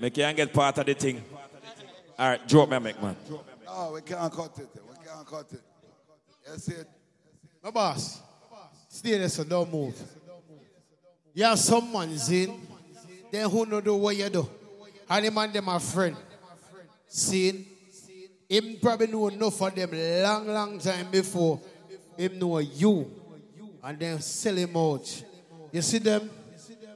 Me 0.00 0.10
can't 0.10 0.36
get 0.36 0.52
part 0.52 0.78
of 0.78 0.86
the 0.86 0.94
thing. 0.94 1.22
All 2.18 2.30
right, 2.30 2.48
drop 2.48 2.68
me 2.68 2.76
a 2.76 2.80
mic, 2.80 3.00
man. 3.02 3.16
No, 3.64 3.92
we 3.94 4.00
can't 4.00 4.32
cut 4.32 4.58
it. 4.58 4.68
We 4.88 5.06
can't 5.06 5.26
cut 5.26 5.46
it. 5.52 5.60
That's 6.46 6.68
it? 6.68 6.88
My 7.62 7.70
boss, 7.70 8.20
stay 8.88 9.18
there 9.18 9.28
so 9.28 9.44
don't 9.44 9.72
move. 9.72 10.00
You 11.34 11.44
have 11.44 11.58
someone 11.58 12.10
in, 12.30 12.66
then 13.30 13.50
who 13.50 13.66
know 13.66 13.80
do 13.80 13.94
what 13.94 14.16
you 14.16 14.28
do. 14.30 14.48
And 15.10 15.26
the 15.26 15.30
man 15.30 15.52
them 15.52 15.68
a 15.68 15.78
friend. 15.80 16.16
Seen? 17.06 17.66
Him 18.48 18.76
probably 18.80 19.08
know 19.08 19.28
enough 19.28 19.60
of 19.60 19.74
them 19.74 19.90
long, 20.22 20.46
long 20.46 20.78
time 20.78 21.10
before 21.10 21.60
him 22.16 22.38
know 22.38 22.58
you. 22.58 23.10
And 23.86 23.96
then 24.00 24.20
sell 24.20 24.56
him 24.56 24.76
out. 24.76 25.24
You 25.70 25.80
see 25.80 25.98
them? 25.98 26.28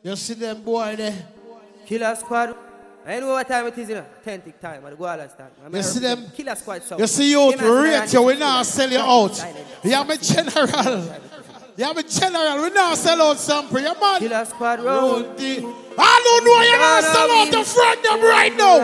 You 0.03 0.17
see 0.17 0.35
them 0.35 0.61
boy 0.61 0.97
there? 0.97 1.29
Killer 1.87 2.17
Squad. 2.17 2.57
I 3.07 3.21
know 3.21 3.29
what 3.29 3.47
time 3.47 3.69
it 3.69 3.79
is, 3.79 3.89
you 3.91 3.95
know. 3.95 4.07
Authentic 4.19 4.61
time. 4.61 4.85
I 4.85 4.91
go 4.91 5.07
time. 5.07 5.51
I'm 5.65 5.73
You 5.73 5.83
see 5.85 6.01
them? 6.01 6.27
Killer 6.35 6.57
Squad. 6.57 6.83
So. 6.83 6.99
You 6.99 7.07
see 7.07 7.31
you 7.31 7.57
rate 7.57 8.13
you, 8.13 8.23
we 8.23 8.37
now 8.37 8.65
sell 8.65 8.91
you 8.91 8.99
out. 8.99 9.39
You 9.85 9.93
have 9.93 10.11
a 10.11 10.17
general. 10.19 11.15
You 11.77 11.85
have 11.85 11.97
a 11.97 12.03
general, 12.03 12.63
we 12.65 12.71
now 12.71 12.95
sell 12.95 13.23
out 13.23 13.39
sample. 13.39 13.79
You 13.79 13.95
man. 14.01 14.19
Killer 14.19 14.45
Squad 14.45 14.81
road. 14.81 15.37
I 15.39 16.15
don't 16.25 16.45
know 16.45 16.61
you 16.61 16.77
now 16.77 17.01
sell 17.01 17.31
out 17.31 17.51
the 17.53 17.65
front 17.65 18.03
them 18.03 18.21
right 18.21 18.57
now. 18.57 18.79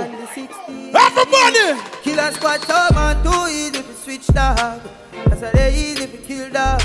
Everybody. 0.94 2.02
Killer 2.02 2.30
Squad, 2.30 2.60
so 2.62 2.94
man, 2.94 3.24
too 3.24 3.52
easy 3.52 3.82
to 3.82 3.94
switch 3.94 4.26
dog. 4.28 4.80
That's 5.24 5.42
why 5.42 5.50
they 5.50 5.74
easy 5.74 6.06
to 6.06 6.16
kill 6.18 6.50
dog. 6.50 6.82